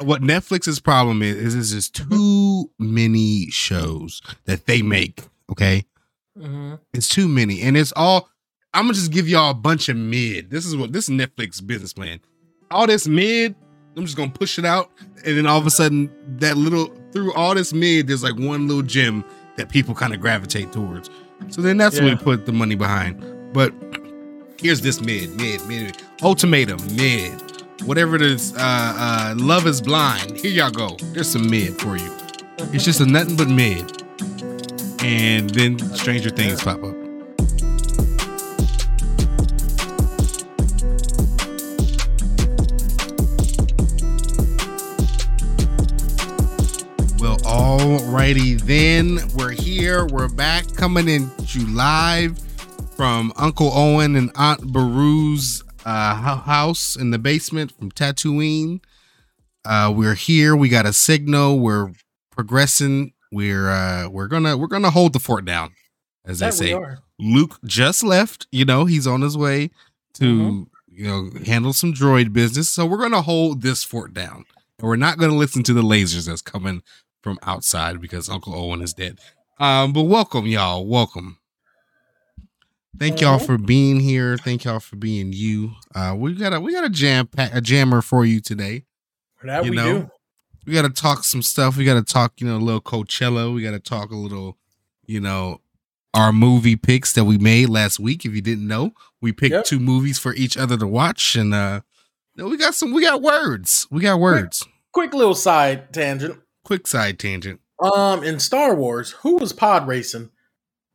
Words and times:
what 0.00 0.22
Netflix's 0.22 0.80
problem 0.80 1.22
is 1.22 1.36
is 1.36 1.54
it's 1.54 1.70
just 1.90 1.94
too 2.10 2.70
many 2.78 3.46
shows 3.50 4.20
that 4.46 4.66
they 4.66 4.82
make. 4.82 5.22
Okay, 5.50 5.84
Mhm. 6.38 6.78
it's 6.92 7.08
too 7.08 7.28
many, 7.28 7.60
and 7.62 7.76
it's 7.76 7.92
all. 7.96 8.28
I'm 8.72 8.84
gonna 8.86 8.94
just 8.94 9.12
give 9.12 9.28
y'all 9.28 9.50
a 9.50 9.54
bunch 9.54 9.88
of 9.88 9.96
mid. 9.96 10.50
This 10.50 10.66
is 10.66 10.74
what 10.76 10.92
this 10.92 11.08
is 11.08 11.10
Netflix 11.14 11.64
business 11.64 11.92
plan. 11.92 12.18
All 12.70 12.86
this 12.88 13.06
mid, 13.06 13.54
I'm 13.96 14.04
just 14.04 14.16
gonna 14.16 14.32
push 14.32 14.58
it 14.58 14.64
out, 14.64 14.90
and 15.24 15.36
then 15.38 15.46
all 15.46 15.58
of 15.58 15.66
a 15.66 15.70
sudden, 15.70 16.10
that 16.38 16.56
little 16.56 16.92
through 17.12 17.32
all 17.34 17.54
this 17.54 17.72
mid, 17.72 18.08
there's 18.08 18.24
like 18.24 18.36
one 18.36 18.66
little 18.66 18.82
gem 18.82 19.22
that 19.56 19.68
people 19.68 19.94
kind 19.94 20.12
of 20.12 20.20
gravitate 20.20 20.72
towards. 20.72 21.08
So 21.50 21.62
then 21.62 21.76
that's 21.76 22.00
what 22.00 22.04
we 22.10 22.16
put 22.16 22.46
the 22.46 22.52
money 22.52 22.74
behind. 22.74 23.22
But 23.52 23.72
here's 24.60 24.80
this 24.80 25.00
mid, 25.00 25.36
mid, 25.36 25.64
mid, 25.68 25.96
ultimatum, 26.22 26.80
mid, 26.96 27.32
whatever 27.84 28.16
it 28.16 28.22
is. 28.22 28.54
Uh, 28.54 28.58
uh, 28.60 29.34
love 29.36 29.66
is 29.66 29.80
blind. 29.80 30.36
Here 30.36 30.50
y'all 30.50 30.70
go. 30.70 30.96
There's 31.12 31.30
some 31.30 31.50
mid 31.50 31.80
for 31.80 31.96
you. 31.96 32.10
It's 32.72 32.84
just 32.84 33.00
a 33.00 33.06
nothing 33.06 33.36
but 33.36 33.48
mid, 33.48 33.80
and 35.02 35.50
then 35.50 35.78
Stranger 35.94 36.30
Things 36.30 36.62
pop 36.62 36.82
up. 36.82 36.94
Well, 47.18 47.38
alrighty 47.38 48.60
then. 48.60 49.18
We're 49.34 49.50
here. 49.50 50.06
We're 50.06 50.28
back 50.28 50.72
coming 50.74 51.08
in 51.08 51.30
you 51.54 51.66
live 51.68 52.38
from 52.96 53.32
Uncle 53.36 53.70
Owen 53.72 54.16
and 54.16 54.30
Aunt 54.34 54.60
Beru's 54.72 55.63
uh, 55.84 56.14
house 56.42 56.96
in 56.96 57.10
the 57.10 57.18
basement 57.18 57.72
from 57.78 57.90
Tatooine. 57.90 58.80
Uh, 59.64 59.92
we're 59.94 60.14
here. 60.14 60.54
We 60.56 60.68
got 60.68 60.86
a 60.86 60.92
signal. 60.92 61.58
We're 61.58 61.92
progressing. 62.30 63.12
We're 63.32 63.68
uh, 63.70 64.08
we're 64.08 64.28
gonna 64.28 64.56
we're 64.56 64.66
gonna 64.68 64.90
hold 64.90 65.12
the 65.12 65.18
fort 65.20 65.44
down, 65.44 65.72
as 66.24 66.38
they 66.40 66.46
That 66.46 66.52
say. 66.52 66.78
Luke 67.18 67.58
just 67.64 68.02
left. 68.02 68.46
You 68.52 68.64
know, 68.64 68.84
he's 68.84 69.06
on 69.06 69.20
his 69.22 69.36
way 69.36 69.70
to 70.14 70.24
Mhm. 70.24 70.66
you 70.88 71.04
know 71.06 71.30
handle 71.44 71.72
some 71.72 71.92
droid 71.94 72.32
business. 72.32 72.68
So 72.68 72.86
we're 72.86 72.98
gonna 73.00 73.22
hold 73.22 73.62
this 73.62 73.82
fort 73.84 74.12
down, 74.14 74.44
and 74.78 74.88
we're 74.88 74.96
not 74.96 75.18
gonna 75.18 75.34
listen 75.36 75.62
to 75.64 75.72
the 75.72 75.82
lasers 75.82 76.26
that's 76.26 76.42
coming 76.42 76.82
from 77.22 77.38
outside 77.42 78.00
because 78.00 78.28
Uncle 78.28 78.54
Owen 78.54 78.82
is 78.82 78.92
dead. 78.92 79.18
Um, 79.58 79.92
but 79.92 80.02
welcome, 80.02 80.46
y'all. 80.46 80.86
Welcome. 80.86 81.38
Thank 82.98 83.20
y'all 83.20 83.38
for 83.38 83.58
being 83.58 84.00
here. 84.00 84.36
Thank 84.36 84.64
y'all 84.64 84.80
for 84.80 84.96
being 84.96 85.32
you. 85.32 85.72
Uh, 85.94 86.14
we 86.16 86.34
got 86.34 86.52
a 86.52 86.60
we 86.60 86.72
got 86.72 86.84
a 86.84 86.90
jam 86.90 87.26
pack 87.26 87.54
a 87.54 87.60
jammer 87.60 88.00
for 88.02 88.24
you 88.24 88.40
today. 88.40 88.84
That 89.42 89.64
you 89.64 89.70
we 89.72 89.76
know, 89.76 89.98
do. 90.02 90.10
We 90.66 90.72
got 90.72 90.82
to 90.82 90.90
talk 90.90 91.24
some 91.24 91.42
stuff. 91.42 91.76
We 91.76 91.84
got 91.84 91.94
to 91.94 92.12
talk, 92.12 92.40
you 92.40 92.46
know, 92.46 92.56
a 92.56 92.58
little 92.58 92.80
Coachella. 92.80 93.52
We 93.54 93.62
got 93.62 93.72
to 93.72 93.80
talk 93.80 94.10
a 94.10 94.16
little, 94.16 94.56
you 95.06 95.20
know, 95.20 95.60
our 96.14 96.32
movie 96.32 96.76
picks 96.76 97.12
that 97.12 97.24
we 97.24 97.36
made 97.36 97.68
last 97.68 97.98
week. 98.00 98.24
If 98.24 98.34
you 98.34 98.40
didn't 98.40 98.66
know, 98.66 98.92
we 99.20 99.32
picked 99.32 99.52
Yep. 99.52 99.64
two 99.66 99.80
movies 99.80 100.18
for 100.18 100.32
each 100.34 100.56
other 100.56 100.76
to 100.78 100.86
watch, 100.86 101.36
and 101.36 101.52
uh, 101.52 101.80
you 102.34 102.44
know, 102.44 102.48
we 102.48 102.56
got 102.56 102.74
some. 102.74 102.92
We 102.92 103.02
got 103.02 103.20
words. 103.20 103.86
We 103.90 104.00
got 104.00 104.18
words. 104.20 104.64
Quick 104.92 105.12
little 105.12 105.34
side 105.34 105.92
tangent. 105.92 106.38
Quick 106.64 106.86
side 106.86 107.18
tangent. 107.18 107.60
Um, 107.82 108.22
in 108.22 108.38
Star 108.38 108.74
Wars, 108.74 109.10
who 109.10 109.36
was 109.36 109.52
pod 109.52 109.86
racing? 109.88 110.30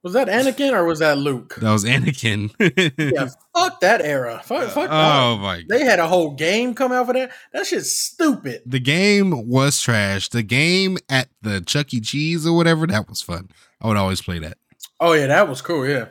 Was 0.02 0.14
that 0.14 0.30
Anakin 0.30 0.72
or 0.72 0.86
was 0.86 1.00
that 1.00 1.18
Luke? 1.18 1.56
That 1.56 1.72
was 1.72 1.84
Anakin. 1.84 2.52
Yeah, 2.98 3.28
fuck 3.54 3.82
that 3.82 4.02
era. 4.02 4.42
Fuck, 4.44 4.70
fuck 4.70 4.90
oh 4.90 5.36
that. 5.36 5.42
my! 5.42 5.64
They 5.68 5.84
had 5.84 6.00
a 6.00 6.08
whole 6.08 6.36
game 6.36 6.74
come 6.74 6.92
out 6.92 7.08
for 7.08 7.14
that. 7.14 7.32
That 7.52 7.66
shit's 7.66 7.94
stupid. 7.94 8.62
The 8.66 8.80
game 8.80 9.50
was 9.50 9.82
trash. 9.82 10.30
The 10.30 10.44
game 10.44 10.98
at 11.10 11.28
the 11.42 11.60
Chuck 11.62 11.94
E. 11.94 12.00
Cheese 12.00 12.48
or 12.48 12.56
whatever 12.56 12.88
that 12.88 13.10
was 13.10 13.22
fun. 13.22 13.50
I 13.82 13.88
would 13.88 13.98
always 13.98 14.22
play 14.22 14.40
that. 14.40 14.58
Oh 15.02 15.14
yeah, 15.14 15.28
that 15.28 15.50
was 15.50 15.62
cool. 15.62 15.88
Yeah. 15.88 16.08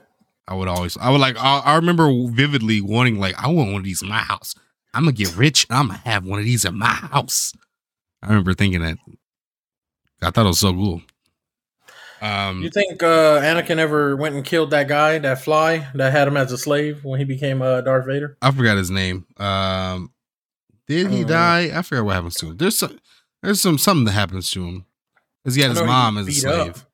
I 0.46 0.54
would 0.54 0.68
always, 0.68 0.96
I 0.96 1.10
would 1.10 1.20
like, 1.20 1.36
I, 1.38 1.58
I 1.58 1.76
remember 1.76 2.10
vividly 2.30 2.80
wanting, 2.80 3.18
like, 3.20 3.34
I 3.38 3.48
want 3.48 3.72
one 3.72 3.80
of 3.80 3.84
these 3.84 4.00
in 4.00 4.08
my 4.08 4.18
house. 4.18 4.54
I'm 4.94 5.04
gonna 5.04 5.12
get 5.12 5.36
rich 5.36 5.66
and 5.68 5.78
I'm 5.78 5.86
gonna 5.88 5.98
have 6.06 6.24
one 6.24 6.38
of 6.38 6.46
these 6.46 6.64
in 6.64 6.78
my 6.78 6.86
house. 6.86 7.52
I 8.22 8.28
remember 8.28 8.54
thinking 8.54 8.80
that. 8.80 8.96
I 10.22 10.30
thought 10.30 10.46
it 10.46 10.48
was 10.48 10.58
so 10.58 10.72
cool. 10.72 11.02
Um, 12.20 12.62
You 12.62 12.70
think 12.70 13.02
uh, 13.02 13.40
Anakin 13.40 13.78
ever 13.78 14.16
went 14.16 14.34
and 14.34 14.44
killed 14.44 14.70
that 14.70 14.88
guy, 14.88 15.18
that 15.18 15.42
fly 15.42 15.86
that 15.94 16.12
had 16.12 16.26
him 16.28 16.36
as 16.36 16.52
a 16.52 16.58
slave 16.58 17.04
when 17.04 17.18
he 17.18 17.24
became 17.24 17.62
uh, 17.62 17.80
Darth 17.80 18.06
Vader? 18.06 18.36
I 18.42 18.50
forgot 18.50 18.76
his 18.76 18.90
name. 18.90 19.26
Um, 19.36 20.12
did 20.86 21.10
he 21.10 21.24
Uh, 21.24 21.28
die? 21.28 21.70
I 21.78 21.82
forgot 21.82 22.04
what 22.04 22.14
happens 22.14 22.34
to 22.36 22.46
him. 22.46 22.56
There's 22.56 22.78
some, 22.78 22.98
there's 23.42 23.60
some 23.60 23.78
something 23.78 24.04
that 24.06 24.12
happens 24.12 24.50
to 24.52 24.64
him 24.66 24.86
because 25.44 25.54
he 25.54 25.62
had 25.62 25.70
his 25.70 25.82
mom 25.82 26.18
as 26.18 26.26
a 26.28 26.32
slave. 26.32 26.84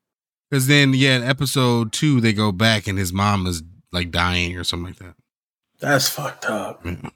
Because 0.49 0.67
then, 0.67 0.93
yeah, 0.93 1.15
in 1.17 1.23
episode 1.23 1.91
two, 1.91 2.21
they 2.21 2.31
go 2.33 2.51
back 2.51 2.87
and 2.87 2.97
his 2.99 3.11
mom 3.11 3.47
is 3.47 3.63
like 3.91 4.11
dying 4.11 4.55
or 4.57 4.63
something 4.63 4.87
like 4.87 4.97
that. 4.99 5.15
That's 5.79 6.07
fucked 6.07 6.45
up. 6.45 6.85
Yeah. 6.85 7.09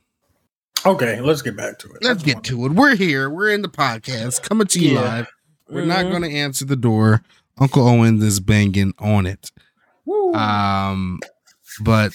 Okay, 0.86 1.20
let's 1.22 1.42
get 1.42 1.56
back 1.58 1.78
to 1.80 1.88
it. 1.92 2.04
Let's 2.04 2.24
get 2.24 2.44
to 2.46 2.66
it. 2.66 2.72
We're 2.72 2.96
here. 2.96 3.30
We're 3.30 3.50
in 3.52 3.62
the 3.62 3.68
podcast 3.70 4.42
coming 4.42 4.66
to 4.68 4.80
you 4.80 4.94
Yeah. 4.94 5.02
live. 5.02 5.28
We're 5.70 5.86
not 5.86 6.06
Mhm. 6.06 6.10
going 6.10 6.22
to 6.24 6.32
answer 6.32 6.66
the 6.66 6.76
door. 6.78 7.22
Uncle 7.60 7.88
Owen 7.88 8.22
is 8.22 8.40
banging 8.40 8.94
on 9.00 9.26
it. 9.26 9.52
Woo. 10.06 10.34
Um, 10.34 11.20
but 11.82 12.14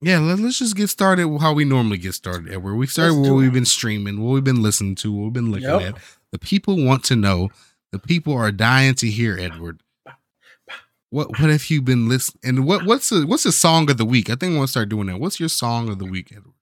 yeah, 0.00 0.18
let, 0.18 0.38
us 0.40 0.58
just 0.58 0.76
get 0.76 0.88
started 0.90 1.28
how 1.40 1.52
we 1.52 1.64
normally 1.64 1.98
get 1.98 2.14
started. 2.14 2.52
Edward, 2.52 2.74
we 2.76 2.86
started 2.86 3.14
what 3.14 3.32
we've 3.34 3.52
been 3.52 3.64
streaming, 3.64 4.20
what 4.22 4.32
we've 4.32 4.44
been 4.44 4.62
listening 4.62 4.94
to, 4.96 5.12
what 5.12 5.24
we've 5.24 5.32
been 5.32 5.50
looking 5.50 5.68
Yep. 5.68 5.82
at. 5.82 5.94
The 6.32 6.38
people 6.38 6.82
want 6.84 7.04
to 7.04 7.16
know. 7.16 7.50
The 7.92 7.98
people 7.98 8.32
are 8.34 8.50
dying 8.50 8.94
to 8.96 9.08
hear 9.08 9.38
Edward. 9.38 9.80
What 11.10 11.38
what 11.38 11.48
have 11.50 11.70
you 11.70 11.80
been 11.80 12.08
listening? 12.08 12.40
And 12.42 12.66
what 12.66 12.84
what's 12.84 13.08
the 13.10 13.24
what's 13.24 13.44
the 13.44 13.52
song 13.52 13.88
of 13.88 13.98
the 13.98 14.04
week? 14.04 14.28
I 14.30 14.34
think 14.34 14.54
I 14.54 14.56
want 14.56 14.66
to 14.68 14.70
start 14.72 14.88
doing 14.88 15.06
that. 15.06 15.20
What's 15.20 15.38
your 15.38 15.48
song 15.48 15.88
of 15.88 16.00
the 16.00 16.04
week, 16.06 16.32
Edward? 16.32 16.54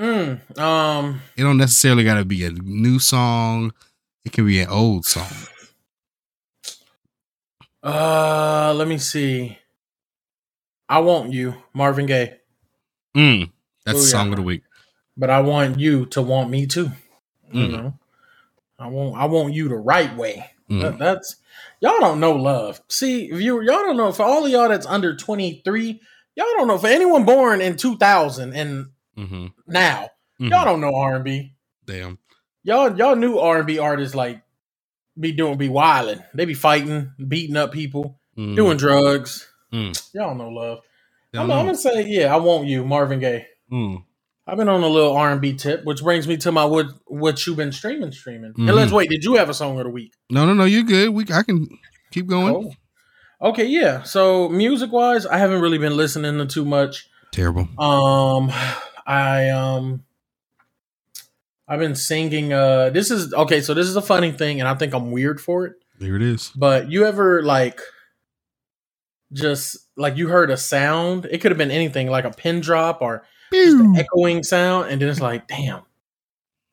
Mm, 0.00 0.58
um, 0.58 1.20
It 1.36 1.42
don't 1.42 1.58
necessarily 1.58 2.02
got 2.04 2.14
to 2.14 2.24
be 2.24 2.42
a 2.46 2.50
new 2.50 2.98
song. 2.98 3.72
It 4.24 4.32
can 4.32 4.46
be 4.46 4.60
an 4.60 4.70
old 4.70 5.04
song. 5.04 5.28
Uh, 7.82 8.72
let 8.76 8.88
me 8.88 8.98
see. 8.98 9.58
I 10.88 11.00
want 11.00 11.32
you, 11.32 11.54
Marvin 11.74 12.06
Gaye, 12.06 12.34
Mm, 13.16 13.50
that's 13.84 13.98
the 14.00 14.04
Booyah. 14.06 14.10
song 14.10 14.30
of 14.30 14.36
the 14.36 14.42
week. 14.42 14.62
but 15.16 15.30
I 15.30 15.40
want 15.40 15.78
you 15.78 16.06
to 16.06 16.22
want 16.22 16.50
me 16.50 16.66
too. 16.66 16.90
You 17.50 17.66
Mm. 17.66 17.70
know, 17.72 17.98
I 18.78 18.86
want 18.88 19.16
I 19.16 19.24
want 19.26 19.52
you 19.54 19.68
the 19.68 19.76
right 19.76 20.14
way. 20.16 20.50
Mm. 20.70 20.80
That- 20.82 20.98
that's 20.98 21.36
y'all 21.80 22.00
don't 22.00 22.20
know 22.20 22.32
love. 22.32 22.80
See, 22.88 23.30
if 23.30 23.40
you 23.40 23.56
y'all 23.60 23.82
don't 23.84 23.96
know 23.96 24.12
for 24.12 24.22
all 24.24 24.44
of 24.44 24.50
y'all 24.50 24.68
that's 24.68 24.86
under 24.86 25.14
twenty 25.16 25.60
three, 25.64 26.00
y'all 26.34 26.46
don't 26.56 26.68
know 26.68 26.78
for 26.78 26.86
anyone 26.88 27.24
born 27.24 27.60
in 27.60 27.76
two 27.76 27.96
thousand 27.98 28.54
and 28.54 28.86
Mm-hmm. 29.18 29.48
now, 29.66 30.08
y'all 30.38 30.64
don't 30.64 30.80
know 30.80 30.94
R 30.94 31.16
and 31.16 31.24
B. 31.24 31.52
Damn. 31.84 32.18
Y'all 32.64 32.96
y'all 32.96 33.16
knew 33.16 33.38
R 33.38 33.58
and 33.58 33.66
B 33.66 33.78
artists 33.78 34.14
like 34.14 34.42
be 35.18 35.32
doing 35.32 35.56
be 35.58 35.68
wilding. 35.68 36.22
They 36.34 36.44
be 36.44 36.54
fighting, 36.54 37.12
beating 37.28 37.56
up 37.56 37.72
people, 37.72 38.18
Mm. 38.38 38.56
doing 38.56 38.76
drugs. 38.78 39.48
Mm. 39.72 40.00
Y'all 40.14 40.34
know 40.34 40.48
love. 40.48 40.78
I'm, 41.34 41.48
know. 41.48 41.54
I'm 41.58 41.66
gonna 41.66 41.76
say 41.76 42.06
yeah. 42.06 42.32
I 42.32 42.36
want 42.38 42.66
you, 42.66 42.84
Marvin 42.84 43.20
Gaye. 43.20 43.46
Mm. 43.70 44.04
I've 44.46 44.56
been 44.56 44.68
on 44.68 44.82
a 44.82 44.88
little 44.88 45.12
R 45.14 45.30
and 45.30 45.40
B 45.40 45.52
tip, 45.54 45.84
which 45.84 46.02
brings 46.02 46.26
me 46.26 46.36
to 46.38 46.50
my 46.52 46.64
what 46.64 46.86
what 47.06 47.46
you've 47.46 47.56
been 47.56 47.72
streaming, 47.72 48.10
streaming. 48.12 48.52
Mhm. 48.54 48.68
And 48.68 48.74
let's 48.76 48.92
wait. 48.92 49.10
Did 49.10 49.24
you 49.24 49.36
have 49.36 49.48
a 49.48 49.54
song 49.54 49.78
of 49.78 49.84
the 49.84 49.90
week? 49.90 50.14
No, 50.30 50.46
no, 50.46 50.54
no. 50.54 50.64
You're 50.64 50.82
good. 50.82 51.10
We 51.10 51.24
I 51.32 51.42
can 51.42 51.66
keep 52.10 52.26
going. 52.26 52.54
Oh. 52.54 53.48
Okay, 53.50 53.64
yeah. 53.66 54.02
So 54.04 54.48
music 54.48 54.92
wise, 54.92 55.26
I 55.26 55.36
haven't 55.38 55.60
really 55.60 55.78
been 55.78 55.96
listening 55.96 56.38
to 56.38 56.46
too 56.46 56.64
much. 56.64 57.08
Terrible. 57.32 57.68
Um, 57.78 58.52
I 59.06 59.50
um, 59.50 60.04
I've 61.72 61.78
been 61.78 61.94
singing. 61.94 62.52
Uh, 62.52 62.90
this 62.90 63.10
is 63.10 63.32
okay. 63.32 63.62
So 63.62 63.72
this 63.72 63.86
is 63.86 63.96
a 63.96 64.02
funny 64.02 64.30
thing, 64.30 64.60
and 64.60 64.68
I 64.68 64.74
think 64.74 64.92
I'm 64.94 65.10
weird 65.10 65.40
for 65.40 65.64
it. 65.64 65.74
There 65.98 66.16
it 66.16 66.22
is. 66.22 66.50
But 66.54 66.90
you 66.90 67.06
ever 67.06 67.42
like 67.42 67.80
just 69.32 69.78
like 69.96 70.16
you 70.16 70.28
heard 70.28 70.50
a 70.50 70.56
sound? 70.56 71.26
It 71.30 71.38
could 71.40 71.50
have 71.50 71.58
been 71.58 71.70
anything, 71.70 72.08
like 72.08 72.24
a 72.24 72.30
pin 72.30 72.60
drop 72.60 73.00
or 73.00 73.24
just 73.52 73.76
an 73.78 73.96
echoing 73.96 74.42
sound, 74.42 74.90
and 74.90 75.00
then 75.00 75.08
it's 75.08 75.20
like, 75.20 75.46
damn, 75.48 75.82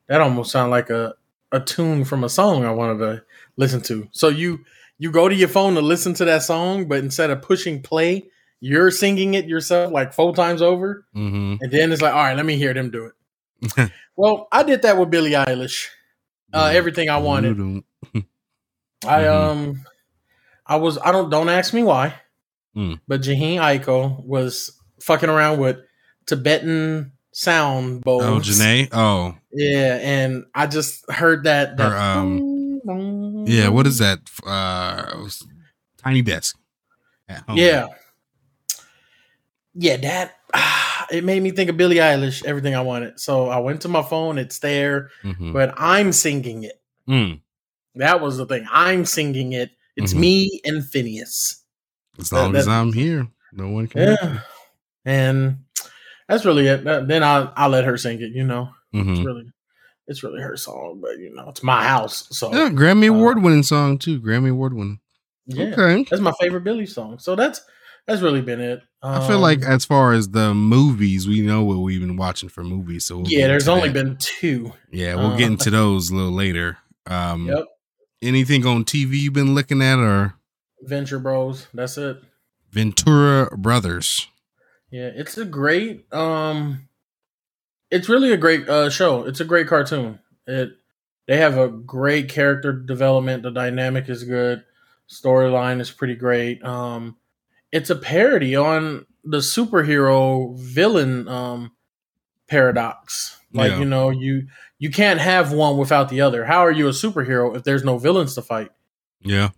that 0.08 0.20
almost 0.20 0.50
sounded 0.52 0.70
like 0.70 0.90
a 0.90 1.14
a 1.52 1.60
tune 1.60 2.04
from 2.04 2.22
a 2.24 2.28
song 2.28 2.64
I 2.64 2.70
wanted 2.70 2.98
to 2.98 3.22
listen 3.56 3.80
to. 3.82 4.08
So 4.12 4.28
you 4.28 4.60
you 4.98 5.10
go 5.10 5.28
to 5.28 5.34
your 5.34 5.48
phone 5.48 5.74
to 5.74 5.80
listen 5.80 6.14
to 6.14 6.24
that 6.26 6.42
song, 6.42 6.86
but 6.88 6.98
instead 6.98 7.30
of 7.30 7.40
pushing 7.42 7.82
play, 7.82 8.28
you're 8.60 8.90
singing 8.90 9.34
it 9.34 9.46
yourself 9.46 9.92
like 9.92 10.12
four 10.12 10.34
times 10.34 10.60
over, 10.62 11.06
Mm-hmm. 11.16 11.56
and 11.62 11.72
then 11.72 11.90
it's 11.92 12.02
like, 12.02 12.12
all 12.12 12.22
right, 12.24 12.36
let 12.36 12.44
me 12.46 12.56
hear 12.56 12.74
them 12.74 12.90
do 12.90 13.06
it. 13.06 13.12
well, 14.16 14.48
I 14.52 14.62
did 14.62 14.82
that 14.82 14.98
with 14.98 15.10
Billie 15.10 15.32
Eilish. 15.32 15.86
Uh, 16.52 16.70
everything 16.72 17.08
I 17.08 17.18
wanted. 17.18 17.56
I 19.06 19.22
Mhm. 19.22 19.32
um, 19.32 19.84
I 20.66 20.76
was 20.76 20.98
I 20.98 21.12
don't 21.12 21.30
don't 21.30 21.48
ask 21.48 21.72
me 21.72 21.82
why, 21.82 22.14
Mm. 22.76 23.00
but 23.08 23.20
Jhené 23.22 23.56
Aiko 23.58 24.22
was 24.24 24.70
fucking 25.02 25.28
around 25.28 25.58
with 25.58 25.76
Tibetan 26.26 27.12
sound 27.32 28.02
bowls. 28.02 28.24
Oh, 28.24 28.38
Janae. 28.40 28.88
Oh, 28.92 29.36
Yeah, 29.52 29.98
and 30.02 30.44
I 30.54 30.66
just 30.66 31.08
heard 31.10 31.44
that. 31.44 31.76
that 31.76 31.92
um, 31.92 33.44
yeah. 33.46 33.68
What 33.68 33.86
is 33.86 33.98
that? 33.98 34.18
Uh, 34.44 35.28
tiny 35.98 36.22
desk. 36.22 36.56
Yeah. 37.54 37.86
Yeah, 39.74 39.96
that 39.98 40.34
it 41.10 41.24
made 41.24 41.42
me 41.42 41.50
think 41.50 41.70
of 41.70 41.76
Billie 41.76 41.96
Eilish, 41.96 42.44
everything 42.44 42.74
I 42.74 42.80
wanted. 42.82 43.18
So 43.20 43.48
I 43.48 43.58
went 43.58 43.82
to 43.82 43.88
my 43.88 44.02
phone, 44.02 44.38
it's 44.38 44.58
there, 44.60 45.10
Mhm. 45.22 45.52
but 45.52 45.74
I'm 45.76 46.12
singing 46.12 46.64
it. 46.64 46.80
Mm. 47.08 47.40
That 47.96 48.20
was 48.20 48.36
the 48.36 48.46
thing. 48.46 48.66
I'm 48.70 49.04
singing 49.04 49.52
it. 49.52 49.70
It's 49.96 50.14
Mhm. 50.14 50.20
me 50.20 50.60
and 50.64 50.82
Finneas. 50.82 51.56
As 52.18 52.32
long 52.32 52.52
That- 52.52 52.58
as 52.60 52.66
that- 52.66 52.72
I'm 52.80 52.92
here, 52.92 53.26
no 53.52 53.68
one 53.68 53.86
can. 53.88 54.16
Yeah. 54.20 54.40
And 55.04 55.58
that's 56.28 56.44
really 56.44 56.66
it. 56.68 56.84
Then 56.84 57.22
I'll 57.22 57.52
I'll 57.56 57.70
let 57.70 57.84
her 57.84 57.96
sing 57.96 58.20
it, 58.20 58.32
you 58.32 58.44
know. 58.44 58.70
me. 58.92 59.00
Mhm. 59.02 59.16
It's 59.16 59.24
really 59.26 59.52
it's 60.08 60.22
really 60.24 60.40
her 60.40 60.56
song, 60.56 60.98
but 61.00 61.18
you 61.18 61.32
know, 61.34 61.48
it's 61.48 61.62
my 61.62 61.84
house. 61.84 62.26
So 62.36 62.52
Yeah, 62.52 62.68
Grammy 62.70 63.08
Uh, 63.08 63.14
Award 63.14 63.42
winning 63.42 63.62
song 63.62 63.96
too. 63.98 64.20
Grammy 64.20 64.50
Award 64.50 64.74
winning. 64.74 64.98
yeah. 65.46 65.66
Okay. 65.66 66.04
That's 66.10 66.20
my 66.22 66.32
favorite 66.40 66.64
Billie 66.64 66.86
song. 66.86 67.18
So 67.20 67.34
that's 67.36 67.60
that's 68.10 68.22
really 68.22 68.40
been 68.42 68.60
it. 68.60 68.82
I 69.02 69.26
feel 69.26 69.38
like 69.38 69.64
Um, 69.64 69.72
as 69.72 69.84
far 69.84 70.12
as 70.12 70.28
the 70.30 70.52
movies, 70.52 71.26
we 71.26 71.40
know 71.40 71.64
what 71.64 71.78
we've 71.78 72.00
been 72.00 72.16
watching 72.16 72.48
for 72.50 72.62
movies. 72.62 73.06
So 73.06 73.18
we'll 73.18 73.28
yeah, 73.28 73.46
there's 73.46 73.68
only 73.68 73.88
that. 73.88 73.94
been 73.94 74.16
two. 74.18 74.72
yeah, 74.90 75.14
we'll 75.14 75.36
get 75.36 75.48
uh, 75.48 75.52
into 75.52 75.70
those 75.80 76.10
a 76.10 76.14
little 76.16 76.32
later. 76.32 76.78
Um, 77.06 77.46
Yep. 77.48 77.64
Anything 78.22 78.66
on 78.66 78.84
TV 78.84 79.18
you've 79.18 79.32
been 79.32 79.54
looking 79.54 79.80
at 79.80 79.98
or 79.98 80.34
Venture 80.82 81.18
Bros. 81.18 81.66
That's 81.72 81.96
it. 81.96 82.18
Venture 82.70 83.46
Brothers? 83.56 84.28
Yeah, 84.90 85.10
it's 85.14 85.38
a 85.38 85.44
great 85.46 86.12
um 86.12 86.86
it's 87.90 88.08
really 88.08 88.32
a 88.32 88.36
great 88.36 88.68
uh 88.68 88.90
show. 88.90 89.24
It's 89.24 89.40
a 89.40 89.44
great 89.46 89.66
cartoon. 89.68 90.18
It 90.46 90.72
they 91.26 91.38
have 91.38 91.56
a 91.56 91.68
great 91.68 92.28
character 92.28 92.72
development, 92.72 93.42
the 93.44 93.50
dynamic 93.50 94.08
is 94.10 94.24
good, 94.24 94.64
storyline 95.08 95.80
is 95.80 95.90
pretty 95.90 96.16
great. 96.16 96.62
Um 96.62 97.16
it's 97.72 97.90
a 97.90 97.96
parody 97.96 98.56
on 98.56 99.06
the 99.24 99.38
superhero 99.38 100.56
villain 100.58 101.28
um 101.28 101.72
paradox. 102.48 103.38
Like, 103.52 103.72
Yeah. 103.72 103.78
you 103.80 103.84
know, 103.84 104.10
you 104.10 104.48
you 104.78 104.90
can't 104.90 105.20
have 105.20 105.52
one 105.52 105.76
without 105.76 106.08
the 106.08 106.20
other. 106.22 106.44
How 106.44 106.60
are 106.60 106.70
you 106.70 106.86
a 106.88 106.92
superhero 106.92 107.54
if 107.56 107.64
there's 107.64 107.84
no 107.84 107.98
villains 107.98 108.34
to 108.36 108.42
fight? 108.42 108.70
Yeah, 109.22 109.50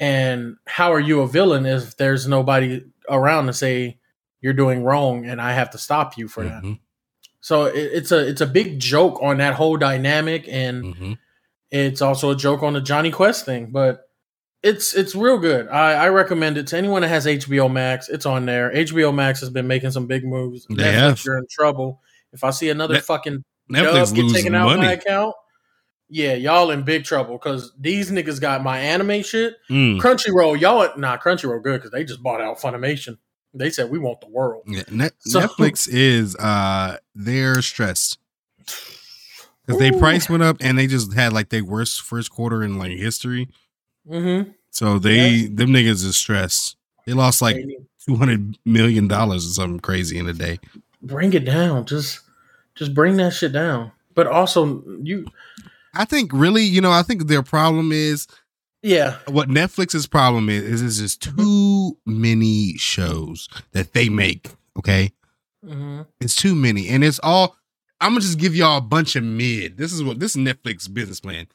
And 0.00 0.56
how 0.66 0.92
are 0.92 1.00
you 1.00 1.20
a 1.20 1.28
villain 1.28 1.64
if 1.66 1.96
there's 1.96 2.26
nobody 2.26 2.84
around 3.08 3.46
to 3.46 3.52
say 3.52 3.98
you're 4.40 4.52
doing 4.52 4.82
wrong 4.82 5.24
and 5.26 5.40
I 5.40 5.52
have 5.52 5.70
to 5.70 5.78
stop 5.78 6.18
you 6.18 6.26
for 6.28 6.42
that? 6.44 6.62
Mhm, 6.64 6.80
So 7.40 7.66
it, 7.66 7.78
it's 7.92 8.10
a 8.12 8.26
it's 8.26 8.40
a 8.40 8.46
big 8.46 8.80
joke 8.80 9.20
on 9.22 9.38
that 9.38 9.54
whole 9.54 9.76
dynamic, 9.76 10.46
and 10.48 10.84
mhm. 10.84 11.18
it's 11.70 12.02
also 12.02 12.30
a 12.32 12.36
joke 12.36 12.62
on 12.64 12.72
the 12.72 12.80
Jonny 12.80 13.12
Quest 13.12 13.44
thing. 13.44 13.66
But 13.70 14.05
it's 14.66 14.94
it's 14.94 15.14
real 15.14 15.38
good. 15.38 15.68
I, 15.68 15.92
I 15.92 16.08
recommend 16.08 16.58
it 16.58 16.66
to 16.68 16.76
anyone 16.76 17.02
that 17.02 17.08
has 17.08 17.26
HBO 17.26 17.70
Max. 17.72 18.08
It's 18.08 18.26
on 18.26 18.46
there. 18.46 18.72
HBO 18.72 19.14
Max 19.14 19.40
has 19.40 19.50
been 19.50 19.66
making 19.66 19.92
some 19.92 20.06
big 20.06 20.24
moves. 20.24 20.66
They 20.68 20.92
have. 20.92 21.24
You're 21.24 21.38
in 21.38 21.46
trouble. 21.50 22.00
If 22.32 22.42
I 22.42 22.50
see 22.50 22.68
another 22.68 22.94
Net- 22.94 23.04
fucking 23.04 23.44
Netflix 23.70 24.14
get 24.14 24.32
taken 24.34 24.54
out 24.54 24.72
of 24.72 24.78
my 24.78 24.92
account, 24.92 25.34
yeah, 26.08 26.34
y'all 26.34 26.70
in 26.70 26.82
big 26.82 27.04
trouble 27.04 27.38
because 27.38 27.72
these 27.78 28.10
niggas 28.10 28.40
got 28.40 28.62
my 28.62 28.78
anime 28.78 29.22
shit. 29.22 29.54
Mm. 29.70 30.00
Crunchyroll, 30.00 30.60
y'all 30.60 30.88
nah 30.98 31.16
Crunchyroll 31.16 31.62
good 31.62 31.78
because 31.78 31.90
they 31.92 32.04
just 32.04 32.22
bought 32.22 32.40
out 32.40 32.58
Funimation. 32.58 33.18
They 33.54 33.70
said 33.70 33.90
we 33.90 33.98
want 33.98 34.20
the 34.20 34.28
world. 34.28 34.64
Yeah, 34.66 34.82
Net- 34.90 35.14
So- 35.20 35.40
Netflix 35.40 35.88
is 35.90 36.36
uh 36.36 36.98
they're 37.14 37.62
stressed 37.62 38.18
because 38.58 39.78
they 39.78 39.92
price 39.92 40.28
went 40.28 40.42
up 40.42 40.56
and 40.60 40.78
they 40.78 40.86
just 40.86 41.14
had 41.14 41.32
like 41.32 41.48
their 41.50 41.64
worst 41.64 42.02
first 42.02 42.30
quarter 42.30 42.62
in 42.62 42.78
like 42.78 42.92
history. 42.98 43.48
Mm-hmm. 44.08 44.50
So 44.76 44.98
they 44.98 45.46
them 45.46 45.70
niggas 45.70 46.04
is 46.04 46.18
stressed. 46.18 46.76
They 47.06 47.14
lost 47.14 47.40
like 47.40 47.56
two 48.04 48.16
hundred 48.16 48.58
million 48.66 49.08
dollars 49.08 49.46
or 49.46 49.48
something 49.48 49.80
crazy 49.80 50.18
in 50.18 50.28
a 50.28 50.34
day. 50.34 50.60
bring 51.00 51.32
it 51.32 51.46
down. 51.46 51.86
Just 51.86 52.20
just 52.74 52.92
bring 52.92 53.16
that 53.16 53.32
shit 53.32 53.52
down. 53.54 53.90
But 54.14 54.26
also 54.26 54.84
you 55.02 55.24
I 55.94 56.04
think 56.04 56.30
really, 56.30 56.62
you 56.62 56.82
know, 56.82 56.90
I 56.92 57.02
think 57.02 57.26
their 57.26 57.42
problem 57.42 57.90
is 57.90 58.26
yeah. 58.82 59.16
what 59.28 59.48
Netflix's 59.48 60.06
problem 60.06 60.50
is 60.50 60.82
is 60.82 60.82
it's 60.82 60.98
just 60.98 61.22
too 61.22 61.96
many 62.04 62.74
shows 62.76 63.48
that 63.72 63.94
they 63.94 64.10
make. 64.10 64.50
Okay, 64.78 65.10
hmm 65.64 66.02
it's 66.20 66.36
too 66.36 66.54
many, 66.54 66.90
and 66.90 67.02
it's 67.02 67.18
all. 67.22 67.56
I'm 67.98 68.10
gonna 68.10 68.20
just 68.20 68.38
give 68.38 68.54
y'all 68.54 68.76
a 68.76 68.82
bunch 68.82 69.16
of 69.16 69.24
mid. 69.24 69.78
This 69.78 69.94
is 69.94 70.04
what 70.04 70.20
this 70.20 70.36
is 70.36 70.42
Netflix 70.42 70.92
business 70.92 71.18
plan. 71.18 71.46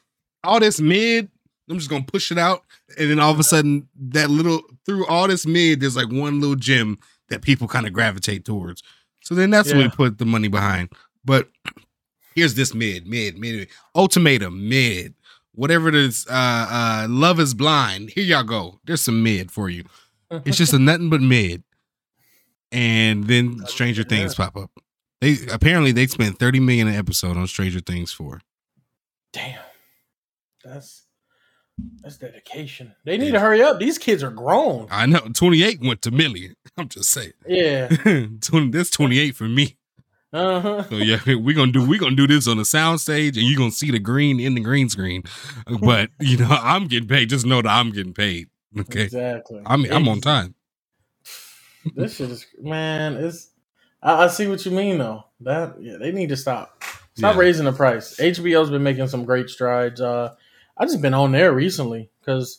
All 0.42 0.58
this 0.58 0.80
mid, 0.80 1.30
I'm 1.72 1.78
just 1.78 1.90
gonna 1.90 2.04
push 2.04 2.30
it 2.30 2.38
out, 2.38 2.64
and 2.98 3.10
then 3.10 3.18
all 3.18 3.32
of 3.32 3.40
a 3.40 3.44
sudden, 3.44 3.88
that 4.10 4.30
little 4.30 4.62
through 4.84 5.06
all 5.06 5.26
this 5.26 5.46
mid, 5.46 5.80
there's 5.80 5.96
like 5.96 6.10
one 6.10 6.40
little 6.40 6.56
gem 6.56 6.98
that 7.28 7.42
people 7.42 7.66
kind 7.66 7.86
of 7.86 7.92
gravitate 7.92 8.44
towards. 8.44 8.82
So 9.22 9.34
then 9.34 9.50
that's 9.50 9.72
what 9.72 9.78
we 9.78 9.88
put 9.88 10.18
the 10.18 10.26
money 10.26 10.48
behind. 10.48 10.90
But 11.24 11.48
here's 12.34 12.54
this 12.54 12.74
mid, 12.74 13.06
mid, 13.06 13.38
mid, 13.38 13.68
ultimatum, 13.94 14.68
mid, 14.68 15.14
whatever 15.54 15.88
it 15.88 15.94
is. 15.94 16.26
Uh, 16.28 16.32
uh, 16.70 17.06
love 17.08 17.40
is 17.40 17.54
blind. 17.54 18.10
Here 18.10 18.24
y'all 18.24 18.42
go. 18.42 18.80
There's 18.84 19.00
some 19.00 19.22
mid 19.22 19.50
for 19.50 19.70
you. 19.70 19.84
It's 20.30 20.58
just 20.58 20.74
a 20.74 20.78
nothing 20.80 21.08
but 21.08 21.20
mid. 21.20 21.62
And 22.70 23.24
then 23.24 23.64
Stranger 23.66 24.02
Things 24.02 24.34
pop 24.34 24.56
up. 24.56 24.70
They 25.20 25.36
apparently 25.52 25.92
they 25.92 26.06
spent 26.08 26.38
30 26.38 26.58
million 26.60 26.88
an 26.88 26.94
episode 26.94 27.36
on 27.36 27.46
Stranger 27.46 27.80
Things 27.80 28.12
4. 28.12 28.40
damn. 29.32 29.60
That's 30.64 31.01
that's 32.02 32.18
dedication. 32.18 32.94
They 33.04 33.16
need 33.18 33.32
to 33.32 33.40
hurry 33.40 33.62
up. 33.62 33.78
These 33.78 33.98
kids 33.98 34.22
are 34.22 34.30
grown. 34.30 34.88
I 34.90 35.06
know 35.06 35.20
28 35.20 35.80
went 35.82 36.02
to 36.02 36.10
Millie. 36.10 36.54
I'm 36.76 36.88
just 36.88 37.10
saying. 37.10 37.32
Yeah. 37.46 37.88
20, 38.40 38.70
that's 38.70 38.90
28 38.90 39.34
for 39.36 39.44
me. 39.48 39.76
Uh 40.32 40.60
huh. 40.60 40.82
So 40.88 40.96
yeah, 40.96 41.18
we're 41.26 41.54
gonna 41.54 41.72
do 41.72 41.86
we're 41.86 42.00
gonna 42.00 42.16
do 42.16 42.26
this 42.26 42.48
on 42.48 42.56
the 42.56 42.64
sound 42.64 43.00
stage 43.00 43.36
and 43.36 43.46
you're 43.46 43.58
gonna 43.58 43.70
see 43.70 43.90
the 43.90 43.98
green 43.98 44.40
in 44.40 44.54
the 44.54 44.62
green 44.62 44.88
screen. 44.88 45.24
But 45.80 46.08
you 46.20 46.38
know, 46.38 46.48
I'm 46.48 46.86
getting 46.86 47.06
paid. 47.08 47.28
Just 47.28 47.44
know 47.44 47.60
that 47.60 47.68
I'm 47.68 47.90
getting 47.90 48.14
paid. 48.14 48.48
Okay. 48.78 49.02
Exactly. 49.02 49.60
I'm 49.66 49.84
I'm 49.92 50.08
on 50.08 50.22
time. 50.22 50.54
This 51.94 52.16
shit 52.16 52.30
is 52.30 52.46
man. 52.60 53.16
It's 53.16 53.50
I, 54.02 54.24
I 54.24 54.26
see 54.28 54.46
what 54.46 54.64
you 54.64 54.70
mean 54.72 54.96
though. 54.98 55.24
That 55.40 55.76
yeah, 55.82 55.96
they 55.98 56.12
need 56.12 56.30
to 56.30 56.36
stop. 56.36 56.82
Stop 57.14 57.34
Yeah. 57.34 57.40
raising 57.40 57.66
the 57.66 57.72
price. 57.72 58.16
HBO's 58.16 58.70
been 58.70 58.82
making 58.82 59.08
some 59.08 59.26
great 59.26 59.50
strides. 59.50 60.00
Uh, 60.00 60.34
I 60.82 60.86
just 60.86 61.00
been 61.00 61.14
on 61.14 61.30
there 61.30 61.52
recently 61.52 62.10
because 62.20 62.58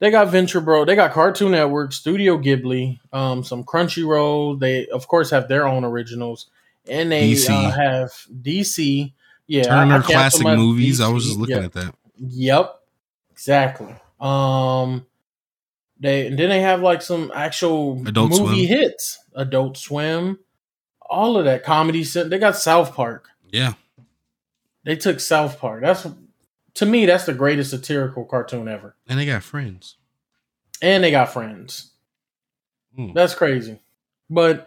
they 0.00 0.10
got 0.10 0.28
Venture 0.28 0.60
Bro, 0.60 0.86
they 0.86 0.96
got 0.96 1.12
Cartoon 1.12 1.52
Network, 1.52 1.92
Studio 1.92 2.38
Ghibli, 2.38 2.98
um, 3.12 3.44
some 3.44 3.62
Crunchyroll. 3.62 4.58
They 4.58 4.88
of 4.88 5.06
course 5.06 5.30
have 5.30 5.46
their 5.48 5.66
own 5.66 5.84
originals, 5.84 6.50
and 6.88 7.12
they 7.12 7.30
DC. 7.32 7.48
Uh, 7.48 7.70
have 7.70 8.10
DC. 8.42 9.12
Yeah, 9.46 9.72
I- 9.72 9.84
I 9.84 9.88
Turner 9.88 10.02
classic 10.02 10.44
movies. 10.46 11.00
I 11.00 11.08
was 11.08 11.24
just 11.24 11.38
looking 11.38 11.56
Yeah. 11.58 11.64
at 11.66 11.72
that. 11.74 11.94
Yep, 12.18 12.80
exactly. 13.30 13.94
Um, 14.20 15.06
they 16.00 16.26
and 16.26 16.36
then 16.38 16.48
they 16.48 16.60
have 16.62 16.82
like 16.82 17.00
some 17.00 17.30
actual 17.32 18.02
Adult 18.08 18.30
movie 18.32 18.66
Swim. 18.66 18.78
hits, 18.80 19.18
Adult 19.36 19.76
Swim, 19.76 20.40
all 21.08 21.36
of 21.38 21.44
that 21.44 21.62
comedy. 21.62 22.02
They 22.02 22.38
got 22.38 22.56
South 22.56 22.92
Park. 22.94 23.28
Yeah. 23.52 23.74
They 24.84 24.96
took 24.96 25.20
South 25.20 25.58
Park. 25.60 25.82
That's 25.82 26.06
to 26.76 26.86
me, 26.86 27.06
that's 27.06 27.24
the 27.24 27.34
greatest 27.34 27.70
satirical 27.70 28.24
cartoon 28.24 28.68
ever. 28.68 28.96
And 29.08 29.18
they 29.18 29.26
got 29.26 29.42
friends. 29.42 29.96
And 30.82 31.02
they 31.02 31.10
got 31.10 31.32
Friends. 31.32 31.92
Hmm. 32.94 33.12
That's 33.14 33.34
crazy. 33.34 33.78
But 34.28 34.66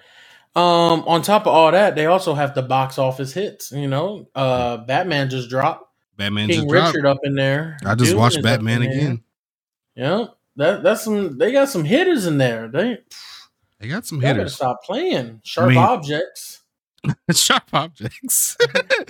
um, 0.56 1.04
on 1.08 1.22
top 1.22 1.44
of 1.44 1.54
all 1.54 1.72
that, 1.72 1.96
they 1.96 2.08
also 2.08 2.34
have 2.34 2.56
the 2.56 2.62
box 2.64 2.98
office 2.98 3.32
hits. 3.34 3.72
You 3.72 3.88
know, 3.88 4.28
uh, 4.34 4.78
Batman 4.78 5.30
just 5.30 5.50
dropped. 5.50 5.86
Batman 6.18 6.48
King 6.48 6.58
just 6.62 6.70
dropped. 6.70 6.96
Richard 6.96 7.08
up 7.08 7.20
in 7.24 7.36
there. 7.36 7.78
I 7.86 7.96
just 7.96 8.12
Dune 8.12 8.20
watched 8.20 8.42
Batman 8.44 8.82
again. 8.82 9.24
Yeah, 9.96 10.26
that 10.56 10.82
that's 10.84 11.04
some. 11.04 11.38
They 11.38 11.52
got 11.52 11.70
some 11.70 11.86
hitters 11.86 12.26
in 12.26 12.38
there. 12.38 12.68
They 12.68 12.98
They 13.80 13.88
got 13.88 14.06
some 14.06 14.20
hitters. 14.20 14.56
stop 14.56 14.84
playing 14.84 15.42
sharp 15.44 15.70
mean- 15.70 15.78
objects. 15.78 16.59
Sharp 17.32 17.64
objects. 17.74 18.58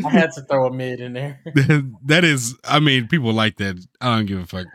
I 0.05 0.09
had 0.09 0.31
to 0.33 0.41
throw 0.41 0.67
a 0.67 0.73
mid 0.73 0.99
in 0.99 1.13
there. 1.13 1.39
that 2.05 2.23
is, 2.23 2.55
I 2.63 2.79
mean, 2.79 3.07
people 3.07 3.33
like 3.33 3.57
that. 3.57 3.83
I 4.01 4.17
don't 4.17 4.25
give 4.25 4.39
a 4.39 4.45
fuck. 4.45 4.67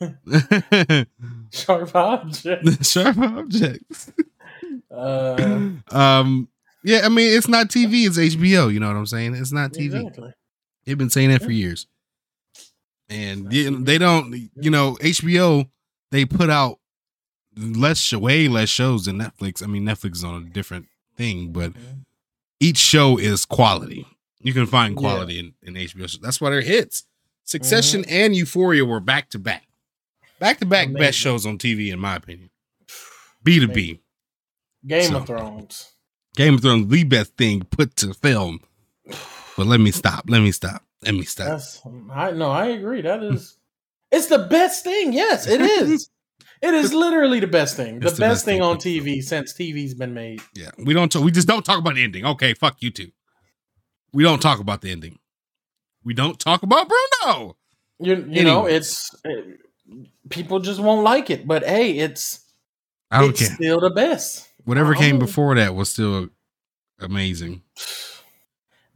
sharp 1.52 1.94
objects. 1.94 2.90
Sharp 2.90 3.18
objects. 3.18 4.12
Uh, 4.90 5.70
um, 5.90 6.48
yeah, 6.82 7.00
I 7.04 7.08
mean, 7.08 7.36
it's 7.36 7.48
not 7.48 7.68
TV, 7.68 8.06
it's 8.06 8.18
HBO. 8.18 8.72
You 8.72 8.80
know 8.80 8.88
what 8.88 8.96
I'm 8.96 9.06
saying? 9.06 9.34
It's 9.34 9.52
not 9.52 9.72
TV. 9.72 9.94
exactly. 9.94 10.32
They've 10.84 10.98
been 10.98 11.10
saying 11.10 11.30
that 11.30 11.42
for 11.42 11.50
years. 11.50 11.86
And 13.08 13.50
they 13.50 13.98
don't, 13.98 14.50
you 14.56 14.70
know, 14.70 14.96
HBO, 15.00 15.68
they 16.10 16.24
put 16.24 16.50
out 16.50 16.78
less, 17.56 18.12
way 18.12 18.48
less 18.48 18.68
shows 18.68 19.04
than 19.04 19.18
Netflix. 19.18 19.62
I 19.62 19.66
mean, 19.66 19.84
Netflix 19.84 20.16
is 20.16 20.24
on 20.24 20.42
a 20.42 20.50
different 20.50 20.86
thing, 21.16 21.52
but 21.52 21.72
each 22.64 22.78
show 22.78 23.18
is 23.18 23.44
quality. 23.44 24.06
You 24.40 24.54
can 24.54 24.66
find 24.66 24.94
Yeah. 24.94 25.00
quality 25.00 25.38
in, 25.38 25.54
in 25.62 25.76
HBO. 25.76 26.08
shows. 26.08 26.18
That's 26.20 26.40
why 26.40 26.50
they're 26.50 26.62
hits. 26.62 27.04
Succession 27.44 28.02
mm-hmm. 28.02 28.12
and 28.12 28.36
Euphoria 28.36 28.84
were 28.84 29.00
back 29.00 29.30
to 29.30 29.38
back. 29.38 29.66
Back 30.38 30.58
to 30.58 30.66
back 30.66 30.92
best 30.92 31.18
shows 31.18 31.46
on 31.46 31.58
TV, 31.58 31.92
in 31.92 32.00
my 32.00 32.16
opinion. 32.16 32.50
B 33.42 33.60
to 33.60 33.68
B. 33.68 34.00
Game 34.86 35.10
So- 35.10 35.18
of 35.18 35.26
Thrones. 35.26 35.90
Game 36.36 36.54
of 36.54 36.62
Thrones, 36.62 36.88
the 36.88 37.04
best 37.04 37.36
thing 37.36 37.62
put 37.62 37.94
to 37.96 38.12
film. 38.12 38.60
But 39.56 39.66
let 39.66 39.78
me 39.78 39.92
stop. 39.92 40.24
Let 40.26 40.40
me 40.40 40.50
stop. 40.50 40.82
Let 41.02 41.14
me 41.14 41.22
stop. 41.24 41.46
That's 41.46 41.80
I 42.12 42.32
no, 42.32 42.50
I 42.50 42.66
agree. 42.66 43.02
That 43.02 43.22
is 43.22 43.56
it's 44.10 44.26
the 44.26 44.38
best 44.38 44.82
thing. 44.82 45.12
Yes, 45.12 45.46
it 45.46 45.60
is. 45.60 46.08
it 46.68 46.74
is 46.74 46.92
literally 46.94 47.40
the 47.40 47.46
best 47.46 47.76
thing. 47.76 48.00
The 48.00 48.06
It's 48.08 48.18
best, 48.18 48.20
best 48.20 48.44
thing 48.44 48.60
thing. 48.60 48.62
on 48.62 48.76
TV 48.78 49.22
since 49.22 49.52
TV's 49.52 49.94
been 49.94 50.14
made. 50.14 50.40
Yeah, 50.54 50.70
we 50.78 50.94
don't. 50.94 51.10
Talk, 51.12 51.22
we 51.24 51.30
just 51.30 51.46
don't 51.48 51.64
talk 51.64 51.78
about 51.78 51.94
the 51.94 52.02
ending. 52.04 52.24
Okay, 52.24 52.54
fuck 52.54 52.76
you 52.82 52.90
too. 52.90 53.10
We 54.12 54.22
don't 54.22 54.40
talk 54.40 54.60
about 54.60 54.80
the 54.80 54.90
ending. 54.90 55.18
We 56.04 56.14
don't 56.14 56.38
talk 56.38 56.62
about 56.62 56.88
Bruno. 56.88 57.56
You 58.00 58.26
you 58.28 58.44
know, 58.44 58.66
it's 58.66 59.10
it- 59.24 59.60
people 60.30 60.60
just 60.60 60.80
won't 60.80 61.02
like 61.04 61.30
it, 61.30 61.46
but 61.46 61.64
hey, 61.64 61.98
it's 61.98 62.40
I 63.10 63.20
don't 63.20 63.30
it's 63.30 63.40
care. 63.46 63.54
still 63.56 63.80
the 63.80 63.90
best. 63.90 64.48
Whatever 64.64 64.94
came 64.94 65.18
before 65.18 65.54
that 65.56 65.74
was 65.74 65.90
still 65.90 66.28
amazing. 67.00 67.62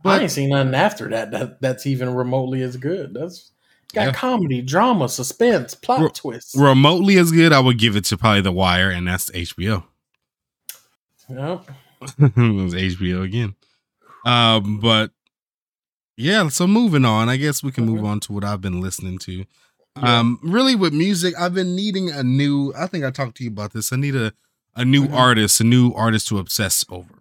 But, 0.02 0.20
I 0.20 0.22
ain't 0.22 0.30
seen 0.30 0.50
nothing 0.50 0.75
after 0.75 1.08
that, 1.10 1.32
that 1.32 1.60
that's 1.60 1.87
even 1.87 2.14
remotely 2.14 2.62
as 2.62 2.76
good. 2.76 3.14
That's 3.14 3.50
got 3.95 4.07
Yeah. 4.07 4.12
comedy, 4.12 4.61
drama, 4.62 5.09
suspense, 5.09 5.75
plot 5.75 6.00
Ro- 6.00 6.09
twists. 6.09 6.54
Remotely 6.57 7.16
as 7.18 7.30
good, 7.33 7.52
I 7.52 7.61
would 7.61 7.78
give 7.78 7.97
it 7.97 8.04
to 8.07 8.16
probably 8.18 8.40
The 8.42 8.52
Wire, 8.52 8.90
and 8.90 9.07
that's 9.09 9.30
HBO. 9.30 9.85
Yep. 11.28 11.71
it 12.18 12.37
was 12.37 12.75
HBO 12.75 13.23
again. 13.23 13.54
Um, 14.25 14.78
but 14.80 15.11
yeah, 16.16 16.49
so 16.49 16.66
moving 16.66 17.04
on. 17.04 17.28
I 17.28 17.37
guess 17.37 17.62
we 17.62 17.73
can 17.73 17.87
move 17.87 18.00
Mhm. 18.00 18.07
on 18.07 18.21
to 18.21 18.33
what 18.33 18.45
I've 18.45 18.61
been 18.61 18.80
listening 18.80 19.18
to. 19.21 19.45
Yeah. 19.97 20.18
Um, 20.18 20.38
really 20.42 20.75
with 20.75 20.92
music, 20.92 21.35
I've 21.38 21.54
been 21.54 21.75
needing 21.75 22.11
a 22.11 22.23
new. 22.23 22.73
I 22.76 22.87
think 22.87 23.04
I 23.04 23.11
talked 23.11 23.37
to 23.38 23.45
you 23.45 23.50
about 23.50 23.73
this. 23.73 23.92
I 23.92 23.97
need 23.97 24.14
a 24.16 24.33
a 24.76 24.85
new 24.85 25.09
Mhm. 25.09 25.12
artist, 25.12 25.61
a 25.61 25.64
new 25.64 25.92
artist 25.95 26.28
to 26.28 26.38
obsess 26.38 26.85
over 26.88 27.14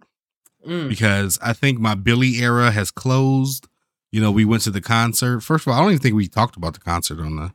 Mm. 0.64 0.88
because 0.88 1.40
I 1.42 1.52
think 1.52 1.80
my 1.80 1.96
Billie 1.96 2.36
era 2.40 2.70
has 2.70 2.92
closed. 2.92 3.66
You 4.10 4.20
know, 4.20 4.30
we 4.30 4.44
went 4.44 4.62
to 4.62 4.70
the 4.70 4.80
concert. 4.80 5.40
First 5.40 5.66
of 5.66 5.72
all, 5.72 5.78
I 5.78 5.82
don't 5.82 5.90
even 5.90 6.00
think 6.02 6.14
we 6.14 6.28
talked 6.28 6.56
about 6.56 6.74
the 6.74 6.80
concert 6.80 7.20
on 7.20 7.36
the 7.36 7.52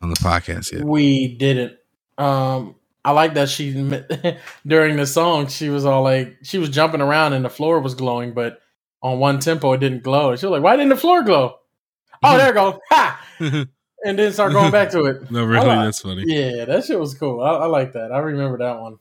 on 0.00 0.10
the 0.10 0.16
podcast 0.16 0.72
yet. 0.72 0.84
We 0.84 1.36
didn't. 1.36 1.76
Um, 2.18 2.76
I 3.04 3.10
like 3.12 3.34
that 3.34 3.48
she 3.48 3.72
during 4.66 4.96
the 4.96 5.06
song 5.06 5.48
she 5.48 5.68
was 5.70 5.84
all 5.84 6.02
like 6.02 6.36
she 6.42 6.58
was 6.58 6.68
jumping 6.68 7.00
around 7.00 7.32
and 7.32 7.44
the 7.44 7.50
floor 7.50 7.80
was 7.80 7.94
glowing, 7.94 8.32
but 8.32 8.60
on 9.02 9.18
one 9.18 9.40
tempo 9.40 9.72
it 9.72 9.78
didn't 9.78 10.02
glow. 10.04 10.36
She 10.36 10.46
was 10.46 10.52
like, 10.52 10.62
"Why 10.62 10.76
didn't 10.76 10.90
the 10.90 10.96
floor 10.96 11.22
glow?" 11.22 11.56
Oh, 12.24 12.36
there 12.36 12.50
it 12.50 12.54
goes. 12.54 12.74
Ha! 12.90 13.26
And 14.04 14.18
then 14.18 14.32
start 14.32 14.52
going 14.52 14.72
back 14.72 14.90
to 14.90 15.04
it. 15.04 15.30
no, 15.30 15.44
really, 15.44 15.64
like- 15.64 15.86
that's 15.86 16.00
funny. 16.00 16.24
Yeah, 16.26 16.64
that 16.64 16.84
shit 16.84 16.98
was 16.98 17.14
cool. 17.14 17.40
I, 17.40 17.50
I 17.52 17.66
like 17.66 17.92
that. 17.92 18.10
I 18.10 18.18
remember 18.18 18.58
that 18.58 18.80
one. 18.80 18.98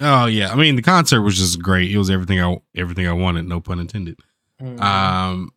Oh 0.00 0.26
yeah, 0.26 0.52
I 0.52 0.54
mean 0.54 0.76
the 0.76 0.82
concert 0.82 1.22
was 1.22 1.36
just 1.36 1.60
great. 1.60 1.90
It 1.90 1.98
was 1.98 2.08
everything 2.08 2.40
I 2.40 2.56
everything 2.76 3.08
I 3.08 3.12
wanted. 3.14 3.46
No 3.48 3.60
pun 3.60 3.80
intended. 3.80 4.20
Mhm. 4.62 4.80
Um, 4.80 5.50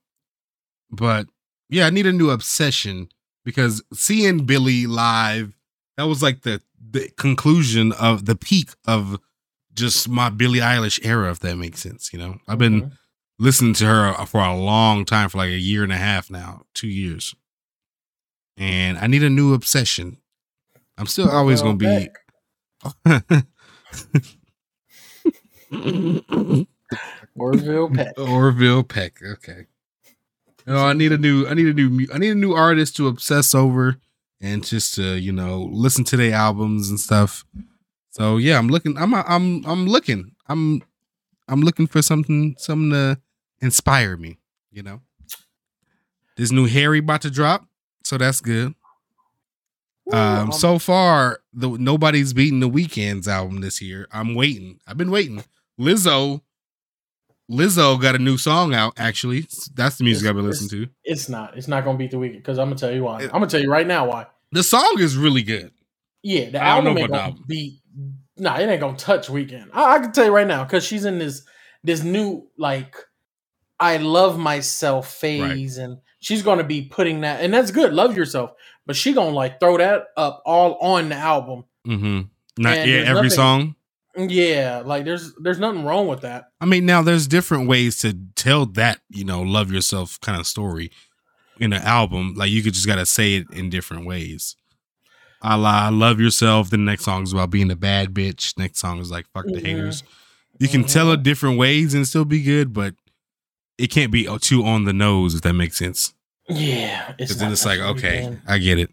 but 0.92 1.28
yeah, 1.70 1.86
I 1.86 1.90
need 1.90 2.06
a 2.06 2.12
new 2.14 2.30
obsession 2.30 3.10
because 3.46 3.82
seeing 3.94 4.46
Billie 4.46 4.86
live, 4.88 5.56
that 5.98 6.04
was 6.04 6.22
like 6.22 6.42
the 6.42 6.62
the 6.92 7.10
conclusion 7.18 7.92
of 7.94 8.26
the 8.26 8.36
peak 8.36 8.72
of 8.86 9.18
just 9.74 10.10
my 10.10 10.30
Billie 10.30 10.60
Eilish 10.60 11.00
era, 11.04 11.32
if 11.32 11.40
that 11.40 11.56
makes 11.56 11.80
sense. 11.82 12.12
You 12.12 12.20
know, 12.20 12.38
I've 12.48 12.58
been 12.58 12.92
listening 13.40 13.74
to 13.76 13.86
her 13.86 14.08
uh, 14.10 14.26
for 14.26 14.42
a 14.42 14.56
long 14.56 15.06
time, 15.06 15.30
for 15.30 15.38
like 15.38 15.50
a 15.50 15.58
year 15.58 15.84
and 15.84 15.92
a 15.94 15.98
half 15.98 16.30
now, 16.30 16.64
two 16.74 16.90
years, 16.90 17.34
and 18.58 18.98
I 18.98 19.08
need 19.08 19.24
a 19.24 19.30
new 19.30 19.54
obsession. 19.54 20.18
I'm 20.98 21.08
still 21.08 21.30
always 21.30 21.64
Well, 21.64 21.74
gonna 21.76 22.10
be. 23.06 23.46
Orville 27.36 27.90
Peck. 27.90 28.20
Orville 28.20 28.84
Peck. 28.84 29.22
Okay. 29.24 29.66
No, 30.66 30.78
I 30.86 30.94
need 30.94 31.12
a 31.12 31.18
new. 31.18 31.48
I 31.48 31.54
need 31.54 31.68
a 31.68 31.74
new. 31.74 32.08
I 32.14 32.18
need 32.18 32.32
a 32.32 32.36
new 32.36 32.54
artist 32.54 32.96
to 32.98 33.08
obsess 33.08 33.56
over, 33.56 33.98
and 34.40 34.64
just 34.66 34.96
to 34.96 35.18
you 35.18 35.32
know 35.32 35.70
listen 35.72 36.04
to 36.06 36.18
their 36.18 36.34
albums 36.34 36.90
and 36.90 37.00
stuff. 37.00 37.46
So 38.12 38.38
yeah, 38.38 38.58
I'm 38.58 38.68
looking. 38.68 38.98
I'm. 38.98 39.14
I'm. 39.14 39.66
I'm 39.66 39.88
looking. 39.88 40.36
I'm. 40.48 40.84
I'm 41.48 41.62
looking 41.62 41.88
for 41.88 42.02
something. 42.02 42.56
Something 42.58 42.92
to 42.92 43.20
inspire 43.62 44.18
me. 44.18 44.38
You 44.72 44.84
know. 44.84 45.02
This 46.38 46.52
new 46.52 46.66
Harry 46.66 47.00
about 47.00 47.22
to 47.22 47.32
drop, 47.32 47.66
so 48.04 48.18
that's 48.18 48.42
good. 48.42 48.74
Um. 50.12 50.52
So 50.52 50.80
far, 50.80 51.40
the 51.54 51.70
nobody's 51.70 52.34
beating 52.34 52.60
the 52.60 52.70
Weeknd's 52.70 53.28
album 53.28 53.62
this 53.62 53.82
year. 53.82 54.08
I'm 54.12 54.36
waiting. 54.36 54.80
I've 54.88 54.98
been 54.98 55.12
waiting. 55.12 55.44
Lizzo. 55.80 56.42
Lizzo 57.52 58.02
got 58.02 58.16
a 58.16 58.20
new 58.20 58.38
song 58.38 58.74
out. 58.74 58.94
Actually, 58.98 59.46
that's 59.74 59.98
the 59.98 60.04
music 60.04 60.24
It's- 60.24 60.30
I've 60.30 60.36
been 60.36 60.46
listening 60.48 60.86
to. 60.88 60.92
it's 61.04 61.28
not. 61.30 61.58
It's 61.58 61.68
not 61.68 61.84
gonna 61.84 61.98
beat 61.98 62.12
the 62.12 62.18
Weeknd 62.18 62.38
because 62.38 62.58
I'm 62.58 62.68
gonna 62.68 62.78
tell 62.80 62.92
you 62.92 63.04
why. 63.04 63.20
It- 63.22 63.26
I'm 63.26 63.32
gonna 63.42 63.48
tell 63.48 63.62
you 63.62 63.70
right 63.72 63.86
now 63.88 64.08
why. 64.08 64.28
The 64.52 64.64
song 64.64 64.96
is 65.00 65.16
really 65.18 65.44
good. 65.44 65.72
Yeah, 66.24 66.50
the 66.50 66.62
I 66.64 66.68
album 66.70 66.98
ain't 66.98 67.12
gonna 67.12 67.36
beat. 67.48 67.80
Nah, 68.38 68.58
it 68.58 68.68
ain't 68.70 68.80
gonna 68.82 68.98
touch 68.98 69.28
Weeknd. 69.28 69.68
I, 69.74 69.96
I 69.96 70.00
can 70.00 70.12
tell 70.12 70.26
you 70.26 70.32
right 70.32 70.48
now 70.48 70.64
because 70.64 70.84
she's 70.86 71.06
in 71.06 71.20
this 71.20 71.44
this 71.84 72.04
new 72.04 72.48
like 72.58 72.96
I 73.80 73.98
love 73.98 74.38
myself 74.38 75.12
phase, 75.12 75.78
and 75.78 75.98
she's 76.20 76.44
gonna 76.44 76.64
be 76.64 76.84
putting 76.84 77.22
that, 77.22 77.42
and 77.42 77.54
that's 77.54 77.72
good. 77.72 77.94
Love 77.94 78.16
yourself, 78.16 78.52
but 78.86 78.96
she 78.96 79.14
gonna 79.14 79.32
like 79.36 79.60
throw 79.60 79.78
that 79.78 80.06
up 80.16 80.42
all 80.46 80.76
on 80.76 81.10
the 81.10 81.16
album. 81.16 81.66
Mm-hmm. 81.88 82.22
Not 82.62 82.78
yeah, 82.88 82.96
every 82.98 83.14
nothing- 83.14 83.30
song. 83.32 83.76
Yeah, 84.18 84.82
like 84.86 85.06
there's 85.06 85.34
there's 85.36 85.60
nothing 85.60 85.86
wrong 85.86 86.08
with 86.08 86.22
that. 86.22 86.46
I 86.60 86.66
mean, 86.66 86.86
now 86.86 87.02
there's 87.02 87.28
different 87.28 87.68
ways 87.70 87.98
to 88.00 88.18
tell 88.36 88.66
that 88.68 89.00
you 89.10 89.24
know 89.24 89.42
love 89.42 89.72
yourself 89.72 90.20
kind 90.22 90.40
of 90.40 90.46
story 90.48 90.92
in 91.60 91.72
an 91.74 91.82
album. 91.84 92.34
Like 92.36 92.50
you 92.50 92.62
could 92.62 92.74
just 92.74 92.88
gotta 92.88 93.06
say 93.06 93.36
it 93.36 93.48
in 93.52 93.70
different 93.70 94.06
ways. 94.06 94.56
A 95.42 95.58
la 95.58 95.90
love 95.90 96.20
yourself. 96.20 96.70
The 96.70 96.78
next 96.78 97.06
song 97.06 97.24
is 97.24 97.32
about 97.34 97.52
being 97.52 97.72
a 97.72 97.76
bad 97.76 98.14
bitch. 98.14 98.58
Next 98.58 98.80
song 98.80 99.00
is 99.00 99.10
like 99.10 99.26
fuck 99.34 99.46
the 99.46 99.54
Mhm. 99.62 99.66
haters. 99.66 100.04
You 100.60 100.68
can 100.68 100.84
tell 100.84 101.12
it 101.12 101.24
different 101.24 101.58
ways 101.58 101.94
and 101.94 102.08
still 102.08 102.26
be 102.26 102.44
good, 102.44 102.74
but 102.74 102.94
it 103.80 103.88
can't 103.88 104.12
be 104.12 104.28
too 104.40 104.64
on 104.64 104.84
the 104.84 104.94
nose 104.94 105.34
if 105.34 105.42
that 105.42 105.54
makes 105.54 105.78
sense. 105.78 106.14
Yeah, 106.50 107.14
Because 107.18 107.38
then 107.38 107.52
it's 107.52 107.66
like, 107.66 107.80
okay, 107.80 108.38
I 108.46 108.58
get 108.60 108.78
it. 108.78 108.92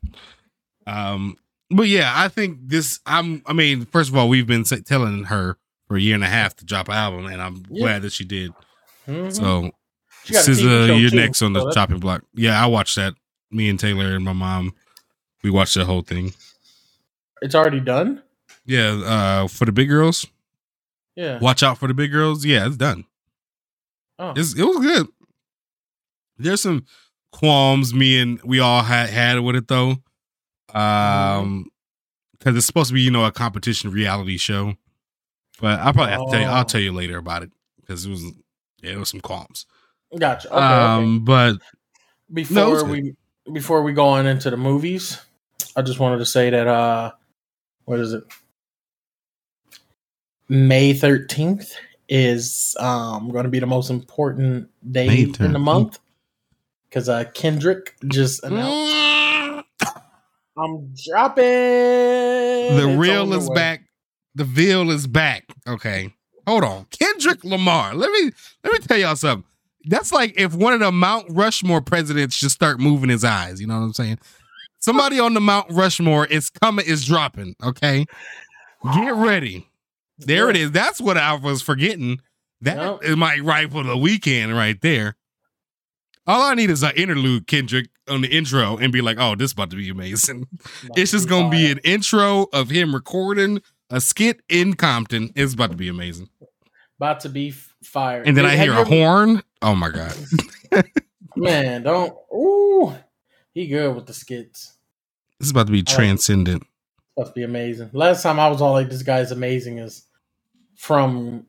Um, 0.87 1.37
but 1.71 1.89
yeah, 1.89 2.13
I 2.15 2.29
think 2.29 2.59
this. 2.69 3.01
I'm. 3.07 3.43
I 3.47 3.53
mean, 3.53 3.85
first 3.87 4.11
of 4.11 4.17
all, 4.17 4.29
we've 4.29 4.47
been 4.47 4.65
telling 4.65 5.25
her 5.25 5.57
for 5.87 5.97
a 5.97 6.01
year 6.01 6.15
and 6.15 6.25
a 6.25 6.29
half 6.29 6.55
to 6.57 6.65
drop 6.65 6.89
an 6.89 6.95
album, 6.95 7.27
and 7.27 7.41
I'm 7.41 7.65
Yeah. 7.71 7.81
glad 7.83 8.03
that 8.03 8.13
she 8.13 8.25
did. 8.25 8.53
Mhm. 9.07 9.35
So, 9.35 9.71
She 10.25 10.35
got 10.35 10.47
a 10.47 10.51
TV 10.51 10.63
SZA, 10.63 11.01
you're 11.01 11.11
too, 11.11 11.17
next 11.17 11.41
on 11.43 11.55
the 11.55 11.71
chopping 11.73 11.99
block. 11.99 12.23
Yeah, 12.35 12.63
I 12.63 12.67
watched 12.67 12.97
that. 12.97 13.15
Me 13.51 13.69
and 13.71 13.81
Taylor 13.81 14.15
and 14.15 14.25
my 14.25 14.35
mom, 14.35 14.75
we 15.43 15.49
watched 15.51 15.75
the 15.75 15.85
whole 15.87 16.03
thing. 16.03 16.35
It's 17.41 17.55
already 17.55 17.81
done. 17.81 18.23
Yeah, 18.67 18.91
uh, 18.91 19.49
for 19.49 19.65
the 19.65 19.73
big 19.73 19.89
girls, 19.89 20.27
Yeah. 21.17 21.39
watch 21.39 21.63
out 21.63 21.79
for 21.79 21.89
the 21.89 21.95
big 21.95 22.13
girls. 22.13 22.45
Yeah, 22.45 22.67
it's 22.67 22.77
done. 22.77 23.05
Oh. 24.19 24.35
It's, 24.37 24.55
it 24.55 24.65
was 24.65 24.79
good. 24.79 25.07
There's 26.37 26.61
some 26.61 26.85
qualms 27.33 27.95
me 27.95 28.21
and 28.21 28.41
we 28.43 28.59
all 28.61 28.83
had 28.83 29.09
had 29.09 29.41
with 29.41 29.57
it 29.57 29.69
though. 29.69 30.03
Um 30.75 31.71
because 32.39 32.57
it's 32.57 32.67
supposed 32.67 32.89
to 32.89 32.95
be, 32.95 33.01
you 33.03 33.11
know, 33.11 33.25
a 33.25 33.33
competition 33.33 33.91
reality 33.91 34.37
show. 34.39 34.75
But 35.61 35.81
I'll 35.81 35.93
probably 35.93 36.13
have 36.13 36.25
to 36.27 36.31
tell 36.31 36.41
you 36.41 36.47
I'll 36.47 36.63
Oh. 36.65 36.69
tell 36.69 36.81
you 36.81 36.93
later 36.93 37.19
about 37.19 37.43
it. 37.43 37.51
Because 37.81 38.07
it 38.07 38.11
was 38.11 38.23
yeah, 38.83 38.93
it 38.93 38.99
was 38.99 39.09
some 39.09 39.21
qualms. 39.21 39.67
Gotcha. 40.17 40.49
Okay, 40.49 40.63
um 40.63 41.17
okay. 41.17 41.25
but 41.25 41.59
Before 42.33 42.55
no, 42.55 42.85
we 42.85 43.15
before 43.53 43.83
we 43.83 43.93
go 43.93 44.07
on 44.07 44.27
into 44.27 44.51
the 44.51 44.57
movies, 44.57 45.19
I 45.75 45.83
just 45.83 45.99
wanted 45.99 46.19
to 46.19 46.27
say 46.27 46.51
that 46.51 46.67
uh 46.69 47.13
what 47.87 47.99
is 47.99 48.13
it? 48.13 48.25
May 50.49 50.95
13th 50.95 51.73
is 52.09 52.77
um 52.81 53.31
going 53.31 53.45
to 53.45 53.51
be 53.51 53.59
the 53.59 53.67
most 53.67 53.91
important 53.91 54.69
day 54.93 55.23
in 55.23 55.53
the 55.53 55.59
month 55.59 55.99
cuz 56.91 57.09
uh 57.09 57.25
Kendrick 57.35 57.97
just 58.07 58.43
Mm. 58.43 58.49
announced 58.49 58.95
I'm 60.61 60.93
dropping 61.07 61.45
the 61.45 62.87
It's 62.89 62.99
real 62.99 63.23
on 63.23 63.31
the 63.31 63.39
is 63.39 63.51
back. 63.51 63.85
The 64.35 64.45
veil 64.45 64.91
is 64.91 65.07
back. 65.07 65.45
Okay. 65.67 66.15
Hold 66.47 66.65
on. 66.65 66.87
Kendrick 66.91 67.45
Lamar. 67.45 67.95
Let 67.95 68.11
me 68.11 68.31
let 68.65 68.73
me 68.73 68.79
tell 68.81 68.97
y'all 68.99 69.17
something. 69.17 69.45
That's 69.85 70.13
like 70.13 70.35
if 70.37 70.55
one 70.55 70.73
of 70.73 70.81
the 70.81 70.93
Mount 70.93 71.27
Rushmore 71.31 71.81
presidents 71.81 72.39
just 72.39 72.55
start 72.55 72.81
moving 72.81 73.09
his 73.11 73.25
eyes. 73.25 73.61
You 73.61 73.67
know 73.67 73.79
what 73.79 73.87
I'm 73.87 73.93
saying? 73.93 74.19
Somebody 74.81 75.19
on 75.19 75.35
the 75.35 75.41
Mount 75.41 75.71
Rushmore 75.71 76.27
is 76.27 76.51
coming, 76.51 76.87
is 76.87 77.05
dropping. 77.05 77.55
Okay. 77.63 78.07
Get 78.95 79.15
ready. 79.15 79.69
There 80.19 80.51
it 80.51 80.57
is. 80.57 80.71
That's 80.73 81.01
what 81.01 81.17
I 81.17 81.35
was 81.35 81.63
forgetting. 81.63 82.21
That 82.61 82.77
Nope. 82.77 83.05
is 83.05 83.17
my 83.17 83.39
rifle 83.39 83.85
the 83.85 83.95
Weeknd 83.95 84.55
right 84.55 84.81
there. 84.81 85.17
All 86.27 86.43
I 86.43 86.55
need 86.55 86.71
is 86.71 86.83
an 86.83 86.93
interlude, 86.97 87.47
Kendrick, 87.47 87.89
on 88.09 88.21
the 88.23 88.29
intro, 88.29 88.77
and 88.77 88.93
be 88.93 89.01
like, 89.01 89.17
"Oh, 89.19 89.35
this 89.35 89.47
is 89.47 89.53
about 89.53 89.71
to 89.71 89.77
be 89.77 89.89
amazing." 89.91 90.47
It's 90.97 91.11
just 91.13 91.29
gonna 91.29 91.51
be 91.51 91.71
an 91.71 91.79
intro 91.85 92.47
of 92.53 92.71
him 92.71 92.95
recording 92.95 93.63
a 93.91 94.01
skit 94.01 94.41
in 94.49 94.75
Compton. 94.75 95.31
It's 95.35 95.55
about 95.55 95.71
to 95.71 95.77
be 95.77 95.89
amazing. 95.89 96.29
about 96.99 97.21
to 97.21 97.29
be 97.29 97.51
fired. 97.83 98.27
And 98.27 98.37
then 98.37 98.45
I 98.47 98.57
hear 98.57 98.73
a 98.73 98.81
ever- 98.81 98.89
horn. 98.89 99.43
Oh 99.63 99.75
my 99.75 99.91
god! 99.91 100.15
Man, 101.37 101.83
don't. 101.85 102.13
Ooh, 102.35 102.95
he 103.55 103.67
good 103.67 103.95
with 103.95 104.07
the 104.07 104.15
skits. 104.15 104.77
This 105.39 105.47
is 105.47 105.51
about 105.53 105.67
to 105.67 105.73
be 105.73 105.83
transcendent. 105.83 106.63
It's 106.63 107.17
about 107.17 107.27
to 107.29 107.33
be 107.35 107.43
amazing. 107.45 107.91
Last 107.93 108.23
time 108.23 108.41
I 108.41 108.49
was 108.49 108.61
all 108.61 108.73
like, 108.73 108.89
"This 108.89 109.03
guy's 109.03 109.31
amazing," 109.31 109.79
is 109.79 110.05
from 110.77 111.47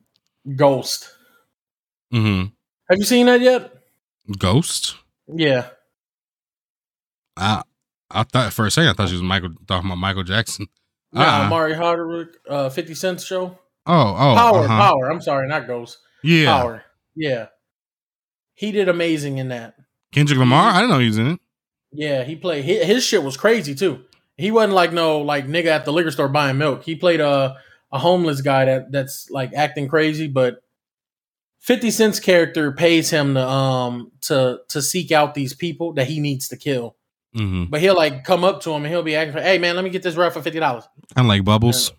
Ghost. 0.56 1.14
hmm 2.10 2.44
Have 2.88 2.98
you 2.98 3.04
seen 3.04 3.26
that 3.26 3.40
yet? 3.40 3.72
Ghost. 4.38 4.96
Yeah. 5.26 5.68
I 7.40 7.62
I 8.10 8.22
thought 8.24 8.52
for 8.52 8.66
a 8.66 8.70
second 8.70 8.90
I 8.90 8.92
thought 8.94 9.08
she 9.08 9.14
was 9.14 9.22
Michael 9.22 9.50
talking 9.66 9.86
about 9.88 9.98
Michael 9.98 10.24
Jackson. 10.24 10.66
No, 11.12 11.22
Uh-uh. 11.22 11.48
Mari 11.48 11.74
Hardwick, 11.74 12.28
uh, 12.48 12.68
Fifty 12.70 12.94
Cent 12.94 13.20
show. 13.20 13.58
Oh 13.86 14.08
oh 14.10 14.34
Power, 14.36 14.58
uh-huh. 14.64 14.78
Power. 14.78 15.10
I'm 15.10 15.20
sorry, 15.20 15.48
not 15.48 15.66
Ghost. 15.66 15.98
yeah. 16.22 16.46
Power. 16.60 16.84
Yeah. 17.16 17.46
He 18.54 18.72
did 18.72 18.88
amazing 18.88 19.38
in 19.38 19.48
that. 19.48 19.74
Kendrick 20.12 20.38
Lamar. 20.38 20.70
I 20.72 20.80
didn't 20.80 20.90
know 20.90 20.98
he 20.98 21.06
was 21.06 21.18
in 21.18 21.26
it. 21.32 21.40
Yeah, 21.92 22.24
he 22.24 22.36
played 22.36 22.64
his, 22.64 22.84
his 22.84 23.04
shit 23.04 23.22
was 23.22 23.36
crazy 23.36 23.74
too. 23.74 24.04
He 24.36 24.50
wasn't 24.50 24.74
like 24.74 24.92
no 24.92 25.20
like 25.20 25.46
nigga 25.46 25.66
at 25.66 25.84
the 25.84 25.92
liquor 25.92 26.10
store 26.10 26.28
buying 26.28 26.58
milk. 26.58 26.84
He 26.84 26.94
played 26.94 27.20
a 27.20 27.56
a 27.92 27.98
homeless 27.98 28.40
guy 28.42 28.66
that 28.66 28.92
that's 28.92 29.28
like 29.30 29.52
acting 29.54 29.88
crazy, 29.88 30.28
but 30.28 30.62
50 31.60 31.90
Cent's 31.90 32.20
character 32.20 32.70
pays 32.72 33.10
him 33.10 33.34
to 33.34 33.46
um 33.46 34.12
to 34.22 34.60
to 34.68 34.80
seek 34.80 35.10
out 35.10 35.34
these 35.34 35.54
people 35.54 35.92
that 35.94 36.06
he 36.06 36.20
needs 36.20 36.48
to 36.48 36.56
kill. 36.56 36.96
Hmm 37.34 37.64
But 37.64 37.80
he'll 37.80 37.94
like 37.96 38.24
come 38.24 38.44
up 38.44 38.60
to 38.62 38.70
him 38.70 38.84
and 38.84 38.92
he'll 38.92 39.02
be 39.02 39.16
acting, 39.16 39.40
"Hey 39.42 39.58
man, 39.58 39.76
let 39.76 39.84
me 39.84 39.90
get 39.90 40.02
this 40.02 40.16
ref 40.16 40.32
for 40.32 40.42
fifty 40.42 40.58
dollars." 40.60 40.84
Kind 41.14 41.26
of 41.26 41.28
like 41.28 41.44
Bubbles. 41.44 41.92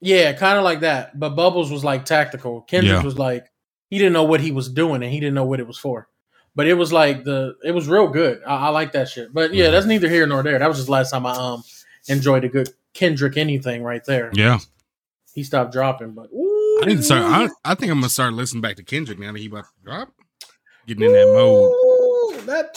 Yeah, 0.00 0.32
kind 0.32 0.58
of 0.58 0.64
like 0.64 0.80
that. 0.80 1.18
But 1.18 1.30
Bubbles 1.30 1.70
was 1.70 1.84
like 1.84 2.04
tactical. 2.04 2.62
Kendrick 2.62 2.92
Yeah. 2.98 3.02
was 3.02 3.18
like 3.18 3.46
he 3.90 3.98
didn't 3.98 4.12
know 4.12 4.24
what 4.24 4.40
he 4.40 4.50
was 4.50 4.68
doing 4.68 5.02
and 5.02 5.12
he 5.12 5.20
didn't 5.20 5.34
know 5.34 5.44
what 5.44 5.60
it 5.60 5.66
was 5.66 5.78
for. 5.78 6.08
But 6.56 6.66
it 6.66 6.74
was 6.74 6.92
like 6.92 7.24
the 7.24 7.54
it 7.64 7.72
was 7.72 7.88
real 7.88 8.08
good. 8.08 8.42
I, 8.46 8.66
I 8.66 8.68
like 8.68 8.92
that 8.92 9.08
shit. 9.08 9.32
But 9.32 9.54
yeah, 9.54 9.66
Mhm. 9.66 9.70
that's 9.72 9.86
neither 9.86 10.08
here 10.08 10.26
nor 10.26 10.42
there. 10.42 10.58
That 10.58 10.68
was 10.68 10.76
just 10.78 10.88
last 10.88 11.10
time 11.10 11.26
I 11.26 11.32
um 11.32 11.62
enjoyed 12.08 12.44
a 12.44 12.48
good 12.48 12.68
Kendrick 12.92 13.36
anything 13.36 13.82
right 13.82 14.04
there. 14.04 14.30
Yeah. 14.34 14.58
He 15.34 15.42
stopped 15.42 15.72
dropping, 15.72 16.12
but 16.12 16.30
ooh, 16.32 16.80
I 16.82 16.86
need 16.86 16.98
to 16.98 17.02
start. 17.02 17.22
I, 17.24 17.48
I 17.72 17.74
think 17.74 17.90
I'm 17.90 17.98
gonna 17.98 18.08
start 18.08 18.34
listening 18.34 18.60
back 18.60 18.76
to 18.76 18.84
Kendrick 18.84 19.18
now 19.18 19.32
that 19.32 19.38
he 19.38 19.46
about 19.46 19.64
to 19.64 19.70
drop. 19.84 20.12
Getting 20.86 21.04
in 21.04 21.12
that 21.12 21.26
mode. 21.26 21.70
Ooh, 21.72 22.40
That 22.46 22.74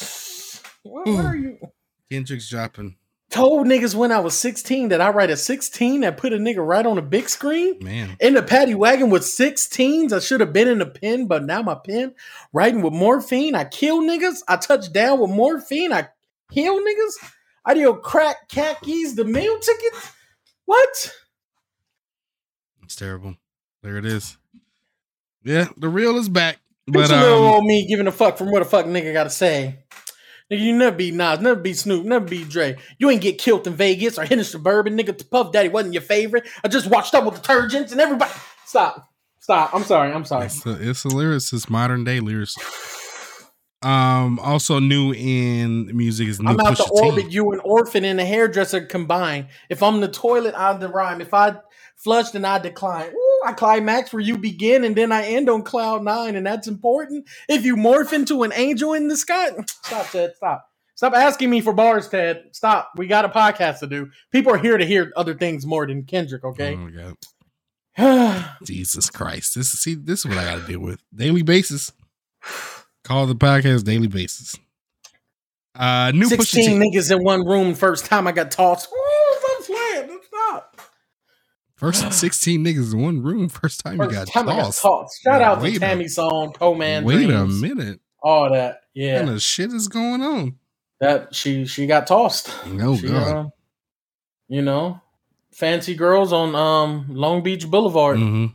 what, 0.90 1.08
what 1.08 1.26
are 1.26 1.36
you 1.36 1.58
Kendrick's 2.10 2.50
dropping. 2.50 2.96
told 3.30 3.68
niggas 3.68 3.94
when 3.94 4.12
I 4.12 4.20
was 4.20 4.36
16 4.38 4.90
that 4.90 5.02
I 5.02 5.10
write 5.10 5.30
a 5.30 5.38
16 5.38 6.02
that 6.02 6.18
put 6.18 6.34
a 6.34 6.38
nigga 6.38 6.66
right 6.66 6.86
on 6.86 6.98
a 6.98 7.02
big 7.02 7.28
screen? 7.28 7.80
Man. 7.82 8.16
in 8.20 8.34
the 8.34 8.44
paddy 8.44 8.76
wagon 8.76 9.10
with 9.10 9.24
16s. 9.24 10.14
I 10.14 10.20
should 10.20 10.40
have 10.40 10.54
been 10.54 10.68
in 10.68 10.80
the 10.80 10.86
pen, 10.86 11.28
but 11.28 11.44
now 11.44 11.62
my 11.62 11.76
pen 11.76 12.16
Writing 12.54 12.82
with 12.82 12.94
morphine. 12.94 13.56
I 13.56 13.66
kill 13.66 14.02
niggas. 14.02 14.40
I 14.48 14.56
touch 14.56 14.92
down 14.94 15.20
with 15.20 15.30
morphine. 15.30 15.92
I 15.92 16.08
kill 16.52 16.80
niggas. 16.80 17.32
I 17.66 17.74
deal 17.74 17.96
crack 17.96 18.48
khakis, 18.48 19.16
the 19.16 19.26
meal 19.26 19.60
tickets. 19.60 20.12
What? 20.66 21.14
It's 22.84 22.96
terrible. 22.96 23.36
There 23.84 23.98
it 23.98 24.06
is. 24.06 24.38
Yeah, 25.44 25.68
the 25.76 25.90
real 25.90 26.18
is 26.18 26.30
back. 26.30 26.60
But 26.86 27.10
But 27.10 27.10
little 27.10 27.46
um, 27.46 27.54
old 27.56 27.66
me 27.66 27.86
giving 27.86 28.08
a 28.08 28.12
fuck 28.14 28.38
from 28.38 28.52
what 28.52 28.62
a 28.62 28.66
fuck 28.66 28.86
nigga 28.86 29.12
gotta 29.12 29.30
say. 29.30 29.80
Nigga, 30.52 30.62
you 30.62 30.76
never 30.76 30.96
be 30.96 31.12
Nas, 31.12 31.42
never 31.42 31.60
be 31.60 31.74
Snoop, 31.74 32.06
never 32.06 32.26
be 32.26 32.44
Dre. 32.46 32.78
You 32.98 33.10
ain't 33.10 33.22
get 33.22 33.38
killed 33.38 33.68
in 33.68 33.74
Vegas 33.74 34.18
or 34.18 34.24
hit 34.24 34.38
in 34.38 34.46
suburban. 34.46 34.98
Nigga, 34.98 35.18
The 35.18 35.26
Puff 35.26 35.52
Daddy 35.52 35.70
wasn't 35.70 35.94
your 35.94 36.02
favorite. 36.02 36.48
I 36.64 36.70
just 36.70 36.88
watched 36.88 37.14
up 37.14 37.26
with 37.26 37.42
detergents 37.42 37.92
and 37.92 38.00
everybody. 38.00 38.32
Stop. 38.66 39.10
Stop. 39.40 39.74
I'm 39.74 39.84
sorry. 39.84 40.12
I'm 40.12 40.26
sorry. 40.26 40.46
it's 40.46 40.66
a, 40.66 40.90
it's 40.90 41.06
a 41.06 41.10
lyricist, 41.10 41.70
modern 41.70 42.04
day 42.04 42.20
lyricist. 42.20 42.60
Um, 43.84 44.40
also 44.40 44.80
new 44.80 45.14
in 45.14 45.96
music 45.96 46.28
is 46.28 46.42
new 46.42 46.50
I'm 46.50 46.60
out 46.60 46.78
to 46.78 46.90
orbit 46.92 47.32
you 47.32 47.52
an 47.52 47.60
orphan 47.60 48.04
and 48.06 48.20
a 48.20 48.26
hairdresser 48.26 48.82
combined. 48.82 49.48
If 49.70 49.84
I'm 49.84 50.02
the 50.02 50.08
toilet, 50.08 50.56
I'm 50.58 50.80
the 50.80 50.90
rhyme. 50.90 51.22
If 51.22 51.34
I 51.34 51.58
flush, 51.96 52.32
then 52.32 52.44
I 52.44 52.58
decline. 52.58 53.12
Ooh, 53.14 53.27
I 53.46 53.54
climax 53.54 54.12
where 54.14 54.22
you 54.22 54.38
begin 54.38 54.84
and 54.84 54.96
then 54.96 55.12
I 55.12 55.26
end 55.26 55.50
on 55.50 55.64
cloud 55.64 56.04
nine, 56.04 56.36
and 56.36 56.46
that's 56.46 56.68
important. 56.68 57.28
If 57.48 57.66
you 57.66 57.76
morph 57.76 58.14
into 58.14 58.44
an 58.44 58.52
angel 58.56 58.94
in 58.94 59.08
the 59.08 59.18
sky, 59.18 59.50
stop, 59.84 60.10
Ted. 60.10 60.34
Stop. 60.36 60.68
Stop 60.96 61.14
asking 61.14 61.50
me 61.52 61.62
for 61.62 61.74
bars, 61.74 62.10
Ted. 62.10 62.46
Stop. 62.54 62.92
We 62.98 63.06
got 63.08 63.24
a 63.26 63.30
podcast 63.30 63.80
to 63.80 63.88
do. 63.88 64.10
People 64.32 64.52
are 64.54 64.58
here 64.58 64.78
to 64.78 64.86
hear 64.86 65.12
other 65.16 65.36
things 65.36 65.66
more 65.66 65.86
than 65.86 66.04
Kendrick. 66.06 66.44
Oh 66.44 66.50
Okay. 66.50 66.76
my 66.76 66.90
god, 66.92 67.16
Mm. 67.98 68.46
Jesus 68.64 69.10
Christ! 69.10 69.56
This 69.56 69.74
is 69.74 69.80
see, 69.80 69.96
this 69.96 70.20
is 70.20 70.26
what 70.28 70.38
I 70.38 70.46
got 70.46 70.62
to 70.62 70.68
deal 70.68 70.80
with 70.80 71.02
daily 71.16 71.42
basis. 71.42 71.92
Call 73.04 73.26
the 73.26 73.36
podcast 73.36 73.84
daily 73.86 74.08
basis. 74.08 74.56
Uh, 75.74 76.12
new 76.14 76.28
Pusha 76.28 76.46
Sixteen 76.46 76.80
niggas 76.82 77.12
in 77.12 77.24
one 77.24 77.46
room. 77.46 77.74
First 77.76 78.06
time 78.06 78.28
I 78.28 78.32
got 78.34 78.52
tossed. 78.52 78.88
Ooh, 78.92 79.36
stop 79.40 79.66
playing. 79.66 80.20
Stop. 80.28 80.82
First 81.78 82.12
sixteen 82.20 82.64
niggas 82.66 82.94
in 82.94 83.02
one 83.02 83.22
room. 83.24 83.50
First 83.50 83.84
time 83.84 84.02
you 84.02 84.10
got 84.10 84.28
time 84.28 84.50
I 84.50 84.54
got 84.58 84.66
tossed. 84.66 84.82
tossed. 84.82 85.22
Shout 85.24 85.42
out 85.42 85.62
Wait 85.62 85.72
to 85.72 85.78
a- 85.78 85.80
Tammy 85.80 86.08
Song, 86.08 86.54
Toe 86.54 86.76
Man. 86.76 87.04
Wait 87.06 87.30
a 87.30 87.46
minute. 87.46 88.00
all 88.22 88.52
that. 88.52 88.66
What 88.74 88.82
Yeah, 88.94 89.18
kind 89.20 89.30
of 89.30 89.42
shit 89.42 89.72
is 89.72 89.88
going 89.88 90.22
on? 90.22 90.56
that 91.00 91.34
she 91.36 91.66
she 91.66 91.86
got 91.88 92.08
tossed. 92.08 92.50
No 92.68 92.96
She, 92.98 93.08
god. 93.08 93.36
uh, 93.36 93.50
you 94.48 94.62
know, 94.64 95.00
fancy 95.54 95.94
girls 95.96 96.34
on 96.34 96.56
um 96.56 97.06
Long 97.10 97.44
Beach 97.44 97.68
Boulevard, 97.70 98.18
hmm 98.18 98.46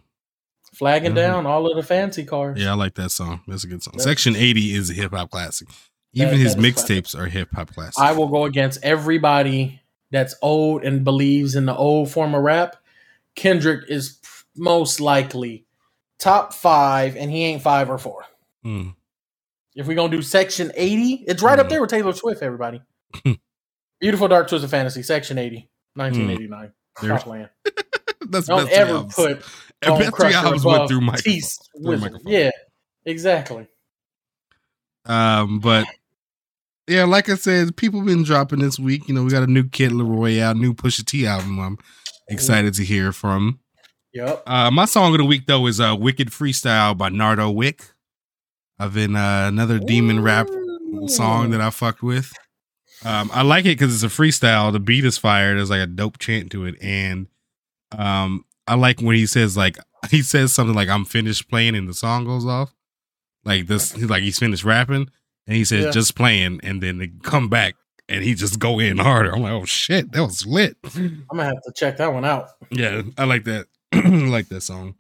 flagging 0.75 1.13
Mhm. 1.13 1.17
down 1.17 1.47
all 1.47 1.71
of 1.71 1.77
the 1.77 1.83
fancy 1.83 2.25
cars. 2.25 2.59
Yeah, 2.59 2.71
I 2.71 2.75
like 2.75 2.95
that 2.95 3.11
song. 3.11 3.43
That's 3.47 3.63
a 3.63 3.67
good 3.67 3.83
song. 3.83 3.93
That- 3.99 4.03
Section 4.03 4.35
80 4.35 4.75
is 4.75 4.89
a 4.91 4.95
hip 4.95 5.13
hop 5.13 5.31
classic. 5.31 5.69
Even 6.15 6.39
his 6.39 6.55
that 6.57 6.65
is 6.65 6.75
classic. 6.75 7.05
mixtapes 7.05 7.19
are 7.19 7.27
hip 7.27 7.49
hop 7.55 7.73
classics. 7.75 7.99
I 7.99 8.13
will 8.13 8.29
go 8.29 8.45
against 8.47 8.83
everybody 8.83 9.81
that's 10.11 10.35
old 10.43 10.83
and 10.83 11.05
believes 11.05 11.55
in 11.55 11.67
the 11.67 11.77
old 11.77 12.11
form 12.11 12.35
of 12.35 12.43
rap. 12.43 12.77
Kendrick 13.35 13.89
is 13.89 14.19
most 14.57 15.01
likely 15.01 15.65
top 16.19 16.53
five, 16.53 17.17
and 17.17 17.31
he 17.31 17.45
ain't 17.45 17.63
five 17.63 17.91
or 17.91 17.99
four. 17.99 18.25
Mm. 18.65 18.95
If 19.75 19.87
we're 19.87 19.95
gonna 19.97 20.11
do 20.15 20.23
Section 20.23 20.71
80, 20.75 21.25
it's 21.27 21.43
right 21.43 21.59
up 21.59 21.67
Mm. 21.67 21.71
there 21.71 21.81
with 21.81 21.91
Taylor 21.91 22.13
Swift, 22.13 22.43
everybody. 22.43 22.83
Beautiful 24.01 24.29
Dark 24.29 24.49
Twisted 24.49 24.71
Fantasy, 24.71 25.03
Section 25.03 25.39
80, 25.39 25.69
1989. 25.95 26.73
There's- 27.01 27.21
Stop 27.21 27.29
playing. 27.29 27.49
That's 28.29 28.47
Don't 28.47 28.69
ever 28.71 28.93
albums. 28.93 29.15
put 29.15 29.43
Bone 29.83 29.99
best 29.99 30.17
three 30.17 30.33
albums 30.35 30.65
went 30.65 30.89
through 30.89 31.01
Michael. 31.01 31.23
Through 31.23 31.33
Wizard. 31.77 32.13
microphone. 32.13 32.33
Yeah, 32.33 32.51
exactly. 33.05 33.67
Um, 35.07 35.59
but 35.61 35.87
yeah, 36.87 37.05
like 37.05 37.29
I 37.29 37.35
said, 37.35 37.77
people 37.77 38.03
been 38.03 38.23
dropping 38.23 38.61
this 38.61 38.79
week. 38.79 39.09
You 39.09 39.15
know, 39.15 39.25
we 39.25 39.31
got 39.31 39.43
a 39.43 39.47
new 39.51 39.65
Kid 39.69 39.93
LAROI 39.93 40.41
out, 40.41 40.57
new 40.57 40.75
Pusha 40.75 41.05
T 41.05 41.27
album. 41.27 41.59
I'm 41.59 41.79
excited 42.29 42.75
to 42.75 42.85
hear 42.85 43.13
from. 43.13 43.61
Yep. 44.15 44.43
Uh, 44.47 44.71
my 44.71 44.85
song 44.85 45.13
of 45.15 45.19
the 45.19 45.25
week 45.25 45.47
though 45.47 45.67
is 45.67 45.81
uh, 45.81 45.97
"Wicked 45.99 46.29
Freestyle" 46.31 46.97
by 46.97 47.09
Nardo 47.09 47.51
Wick. 47.51 47.83
I've 48.79 48.95
been 48.95 49.17
uh, 49.17 49.47
another 49.49 49.79
demon 49.79 50.23
rap 50.23 50.49
song 51.07 51.51
that 51.51 51.61
I 51.61 51.71
fucked 51.71 52.03
with. 52.03 52.33
Um, 53.05 53.31
I 53.33 53.43
like 53.43 53.65
it 53.65 53.79
because 53.79 53.95
it's 53.95 54.03
a 54.05 54.23
freestyle. 54.23 54.71
The 54.73 54.81
beat 54.81 55.05
is 55.05 55.19
fire. 55.19 55.55
There's 55.55 55.71
like 55.71 55.81
a 55.81 55.87
dope 55.87 56.19
chant 56.19 56.51
to 56.53 56.67
it, 56.67 56.77
and 56.83 57.27
um, 57.97 58.45
I 58.67 58.75
like 58.75 59.01
when 59.01 59.17
he 59.17 59.27
says 59.27 59.57
like 59.57 59.77
he 60.11 60.23
says 60.23 60.53
something 60.53 60.75
like 60.77 60.89
"I'm 60.89 61.05
finished 61.05 61.49
playing" 61.49 61.75
and 61.75 61.89
the 61.89 61.95
song 61.95 62.25
goes 62.25 62.45
off. 62.47 62.75
Like 63.45 63.67
this, 63.67 63.93
he's 63.93 64.09
like 64.11 64.23
he's 64.23 64.39
finished 64.39 64.65
rapping, 64.65 65.09
and 65.47 65.57
he 65.57 65.65
says 65.65 65.87
Yeah. 65.87 65.91
just 65.91 66.15
playing, 66.15 66.61
and 66.63 66.83
then 66.83 66.99
they 66.99 67.09
come 67.23 67.49
back 67.49 67.75
and 68.13 68.23
he 68.23 68.35
just 68.35 68.59
go 68.59 68.79
in 68.79 68.99
harder. 68.99 69.35
I'm 69.35 69.43
like, 69.43 69.53
oh 69.53 69.65
shit, 69.65 70.13
that 70.13 70.21
was 70.23 70.47
lit. 70.47 70.77
I'm 70.95 71.25
gonna 71.31 71.45
have 71.45 71.63
to 71.63 71.73
check 71.75 71.97
that 71.97 72.13
one 72.13 72.25
out. 72.25 72.49
Yeah, 72.71 73.03
I 73.17 73.25
like 73.25 73.45
that. 73.45 73.67
I 73.93 73.99
like 74.01 74.49
that 74.49 74.61
song. 74.63 74.95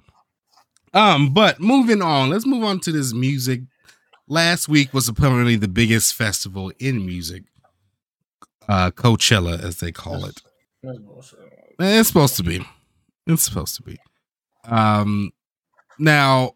Um, 0.95 1.33
but 1.33 1.61
moving 1.61 2.03
on, 2.03 2.31
let's 2.31 2.47
move 2.47 2.65
on 2.65 2.81
to 2.81 2.93
this 2.93 3.13
music. 3.13 3.61
Last 4.29 4.69
week 4.69 4.95
was 4.95 5.09
apparently 5.09 5.57
the 5.57 5.69
biggest 5.69 6.15
festival 6.15 6.73
in 6.79 7.05
music, 7.05 7.45
uh, 8.69 8.91
Coachella, 8.91 9.63
as 9.63 9.79
they 9.81 9.93
call 9.93 10.25
it. 10.25 10.41
Eh, 10.85 11.99
It's 12.01 12.09
supposed 12.09 12.37
to 12.37 12.43
be. 12.43 12.65
It's 13.27 13.43
supposed 13.43 13.77
to 13.77 13.83
be. 13.83 13.99
Um, 14.65 15.33
now, 15.99 16.53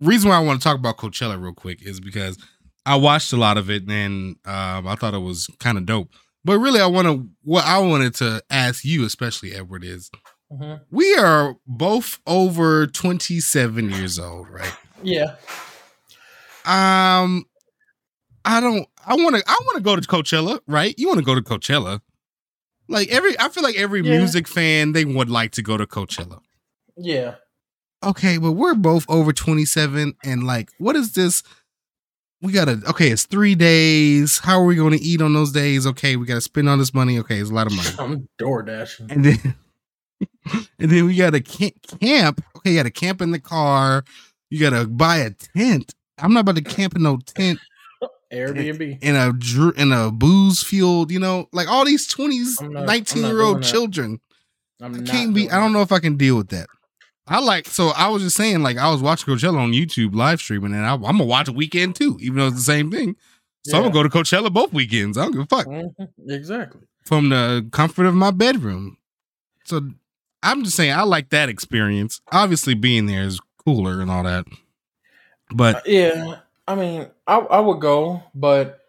reason 0.00 0.30
why 0.30 0.36
I 0.36 0.40
want 0.40 0.60
to 0.60 0.64
talk 0.64 0.78
about 0.78 0.96
Coachella 0.96 1.40
real 1.40 1.52
quick 1.52 1.82
is 1.82 2.00
because 2.00 2.38
I 2.86 2.96
watched 2.96 3.32
a 3.32 3.36
lot 3.36 3.56
of 3.56 3.70
it 3.70 3.88
and 3.88 4.36
um, 4.44 4.86
I 4.86 4.94
thought 4.96 5.14
it 5.14 5.18
was 5.18 5.48
kind 5.58 5.78
of 5.78 5.86
dope. 5.86 6.10
But 6.44 6.58
really, 6.58 6.80
I 6.80 6.86
want 6.86 7.08
to 7.08 7.26
what 7.42 7.64
I 7.64 7.78
wanted 7.78 8.14
to 8.16 8.42
ask 8.50 8.84
you, 8.84 9.04
especially 9.06 9.54
Edward, 9.54 9.82
is 9.84 10.10
Mhm. 10.52 10.80
we 10.90 11.14
are 11.16 11.56
both 11.66 12.18
over 12.26 12.86
27 12.86 13.90
years 13.90 14.18
old, 14.18 14.48
right? 14.50 14.74
Yeah. 15.02 15.36
Um, 16.64 17.44
I 18.44 18.60
don't. 18.60 18.86
I 19.06 19.14
want 19.16 19.36
to. 19.36 19.42
I 19.46 19.56
want 19.64 19.76
to 19.76 19.82
go 19.82 19.96
to 19.96 20.02
Coachella, 20.02 20.60
right? 20.66 20.94
You 20.98 21.08
want 21.08 21.18
to 21.20 21.24
go 21.24 21.34
to 21.34 21.40
Coachella? 21.42 22.00
Like 22.88 23.08
every, 23.08 23.38
I 23.40 23.48
feel 23.48 23.62
like 23.62 23.76
every 23.76 24.02
Yeah. 24.02 24.18
music 24.18 24.46
fan 24.46 24.92
they 24.92 25.06
would 25.06 25.30
like 25.30 25.52
to 25.52 25.62
go 25.62 25.76
to 25.78 25.86
Coachella. 25.86 26.40
Yeah. 26.96 27.36
Okay, 28.02 28.36
but 28.36 28.52
we're 28.52 28.74
both 28.74 29.06
over 29.08 29.32
27, 29.32 30.14
and 30.22 30.44
like, 30.44 30.70
what 30.78 30.94
is 30.94 31.12
this? 31.14 31.42
We 32.44 32.52
gotta. 32.52 32.82
Okay, 32.90 33.08
it's 33.08 33.24
three 33.24 33.54
days. 33.54 34.38
How 34.38 34.60
are 34.60 34.66
we 34.66 34.76
going 34.76 34.92
to 34.92 35.02
eat 35.02 35.22
on 35.22 35.32
those 35.32 35.50
days? 35.50 35.86
Okay, 35.86 36.16
we 36.16 36.26
gotta 36.26 36.42
spend 36.42 36.68
all 36.68 36.76
this 36.76 36.92
money. 36.92 37.18
Okay, 37.20 37.38
it's 37.38 37.48
a 37.48 37.54
lot 37.54 37.66
of 37.66 37.72
money, 37.74 37.88
I'm 37.98 38.28
door 38.36 38.62
dashing. 38.62 39.10
and 39.10 39.24
then, 39.24 39.54
and 40.78 40.90
then 40.90 41.06
we 41.06 41.16
gotta 41.16 41.40
camp. 41.40 42.44
Okay, 42.58 42.72
you 42.72 42.76
gotta 42.76 42.90
camp 42.90 43.22
in 43.22 43.30
the 43.30 43.40
car. 43.40 44.04
You 44.50 44.60
gotta 44.60 44.86
buy 44.86 45.16
a 45.20 45.30
tent. 45.30 45.94
I'm 46.18 46.34
not 46.34 46.40
about 46.40 46.56
to 46.56 46.62
camp 46.62 46.94
in 46.96 47.02
no 47.02 47.16
tent 47.16 47.58
Airbnb. 48.30 49.02
in 49.02 49.16
a 49.16 49.80
in 49.80 49.92
a 49.92 50.10
booze 50.10 50.62
fueled, 50.62 51.10
you 51.10 51.18
know, 51.20 51.48
like 51.52 51.66
all 51.68 51.86
these 51.86 52.06
20s, 52.06 52.60
not- 52.70 52.84
19 52.84 53.24
year 53.24 53.40
old 53.40 53.62
that. 53.62 53.64
children. 53.64 54.20
I'm 54.82 54.94
I 54.94 54.98
can't 55.02 55.32
be, 55.34 55.42
doing 55.44 55.52
I 55.52 55.56
don't 55.60 55.72
know 55.72 55.80
if 55.80 55.92
I 55.92 55.98
can 55.98 56.18
deal 56.18 56.36
with 56.36 56.48
that. 56.50 56.66
I 57.26 57.40
like, 57.40 57.66
so 57.68 57.88
I 57.96 58.08
was 58.08 58.22
just 58.22 58.36
saying, 58.36 58.62
like, 58.62 58.76
I 58.76 58.90
was 58.90 59.00
watching 59.02 59.32
Coachella 59.34 59.58
on 59.58 59.72
YouTube 59.72 60.14
live 60.14 60.40
streaming, 60.40 60.74
and 60.74 60.84
I, 60.84 60.92
I'm 60.94 61.00
gonna 61.02 61.24
watch 61.24 61.48
a 61.48 61.52
weekend 61.52 61.96
too, 61.96 62.18
even 62.20 62.38
though 62.38 62.46
it's 62.48 62.56
the 62.56 62.62
same 62.62 62.90
thing. 62.90 63.16
So 63.66 63.78
I'm 63.78 63.84
gonna 63.84 63.94
go 63.94 64.02
to 64.02 64.10
Coachella 64.10 64.52
both 64.52 64.74
weekends. 64.74 65.16
I 65.16 65.22
don't 65.22 65.32
give 65.32 65.40
a 65.42 65.46
fuck 65.46 65.66
Mhm. 65.66 65.94
Exactly. 66.28 66.82
from 67.06 67.30
the 67.30 67.66
comfort 67.72 68.04
of 68.06 68.14
my 68.14 68.30
bedroom. 68.30 68.98
So 69.64 69.80
I'm 70.42 70.64
just 70.64 70.76
saying, 70.76 70.92
I 70.92 71.02
like 71.04 71.30
that 71.30 71.48
experience. 71.48 72.20
Obviously, 72.30 72.74
being 72.74 73.06
there 73.06 73.22
is 73.22 73.40
cooler 73.64 74.02
and 74.02 74.10
all 74.10 74.24
that, 74.24 74.44
but 75.54 75.76
Uh, 75.76 75.80
Yeah, 75.86 76.36
I 76.68 76.74
mean, 76.74 77.06
I 77.26 77.38
I 77.38 77.60
would 77.60 77.80
go, 77.80 78.22
but 78.34 78.80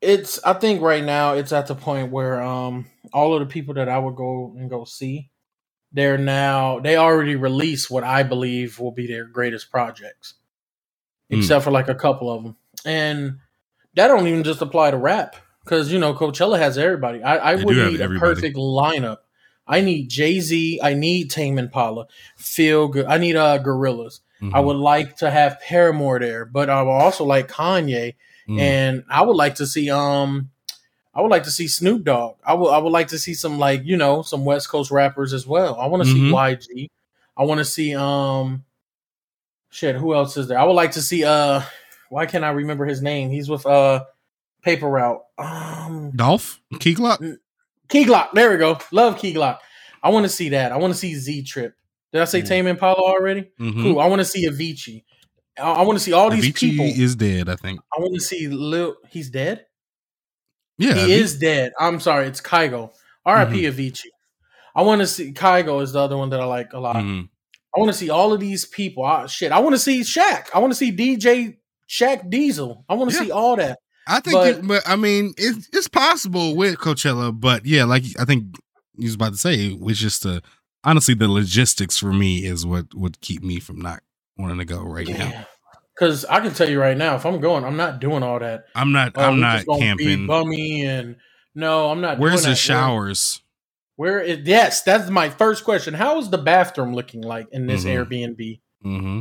it's 0.00 0.38
I 0.44 0.52
think 0.52 0.80
right 0.80 1.02
now 1.02 1.32
it's 1.34 1.52
at 1.52 1.66
the 1.66 1.74
point 1.74 2.12
where 2.12 2.40
um 2.40 2.86
all 3.12 3.34
of 3.34 3.40
the 3.40 3.46
people 3.52 3.74
that 3.74 3.88
I 3.88 3.98
would 3.98 4.14
go 4.14 4.54
and 4.56 4.70
go 4.70 4.84
see, 4.84 5.30
they're 5.98 6.18
now 6.18 6.78
they 6.80 6.96
already 6.96 7.36
released 7.36 7.90
what 7.90 8.04
I 8.04 8.22
believe 8.22 8.78
will 8.78 8.92
be 8.92 9.06
their 9.06 9.24
greatest 9.24 9.70
projects, 9.70 10.34
Mm. 11.30 11.38
except 11.38 11.64
for 11.64 11.70
like 11.70 11.88
a 11.88 11.94
couple 11.94 12.30
of 12.32 12.42
them, 12.42 12.56
and 12.84 13.38
that 13.94 14.08
don't 14.08 14.26
even 14.26 14.44
just 14.44 14.62
apply 14.62 14.90
to 14.90 14.96
rap 14.96 15.36
because 15.64 15.92
you 15.92 15.98
know 15.98 16.14
Coachella 16.14 16.58
has 16.58 16.78
everybody. 16.78 17.22
I 17.22 17.52
I 17.52 17.54
would 17.56 17.76
need 17.76 18.00
a 18.00 18.08
perfect 18.18 18.56
lineup. 18.56 19.18
I 19.66 19.82
need 19.82 20.08
Jay 20.08 20.40
Z. 20.40 20.80
I 20.82 20.94
need 20.94 21.30
Tame 21.30 21.58
Impala. 21.58 22.06
Feel 22.38 22.88
good. 22.88 23.04
I 23.06 23.18
need 23.18 23.36
uh 23.36 23.58
Gorillaz. 23.58 24.20
I 24.40 24.44
mhm, 24.44 24.64
would 24.64 24.76
like 24.76 25.16
to 25.16 25.30
have 25.30 25.60
Paramore 25.60 26.20
there, 26.20 26.44
but 26.46 26.70
I 26.70 26.80
would 26.82 26.90
also 26.92 27.24
like 27.24 27.48
Kanye, 27.48 28.14
mhm. 28.48 28.60
and 28.60 29.04
I 29.10 29.22
would 29.22 29.36
like 29.36 29.56
to 29.56 29.66
see 29.66 29.90
um, 29.90 30.50
I 31.18 31.20
would 31.20 31.32
like 31.32 31.42
to 31.44 31.50
see 31.50 31.66
Snoop 31.66 32.04
Dogg. 32.04 32.36
I 32.44 32.54
would 32.54 32.68
I 32.70 32.78
would 32.78 32.92
like 32.92 33.08
to 33.08 33.18
see 33.18 33.34
some 33.34 33.58
like 33.58 33.82
you 33.84 33.96
know 33.96 34.22
some 34.22 34.44
West 34.44 34.68
Coast 34.68 34.92
rappers 34.92 35.32
as 35.32 35.46
well. 35.48 35.74
I 35.80 35.86
want 35.86 36.04
to 36.04 36.08
Mhm. 36.08 36.12
see 36.12 36.30
YG. 36.84 36.90
I 37.36 37.42
want 37.42 37.58
to 37.58 37.64
see 37.64 37.94
um, 37.96 38.64
shit. 39.70 39.96
Who 39.96 40.14
else 40.14 40.36
is 40.36 40.46
there? 40.48 40.58
I 40.58 40.64
would 40.64 40.74
like 40.74 40.92
to 40.92 41.02
see 41.02 41.24
uh, 41.24 41.62
why 42.08 42.26
can't 42.26 42.44
I 42.44 42.50
remember 42.50 42.84
his 42.86 43.02
name? 43.02 43.30
He's 43.30 43.48
with 43.50 43.66
uh, 43.66 44.04
Paper 44.62 44.86
Route. 44.88 45.22
Um, 45.38 46.12
Dolph 46.14 46.60
Key 46.78 46.94
Glock. 46.94 47.38
Key 47.88 48.04
Glock. 48.04 48.28
There 48.32 48.50
we 48.50 48.56
go. 48.56 48.78
Love 48.92 49.18
Key 49.18 49.34
Glock. 49.34 49.58
I 50.02 50.10
want 50.10 50.24
to 50.24 50.28
see 50.28 50.50
that. 50.50 50.70
I 50.72 50.76
want 50.76 50.92
to 50.92 50.98
see 50.98 51.14
Z 51.16 51.42
Trip. 51.42 51.74
Did 52.12 52.22
I 52.22 52.26
say 52.26 52.42
Mm. 52.42 52.46
Tame 52.48 52.66
Impala 52.68 52.96
already? 52.96 53.50
Mhm. 53.60 53.82
Cool. 53.82 54.00
I 54.00 54.06
want 54.06 54.20
to 54.20 54.24
see 54.24 54.48
Avicii. 54.48 55.02
I, 55.58 55.72
I 55.72 55.82
want 55.82 55.98
to 55.98 56.04
see 56.04 56.12
all 56.12 56.30
these 56.30 56.52
people. 56.52 56.84
Avicii 56.84 56.88
people. 56.92 57.02
is 57.04 57.16
dead, 57.16 57.48
I 57.48 57.56
think. 57.56 57.80
I 57.96 58.00
want 58.00 58.14
to 58.14 58.20
see 58.20 58.46
Lil. 58.48 58.96
He's 59.10 59.28
dead. 59.30 59.66
Yeah, 60.78 60.94
he 60.94 61.12
is 61.12 61.38
dead. 61.38 61.72
I'm 61.78 62.00
sorry. 62.00 62.26
It's 62.28 62.40
Kygo. 62.40 62.90
R.I.P. 63.26 63.62
Mm-hmm. 63.62 63.78
Avicii. 63.80 64.06
I 64.74 64.82
want 64.82 65.00
to 65.00 65.06
see 65.06 65.32
Kygo 65.32 65.82
is 65.82 65.92
the 65.92 65.98
other 66.00 66.16
one 66.16 66.30
that 66.30 66.40
I 66.40 66.44
like 66.44 66.72
a 66.72 66.78
lot. 66.78 66.96
mhm. 66.96 67.28
I 67.76 67.80
want 67.80 67.92
to 67.92 67.98
see 67.98 68.08
all 68.10 68.32
of 68.32 68.40
these 68.40 68.64
people. 68.64 69.04
Ah, 69.04 69.26
shit. 69.26 69.52
I 69.52 69.58
want 69.58 69.74
to 69.74 69.78
see 69.78 70.00
Shaq. 70.00 70.46
I 70.54 70.58
want 70.58 70.70
to 70.72 70.76
see 70.76 70.90
DJ 70.90 71.56
Shaq 71.88 72.30
Diesel. 72.30 72.84
I 72.88 72.94
want 72.94 73.10
to 73.10 73.16
Yeah. 73.16 73.22
see 73.24 73.30
all 73.30 73.56
that. 73.56 73.78
I 74.06 74.20
think, 74.20 74.34
But- 74.34 74.48
it, 74.48 74.66
but 74.66 74.82
I 74.88 74.96
mean, 74.96 75.34
it's 75.36 75.68
it's 75.72 75.88
possible 75.88 76.56
with 76.56 76.76
Coachella, 76.78 77.38
but 77.38 77.66
yeah, 77.66 77.84
like 77.84 78.04
I 78.18 78.24
think 78.24 78.56
you 78.96 79.04
was 79.06 79.14
about 79.14 79.32
to 79.32 79.38
say, 79.38 79.76
it's 79.80 79.98
just 79.98 80.22
the 80.22 80.42
honestly 80.84 81.14
the 81.14 81.28
logistics 81.28 81.98
for 81.98 82.12
me 82.12 82.44
is 82.44 82.64
what 82.64 82.94
would 82.94 83.20
keep 83.20 83.42
me 83.42 83.60
from 83.60 83.80
not 83.80 84.00
wanting 84.38 84.58
to 84.58 84.64
go 84.64 84.80
right 84.82 85.06
now. 85.08 85.46
Because 85.98 86.24
I 86.26 86.40
can 86.40 86.54
tell 86.54 86.68
you 86.68 86.80
right 86.80 86.96
now, 86.96 87.16
if 87.16 87.26
I'm 87.26 87.40
going, 87.40 87.64
I'm 87.64 87.76
not 87.76 88.00
doing 88.00 88.22
all 88.22 88.38
that. 88.38 88.66
I'm 88.74 88.92
not. 88.92 89.12
Oh, 89.16 89.22
I'm 89.22 89.40
not 89.40 89.56
just 89.56 89.66
gonna 89.66 89.96
be 89.96 90.04
camping. 90.04 90.26
bummy 90.28 90.86
and 90.86 91.16
no, 91.54 91.90
I'm 91.90 92.00
not. 92.00 92.18
Where's 92.18 92.34
doing 92.42 92.42
the 92.44 92.48
that. 92.50 92.56
showers? 92.56 93.42
Where, 93.96 94.12
where 94.14 94.20
is 94.20 94.46
yes? 94.46 94.82
That's 94.82 95.10
my 95.10 95.28
first 95.28 95.64
question. 95.64 95.94
How 95.94 96.18
is 96.18 96.30
the 96.30 96.38
bathroom 96.38 96.94
looking 96.94 97.22
like 97.22 97.48
in 97.50 97.66
this 97.66 97.84
Mhm. 97.84 98.06
Airbnb? 98.36 98.60
hmm 98.82 99.20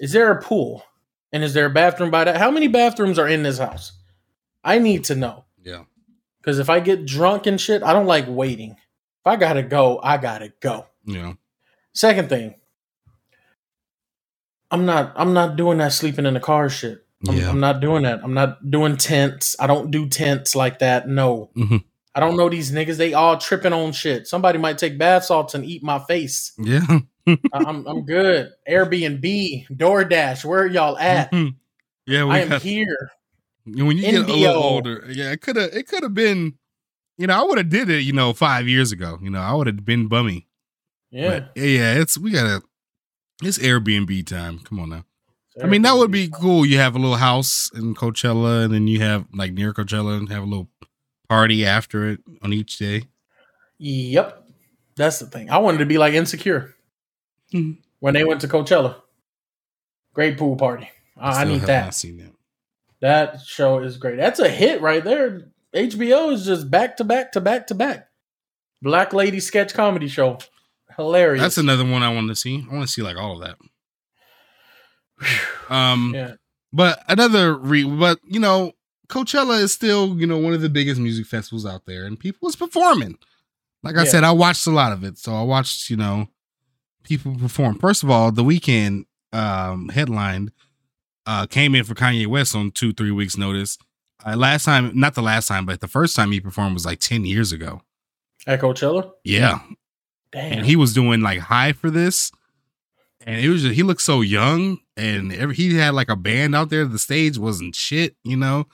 Is 0.00 0.10
there 0.12 0.32
a 0.32 0.42
pool? 0.42 0.84
And 1.32 1.44
is 1.44 1.54
there 1.54 1.66
a 1.66 1.70
bathroom 1.70 2.10
by 2.10 2.24
that? 2.24 2.36
How 2.38 2.50
many 2.50 2.66
bathrooms 2.66 3.18
are 3.20 3.28
in 3.28 3.42
this 3.44 3.58
house? 3.58 3.92
I 4.64 4.78
need 4.80 5.04
to 5.04 5.14
know. 5.14 5.44
Yeah. 5.62 5.84
Because 6.40 6.58
if 6.58 6.68
I 6.70 6.80
get 6.80 7.06
drunk 7.06 7.46
and 7.46 7.60
shit, 7.60 7.82
I 7.84 7.92
don't 7.92 8.06
like 8.06 8.24
waiting. 8.28 8.72
If 8.72 9.26
I 9.26 9.36
gotta 9.36 9.62
go, 9.62 10.00
I 10.02 10.16
gotta 10.16 10.52
go. 10.60 10.86
Yeah. 11.04 11.34
Second 11.94 12.28
thing, 12.28 12.54
I'm 14.70 14.84
not. 14.86 15.12
I'm 15.16 15.32
not 15.32 15.56
doing 15.56 15.78
that 15.78 15.92
sleeping 15.92 16.26
in 16.26 16.34
the 16.34 16.40
car 16.40 16.68
shit. 16.68 17.04
I'm, 17.28 17.36
Yeah. 17.36 17.48
I'm 17.50 17.60
not 17.60 17.80
doing 17.80 18.02
that. 18.02 18.20
I'm 18.22 18.34
not 18.34 18.70
doing 18.70 18.96
tents. 18.96 19.56
I 19.60 19.66
don't 19.66 19.90
do 19.90 20.08
tents 20.08 20.54
like 20.54 20.80
that. 20.80 21.08
No. 21.08 21.50
Mhm. 21.56 21.82
I 22.14 22.20
don't 22.20 22.36
know 22.36 22.48
these 22.48 22.72
niggas. 22.72 22.96
They 22.96 23.12
all 23.14 23.36
tripping 23.38 23.72
on 23.72 23.92
shit. 23.92 24.26
Somebody 24.26 24.58
might 24.58 24.78
take 24.78 24.98
bath 24.98 25.24
salts 25.24 25.54
and 25.54 25.64
eat 25.64 25.82
my 25.82 25.98
face. 25.98 26.52
Yeah. 26.58 27.00
I'm 27.52 27.86
I'm 27.86 28.04
good. 28.06 28.50
Airbnb, 28.68 29.68
DoorDash, 29.68 30.44
where 30.44 30.62
are 30.62 30.66
y'all 30.66 30.98
at? 30.98 31.30
Mhm. 31.32 31.54
Yeah. 32.06 32.26
I 32.26 32.38
am 32.40 32.48
got, 32.48 32.62
here. 32.62 33.10
when 33.64 33.96
you 33.96 34.02
get 34.02 34.28
a 34.28 34.32
little 34.32 34.62
older, 34.62 35.04
yeah, 35.08 35.32
it 35.32 35.40
could 35.42 35.56
have. 35.56 35.70
It 35.74 35.88
could 35.88 36.02
have 36.02 36.14
been. 36.14 36.54
You 37.18 37.26
know, 37.26 37.38
I 37.40 37.42
would 37.42 37.58
have 37.58 37.70
did 37.70 37.88
it. 37.88 38.02
You 38.02 38.12
know, 38.12 38.32
five 38.32 38.68
years 38.68 38.92
ago. 38.92 39.18
You 39.22 39.30
know, 39.30 39.40
I 39.40 39.52
would 39.54 39.66
have 39.66 39.84
been 39.84 40.06
bummy. 40.06 40.46
Yeah. 41.10 41.40
But, 41.40 41.52
yeah. 41.56 41.94
It's 41.94 42.16
we 42.18 42.30
gotta. 42.30 42.62
It's 43.42 43.58
Airbnb 43.58 44.26
time. 44.26 44.60
Come 44.60 44.80
on 44.80 44.90
now. 44.90 45.04
I 45.62 45.66
mean, 45.66 45.82
that 45.82 45.96
would 45.96 46.10
be 46.10 46.28
cool. 46.28 46.66
You 46.66 46.78
have 46.78 46.94
a 46.94 46.98
little 46.98 47.16
house 47.16 47.70
in 47.74 47.94
Coachella, 47.94 48.64
and 48.64 48.74
then 48.74 48.86
you 48.88 49.00
have 49.00 49.26
like 49.32 49.52
near 49.52 49.72
Coachella, 49.72 50.18
and 50.18 50.28
have 50.28 50.42
a 50.42 50.46
little 50.46 50.68
party 51.28 51.64
after 51.64 52.08
it 52.10 52.20
on 52.42 52.52
each 52.52 52.76
day. 52.78 53.04
Yep. 53.78 54.42
That's 54.96 55.18
the 55.18 55.26
thing. 55.26 55.50
I 55.50 55.58
wanted 55.58 55.78
to 55.78 55.86
be 55.86 55.98
like 55.98 56.14
insecure 56.14 56.74
Mhm. 57.52 57.78
when 58.00 58.14
they 58.14 58.24
went 58.24 58.40
to 58.42 58.48
Coachella. 58.48 58.96
Great 60.14 60.38
pool 60.38 60.56
party. 60.56 60.88
I, 61.18 61.42
I 61.42 61.44
need 61.44 61.62
that. 61.62 61.94
seen 61.94 62.18
that. 62.18 62.32
That 63.00 63.40
show 63.42 63.78
is 63.82 63.96
great. 63.98 64.16
That's 64.16 64.40
a 64.40 64.48
hit 64.48 64.80
right 64.80 65.04
there. 65.04 65.48
HBO 65.74 66.32
is 66.32 66.46
just 66.46 66.70
back 66.70 66.96
to 66.98 67.04
back 67.04 67.32
to 67.32 67.40
back 67.40 67.66
to 67.68 67.74
back. 67.74 68.08
Black 68.82 69.12
Lady 69.12 69.40
sketch 69.40 69.74
comedy 69.74 70.08
show. 70.08 70.38
Hilarious. 70.96 71.42
That's 71.42 71.58
another 71.58 71.84
one 71.84 72.02
I 72.02 72.12
want 72.12 72.28
to 72.28 72.36
see. 72.36 72.64
I 72.70 72.74
want 72.74 72.86
to 72.86 72.92
see 72.92 73.02
like 73.02 73.16
all 73.16 73.40
of 73.40 73.40
that. 73.46 73.56
Um, 75.68 76.12
yeah. 76.14 76.34
but 76.72 77.02
another 77.08 77.56
re, 77.56 77.82
but 77.82 78.20
you 78.24 78.38
know, 78.38 78.72
Coachella 79.08 79.60
is 79.60 79.72
still 79.74 80.16
you 80.18 80.26
know 80.26 80.38
one 80.38 80.52
of 80.52 80.60
the 80.60 80.68
biggest 80.68 81.00
music 81.00 81.26
festivals 81.26 81.66
out 81.66 81.86
there, 81.86 82.04
and 82.04 82.18
people 82.18 82.48
is 82.48 82.54
performing. 82.54 83.18
Like 83.82 83.96
I 83.96 84.04
Yeah. 84.04 84.10
said, 84.10 84.24
I 84.24 84.30
watched 84.30 84.66
a 84.66 84.70
lot 84.70 84.92
of 84.92 85.02
it, 85.02 85.18
so 85.18 85.34
I 85.34 85.42
watched 85.42 85.90
you 85.90 85.96
know 85.96 86.28
people 87.02 87.34
perform. 87.34 87.78
First 87.80 88.02
of 88.04 88.10
all, 88.10 88.30
the 88.30 88.44
Weeknd 88.44 89.06
um 89.32 89.88
headlined 89.88 90.52
uh 91.26 91.46
came 91.46 91.74
in 91.74 91.82
for 91.82 91.94
Kanye 91.94 92.28
West 92.28 92.54
on 92.54 92.70
two 92.70 92.92
three 92.92 93.10
weeks 93.10 93.36
notice. 93.36 93.76
Uh, 94.24 94.36
last 94.36 94.64
time, 94.64 94.92
not 94.94 95.14
the 95.16 95.22
last 95.22 95.48
time, 95.48 95.66
but 95.66 95.80
the 95.80 95.88
first 95.88 96.14
time 96.14 96.30
he 96.30 96.40
performed 96.40 96.74
was 96.74 96.86
like 96.86 97.00
ten 97.00 97.24
years 97.24 97.50
ago. 97.50 97.82
At 98.46 98.60
Coachella? 98.60 99.10
Yeah, 99.24 99.58
Damn. 100.36 100.52
and 100.58 100.66
he 100.66 100.76
was 100.76 100.92
doing 100.92 101.20
like 101.22 101.38
high 101.40 101.72
for 101.72 101.88
this 101.90 102.30
and 103.26 103.40
it 103.40 103.48
was 103.48 103.62
just, 103.62 103.74
he 103.74 103.82
looked 103.82 104.02
so 104.02 104.20
young 104.20 104.78
and 104.96 105.32
every, 105.32 105.54
he 105.54 105.74
had 105.76 105.94
like 105.94 106.10
a 106.10 106.16
band 106.16 106.54
out 106.54 106.68
there 106.68 106.84
the 106.84 106.98
stage 106.98 107.38
wasn't 107.38 107.74
shit 107.74 108.14
you 108.22 108.36
know 108.36 108.66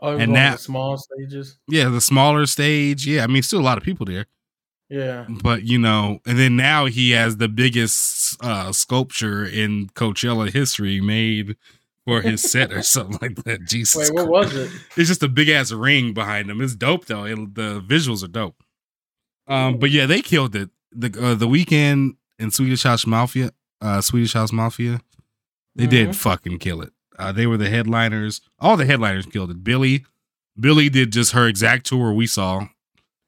oh, 0.00 0.08
and 0.16 0.18
one 0.18 0.22
of 0.30 0.30
now- 0.30 0.52
the 0.52 0.58
small 0.58 0.98
stages. 0.98 1.58
yeah 1.68 1.88
the 1.88 2.00
smaller 2.00 2.44
stage 2.44 3.06
yeah 3.06 3.22
i 3.22 3.28
mean 3.28 3.42
still 3.42 3.60
a 3.60 3.62
lot 3.62 3.78
of 3.78 3.84
people 3.84 4.04
there 4.04 4.26
Yeah. 4.88 5.26
but 5.28 5.62
you 5.62 5.78
know 5.78 6.18
and 6.26 6.36
then 6.38 6.56
now 6.56 6.86
he 6.86 7.12
has 7.12 7.36
the 7.36 7.48
biggest 7.48 8.36
uh 8.44 8.72
sculpture 8.72 9.44
in 9.46 9.88
coachella 9.90 10.50
history 10.52 11.00
made 11.00 11.56
for 12.04 12.20
his 12.20 12.42
set 12.42 12.72
or 12.72 12.82
something 12.96 13.18
like 13.22 13.44
that 13.44 13.64
jesus 13.64 14.10
Wait, 14.10 14.26
what 14.28 14.48
Christ. 14.48 14.54
was 14.56 14.74
it? 14.74 14.80
it's 14.96 15.08
just 15.08 15.22
a 15.22 15.28
big 15.28 15.48
ass 15.50 15.70
ring 15.70 16.12
behind 16.14 16.50
him. 16.50 16.60
It's 16.60 16.74
dope 16.74 17.06
though. 17.06 17.24
It, 17.24 17.54
the 17.54 17.80
visuals 17.80 18.24
are 18.24 18.28
dope. 18.28 18.56
Um, 19.48 19.78
but 19.78 19.90
yeah, 19.92 20.06
they 20.06 20.22
killed 20.22 20.56
it. 20.56 20.70
The 20.98 21.08
uh, 21.22 21.34
the 21.34 21.46
Weeknd 21.48 22.16
in 22.38 22.50
Swedish 22.50 22.82
House 22.84 23.06
Mafia, 23.06 23.50
uh, 23.80 24.00
Swedish 24.00 24.32
House 24.32 24.52
Mafia, 24.52 25.00
they 25.74 25.86
Mhm. 25.86 25.90
did 25.90 26.16
fucking 26.16 26.58
kill 26.58 26.80
it. 26.82 26.92
Uh, 27.18 27.32
they 27.32 27.46
were 27.46 27.56
the 27.56 27.68
headliners. 27.70 28.40
All 28.58 28.76
the 28.76 28.86
headliners 28.86 29.26
killed 29.26 29.50
it. 29.50 29.62
Billie, 29.64 30.04
Billie 30.58 30.88
did 30.88 31.12
just 31.12 31.32
her 31.32 31.46
exact 31.46 31.86
tour 31.86 32.12
we 32.12 32.26
saw, 32.26 32.68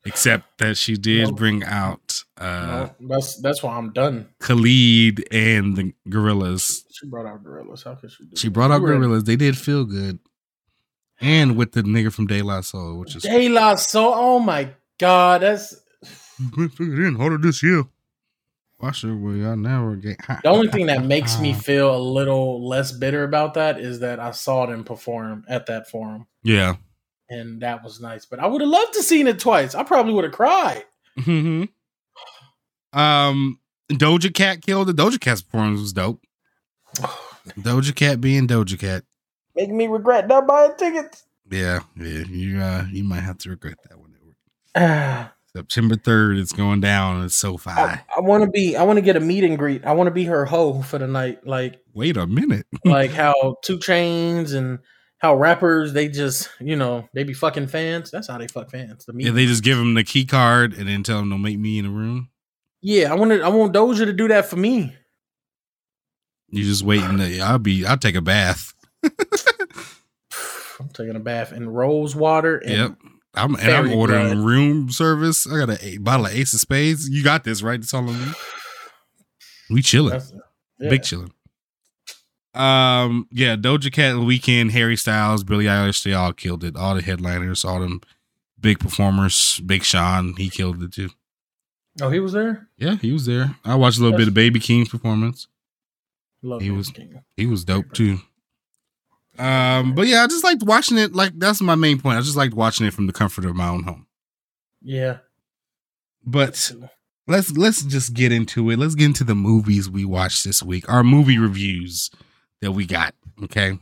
except 0.04 0.58
that 0.58 0.76
she 0.76 0.94
did 0.96 1.36
bring 1.36 1.62
out 1.64 2.24
uh, 2.38 2.88
No, 3.00 3.08
that's 3.16 3.36
that's 3.40 3.62
why 3.62 3.76
I'm 3.76 3.92
done. 3.92 4.28
Khalid 4.40 5.26
and 5.32 5.76
the 5.76 5.92
Gorillaz. 6.08 6.82
She 6.92 7.06
brought 7.06 7.26
out 7.26 7.42
Gorillaz. 7.44 7.84
How 7.84 7.94
could 7.96 8.10
she 8.12 8.24
do? 8.24 8.36
She 8.36 8.48
that? 8.48 8.52
brought 8.52 8.70
out 8.70 8.80
Gorillaz. 8.82 9.24
They 9.24 9.36
did 9.36 9.56
feel 9.58 9.84
good, 9.84 10.18
and 11.20 11.56
with 11.56 11.72
the 11.72 11.82
nigga 11.82 12.12
from 12.12 12.26
De 12.26 12.40
La 12.42 12.60
Soul, 12.62 12.98
which 12.98 13.16
is 13.16 13.22
De 13.24 13.48
La 13.48 13.74
Soul. 13.74 14.12
Oh 14.14 14.38
my 14.38 14.70
god, 14.98 15.42
that's 15.42 15.74
in 16.38 17.14
harder 17.16 17.38
this 17.38 17.62
year. 17.62 17.84
Watch 18.80 19.02
it, 19.02 19.12
we 19.12 19.44
are 19.44 19.56
never 19.56 19.96
get. 19.96 20.18
the 20.44 20.48
only 20.48 20.68
thing 20.68 20.86
that 20.86 21.04
makes 21.04 21.40
me 21.40 21.52
feel 21.52 21.94
a 21.94 21.98
little 21.98 22.66
less 22.68 22.92
bitter 22.92 23.24
about 23.24 23.54
that 23.54 23.80
is 23.80 23.98
that 24.00 24.20
I 24.20 24.30
saw 24.30 24.66
them 24.66 24.84
perform 24.84 25.44
at 25.48 25.66
that 25.66 25.88
forum, 25.90 26.28
Yeah. 26.44 26.76
and 27.28 27.60
that 27.62 27.82
was 27.82 28.00
nice. 28.00 28.24
But 28.24 28.38
I 28.38 28.46
would 28.46 28.60
have 28.60 28.70
loved 28.70 28.92
to 28.94 29.02
seen 29.02 29.26
it 29.26 29.40
twice. 29.40 29.74
I 29.74 29.82
probably 29.82 30.12
would 30.12 30.22
have 30.24 30.32
cried. 30.32 30.84
hmm 31.18 31.64
Um, 32.92 33.58
Doja 33.90 34.32
Cat 34.32 34.62
killed 34.62 34.90
it. 34.90 34.96
Doja 34.96 35.20
Cat's 35.20 35.42
performance 35.42 35.80
was 35.80 35.92
dope. 35.92 36.22
Doja 37.58 37.94
Cat 37.94 38.20
being 38.20 38.46
Doja 38.46 38.78
Cat. 38.78 39.02
Making 39.56 39.76
me 39.76 39.88
regret 39.88 40.28
not 40.28 40.46
buying 40.46 40.74
tickets. 40.78 41.24
Yeah, 41.50 41.80
yeah. 41.96 42.24
You 42.28 42.60
uh, 42.60 42.84
you 42.92 43.02
might 43.02 43.20
have 43.22 43.38
to 43.38 43.50
regret 43.50 43.78
that 43.88 43.98
one. 43.98 44.14
I, 45.54 45.58
September 45.58 45.96
third, 45.96 46.38
it's 46.38 46.52
going 46.52 46.80
down 46.80 47.24
at 47.24 47.30
SoFi. 47.30 47.70
I 47.70 48.02
want 48.18 48.44
to 48.44 48.50
be. 48.50 48.76
I 48.76 48.82
want 48.84 48.98
to 48.98 49.02
get 49.02 49.16
a 49.16 49.20
meet 49.20 49.44
and 49.44 49.58
greet. 49.58 49.84
I 49.84 49.92
want 49.92 50.08
to 50.08 50.12
be 50.12 50.24
her 50.24 50.44
hoe 50.44 50.82
for 50.82 50.98
the 50.98 51.06
night, 51.06 51.46
like 51.46 51.80
Wait 51.94 52.16
a 52.16 52.26
minute. 52.26 52.66
like 52.84 53.10
how 53.10 53.56
2 53.64 53.78
Chainz 53.78 54.54
and 54.54 54.78
how 55.18 55.34
rappers 55.34 55.92
they 55.92 56.08
just 56.08 56.48
you 56.60 56.76
know 56.76 57.08
they 57.12 57.24
be 57.24 57.32
fucking 57.32 57.66
fans. 57.68 58.10
That's 58.10 58.28
how 58.28 58.38
they 58.38 58.46
fuck 58.46 58.70
fans. 58.70 59.04
The. 59.04 59.14
Yeah, 59.16 59.32
they 59.32 59.46
just 59.46 59.64
give 59.64 59.78
them 59.78 59.94
the 59.94 60.04
key 60.04 60.24
card 60.24 60.74
and 60.74 60.88
then 60.88 61.02
tell 61.02 61.18
them 61.18 61.30
to 61.30 61.38
make 61.38 61.58
me 61.58 61.78
in 61.78 61.84
the 61.86 61.90
room. 61.90 62.30
Yeah, 62.80 63.10
I 63.10 63.14
wanted. 63.16 63.42
I 63.42 63.48
want 63.48 63.74
Doja 63.74 64.04
to 64.04 64.12
do 64.12 64.28
that 64.28 64.46
for 64.46 64.56
me. 64.56 64.94
You 66.50 66.62
just 66.64 66.82
waiting. 66.84 67.18
To, 67.18 67.40
I'll 67.40 67.58
be. 67.58 67.84
I'll 67.84 67.98
take 67.98 68.14
a 68.14 68.22
bath. 68.22 68.72
I'm 70.80 70.88
taking 70.92 71.16
a 71.16 71.20
bath 71.20 71.52
in 71.52 71.68
rose 71.68 72.14
water. 72.14 72.58
And 72.58 72.72
Yep. 72.72 72.96
I'm 73.34 73.54
and 73.56 73.70
I'm 73.70 73.92
ordering 73.92 74.34
blood. 74.34 74.44
room 74.46 74.90
service. 74.90 75.46
I 75.46 75.58
got 75.58 75.70
a, 75.70 75.84
a 75.86 75.98
bottle 75.98 76.26
of 76.26 76.32
Ace 76.32 76.52
of 76.54 76.60
Spades. 76.60 77.08
You 77.08 77.22
got 77.22 77.44
this, 77.44 77.62
right? 77.62 77.78
It's 77.78 77.92
all 77.94 78.08
on 78.08 78.18
me. 78.20 78.32
We 79.70 79.82
chilling. 79.82 80.20
Yeah. 80.80 80.88
Big 80.90 81.02
chilling. 81.02 81.32
Um, 82.54 83.28
yeah, 83.30 83.54
Doja 83.56 83.92
Cat, 83.92 84.14
The 84.14 84.20
Weeknd, 84.20 84.70
Harry 84.72 84.96
Styles, 84.96 85.44
Billie 85.44 85.66
Eilish, 85.66 86.02
they 86.02 86.12
all 86.14 86.32
killed 86.32 86.64
it. 86.64 86.74
All 86.76 86.94
the 86.94 87.02
headliners, 87.02 87.64
all 87.64 87.80
them 87.80 88.00
big 88.58 88.80
performers. 88.80 89.60
Big 89.64 89.84
Sean, 89.84 90.34
he 90.36 90.48
killed 90.50 90.82
it 90.82 90.92
too. 90.92 91.10
Oh, 92.00 92.10
he 92.10 92.18
was 92.20 92.32
there. 92.32 92.68
Yeah, 92.76 92.96
he 92.96 93.12
was 93.12 93.26
there. 93.26 93.56
I 93.64 93.74
watched 93.74 93.98
a 93.98 94.02
little 94.02 94.16
bit 94.18 94.28
of 94.28 94.34
Baby 94.34 94.58
Keem's 94.60 94.88
performance. 94.88 95.46
Love 96.42 96.62
He 96.62 96.68
him, 96.68 96.76
was- 96.78 96.88
King. 96.90 97.20
He 97.36 97.46
was 97.46 97.64
dope 97.64 97.92
too. 97.92 98.20
Um, 99.38 99.94
but 99.94 100.06
yeah, 100.08 100.24
I 100.24 100.26
just 100.26 100.44
liked 100.44 100.62
watching 100.62 100.98
it. 100.98 101.14
Like 101.14 101.32
that's 101.38 101.60
my 101.60 101.74
main 101.74 102.00
point. 102.00 102.18
I 102.18 102.20
just 102.22 102.36
liked 102.36 102.54
watching 102.54 102.86
it 102.86 102.92
from 102.94 103.06
the 103.06 103.12
comfort 103.12 103.44
of 103.44 103.54
my 103.54 103.68
own 103.68 103.84
home. 103.84 104.06
Yeah. 104.82 105.18
But 106.24 106.72
let's 107.26 107.56
let's 107.56 107.82
just 107.84 108.14
get 108.14 108.32
into 108.32 108.70
it. 108.70 108.78
Let's 108.78 108.94
get 108.94 109.06
into 109.06 109.24
the 109.24 109.34
movies 109.34 109.88
we 109.88 110.04
watched 110.04 110.44
this 110.44 110.62
week. 110.62 110.88
Our 110.88 111.02
movie 111.04 111.38
reviews 111.38 112.10
that 112.60 112.72
we 112.72 112.84
got. 112.86 113.14
Okay, 113.44 113.78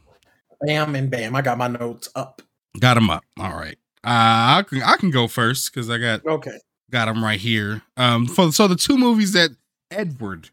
Bam 0.66 0.94
and 0.94 1.10
bam. 1.10 1.34
I 1.34 1.40
got 1.42 1.56
my 1.58 1.68
notes 1.68 2.08
up. 2.14 2.42
got 2.78 2.94
them 2.94 3.08
up. 3.10 3.24
All 3.38 3.54
right. 3.54 3.78
Uh, 4.04 4.60
I 4.60 4.64
can 4.68 4.82
I 4.82 4.96
can 4.96 5.10
go 5.10 5.26
first 5.28 5.72
because 5.72 5.88
I 5.90 5.98
got 5.98 6.24
Okay. 6.26 6.58
got 6.90 7.06
them 7.06 7.24
right 7.24 7.40
here. 7.40 7.82
Um, 7.96 8.26
for, 8.26 8.52
so 8.52 8.68
the 8.68 8.76
two 8.76 8.98
movies 8.98 9.32
that 9.32 9.50
Edward 9.90 10.50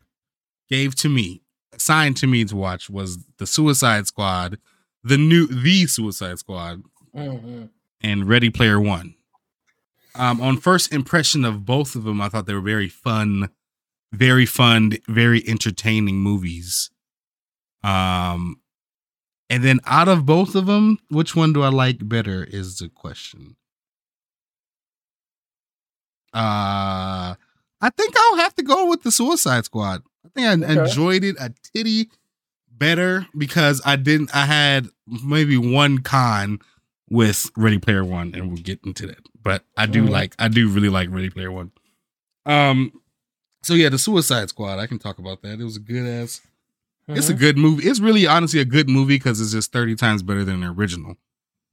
gave 0.70 0.96
to 0.96 1.10
me, 1.10 1.42
assigned 1.74 2.16
to 2.18 2.28
me 2.28 2.46
to 2.46 2.56
watch, 2.56 2.90
was 2.90 3.20
the 3.38 3.46
Suicide 3.46 4.08
Squad, 4.08 4.58
the 5.04 5.18
new 5.18 5.48
the 5.48 5.86
Suicide 5.88 6.40
Squad, 6.40 6.84
hmm 7.14 7.66
and 8.02 8.28
Ready 8.28 8.50
Player 8.50 8.80
One. 8.80 9.16
Um, 10.16 10.42
on 10.42 10.58
first 10.58 10.94
impression 10.94 11.46
of 11.46 11.66
both 11.66 11.96
of 11.96 12.04
them, 12.04 12.22
I 12.22 12.30
thought 12.30 12.46
they 12.46 12.54
were 12.54 12.62
very 12.62 12.90
fun, 12.90 13.50
very 14.12 14.46
fun, 14.46 14.94
very 15.08 15.42
entertaining 15.48 16.18
movies. 16.18 16.92
Um, 17.84 18.60
and 19.50 19.64
then 19.64 19.80
out 19.86 20.08
of 20.08 20.26
both 20.26 20.54
of 20.56 20.66
them, 20.68 21.00
which 21.10 21.36
one 21.36 21.54
do 21.54 21.62
I 21.64 21.70
like 21.70 22.08
better 22.08 22.44
is 22.44 22.78
the 22.78 22.90
question. 22.90 23.56
Uh, 26.34 27.36
I 27.82 27.90
think 27.96 28.16
I'll 28.18 28.38
have 28.38 28.56
to 28.56 28.64
go 28.64 28.88
with 28.90 29.04
the 29.04 29.12
Suicide 29.12 29.66
Squad. 29.66 30.04
I 30.26 30.30
think 30.30 30.48
I 30.48 30.54
Okay. 30.72 30.82
enjoyed 30.82 31.24
it 31.24 31.36
a 31.40 31.54
titty 31.74 32.10
better 32.84 33.28
because 33.38 33.82
I 33.86 33.96
didn't. 33.96 34.36
I 34.36 34.46
had 34.46 34.88
maybe 35.08 35.58
one 35.58 36.00
con 36.00 36.60
with 37.10 37.50
Ready 37.56 37.78
Player 37.80 38.04
One, 38.04 38.34
and 38.36 38.48
we'll 38.48 38.62
get 38.62 38.80
into 38.86 39.08
that. 39.08 39.20
But 39.42 39.64
I 39.78 39.86
do 39.86 40.04
Mhm. 40.04 40.10
like, 40.10 40.36
I 40.40 40.48
do 40.48 40.68
really 40.68 40.90
like 40.90 41.10
Ready 41.10 41.30
Player 41.30 41.52
One. 41.52 41.72
Um, 42.46 42.92
so 43.62 43.74
yeah, 43.74 43.90
the 43.90 43.98
Suicide 43.98 44.50
Squad. 44.50 44.80
I 44.80 44.88
can 44.88 45.00
talk 45.00 45.18
about 45.20 45.42
that. 45.44 45.60
It 45.60 45.64
was 45.64 45.78
a 45.78 45.80
good 45.82 46.06
ass. 46.08 46.42
It's 47.08 47.30
a 47.30 47.34
good 47.34 47.58
movie. 47.58 47.84
It's 47.88 48.00
really 48.00 48.26
honestly 48.28 48.60
a 48.62 48.66
good 48.66 48.90
movie 48.90 49.16
because 49.16 49.40
it's 49.42 49.52
just 49.52 49.72
thirty 49.72 49.96
times 49.96 50.24
better 50.24 50.44
than 50.46 50.62
the 50.62 50.68
original. 50.68 51.16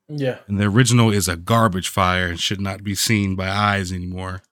yeah. 0.08 0.38
And 0.48 0.58
the 0.58 0.64
original 0.64 1.12
is 1.12 1.28
a 1.28 1.36
garbage 1.36 1.88
fire 1.88 2.26
and 2.28 2.40
should 2.40 2.60
not 2.60 2.82
be 2.82 2.94
seen 2.96 3.36
by 3.36 3.48
eyes 3.48 3.92
anymore. 3.92 4.42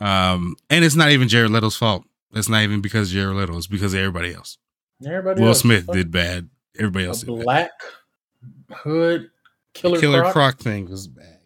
Um, 0.00 0.56
and 0.70 0.84
it's 0.84 0.94
not 0.96 1.10
even 1.10 1.28
Jared 1.28 1.50
Leto's 1.50 1.76
fault. 1.76 2.04
It's 2.34 2.48
not 2.48 2.62
even 2.62 2.80
because 2.80 3.10
Jared 3.12 3.36
Leto. 3.36 3.56
It's 3.58 3.66
because 3.66 3.92
of 3.94 4.00
everybody 4.00 4.32
else. 4.34 4.56
Everybody 5.04 5.40
Will 5.40 5.48
else 5.48 5.60
Smith 5.60 5.86
did 5.92 6.10
bad. 6.10 6.48
Everybody 6.78 7.04
a 7.04 7.08
else 7.08 7.20
did 7.20 7.34
bad. 7.36 7.44
black 7.44 7.70
hood 8.72 9.30
killer, 9.74 10.00
Killer 10.00 10.20
Croc. 10.22 10.32
Croc 10.32 10.58
thing 10.58 10.88
was 10.88 11.06
bad. 11.08 11.38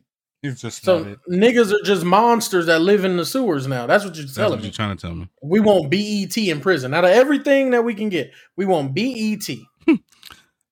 It's 0.42 0.62
just 0.62 0.82
So 0.84 1.04
it. 1.04 1.18
niggas 1.28 1.70
are 1.72 1.84
just 1.84 2.04
monsters 2.04 2.66
that 2.66 2.80
live 2.80 3.04
in 3.04 3.16
the 3.18 3.26
sewers 3.26 3.66
now. 3.66 3.86
That's 3.86 4.04
what 4.04 4.14
you're 4.16 4.24
That's 4.24 4.36
telling 4.36 4.52
what 4.52 4.58
me. 4.60 4.64
you're 4.66 4.72
trying 4.72 4.96
to 4.96 5.00
tell 5.06 5.14
me. 5.14 5.28
We 5.42 5.60
want 5.60 5.90
BET 5.90 6.36
in 6.38 6.60
prison. 6.60 6.94
Out 6.94 7.04
of 7.04 7.10
everything 7.10 7.70
that 7.70 7.84
we 7.84 7.94
can 7.94 8.08
get, 8.08 8.32
we 8.56 8.64
want 8.64 8.96
E 8.98 9.36
BET. 9.36 9.98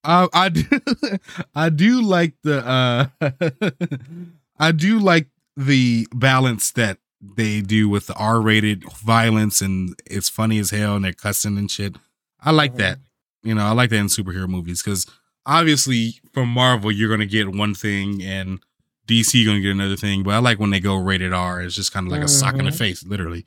Uh, 0.05 0.29
I 0.33 0.49
do, 0.49 0.63
I 1.55 1.69
do 1.69 2.01
like 2.01 2.35
the 2.45 2.67
uh, 2.67 3.07
I 4.59 4.73
do 4.73 4.99
like 4.99 5.27
the 5.57 6.07
balance 6.15 6.71
that 6.73 6.99
they 7.21 7.61
do 7.61 7.89
with 7.89 8.07
the 8.07 8.15
R-rated 8.15 8.85
violence 8.93 9.61
and 9.61 9.95
it's 10.07 10.29
funny 10.29 10.59
as 10.61 10.71
hell 10.71 10.97
and 10.97 11.05
they're 11.05 11.13
cussing 11.13 11.59
and 11.59 11.71
shit. 11.71 11.97
I 12.41 12.51
like 12.51 12.75
Mhm. 12.75 12.79
that. 12.79 12.99
You 13.43 13.55
know, 13.55 13.65
I 13.65 13.73
like 13.73 13.91
that 13.91 13.97
in 13.99 14.07
superhero 14.07 14.49
movies 14.49 14.83
because 14.83 15.07
obviously 15.47 16.21
from 16.33 16.49
Marvel 16.49 16.91
you're 16.93 17.09
gonna 17.09 17.27
get 17.27 17.49
one 17.49 17.75
thing 17.75 18.23
and 18.23 18.61
DC 19.07 19.45
gonna 19.47 19.61
get 19.61 19.71
another 19.71 19.97
thing, 19.97 20.23
but 20.23 20.35
I 20.35 20.39
like 20.39 20.59
when 20.59 20.71
they 20.71 20.81
go 20.81 20.97
rated 20.97 21.33
R. 21.33 21.63
It's 21.63 21.75
just 21.75 21.93
kind 21.93 22.07
of 22.07 22.13
like 22.13 22.23
a 22.23 22.29
sock 22.29 22.57
in 22.57 22.65
the 22.67 22.71
Mhm. 22.71 22.79
face, 22.79 23.05
literally. 23.05 23.47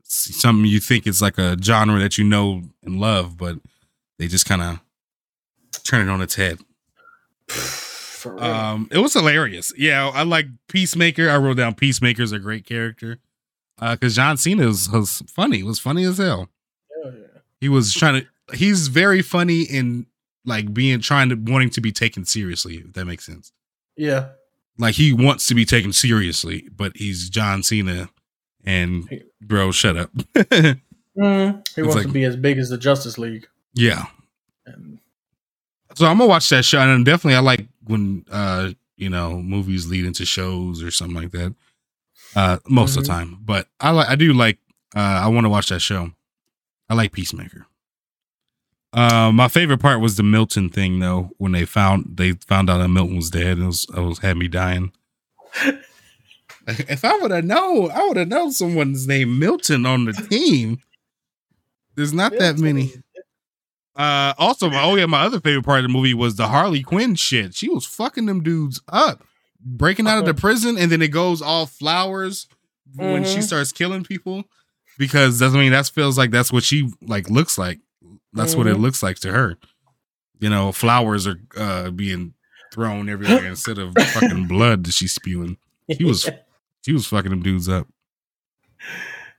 It's 0.00 0.34
something 0.40 0.64
you 0.66 0.80
think 0.80 1.06
is 1.06 1.22
like 1.22 1.38
a 1.38 1.56
genre 1.62 2.00
that 2.00 2.18
you 2.18 2.24
know 2.24 2.64
and 2.82 2.98
love, 3.00 3.36
but 3.36 3.60
they 4.18 4.26
just 4.26 4.46
kind 4.46 4.60
of 4.62 4.80
turn 5.84 6.08
it 6.08 6.10
on 6.10 6.20
its 6.20 6.34
head. 6.34 6.58
Um, 8.38 8.86
it 8.90 8.98
was 8.98 9.14
hilarious. 9.14 9.72
Yeah, 9.78 10.08
I 10.08 10.24
like 10.24 10.46
Peacemaker. 10.68 11.30
I 11.30 11.38
wrote 11.38 11.56
down 11.56 11.72
Peacemaker's 11.74 12.32
a 12.32 12.38
great 12.38 12.66
character. 12.66 13.18
Uh, 13.78 13.94
because 13.94 14.14
John 14.14 14.36
Cena 14.36 14.66
was, 14.66 14.90
was 14.90 15.22
funny. 15.26 15.62
Was 15.62 15.78
funny 15.78 16.04
as 16.04 16.18
hell. 16.18 16.50
He 17.60 17.68
was 17.68 17.92
trying 17.94 18.22
to. 18.22 18.56
He's 18.56 18.88
very 18.88 19.22
funny 19.22 19.62
in 19.62 20.06
like 20.44 20.72
being 20.74 21.00
trying 21.00 21.28
to 21.28 21.34
wanting 21.36 21.70
to 21.70 21.80
be 21.80 21.92
taken 21.92 22.24
seriously. 22.24 22.76
If 22.76 22.92
that 22.94 23.04
makes 23.04 23.24
sense. 23.26 23.52
Yeah. 23.96 24.28
Like 24.78 24.94
he 24.94 25.12
wants 25.12 25.46
to 25.48 25.54
be 25.54 25.64
taken 25.66 25.92
seriously, 25.92 26.66
but 26.74 26.92
he's 26.96 27.28
John 27.28 27.62
Cena, 27.62 28.08
and 28.64 29.22
bro, 29.40 29.72
shut 29.72 29.96
up. 29.96 30.10
Mm, 31.18 31.54
he 31.54 31.58
It's 31.58 31.76
wants 31.78 31.94
like- 31.96 32.06
to 32.06 32.12
be 32.12 32.24
as 32.24 32.36
big 32.36 32.56
as 32.56 32.68
the 32.70 32.78
Justice 32.78 33.18
League. 33.18 33.46
yeah. 33.74 34.04
And 34.64 35.00
So 35.96 36.06
I'm 36.06 36.16
gonna 36.18 36.28
watch 36.28 36.48
that 36.50 36.64
show, 36.64 36.78
and 36.80 37.04
definitely 37.04 37.34
I 37.34 37.40
like 37.40 37.66
when 37.84 38.24
uh 38.30 38.70
you 38.96 39.10
know 39.10 39.42
movies 39.42 39.88
lead 39.88 40.04
into 40.04 40.24
shows 40.24 40.82
or 40.82 40.90
something 40.92 41.16
like 41.20 41.32
that. 41.32 41.54
Uh, 42.36 42.58
most 42.68 42.96
of 42.96 43.02
Mhm. 43.02 43.06
the 43.06 43.08
time, 43.12 43.38
but 43.42 43.66
I 43.80 43.90
like 43.90 44.08
I 44.08 44.14
do 44.14 44.32
like 44.32 44.58
uh 44.94 45.00
I 45.00 45.26
want 45.28 45.46
to 45.46 45.48
watch 45.50 45.68
that 45.70 45.80
show. 45.80 46.12
I 46.90 46.94
like 46.94 47.12
Peacemaker. 47.12 47.66
Uh, 48.92 49.30
my 49.32 49.46
favorite 49.48 49.78
part 49.78 50.00
was 50.00 50.16
the 50.16 50.22
Milton 50.24 50.68
thing 50.68 50.98
though 50.98 51.30
when 51.38 51.52
they 51.52 51.64
found 51.64 52.16
they 52.16 52.32
found 52.32 52.68
out 52.68 52.78
that 52.78 52.88
Milton 52.88 53.14
was 53.16 53.30
dead. 53.30 53.58
It 53.58 53.64
was 53.64 53.86
it 53.96 54.00
was 54.00 54.18
had 54.18 54.36
me 54.36 54.48
dying. 54.48 54.92
If 56.66 57.04
I 57.04 57.16
would 57.18 57.30
have 57.30 57.44
known, 57.44 57.90
I 57.90 58.06
would 58.08 58.16
have 58.16 58.28
known 58.28 58.52
someone's 58.52 59.06
name 59.06 59.38
Milton 59.38 59.86
on 59.86 60.04
the 60.04 60.12
team. 60.12 60.78
There's 61.94 62.12
not 62.12 62.32
that 62.38 62.58
many. 62.58 62.92
Uh, 63.96 64.34
also, 64.38 64.70
my, 64.70 64.82
oh 64.84 64.94
yeah, 64.94 65.06
my 65.06 65.22
other 65.22 65.40
favorite 65.40 65.64
part 65.64 65.78
of 65.80 65.84
the 65.84 65.88
movie 65.88 66.14
was 66.14 66.36
the 66.36 66.48
Harley 66.48 66.82
Quinn 66.82 67.14
shit. 67.16 67.54
She 67.54 67.68
was 67.68 67.86
fucking 67.86 68.26
them 68.26 68.42
dudes 68.42 68.80
up, 68.88 69.24
breaking 69.60 70.06
out 70.06 70.18
of 70.18 70.24
the 70.26 70.34
prison, 70.34 70.78
and 70.78 70.90
then 70.92 71.02
it 71.02 71.08
goes 71.08 71.42
all 71.42 71.66
flowers 71.66 72.46
when 72.94 73.24
she 73.24 73.38
Mhm. 73.38 73.42
starts 73.42 73.72
killing 73.72 74.04
people 74.04 74.44
because 75.00 75.38
that's 75.40 75.54
I 75.54 75.58
mean 75.58 75.72
that 75.72 75.88
feels 75.88 76.16
like 76.16 76.30
that's 76.30 76.52
what 76.52 76.62
she 76.62 76.88
like 77.02 77.28
looks 77.28 77.58
like. 77.58 77.80
That's 78.32 78.54
what 78.54 78.68
it 78.68 78.76
Mhm. 78.76 78.82
looks 78.82 79.02
like 79.02 79.18
to 79.20 79.32
her. 79.32 79.56
You 80.38 80.50
know, 80.50 80.70
flowers 80.70 81.26
are 81.26 81.40
uh 81.56 81.90
being 81.90 82.34
thrown 82.72 83.08
everywhere 83.08 83.46
instead 83.46 83.78
of 83.78 83.92
fucking 83.94 84.46
blood 84.54 84.84
that 84.84 84.92
she's 84.92 85.12
spewing. 85.12 85.56
He 85.88 86.04
was 86.04 86.28
she 86.84 86.92
was 86.92 87.06
fucking 87.06 87.30
them 87.30 87.42
dudes 87.42 87.68
up. 87.68 87.88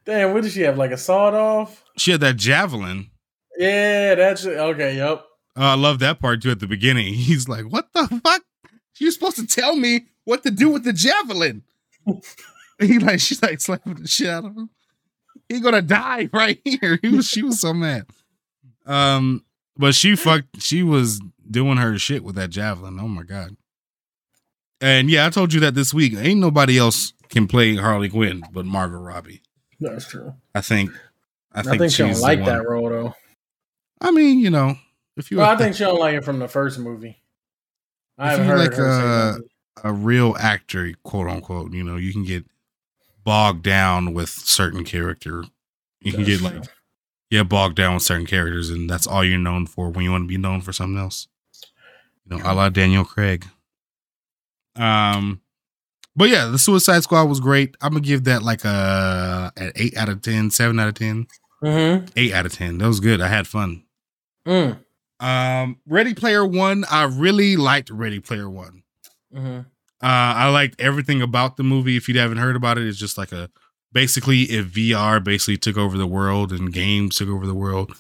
Damn, 0.06 0.34
what 0.34 0.44
did 0.44 0.52
she 0.52 0.62
have? 0.62 0.78
Like 0.78 0.92
a 0.92 0.98
sawed 0.98 1.34
off? 1.34 1.84
She 1.98 2.12
had 2.12 2.22
that 2.22 2.36
javelin. 2.38 3.10
Yeah, 3.58 4.16
that's 4.16 4.46
okay. 4.46 4.96
Yep. 4.98 5.26
Uh, 5.58 5.62
I 5.64 5.74
love 5.76 6.00
that 6.00 6.20
part 6.20 6.42
too 6.42 6.52
at 6.52 6.60
the 6.60 6.68
beginning. 6.68 7.14
He's 7.14 7.48
like, 7.48 7.66
"What 7.66 7.94
the 7.94 8.08
fuck? 8.24 8.42
You're 9.00 9.12
supposed 9.12 9.38
to 9.38 9.46
tell 9.48 9.76
me 9.76 10.08
what 10.26 10.44
to 10.44 10.52
do 10.52 10.70
with 10.70 10.84
the 10.84 10.94
javelin." 10.94 11.64
he 12.80 12.98
like, 13.00 13.20
she's 13.20 13.42
like 13.42 13.62
slapping 13.62 13.96
the 13.96 14.08
shit 14.08 14.28
out 14.30 14.46
of 14.46 14.56
him. 14.56 14.70
He 15.52 15.60
gonna 15.60 15.82
die 15.82 16.30
right 16.34 16.60
here. 16.64 17.00
He 17.02 17.10
was, 17.10 17.28
she 17.28 17.44
was 17.44 17.60
so 17.60 17.74
mad. 17.74 18.06
Um, 18.86 19.44
but 19.78 19.96
she 19.96 20.16
fucked. 20.16 20.62
She 20.62 20.84
was 20.84 21.22
doing 21.50 21.78
her 21.78 21.98
shit 21.98 22.24
with 22.24 22.36
that 22.36 22.50
javelin. 22.50 23.00
Oh 23.00 23.08
my 23.08 23.24
god. 23.24 23.56
And 24.80 25.10
yeah, 25.10 25.28
I 25.28 25.30
told 25.30 25.54
you 25.54 25.60
that 25.62 25.76
this 25.76 25.94
week. 25.94 26.14
Ain't 26.16 26.40
nobody 26.40 26.78
else 26.78 27.14
can 27.30 27.48
play 27.48 27.76
Harley 27.76 28.10
Quinn 28.10 28.44
but 28.52 28.66
Margot 28.66 28.98
Robbie. 28.98 29.42
That's 29.80 30.08
true. 30.08 30.34
I 30.56 30.62
think. 30.62 30.92
I 31.54 31.60
I 31.60 31.64
think, 31.64 31.80
think, 31.80 31.92
she 31.92 32.04
don't 32.04 32.20
like 32.20 32.46
that 32.46 32.68
role 32.68 32.90
though. 32.90 33.14
I 34.00 34.12
mean, 34.12 34.40
you 34.40 34.50
know, 34.50 34.78
if 35.18 35.30
you 35.30 35.38
Well, 35.38 35.50
I 35.50 35.58
think 35.58 35.76
she 35.76 35.84
don't 35.84 36.00
like 36.00 36.16
it 36.16 36.24
from 36.24 36.40
the 36.40 36.48
first 36.48 36.80
movie. 36.80 37.22
I 38.18 38.32
haven't 38.32 38.48
heard 38.48 38.60
like, 38.60 38.80
uh, 38.80 39.38
a 39.84 39.94
real 39.94 40.36
actor, 40.40 40.94
quote 41.04 41.28
unquote, 41.28 41.74
you 41.74 41.84
know, 41.84 41.98
you 41.98 42.14
can 42.14 42.24
get 42.24 42.46
bogged 43.24 43.64
down 43.64 44.14
with 44.14 44.30
certain 44.30 44.84
character. 44.84 45.44
You 46.02 46.12
can 46.14 46.24
That's 46.24 46.42
get 46.42 46.50
true. 46.50 46.60
like 46.60 46.70
yeah, 47.30 47.44
bogged 47.44 47.76
down 47.76 47.94
with 47.94 48.04
certain 48.04 48.26
characters, 48.26 48.70
and 48.70 48.90
that's 48.90 49.08
all 49.08 49.24
you're 49.24 49.38
known 49.38 49.66
for 49.66 49.90
when 49.90 50.04
you 50.04 50.12
want 50.12 50.24
to 50.24 50.28
be 50.28 50.38
known 50.38 50.62
for 50.62 50.74
something 50.74 50.98
else. 51.00 51.28
You 52.30 52.38
know, 52.38 52.44
a 52.44 52.54
la 52.54 52.70
Daniel 52.70 53.06
Craig. 53.06 53.46
Um, 54.76 55.42
but 56.16 56.30
yeah, 56.30 56.46
the 56.46 56.58
Suicide 56.58 57.04
Squad 57.04 57.26
was 57.26 57.40
great. 57.40 57.76
I'm 57.82 57.92
gonna 57.94 58.02
give 58.02 58.24
that 58.26 58.44
like 58.44 58.64
a 58.66 59.52
an 59.58 59.72
eight 59.76 59.96
out 59.98 60.10
of 60.10 60.22
10, 60.22 60.50
7 60.52 60.80
out 60.80 60.88
of 60.90 60.94
10, 60.96 61.28
Mhm. 61.64 62.10
8 62.16 62.34
out 62.34 62.46
of 62.46 62.54
10. 62.54 62.78
That 62.80 62.88
was 62.88 63.00
good. 63.00 63.22
I 63.22 63.28
had 63.28 63.48
fun. 63.48 63.84
Mm. 64.46 64.80
Um, 65.20 65.78
Ready 65.86 66.14
Player 66.14 66.46
One, 66.46 66.84
I 66.90 67.04
really 67.04 67.56
liked 67.56 67.90
Ready 67.92 68.20
Player 68.20 68.50
One. 68.50 68.84
Mhm. 69.34 69.66
Uh, 70.04 70.34
I 70.36 70.50
liked 70.50 70.80
everything 70.82 71.22
about 71.22 71.58
the 71.58 71.64
movie. 71.64 71.96
If 71.98 72.10
you 72.10 72.18
haven't 72.20 72.38
heard 72.40 72.56
about 72.56 72.78
it, 72.78 72.88
it's 72.88 72.98
just 72.98 73.18
like 73.18 73.32
a 73.32 73.50
basically 73.94 74.44
if 74.44 74.68
VR 74.68 75.24
basically 75.24 75.58
took 75.58 75.78
over 75.78 75.98
the 75.98 76.08
world 76.08 76.52
and 76.52 76.74
games 76.74 77.18
took 77.18 77.30
over 77.30 77.46
the 77.46 77.54
world. 77.54 77.92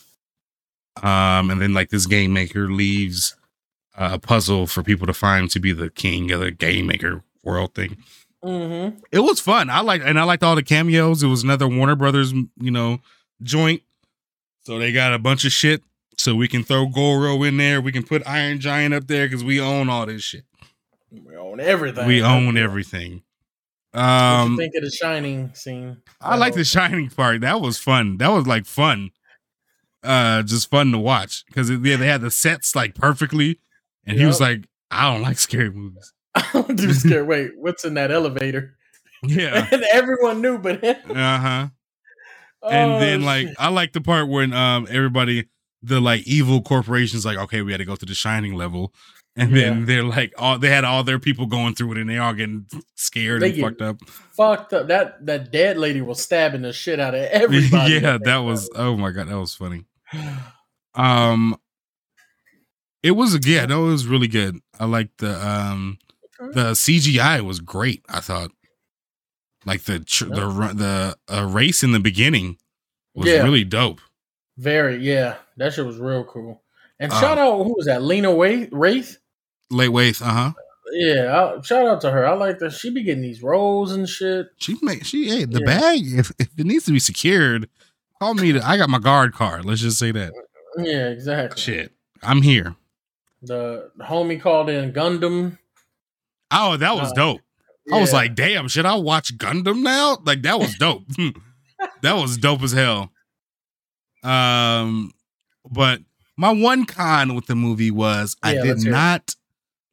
Um, 1.01 1.49
and 1.49 1.61
then 1.61 1.73
like 1.73 1.89
this 1.89 2.05
game 2.05 2.33
maker 2.33 2.69
leaves 2.69 3.35
uh, 3.97 4.11
a 4.13 4.19
puzzle 4.19 4.67
for 4.67 4.83
people 4.83 5.07
to 5.07 5.13
find 5.13 5.49
to 5.51 5.59
be 5.59 5.71
the 5.73 5.89
king 5.89 6.31
of 6.31 6.39
the 6.39 6.51
game 6.51 6.87
maker 6.87 7.23
world 7.43 7.73
thing. 7.75 7.97
Mhm. 8.43 8.99
It 9.11 9.19
was 9.19 9.39
fun. 9.39 9.69
I 9.69 9.81
like 9.81 10.01
and 10.03 10.19
I 10.19 10.23
liked 10.23 10.43
all 10.43 10.55
the 10.55 10.63
cameos. 10.63 11.21
It 11.21 11.27
was 11.27 11.43
another 11.43 11.67
Warner 11.67 11.95
Brothers, 11.95 12.33
you 12.33 12.71
know, 12.71 12.99
joint. 13.43 13.83
So 14.63 14.79
they 14.79 14.91
got 14.91 15.13
a 15.13 15.19
bunch 15.19 15.45
of 15.45 15.51
shit. 15.51 15.83
So 16.17 16.35
we 16.35 16.47
can 16.47 16.63
throw 16.63 16.87
Goro 16.87 17.41
in 17.43 17.57
there. 17.57 17.81
We 17.81 17.91
can 17.91 18.03
put 18.03 18.21
Iron 18.27 18.59
Giant 18.59 18.93
up 18.93 19.07
there 19.07 19.27
because 19.27 19.43
we 19.43 19.59
own 19.61 19.89
all 19.89 20.05
this 20.05 20.21
shit. 20.23 20.43
We 21.11 21.35
own 21.35 21.59
everything. 21.59 22.07
We 22.07 22.21
own 22.23 22.57
everything. 22.57 23.23
What 23.91 24.01
Um, 24.03 24.51
you 24.53 24.57
think 24.57 24.75
of 24.75 24.83
the 24.83 24.91
Shining 24.91 25.53
scene? 25.53 25.97
I 26.21 26.37
like 26.37 26.53
the 26.53 26.63
Shining 26.63 27.09
part. 27.09 27.41
That 27.41 27.59
was 27.61 27.77
fun. 27.77 28.17
That 28.17 28.29
was 28.29 28.47
like 28.47 28.65
fun. 28.65 29.11
Uh, 30.03 30.41
just 30.43 30.69
fun 30.69 30.91
to 30.91 30.97
watch 30.97 31.45
because 31.47 31.69
yeah, 31.69 31.95
they 31.97 32.07
had 32.07 32.21
the 32.21 32.31
sets 32.31 32.75
like 32.75 32.95
perfectly, 32.95 33.59
and 34.05 34.17
he 34.17 34.25
was 34.25 34.39
like, 34.41 34.65
"I 34.89 35.11
don't 35.11 35.21
like 35.21 35.37
scary 35.37 35.69
movies." 35.69 36.13
I'm 36.33 36.75
too 36.75 36.93
scared. 36.93 37.27
Wait, 37.27 37.51
what's 37.57 37.83
in 37.85 37.93
that 37.95 38.09
elevator? 38.11 38.75
Yeah. 39.23 39.67
and 39.71 39.83
everyone 39.91 40.41
knew, 40.41 40.57
but. 40.57 40.83
Uh 40.83 40.93
huh. 41.39 41.67
And 42.69 42.91
Oh, 42.93 42.99
then 42.99 43.21
like 43.23 43.47
shit. 43.47 43.55
I 43.59 43.67
like 43.69 43.93
the 43.93 44.01
part 44.01 44.27
when 44.29 44.53
um 44.53 44.87
everybody 44.89 45.49
the 45.83 45.99
like 45.99 46.25
evil 46.27 46.61
corporations 46.61 47.25
like 47.25 47.37
okay 47.37 47.61
we 47.63 47.71
had 47.71 47.79
to 47.79 47.85
go 47.85 47.95
to 47.95 48.05
the 48.05 48.13
shining 48.15 48.53
level 48.55 48.93
and 49.37 49.55
then 49.55 49.85
they're 49.85 50.03
like 50.03 50.33
all 50.37 50.59
they 50.59 50.69
had 50.69 50.83
all 50.83 51.03
their 51.03 51.19
people 51.19 51.45
going 51.45 51.73
through 51.75 51.93
it 51.93 51.97
and 51.99 52.09
they 52.09 52.17
all 52.17 52.33
getting 52.33 52.65
scared 52.95 53.41
They 53.41 53.47
and 53.47 53.55
get- 53.55 53.63
fucked 53.63 53.81
up. 53.81 54.01
fucked 54.09 54.73
up. 54.73 54.87
That 54.87 55.25
that 55.25 55.51
dead 55.51 55.77
lady 55.77 56.01
was 56.01 56.21
stabbing 56.21 56.63
the 56.63 56.73
shit 56.73 56.99
out 56.99 57.15
of 57.15 57.21
everybody. 57.31 57.93
yeah, 57.95 58.17
that 58.21 58.37
was 58.39 58.69
oh 58.75 58.97
my 58.97 59.11
god, 59.11 59.27
that 59.29 59.39
was 59.39 59.53
funny. 59.55 59.85
Um 60.93 61.55
it 63.03 63.11
was 63.11 63.39
yeah, 63.47 63.65
that 63.65 63.79
was 63.79 64.05
really 64.05 64.27
good. 64.27 64.59
I 64.79 64.85
liked 64.85 65.19
the 65.19 65.33
um 65.47 65.97
the 66.39 66.71
CGI 66.71 67.41
was 67.41 67.59
great, 67.59 68.03
I 68.09 68.19
thought. 68.19 68.51
Like 69.65 69.83
the 69.83 69.99
tr- 69.99 70.25
the 70.25 71.15
the 71.27 71.33
uh, 71.33 71.45
race 71.45 71.83
in 71.83 71.91
the 71.93 71.99
beginning 71.99 72.57
was 73.15 73.27
Yeah. 73.29 73.43
really 73.43 73.63
dope. 73.63 74.01
very 74.57 74.97
yeah. 74.97 75.35
That 75.57 75.73
shit 75.73 75.85
was 75.85 75.97
real 75.97 76.23
cool. 76.25 76.61
And 77.01 77.11
Uh, 77.11 77.19
shout 77.19 77.37
out 77.37 77.63
who 77.63 77.73
was 77.75 77.87
that? 77.87 78.01
Lena 78.03 78.29
Waithe. 78.29 79.17
Late 79.69 79.89
Waithe, 79.89 80.21
uh-huh. 80.21 80.53
Yeah, 80.93 81.53
I, 81.57 81.61
shout 81.61 81.85
out 81.87 82.01
to 82.01 82.11
her. 82.11 82.25
I 82.27 82.33
like 82.35 82.59
that. 82.59 82.71
She 82.73 82.89
be 82.89 83.03
getting 83.03 83.21
these 83.23 83.41
roles 83.41 83.91
and 83.93 84.07
shit. 84.07 84.47
She 84.57 84.77
make 84.81 85.03
she 85.05 85.29
hey 85.29 85.45
the 85.45 85.59
Yeah. 85.59 85.65
bag 85.65 85.99
if, 86.05 86.31
if 86.39 86.49
it 86.57 86.65
needs 86.65 86.85
to 86.85 86.91
be 86.91 86.99
secured, 86.99 87.69
call 88.19 88.33
me. 88.35 88.51
To, 88.53 88.65
I 88.65 88.77
got 88.77 88.89
my 88.89 88.99
guard 88.99 89.33
card. 89.33 89.65
Let's 89.65 89.81
just 89.81 89.97
say 89.99 90.11
that. 90.11 90.31
Yeah, 90.77 91.07
exactly. 91.07 91.61
Shit, 91.61 91.93
I'm 92.21 92.41
here. 92.41 92.75
The 93.41 93.89
homie 93.99 94.39
called 94.39 94.69
in 94.69 94.91
Gundam. 94.93 95.57
Oh, 96.51 96.77
that 96.77 96.93
was 96.95 97.11
Uh, 97.11 97.15
dope. 97.15 97.41
I 97.91 97.99
was 97.99 98.13
like, 98.13 98.35
damn, 98.35 98.67
should 98.67 98.85
I 98.85 98.95
watch 98.95 99.35
Gundam 99.37 99.81
now? 99.81 100.17
Like 100.23 100.43
that 100.43 100.59
was 100.59 100.75
dope. 100.75 101.03
that 102.01 102.13
was 102.13 102.37
dope 102.37 102.61
as 102.63 102.73
hell. 102.73 103.11
Um, 104.23 105.11
but 105.69 106.01
my 106.41 106.51
one 106.51 106.85
con 106.85 107.35
with 107.35 107.45
the 107.45 107.55
movie 107.55 107.91
was 107.91 108.35
I 108.41 108.55
Yeah, 108.55 108.63
did 108.63 108.83
not 108.85 109.35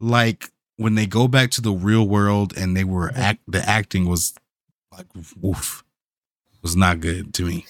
like 0.00 0.50
when 0.76 0.94
they 0.94 1.06
go 1.06 1.28
back 1.28 1.50
to 1.52 1.60
the 1.60 1.72
real 1.72 2.06
world 2.08 2.56
and 2.56 2.76
they 2.76 2.84
were 2.84 3.08
Mhm. 3.10 3.18
act 3.18 3.40
the 3.46 3.62
acting 3.68 4.08
was 4.08 4.34
like 4.96 5.06
woof 5.40 5.84
was 6.62 6.74
not 6.74 7.00
good 7.00 7.34
to 7.34 7.44
me. 7.44 7.66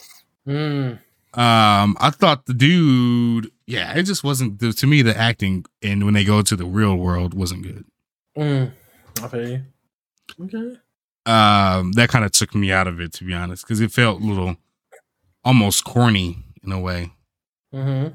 Mm, 0.46 0.98
Um, 1.34 1.96
I 2.00 2.10
thought 2.10 2.46
the 2.46 2.54
dude, 2.54 3.50
yeah, 3.66 3.92
it 3.98 4.04
just 4.04 4.24
wasn't 4.24 4.60
the, 4.60 4.72
to 4.72 4.86
me 4.86 5.02
the 5.02 5.16
acting 5.16 5.64
and 5.82 6.04
when 6.04 6.14
they 6.14 6.24
go 6.24 6.40
to 6.42 6.56
the 6.56 6.64
real 6.64 6.96
world 6.96 7.34
wasn't 7.34 7.62
good. 7.62 7.84
mm. 8.36 8.72
I 9.22 9.28
feel 9.28 9.48
you. 9.48 9.62
Okay. 10.44 10.78
Um, 11.26 11.92
that 11.92 12.08
kind 12.08 12.24
of 12.24 12.32
took 12.32 12.54
me 12.54 12.72
out 12.72 12.86
of 12.86 13.00
it 13.00 13.12
to 13.14 13.24
be 13.24 13.34
honest, 13.34 13.64
because 13.64 13.80
it 13.80 13.92
felt 13.92 14.22
a 14.22 14.24
little 14.24 14.56
almost 15.44 15.84
corny 15.84 16.44
in 16.62 16.72
a 16.72 16.80
way. 16.80 17.12
Mm-hmm. 17.74 18.14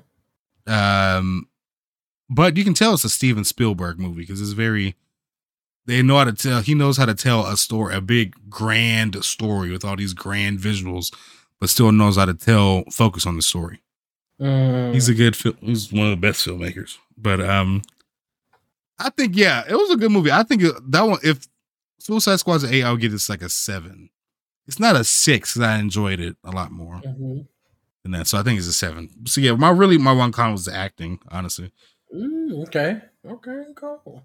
Um, 0.68 1.48
but 2.30 2.58
you 2.58 2.64
can 2.64 2.74
tell 2.74 2.94
it's 2.94 3.04
a 3.04 3.10
Steven 3.10 3.44
Spielberg 3.44 4.00
movie 4.00 4.22
because 4.22 4.42
it's 4.42 4.52
very. 4.52 4.96
They 5.86 6.02
know 6.02 6.18
how 6.18 6.24
to 6.24 6.34
tell. 6.34 6.62
He 6.62 6.74
knows 6.76 6.98
how 6.98 7.06
to 7.06 7.14
tell 7.14 7.46
a 7.46 7.58
story, 7.58 7.94
a 7.94 8.00
big 8.02 8.36
grand 8.50 9.24
story 9.26 9.70
with 9.70 9.84
all 9.84 9.98
these 9.98 10.14
grand 10.14 10.60
visuals, 10.60 11.14
but 11.60 11.70
still 11.70 11.92
knows 11.92 12.16
how 12.16 12.24
to 12.26 12.34
tell, 12.34 12.84
focus 12.90 13.26
on 13.28 13.36
the 13.36 13.42
story. 13.42 13.82
Mm. 14.40 14.94
He's 14.94 15.10
a 15.10 15.14
good 15.14 15.36
film. 15.36 15.58
He's 15.60 15.92
one 15.92 16.06
of 16.06 16.12
the 16.12 16.16
best 16.28 16.46
filmmakers. 16.48 16.98
But 17.18 17.42
um, 17.42 17.82
I 18.98 19.10
think 19.10 19.36
yeah, 19.36 19.64
it 19.70 19.76
was 19.76 19.92
a 19.92 19.98
good 19.98 20.12
movie. 20.12 20.32
I 20.32 20.44
think 20.44 20.62
that 20.88 21.02
one. 21.02 21.20
If 21.24 21.46
Suicide 22.00 22.40
Squad's 22.40 22.64
an 22.64 22.74
eight, 22.74 22.84
I'll 22.84 22.98
give 22.98 23.12
this 23.12 23.30
like 23.30 23.42
a 23.42 23.50
seven. 23.50 24.10
It's 24.66 24.80
not 24.80 24.96
a 24.96 25.04
six 25.04 25.54
because 25.54 25.68
I 25.68 25.78
enjoyed 25.80 26.22
it 26.22 26.38
a 26.46 26.52
lot 26.52 26.72
more 26.72 27.02
Mhm. 27.06 27.48
Than 28.04 28.12
that. 28.12 28.28
So 28.28 28.38
I 28.38 28.44
think 28.44 28.58
it's 28.60 28.68
a 28.68 28.74
seven. 28.74 29.10
So 29.28 29.42
yeah, 29.42 29.54
my 29.54 29.70
really 29.70 29.98
my 29.98 30.12
one 30.14 30.32
con 30.32 30.52
was 30.52 30.66
the 30.66 30.76
acting, 30.76 31.20
honestly. 31.30 31.72
Mm, 32.16 32.68
okay. 32.68 33.02
Okay. 33.26 33.64
Cool. 33.76 34.24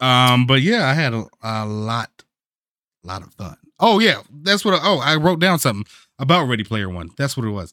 Um, 0.00 0.46
but 0.46 0.62
yeah, 0.62 0.86
I 0.86 0.94
had 0.94 1.12
a, 1.14 1.26
a 1.42 1.66
lot, 1.66 2.24
lot 3.04 3.22
of 3.22 3.32
fun. 3.34 3.56
Oh 3.78 3.98
yeah, 3.98 4.22
that's 4.30 4.64
what. 4.64 4.74
I, 4.74 4.80
oh, 4.82 4.98
I 4.98 5.16
wrote 5.16 5.40
down 5.40 5.58
something 5.58 5.84
about 6.18 6.46
Ready 6.48 6.64
Player 6.64 6.88
One. 6.88 7.10
That's 7.16 7.36
what 7.36 7.46
it 7.46 7.50
was. 7.50 7.72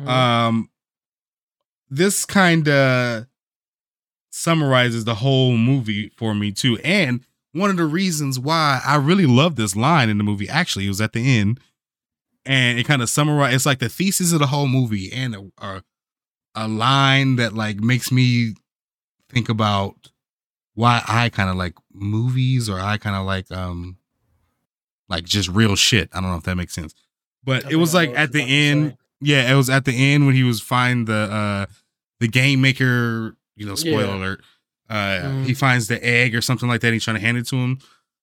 Mhm. 0.00 0.06
Um, 0.08 0.70
this 1.90 2.24
kind 2.24 2.68
of 2.68 3.26
summarizes 4.30 5.04
the 5.04 5.16
whole 5.16 5.56
movie 5.56 6.10
for 6.16 6.34
me 6.34 6.52
too, 6.52 6.78
and 6.84 7.20
one 7.52 7.68
of 7.70 7.76
the 7.76 7.84
reasons 7.84 8.38
why 8.38 8.80
I 8.84 8.96
really 8.96 9.26
love 9.26 9.56
this 9.56 9.76
line 9.76 10.08
in 10.08 10.16
the 10.18 10.24
movie. 10.24 10.48
Actually, 10.48 10.86
it 10.86 10.88
was 10.88 11.00
at 11.02 11.12
the 11.12 11.38
end, 11.38 11.60
and 12.44 12.78
it 12.78 12.84
kind 12.86 13.02
of 13.02 13.08
summarizes. 13.10 13.54
It's 13.56 13.66
like 13.66 13.78
the 13.78 13.88
thesis 13.88 14.32
of 14.32 14.38
the 14.40 14.46
whole 14.48 14.66
movie, 14.68 15.12
and 15.12 15.34
a, 15.34 15.50
a 15.58 15.82
a 16.54 16.68
line 16.68 17.36
that 17.36 17.54
like 17.54 17.76
makes 17.78 18.12
me 18.12 18.54
think 19.30 19.48
about 19.48 20.10
why 20.74 21.02
I 21.08 21.28
kind 21.30 21.48
of 21.50 21.56
like 21.56 21.74
movies 21.92 22.68
or 22.68 22.78
I 22.80 22.98
kind 22.98 23.16
of 23.16 23.24
like 23.26 23.50
um 23.50 23.96
like 25.08 25.24
just 25.24 25.48
real 25.48 25.76
shit. 25.76 26.08
I 26.12 26.20
don't 26.20 26.30
know 26.30 26.36
if 26.36 26.44
that 26.44 26.56
makes 26.56 26.74
sense. 26.74 26.94
But 27.44 27.66
I 27.66 27.70
it 27.70 27.76
was 27.76 27.94
like 27.94 28.10
at 28.16 28.32
the 28.32 28.38
you're 28.38 28.44
about 28.44 28.48
to 28.48 28.54
end, 28.88 28.96
yeah, 29.20 29.52
it 29.52 29.56
was 29.56 29.68
at 29.70 29.84
the 29.84 30.12
end 30.12 30.26
when 30.26 30.34
he 30.34 30.42
was 30.44 30.60
find 30.60 31.06
the 31.06 31.14
uh 31.32 31.66
the 32.20 32.28
game 32.28 32.60
maker, 32.60 33.36
you 33.56 33.66
know, 33.66 33.74
spoiler 33.74 34.04
Yeah. 34.06 34.16
alert. 34.16 34.44
Uh 34.88 34.94
Mhm. 35.22 35.44
he 35.46 35.54
finds 35.54 35.88
the 35.88 36.02
egg 36.04 36.34
or 36.34 36.40
something 36.40 36.68
like 36.68 36.80
that, 36.82 36.92
he's 36.92 37.04
trying 37.04 37.16
to 37.16 37.20
hand 37.22 37.38
it 37.38 37.46
to 37.48 37.56
him 37.56 37.78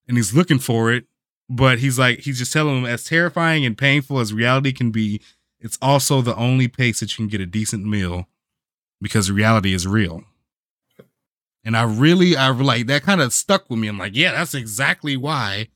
and 0.08 0.18
he's 0.18 0.34
looking 0.34 0.60
for 0.60 0.92
it, 0.92 1.06
but 1.50 1.80
he's 1.80 1.98
like 1.98 2.20
he's 2.20 2.38
just 2.40 2.54
telling 2.54 2.78
him 2.80 2.86
as 2.86 3.04
terrifying 3.04 3.66
and 3.66 3.78
painful 3.78 4.20
as 4.20 4.34
reality 4.34 4.72
can 4.72 4.92
be, 4.92 5.20
it's 5.60 5.78
also 5.82 6.22
the 6.22 6.36
only 6.36 6.68
place 6.68 7.00
that 7.00 7.12
you 7.12 7.18
can 7.18 7.28
get 7.28 7.42
a 7.42 7.46
decent 7.46 7.86
meal 7.86 8.28
because 9.02 9.32
reality 9.32 9.74
is 9.74 9.88
real. 9.88 10.24
And 11.66 11.76
I 11.76 11.84
really, 11.84 12.36
I 12.38 12.50
like 12.50 12.88
that 12.88 13.04
kind 13.04 13.22
of 13.22 13.34
stuck 13.34 13.70
with 13.70 13.80
me. 13.80 13.88
I'm 13.88 13.98
like, 13.98 14.16
yeah, 14.16 14.32
that's 14.32 14.54
exactly 14.54 15.18
why 15.18 15.68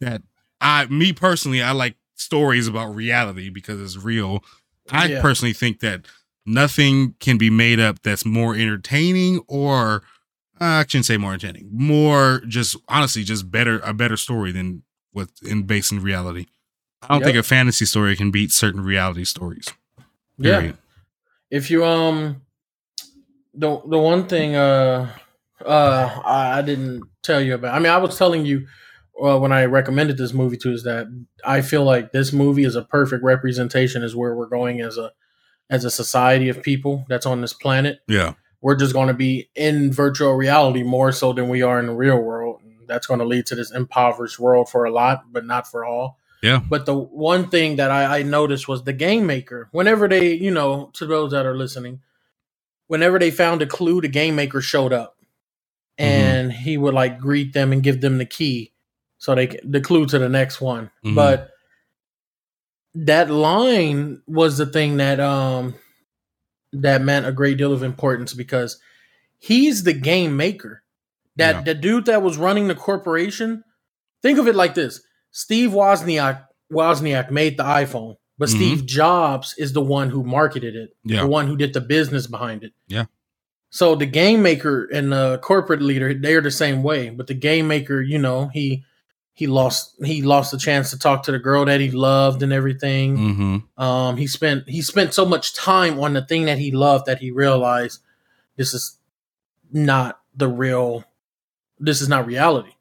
that 0.00 0.22
I, 0.60 0.86
me 0.86 1.12
personally, 1.12 1.60
I 1.62 1.72
like 1.72 1.96
stories 2.14 2.66
about 2.66 2.94
reality 2.94 3.50
because 3.50 3.80
it's 3.80 4.02
real. 4.02 4.42
I 4.90 5.06
Yeah. 5.06 5.20
personally 5.20 5.52
think 5.52 5.80
that 5.80 6.06
nothing 6.46 7.14
can 7.20 7.36
be 7.36 7.50
made 7.50 7.78
up 7.78 8.02
that's 8.02 8.24
more 8.24 8.54
entertaining 8.54 9.40
or 9.48 10.02
uh, 10.60 10.64
I 10.64 10.82
shouldn't 10.88 11.04
say 11.06 11.18
more 11.18 11.34
entertaining, 11.34 11.68
more 11.72 12.40
just 12.48 12.74
honestly, 12.88 13.22
just 13.22 13.50
better, 13.50 13.78
a 13.80 13.92
better 13.94 14.16
story 14.16 14.50
than 14.50 14.82
what's 15.12 15.40
in 15.42 15.62
based 15.64 15.92
in 15.92 16.02
reality. 16.02 16.46
I 17.02 17.08
don't 17.08 17.20
Yep. 17.20 17.26
think 17.26 17.38
a 17.38 17.42
fantasy 17.42 17.84
story 17.84 18.16
can 18.16 18.30
beat 18.30 18.50
certain 18.52 18.82
reality 18.82 19.24
stories. 19.24 19.72
Yeah. 20.38 20.72
If 21.50 21.70
you 21.70 21.84
um 21.84 22.42
the 23.54 23.80
the 23.88 23.98
one 23.98 24.26
thing 24.26 24.54
uh 24.56 25.10
uh 25.64 26.20
I, 26.24 26.58
I 26.58 26.62
didn't 26.62 27.02
tell 27.22 27.40
you 27.40 27.54
about 27.54 27.74
i 27.74 27.78
mean 27.78 27.90
i 27.90 27.96
was 27.96 28.16
telling 28.16 28.46
you 28.46 28.66
uh, 29.22 29.38
when 29.38 29.52
i 29.52 29.64
recommended 29.64 30.16
this 30.16 30.32
movie 30.32 30.56
to 30.58 30.72
is 30.72 30.84
that 30.84 31.06
i 31.44 31.60
feel 31.62 31.82
like 31.82 32.12
this 32.12 32.32
movie 32.32 32.64
is 32.64 32.76
a 32.76 32.82
perfect 32.82 33.24
representation 33.24 34.02
is 34.04 34.14
where 34.14 34.34
we're 34.36 34.46
going 34.48 34.80
as 34.80 34.96
a 34.98 35.10
as 35.70 35.84
a 35.84 35.90
society 35.90 36.48
of 36.48 36.62
people 36.62 37.04
that's 37.08 37.26
on 37.26 37.40
this 37.40 37.52
planet 37.52 37.98
Yeah. 38.06 38.34
we're 38.60 38.76
just 38.76 38.92
going 38.92 39.08
to 39.08 39.14
be 39.14 39.50
in 39.56 39.92
virtual 39.92 40.34
reality 40.34 40.82
more 40.84 41.10
so 41.10 41.32
than 41.32 41.48
we 41.48 41.62
are 41.62 41.80
in 41.80 41.86
the 41.86 41.94
real 41.94 42.18
world 42.20 42.60
and 42.62 42.77
that's 42.88 43.06
going 43.06 43.20
to 43.20 43.26
lead 43.26 43.46
to 43.46 43.54
this 43.54 43.70
impoverished 43.70 44.38
world 44.38 44.68
for 44.68 44.84
a 44.84 44.90
lot 44.90 45.24
but 45.32 45.44
not 45.44 45.66
for 45.66 45.84
all 45.84 46.18
Yeah. 46.42 46.60
but 46.68 46.86
the 46.86 46.94
one 46.94 47.48
thing 47.50 47.76
that 47.76 47.90
I, 47.90 48.18
I 48.18 48.22
noticed 48.22 48.66
was 48.68 48.82
the 48.84 48.92
game 48.92 49.26
maker. 49.26 49.68
Whenever 49.72 50.08
they, 50.08 50.32
you 50.34 50.50
know, 50.50 50.90
to 50.94 51.06
those 51.06 51.30
that 51.32 51.46
are 51.46 51.56
listening, 51.56 52.00
whenever 52.86 53.18
they 53.18 53.30
found 53.30 53.60
a 53.62 53.66
clue, 53.66 54.00
the 54.00 54.08
game 54.08 54.34
maker 54.36 54.60
showed 54.60 54.92
up, 54.92 55.16
and 55.98 56.52
he 56.52 56.76
would 56.78 56.94
like 56.94 57.18
greet 57.18 57.52
them 57.52 57.72
and 57.72 57.82
give 57.82 58.00
them 58.00 58.18
the 58.18 58.24
key, 58.24 58.72
so 59.18 59.34
they 59.34 59.46
the 59.64 59.80
clue 59.80 60.06
to 60.06 60.18
the 60.18 60.28
next 60.28 60.60
one. 60.60 60.90
Mhm. 61.04 61.14
But 61.14 61.50
that 62.94 63.30
line 63.30 64.22
was 64.26 64.58
the 64.58 64.66
thing 64.66 64.96
that 64.98 65.20
um 65.20 65.74
that 66.72 67.02
meant 67.02 67.26
a 67.26 67.32
great 67.32 67.58
deal 67.58 67.72
of 67.72 67.82
importance 67.82 68.34
because 68.34 68.78
he's 69.38 69.82
the 69.84 69.92
game 69.92 70.36
maker. 70.36 70.82
That 71.38 71.56
Yeah. 71.56 71.62
the 71.62 71.74
dude 71.74 72.04
that 72.06 72.22
was 72.22 72.36
running 72.36 72.68
the 72.68 72.74
corporation. 72.74 73.64
Think 74.22 74.38
of 74.38 74.46
it 74.46 74.54
like 74.54 74.74
this: 74.74 75.00
Steve 75.30 75.70
Wozniak 75.70 76.44
Wozniak 76.72 77.30
made 77.30 77.56
the 77.56 77.62
iPhone, 77.64 78.16
but 78.36 78.48
Mhm. 78.50 78.52
Steve 78.56 78.86
Jobs 78.86 79.54
is 79.56 79.72
the 79.72 79.80
one 79.80 80.10
who 80.10 80.22
marketed 80.22 80.76
it, 80.76 80.90
Yeah. 81.04 81.22
the 81.22 81.26
one 81.26 81.46
who 81.46 81.56
did 81.56 81.72
the 81.72 81.80
business 81.80 82.26
behind 82.26 82.62
it. 82.64 82.72
Yeah. 82.88 83.06
So 83.70 83.94
the 83.94 84.06
game 84.06 84.42
maker 84.42 84.86
and 84.92 85.12
the 85.12 85.38
corporate 85.42 85.82
leader, 85.82 86.12
they're 86.14 86.40
the 86.40 86.50
same 86.50 86.82
way. 86.82 87.10
But 87.10 87.26
the 87.26 87.34
game 87.34 87.68
maker, 87.68 88.00
you 88.02 88.18
know, 88.18 88.48
he 88.52 88.84
he 89.34 89.46
lost 89.46 89.94
he 90.04 90.20
lost 90.22 90.50
the 90.50 90.58
chance 90.58 90.90
to 90.90 90.98
talk 90.98 91.22
to 91.22 91.30
the 91.32 91.38
girl 91.38 91.64
that 91.66 91.80
he 91.80 91.90
loved 91.92 92.42
and 92.42 92.52
everything. 92.52 93.16
Mm-hmm. 93.16 93.82
Um, 93.82 94.16
he 94.16 94.26
spent 94.26 94.68
he 94.68 94.82
spent 94.82 95.14
so 95.14 95.24
much 95.24 95.54
time 95.54 96.00
on 96.00 96.14
the 96.14 96.22
thing 96.22 96.46
that 96.46 96.58
he 96.58 96.72
loved 96.72 97.06
that 97.06 97.18
he 97.20 97.30
realized 97.30 98.00
this 98.56 98.74
is 98.74 98.98
not 99.72 100.18
the 100.34 100.48
real. 100.48 101.04
This 101.80 102.00
is 102.00 102.08
not 102.08 102.26
reality. 102.26 102.72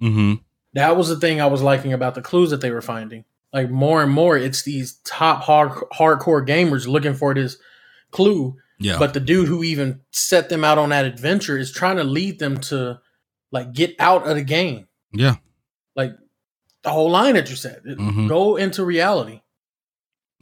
Mm-hmm. 0.00 0.34
That 0.74 0.96
was 0.96 1.08
the 1.08 1.16
thing 1.18 1.40
I 1.40 1.46
was 1.46 1.62
liking 1.62 1.92
about 1.92 2.14
the 2.14 2.22
clues 2.22 2.50
that 2.50 2.60
they 2.60 2.70
were 2.70 2.80
finding. 2.82 3.24
Like 3.52 3.70
more 3.70 4.02
and 4.02 4.10
more, 4.10 4.36
it's 4.38 4.62
these 4.62 4.94
top 5.04 5.42
hard 5.42 5.70
hardcore 5.92 6.46
gamers 6.46 6.86
looking 6.86 7.14
for 7.14 7.34
this 7.34 7.58
clue, 8.10 8.56
Yeah. 8.78 8.98
but 8.98 9.12
the 9.14 9.20
dude 9.20 9.48
who 9.48 9.62
even 9.62 10.00
set 10.10 10.48
them 10.48 10.64
out 10.64 10.78
on 10.78 10.88
that 10.90 11.04
adventure 11.04 11.58
is 11.58 11.70
trying 11.72 11.96
to 11.98 12.04
lead 12.04 12.38
them 12.38 12.58
to 12.62 13.00
like 13.50 13.72
get 13.74 13.94
out 13.98 14.26
of 14.26 14.36
the 14.36 14.44
game. 14.44 14.88
yeah. 15.12 15.36
Like 15.94 16.12
the 16.82 16.90
whole 16.90 17.10
line 17.10 17.34
that 17.34 17.50
you 17.50 17.56
said, 17.56 17.82
Mhm. 17.84 18.28
go 18.28 18.56
into 18.56 18.84
reality. 18.84 19.42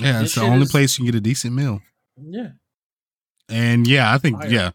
Yeah. 0.00 0.20
this 0.20 0.30
It's 0.30 0.34
the 0.36 0.42
only 0.42 0.62
is- 0.62 0.70
place 0.70 0.96
you 0.98 1.04
can 1.04 1.12
get 1.12 1.18
a 1.18 1.20
decent 1.20 1.54
meal. 1.54 1.82
Yeah, 2.16 2.50
And 3.48 3.86
yeah, 3.86 4.14
I 4.14 4.18
think 4.18 4.38
Fire. 4.40 4.48
yeah, 4.50 4.70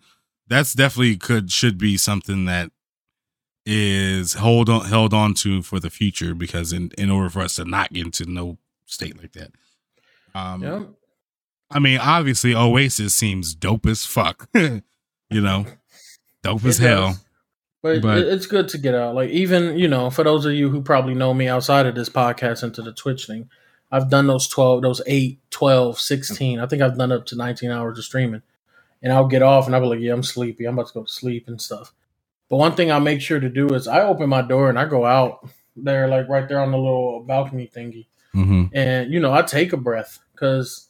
that's 0.48 0.74
definitely 0.74 1.16
could 1.18 1.52
should 1.52 1.78
be 1.78 1.96
something 1.98 2.46
that 2.46 2.72
is 3.66 4.34
hold 4.34 4.70
on 4.70 4.86
held 4.86 5.14
on 5.14 5.34
to 5.34 5.62
for 5.62 5.80
the 5.80 5.90
future 5.90 6.36
because 6.36 6.72
in 6.72 6.92
in 6.98 7.10
order 7.10 7.30
for 7.30 7.42
us 7.42 7.56
to 7.56 7.66
not 7.66 7.92
get 7.92 8.06
into 8.06 8.26
no 8.26 8.58
state 8.86 9.18
like 9.20 9.34
that. 9.34 9.52
Um 10.34 10.64
yeah. 10.64 10.84
I 11.72 11.80
mean, 11.80 11.98
obviously 12.00 12.54
Oasis 12.54 13.16
seems 13.16 13.56
dope 13.56 13.88
as 13.88 14.06
fuck. 14.06 14.48
you 14.54 14.82
know, 15.32 15.66
dope 16.44 16.64
as 16.66 16.80
It 16.80 16.88
hell. 16.88 17.18
But, 17.82 18.02
But- 18.02 18.20
it's 18.20 18.46
good 18.48 18.70
to 18.70 18.78
get 18.78 18.96
out. 18.96 19.16
Like 19.16 19.30
even 19.32 19.78
you 19.78 19.88
know, 19.88 20.10
for 20.10 20.24
those 20.24 20.46
of 20.46 20.54
you 20.54 20.70
who 20.70 20.82
probably 20.82 21.16
know 21.16 21.34
me 21.34 21.48
outside 21.48 21.86
of 21.86 21.96
this 21.96 22.10
podcast 22.10 22.64
into 22.64 22.82
the 22.82 22.94
Twitch 22.94 23.26
thing, 23.26 23.50
I've 23.92 24.10
done 24.10 24.28
those 24.28 24.48
12, 24.48 24.82
those 24.82 25.02
8, 25.06 25.40
12, 25.52 26.00
16. 26.00 26.60
I 26.60 26.66
think 26.66 26.82
I've 26.82 26.98
done 26.98 27.12
up 27.12 27.26
to 27.28 27.36
19 27.36 27.72
hours 27.72 27.98
of 27.98 28.04
streaming. 28.04 28.42
And 29.02 29.14
I'll 29.14 29.28
get 29.28 29.44
off 29.44 29.68
and 29.68 29.76
I'll 29.76 29.82
be 29.82 29.88
like, 29.88 30.00
yeah, 30.00 30.14
I'm 30.14 30.24
sleepy. 30.24 30.66
I'm 30.66 30.74
about 30.74 30.88
to 30.88 30.94
go 30.96 31.04
to 31.04 31.12
sleep 31.12 31.48
and 31.48 31.62
stuff. 31.62 31.94
But 32.50 32.58
one 32.58 32.76
thing 32.76 32.92
I 32.92 33.00
make 33.00 33.22
sure 33.22 33.40
to 33.40 33.50
do 33.50 33.68
is 33.70 33.88
I 33.88 34.02
open 34.02 34.30
my 34.30 34.42
door 34.42 34.70
and 34.70 34.78
I 34.78 34.86
go 34.86 35.06
out 35.06 35.48
there, 35.76 36.08
like 36.08 36.30
right 36.30 36.48
there 36.48 36.60
on 36.60 36.72
the 36.72 36.78
little 36.78 37.24
balcony 37.24 37.70
thingy. 37.74 38.06
Mm-hmm. 38.36 38.66
And, 38.74 39.12
you 39.14 39.20
know, 39.20 39.34
I 39.34 39.42
take 39.42 39.74
a 39.74 39.78
breath 39.78 40.20
because 40.34 40.90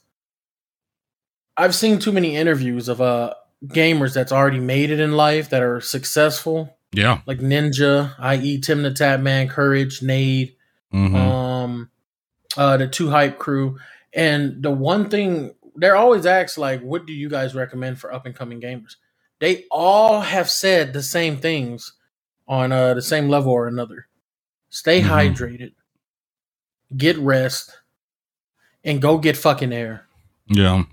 I've 1.56 1.74
seen 1.74 1.98
too 1.98 2.12
many 2.12 2.36
interviews 2.36 2.88
of 2.88 3.00
uh, 3.00 3.34
gamers 3.66 4.12
that's 4.14 4.32
already 4.32 4.60
made 4.60 4.90
it 4.90 5.00
in 5.00 5.12
life 5.12 5.48
that 5.50 5.62
are 5.62 5.80
successful 5.80 6.76
Yeah. 6.92 7.20
like 7.26 7.38
Ninja, 7.38 8.14
i.e. 8.18 8.60
TimTheTatman, 8.60 9.50
Courage, 9.50 10.02
Nade, 10.02 10.54
Mm-hmm. 10.94 11.16
um, 11.16 11.90
uh, 12.56 12.76
the 12.76 12.86
Two 12.88 13.10
Hype 13.10 13.38
crew. 13.38 13.78
And 14.12 14.62
the 14.62 14.70
one 14.70 15.10
thing 15.10 15.54
they're 15.74 15.96
always 15.96 16.24
asked, 16.26 16.56
like, 16.58 16.80
what 16.80 17.06
do 17.06 17.12
you 17.12 17.28
guys 17.28 17.54
recommend 17.54 17.98
for 17.98 18.12
up 18.12 18.24
and 18.24 18.34
coming 18.34 18.60
gamers? 18.60 18.96
They 19.38 19.64
all 19.70 20.20
have 20.20 20.48
said 20.50 20.92
the 20.92 21.02
same 21.02 21.36
things 21.36 21.92
on 22.48 22.72
uh, 22.72 22.94
the 22.94 23.02
same 23.02 23.28
level 23.28 23.52
or 23.52 23.66
another. 23.68 24.06
Stay 24.70 25.00
Mhm. 25.02 25.08
hydrated, 25.34 25.72
get 26.96 27.16
rest, 27.18 27.78
and 28.84 29.00
go 29.02 29.18
get 29.18 29.36
fucking 29.36 29.72
air. 29.72 30.06
yeah. 30.48 30.84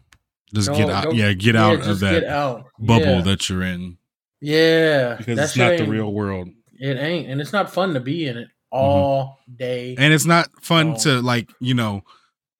Just 0.53 0.71
get 0.73 0.87
out. 0.89 1.05
go- 1.05 1.11
yeah, 1.13 1.33
get 1.33 1.55
Yeah, 1.55 1.65
out 1.65 1.87
of 1.87 1.99
that 2.01 2.23
out. 2.25 2.65
bubble 2.77 3.05
Yeah. 3.05 3.21
that 3.21 3.49
you're 3.49 3.63
in 3.63 3.97
yeah, 4.39 5.15
because 5.15 5.39
it's 5.39 5.57
not 5.57 5.77
the 5.77 5.85
real 5.85 6.13
world. 6.13 6.49
It 6.79 6.97
ain't, 6.97 7.27
and 7.29 7.39
it's 7.41 7.53
not 7.53 7.73
fun 7.73 7.93
to 7.95 7.99
be 7.99 8.27
in 8.27 8.37
it 8.37 8.49
all 8.69 9.39
day. 9.55 9.95
and 9.97 10.13
it's 10.13 10.25
not 10.25 10.49
fun 10.63 10.95
to 10.97 11.21
like 11.21 11.49
you 11.59 11.73
know 11.75 12.03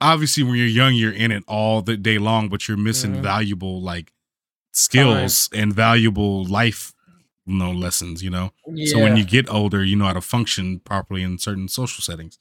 obviously 0.02 0.44
when 0.44 0.56
you're 0.56 0.66
young 0.68 0.94
you're 0.96 1.12
in 1.12 1.32
it 1.32 1.44
all 1.48 1.82
the 1.82 1.98
day 1.98 2.18
long 2.20 2.50
but 2.50 2.68
you're 2.68 2.78
missing 2.78 3.16
Mhm. 3.16 3.22
valuable 3.22 3.82
like 3.82 4.12
skills 4.74 5.50
and 5.54 5.74
valuable 5.74 6.44
life 6.46 6.94
you 7.46 7.56
know 7.56 7.72
lessons 7.72 8.24
you 8.24 8.30
know 8.30 8.52
so 8.86 9.00
when 9.00 9.16
you 9.18 9.26
get 9.26 9.50
older 9.50 9.84
you 9.84 9.96
know 9.96 10.06
how 10.06 10.14
to 10.14 10.22
function 10.22 10.80
properly 10.80 11.22
in 11.24 11.38
certain 11.38 11.68
social 11.68 12.02
settings 12.02 12.38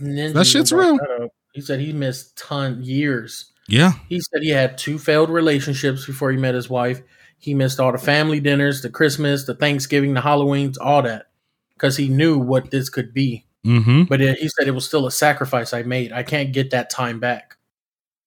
Ninja 0.00 0.34
That 0.34 0.46
shit's 0.46 0.72
real. 0.72 0.96
that. 0.98 1.30
He 1.54 1.62
said 1.62 1.80
he 1.80 1.92
missed 1.92 2.36
ton 2.36 2.82
years. 2.84 3.50
yeah 3.66 3.92
He 4.10 4.20
said 4.20 4.42
he 4.42 4.50
had 4.50 4.76
two 4.76 4.98
failed 4.98 5.30
relationships 5.30 6.04
before 6.04 6.30
he 6.30 6.36
met 6.36 6.54
his 6.54 6.68
wife. 6.68 7.00
He 7.38 7.54
missed 7.54 7.80
all 7.80 7.92
the 7.92 7.98
family 7.98 8.40
dinners, 8.40 8.82
the 8.82 8.90
Christmas, 8.90 9.44
the 9.46 9.54
Thanksgiving, 9.54 10.12
the 10.14 10.20
Halloweens, 10.20 10.76
all 10.80 11.02
that, 11.02 11.26
because 11.74 11.96
he 11.96 12.08
knew 12.08 12.38
what 12.38 12.70
this 12.70 12.88
could 12.90 13.14
be. 13.14 13.46
mm-hmm 13.64 14.02
But 14.04 14.20
it, 14.20 14.38
he 14.38 14.48
said 14.48 14.68
it 14.68 14.72
was 14.74 14.84
still 14.86 15.06
a 15.06 15.10
sacrifice 15.10 15.72
I 15.72 15.82
made. 15.82 16.12
I 16.12 16.22
can't 16.22 16.52
get 16.52 16.70
that 16.72 16.90
time 16.90 17.18
back. 17.20 17.56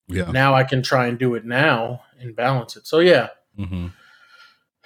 yeah 0.08 0.30
Now 0.32 0.54
I 0.54 0.64
can 0.64 0.82
try 0.82 1.06
and 1.06 1.18
do 1.18 1.34
it 1.36 1.44
now 1.44 2.02
and 2.18 2.34
balance 2.34 2.76
it. 2.76 2.86
So 2.86 2.98
yeah, 2.98 3.28
mm-hmm. 3.58 3.86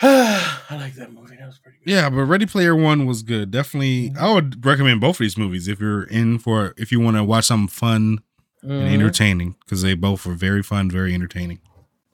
I 0.03 0.77
like 0.77 0.95
that 0.97 1.13
movie. 1.13 1.37
That 1.37 1.47
was 1.47 1.59
pretty 1.59 1.79
good. 1.85 1.91
Yeah, 1.91 2.11
but 2.11 2.25
Ready 2.25 2.47
Player 2.47 2.75
One 2.75 3.07
was 3.07 3.23
good. 3.23 3.51
Definitely, 3.51 4.11
Mhm. 4.11 4.19
I 4.19 4.33
would 4.33 4.65
recommend 4.65 5.01
both 5.01 5.17
of 5.17 5.19
these 5.21 5.39
movies 5.39 5.69
if 5.69 5.81
you're 5.81 6.05
in 6.05 6.39
for 6.39 6.75
if 6.77 6.91
you 6.91 7.01
want 7.01 7.17
to 7.17 7.25
watch 7.25 7.47
something 7.47 7.69
fun 7.69 8.19
and 8.63 8.71
Mhm. 8.71 8.93
entertaining 8.95 9.57
because 9.65 9.83
they 9.83 9.95
both 9.95 10.27
were 10.27 10.35
very 10.35 10.63
fun, 10.63 10.91
very 10.91 11.15
entertaining. 11.15 11.61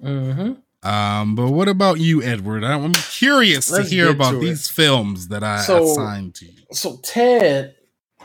Mhm. 0.03 0.59
Um, 0.83 1.35
but 1.35 1.51
what 1.51 1.69
about 1.69 2.01
you, 2.01 2.23
Edward? 2.23 2.65
I- 2.65 2.73
I'm 2.75 2.93
curious 2.93 3.71
Let's 3.71 3.89
to 3.91 3.95
hear 3.95 4.09
about 4.11 4.33
to 4.33 4.41
these 4.41 4.69
films 4.69 5.29
that 5.29 5.43
I 5.45 5.63
So- 5.63 5.91
assigned 5.93 6.35
to 6.37 6.47
you. 6.47 6.53
So 6.73 6.99
Ted 7.03 7.75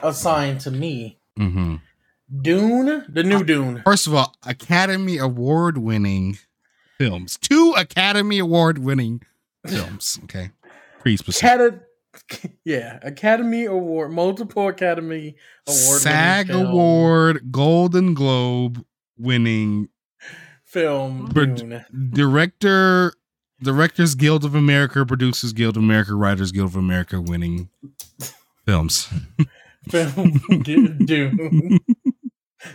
assigned 0.04 0.62
to 0.62 0.72
me 0.72 1.20
hmm 1.38 1.76
Dune, 2.42 3.06
the 3.08 3.24
new 3.24 3.44
Dune. 3.44 3.82
First 3.86 4.08
of 4.08 4.14
all, 4.16 4.36
Academy 4.44 5.18
Award 5.18 5.78
winning 5.78 6.38
films. 6.98 7.38
Two 7.38 7.74
Academy 7.78 8.40
Award 8.40 8.78
winning 8.80 9.22
films. 9.68 10.20
Okay. 10.26 10.52
Pretty 11.00 11.18
specific. 11.18 11.50
Cata- 11.50 11.80
yeah, 12.64 13.00
Academy 13.04 13.66
Award, 13.66 14.12
multiple 14.12 14.68
Academy 14.70 15.36
Award, 15.68 16.02
SAG 16.02 16.50
Award, 16.50 17.52
Golden 17.52 18.14
Globe 18.14 18.84
winning 19.18 19.90
film. 20.64 21.30
Director, 22.12 23.14
Directors 23.62 24.16
Guild 24.16 24.46
of 24.46 24.56
America, 24.56 25.06
Producers 25.06 25.54
Guild 25.54 25.78
of 25.78 25.84
America, 25.84 26.16
Writers 26.16 26.52
Guild 26.52 26.68
of 26.70 26.76
America 26.76 27.20
winning 27.22 27.70
films. 28.66 29.10
film 29.90 30.32
Du- 30.64 30.88
Dune. 30.94 31.80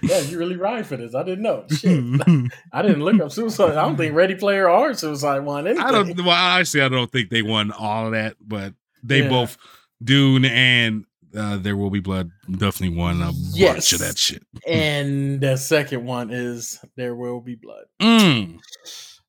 yeah, 0.03 0.21
you 0.21 0.39
really 0.39 0.57
ride 0.57 0.87
for 0.87 0.97
this. 0.97 1.15
I 1.15 1.23
didn't 1.23 1.43
know. 1.43 1.65
Shit, 1.71 1.99
I 2.73 2.83
didn't 2.83 3.03
look 3.03 3.21
up 3.21 3.33
suicide. 3.33 3.73
I 3.73 3.83
don't 3.83 3.97
think 3.97 4.15
Ready 4.15 4.35
Player 4.35 4.69
or 4.69 4.95
Suicide 4.95 5.41
won 5.41 5.67
anything. 5.67 5.85
I 5.85 5.91
don't. 5.93 6.17
Well, 6.17 6.31
honestly, 6.31 6.81
I 6.83 6.89
don't 6.89 7.11
think 7.11 7.31
they 7.31 7.43
won 7.43 7.71
all 7.73 8.07
of 8.07 8.13
that, 8.13 8.37
but 8.41 8.75
they 9.03 9.23
Yeah. 9.23 9.29
both 9.29 9.57
Dune 10.03 10.45
and 10.45 11.05
uh, 11.37 11.57
There 11.59 11.77
Will 11.77 11.91
Be 11.91 12.01
Blood 12.01 12.31
definitely 12.51 12.97
won 12.97 13.23
a 13.23 13.31
Yes. 13.53 13.75
bunch 13.75 13.93
of 13.93 13.99
that 14.01 14.19
shit. 14.19 14.43
And 14.67 15.41
the 15.41 15.57
second 15.57 16.05
one 16.05 16.31
is 16.31 16.81
There 16.97 17.15
Will 17.15 17.41
Be 17.41 17.55
Blood. 17.55 17.85
Mm. 18.01 18.59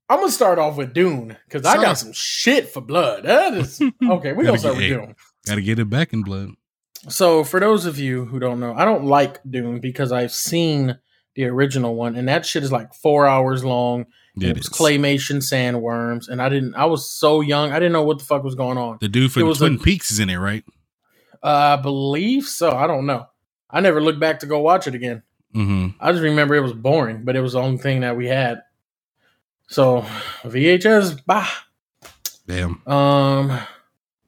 I'm 0.10 0.20
gonna 0.20 0.32
start 0.32 0.60
off 0.60 0.76
with 0.78 0.94
Dune 0.94 1.38
because 1.48 1.66
I 1.66 1.76
got 1.76 1.98
some 1.98 2.12
shit 2.12 2.70
for 2.70 2.82
blood. 2.82 3.24
That 3.24 3.54
is 3.54 3.80
okay. 4.04 4.34
We're 4.34 4.44
gonna 4.46 4.58
start 4.58 4.76
with 4.78 4.88
Dune. 4.90 5.16
Got 5.48 5.56
to 5.56 5.62
get 5.62 5.80
it 5.80 5.90
back 5.90 6.12
in 6.14 6.22
blood. 6.24 6.50
So, 7.10 7.44
for 7.44 7.60
those 7.60 7.86
of 7.86 7.98
you 7.98 8.26
who 8.26 8.40
don't 8.40 8.60
know, 8.60 8.74
I 8.74 8.86
don't 8.86 9.06
like 9.06 9.40
Dune 9.50 9.80
because 9.80 10.12
I've 10.12 10.32
seen 10.32 11.00
the 11.36 11.46
original 11.46 11.96
one, 11.96 12.16
and 12.16 12.28
that 12.28 12.46
shit 12.46 12.64
is 12.64 12.72
like 12.72 12.94
four 12.94 13.28
hours 13.28 13.64
long. 13.64 14.06
It 14.38 14.44
it 14.50 14.58
was 14.58 14.68
is. 14.68 14.70
claymation 14.70 15.38
sandworms, 15.38 16.30
and 16.30 16.42
I 16.42 16.50
didn't. 16.50 16.76
I 16.76 16.86
was 16.86 17.10
so 17.10 17.42
young, 17.42 17.72
I 17.72 17.80
didn't 17.80 17.94
know 17.94 18.04
what 18.04 18.20
the 18.20 18.26
fuck 18.26 18.44
was 18.44 18.56
going 18.56 18.78
on. 18.78 18.98
The 19.02 19.10
dude 19.10 19.32
the 19.32 19.54
Twin 19.54 19.76
a- 19.76 19.80
Peaks 19.80 20.12
is 20.12 20.20
in 20.20 20.30
it, 20.30 20.38
right? 20.38 20.64
Uh, 21.44 21.78
I 21.78 21.82
believe 21.82 22.46
so. 22.46 22.72
I 22.72 22.86
don't 22.88 23.06
know. 23.06 23.26
I 23.70 23.80
never 23.82 24.00
looked 24.02 24.20
back 24.20 24.40
to 24.42 24.46
go 24.46 24.60
watch 24.60 24.88
it 24.88 24.94
again. 24.96 25.24
Mm-hmm. 25.56 25.98
I 26.00 26.12
just 26.12 26.24
remember 26.24 26.56
it 26.56 26.62
was 26.62 26.74
boring, 26.74 27.24
but 27.26 27.36
it 27.36 27.42
was 27.42 27.54
the 27.54 27.62
only 27.62 27.78
thing 27.78 28.02
that 28.02 28.16
we 28.16 28.28
had. 28.28 28.62
So 29.68 30.02
VHS, 30.44 31.22
bah. 31.26 31.50
Damn. 32.48 32.86
Um, 32.88 33.60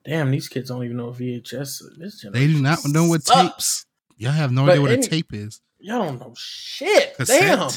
damn, 0.04 0.30
these 0.30 0.48
kids 0.48 0.68
don't 0.68 0.84
even 0.84 0.96
know 0.96 1.06
what 1.06 1.18
VHS. 1.18 1.82
is. 2.00 2.26
They 2.32 2.46
do 2.46 2.60
not 2.60 2.78
know 2.86 3.06
what 3.08 3.22
sucks. 3.22 3.40
tapes. 3.52 3.86
Y'all 4.16 4.32
have 4.32 4.52
no 4.52 4.64
But 4.64 4.72
idea 4.72 4.82
what 4.82 4.90
any- 4.92 5.06
a 5.06 5.08
tape 5.08 5.32
is. 5.32 5.60
Y'all 5.80 6.04
don't 6.06 6.18
know 6.20 6.34
shit. 6.36 7.14
Cassette. 7.16 7.40
Damn, 7.58 7.70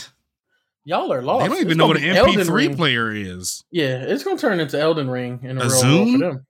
y'all 0.85 1.11
are 1.11 1.21
lost. 1.21 1.41
They 1.43 1.47
don't 1.49 1.57
It's 1.57 1.65
even 1.65 1.77
know 1.77 1.87
what 1.87 1.97
an 1.97 2.03
MP3 2.03 2.49
Ring. 2.53 2.75
player 2.75 3.11
is. 3.11 3.63
Yeah, 3.71 3.97
it's 4.03 4.23
gonna 4.23 4.37
turn 4.37 4.59
into 4.59 4.79
Elden 4.79 5.09
Ring 5.09 5.39
in 5.43 5.57
a, 5.57 5.61
A 5.65 5.67
real 5.67 5.81
world 6.05 6.11
for 6.13 6.17
them. 6.19 6.45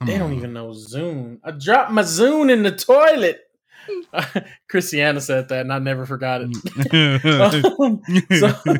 Come 0.00 0.06
They 0.08 0.18
don't 0.18 0.34
even 0.34 0.52
know 0.52 0.68
Zune. 0.70 1.38
I 1.42 1.52
dropped 1.52 1.90
my 1.90 2.02
Zune 2.02 2.50
in 2.52 2.62
the 2.62 2.70
toilet. 2.72 3.40
Christiana 4.68 5.20
said 5.20 5.48
that, 5.48 5.62
and 5.62 5.72
I 5.72 5.78
never 5.78 6.04
forgot 6.04 6.42
it. 6.42 6.50
Um, 7.80 8.02
so 8.38 8.76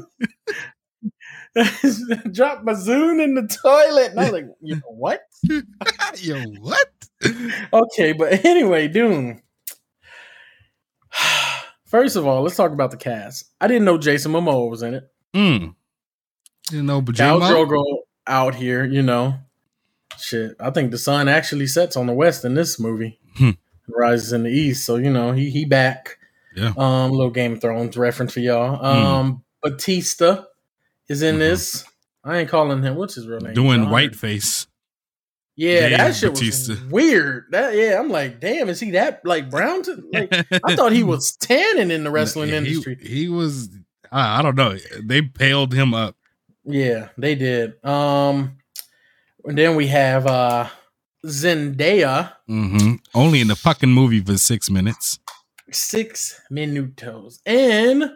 dropped 2.32 2.64
my 2.64 2.72
Zune 2.72 3.22
in 3.22 3.34
the 3.34 3.46
toilet, 3.62 4.10
and 4.10 4.20
I 4.20 4.24
was 4.24 4.32
like, 4.32 4.46
you 4.60 4.76
know 4.76 4.82
what? 4.90 5.22
Yo, 6.16 6.42
what? 6.60 6.88
Okay, 7.72 8.12
but 8.12 8.44
anyway, 8.44 8.88
Dune. 8.88 9.42
First 11.86 12.16
of 12.16 12.26
all, 12.26 12.42
let's 12.42 12.56
talk 12.56 12.72
about 12.72 12.90
the 12.90 12.96
cast. 12.96 13.44
I 13.60 13.66
didn't 13.66 13.84
know 13.84 13.98
Jason 13.98 14.32
Momoa 14.32 14.70
was 14.70 14.82
in 14.82 14.94
it. 14.94 15.10
Mm. 15.34 15.74
You 16.70 16.82
know, 16.82 17.00
Cal 17.02 17.40
Bajima? 17.40 17.50
Drogo 17.50 17.82
out 18.26 18.54
here, 18.54 18.84
you 18.84 19.02
know. 19.02 19.36
Shit, 20.18 20.54
I 20.60 20.70
think 20.70 20.90
the 20.90 20.98
sun 20.98 21.28
actually 21.28 21.66
sets 21.66 21.96
on 21.96 22.06
the 22.06 22.12
west 22.12 22.44
in 22.44 22.54
this 22.54 22.78
movie. 22.78 23.18
Hmm. 23.36 23.50
Rises 23.88 24.32
in 24.32 24.42
the 24.42 24.50
east, 24.50 24.84
so 24.84 24.96
you 24.96 25.10
know 25.10 25.32
he 25.32 25.48
he 25.48 25.64
back. 25.64 26.18
Yeah. 26.54 26.72
Um, 26.76 27.12
little 27.12 27.30
Game 27.30 27.54
of 27.54 27.60
Thrones 27.60 27.96
reference 27.96 28.34
for 28.34 28.40
y'all. 28.40 28.84
Um, 28.84 29.44
Batista 29.62 30.44
is 31.08 31.22
in 31.22 31.36
Mhm. 31.36 31.38
this. 31.40 31.84
I 32.24 32.38
ain't 32.38 32.48
calling 32.50 32.82
him. 32.82 32.96
What's 32.96 33.14
his 33.14 33.26
real 33.26 33.40
name? 33.40 33.54
Doing 33.54 33.82
John? 33.84 33.90
whiteface. 33.90 34.66
Yeah, 35.56 35.88
Dave 35.88 35.98
that 35.98 36.14
shit 36.16 36.34
Bautista. 36.34 36.72
was 36.72 36.84
weird. 36.84 37.44
That 37.50 37.74
yeah, 37.74 37.98
I'm 37.98 38.10
like, 38.10 38.38
damn, 38.40 38.68
is 38.68 38.78
he 38.78 38.92
that 38.92 39.22
like 39.24 39.50
brown? 39.50 39.82
To, 39.84 40.04
like, 40.12 40.32
I 40.64 40.76
thought 40.76 40.92
he 40.92 41.02
was 41.02 41.36
tanning 41.40 41.90
in 41.90 42.04
the 42.04 42.10
wrestling 42.10 42.50
He- 42.50 42.56
industry. 42.56 42.96
He, 43.02 43.28
was. 43.28 43.68
I 44.12 44.38
I 44.38 44.42
don't 44.42 44.54
know. 44.56 44.76
They 45.02 45.22
paled 45.22 45.72
him 45.72 45.94
up. 45.94 46.14
Yeah, 46.64 47.08
they 47.18 47.34
did. 47.34 47.82
Um, 47.84 48.58
and 49.44 49.56
then 49.58 49.74
we 49.74 49.86
have 49.88 50.26
uh 50.26 50.68
Zendaya, 51.26 52.32
hmm 52.46 52.94
Only 53.14 53.40
in 53.40 53.48
the 53.48 53.56
fucking 53.56 53.90
movie 53.90 54.20
for 54.20 54.36
six 54.38 54.70
minutes. 54.70 55.18
six 55.72 56.40
minutos, 56.52 57.40
and 57.44 58.12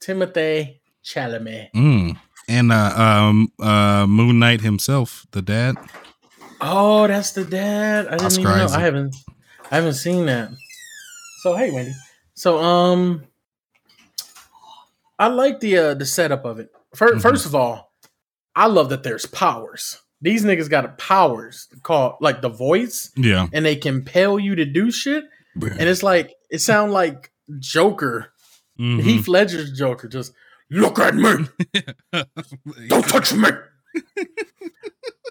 Timothy 0.00 0.80
Chalamet. 1.06 1.70
Mm. 1.72 2.18
And 2.48 2.72
uh, 2.72 2.92
um, 2.96 3.52
uh, 3.60 4.06
Moon 4.06 4.38
Knight 4.38 4.60
himself, 4.60 5.26
the 5.30 5.40
dad. 5.42 5.76
Oh, 6.60 7.06
that's 7.06 7.32
the 7.32 7.44
dad. 7.44 8.06
I 8.08 8.10
didn't 8.12 8.26
Oscar 8.26 8.40
even 8.40 8.56
know. 8.58 8.64
Isaac. 8.64 8.78
I 8.78 8.80
haven't, 8.82 9.16
I 9.70 9.74
haven't 9.76 9.92
seen 9.94 10.26
that. 10.26 10.50
So 11.42 11.54
hey, 11.54 11.70
Wendy. 11.70 11.92
So 12.34 12.58
um, 12.58 13.24
I 15.18 15.28
like 15.28 15.60
the 15.60 15.76
uh, 15.78 15.94
the 15.94 16.06
setup 16.06 16.44
of 16.44 16.58
it. 16.58 16.70
1st 16.96 17.12
Mhm. 17.14 17.22
First 17.22 17.46
of 17.46 17.54
all, 17.54 17.92
I 18.54 18.66
love 18.66 18.88
that 18.90 19.02
there's 19.02 19.26
powers. 19.26 20.00
These 20.20 20.44
niggas 20.44 20.70
got 20.70 20.96
powers 20.98 21.68
called 21.82 22.16
like 22.20 22.40
the 22.42 22.48
voice, 22.48 23.10
Yeah. 23.16 23.48
and 23.52 23.64
they 23.64 23.76
compel 23.76 24.38
you 24.38 24.54
to 24.56 24.64
do 24.64 24.90
shit. 24.90 25.24
And 25.60 25.88
it's 25.88 26.02
like 26.02 26.34
it 26.50 26.58
sound 26.60 26.92
like 26.92 27.30
Joker, 27.58 28.32
Mhm. 28.78 29.02
Heath 29.02 29.28
Ledger's 29.28 29.72
Joker. 29.76 30.08
Just 30.08 30.32
look 30.70 30.98
at 30.98 31.14
me, 31.14 31.46
don't 32.88 33.06
touch 33.08 33.32
me, 33.32 33.48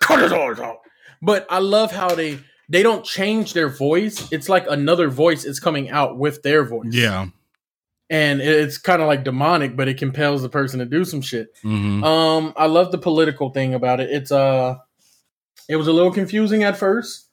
cut 0.02 0.24
it 0.24 0.32
all 0.32 0.60
out. 0.64 0.80
But 1.22 1.46
I 1.50 1.60
love 1.60 1.92
how 1.92 2.14
they 2.16 2.40
they 2.70 2.84
don't 2.84 3.06
change 3.06 3.54
their 3.54 3.70
voice. 3.70 4.32
It's 4.32 4.50
like 4.50 4.66
another 4.70 5.10
voice 5.10 5.46
is 5.46 5.60
coming 5.60 5.90
out 5.90 6.18
with 6.18 6.42
their 6.44 6.64
voice. 6.64 6.88
yeah. 6.92 7.28
and 8.10 8.42
it's 8.42 8.78
kind 8.78 9.02
of 9.02 9.08
like 9.08 9.24
demonic, 9.24 9.76
but 9.76 9.88
it 9.88 9.98
compels 9.98 10.42
the 10.42 10.50
person 10.50 10.80
to 10.80 10.86
do 10.86 11.06
some 11.06 11.22
shit. 11.22 11.48
hmm 11.62 12.04
Um, 12.04 12.54
I 12.56 12.66
love 12.68 12.92
the 12.92 12.98
political 12.98 13.50
thing 13.52 13.74
about 13.74 14.00
it. 14.00 14.10
It's 14.12 14.32
uh, 14.32 14.78
it 15.70 15.76
was 15.76 15.88
a 15.88 15.94
little 15.94 16.12
confusing 16.12 16.64
at 16.64 16.78
first. 16.78 17.24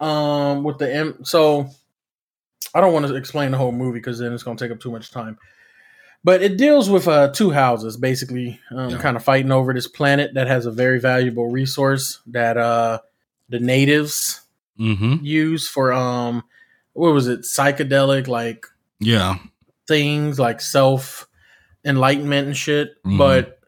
Um, 0.00 0.64
with 0.64 0.78
the 0.78 0.90
M, 0.94 1.24
so 1.24 1.68
I 2.74 2.80
don't 2.80 2.94
want 2.94 3.06
to 3.06 3.14
explain 3.16 3.50
the 3.50 3.58
whole 3.58 3.70
movie 3.72 3.98
because 3.98 4.18
then 4.18 4.32
it's 4.32 4.42
gonna 4.42 4.56
take 4.56 4.70
up 4.70 4.80
too 4.80 4.90
much 4.90 5.10
time. 5.10 5.36
But 6.22 6.42
it 6.42 6.56
deals 6.58 6.90
with 6.90 7.08
uh 7.08 7.28
two 7.32 7.50
houses 7.50 7.96
basically, 7.96 8.60
um, 8.70 8.90
Yeah. 8.90 8.98
kind 8.98 9.16
of 9.16 9.24
fighting 9.24 9.52
over 9.52 9.72
this 9.72 9.86
planet 9.88 10.34
that 10.34 10.46
has 10.48 10.66
a 10.66 10.70
very 10.70 11.00
valuable 11.00 11.48
resource 11.48 12.20
that 12.26 12.56
uh 12.56 12.98
the 13.48 13.58
natives 13.60 14.40
hmm 14.76 15.16
use 15.22 15.66
for 15.68 15.92
um 15.92 16.42
what 16.92 17.12
was 17.12 17.26
it 17.28 17.40
psychedelic 17.40 18.28
like 18.28 18.66
Yeah. 19.00 19.38
things 19.88 20.38
like 20.38 20.60
self 20.60 21.26
enlightenment 21.84 22.46
and 22.48 22.56
shit. 22.56 23.02
Mhm. 23.04 23.16
But 23.18 23.58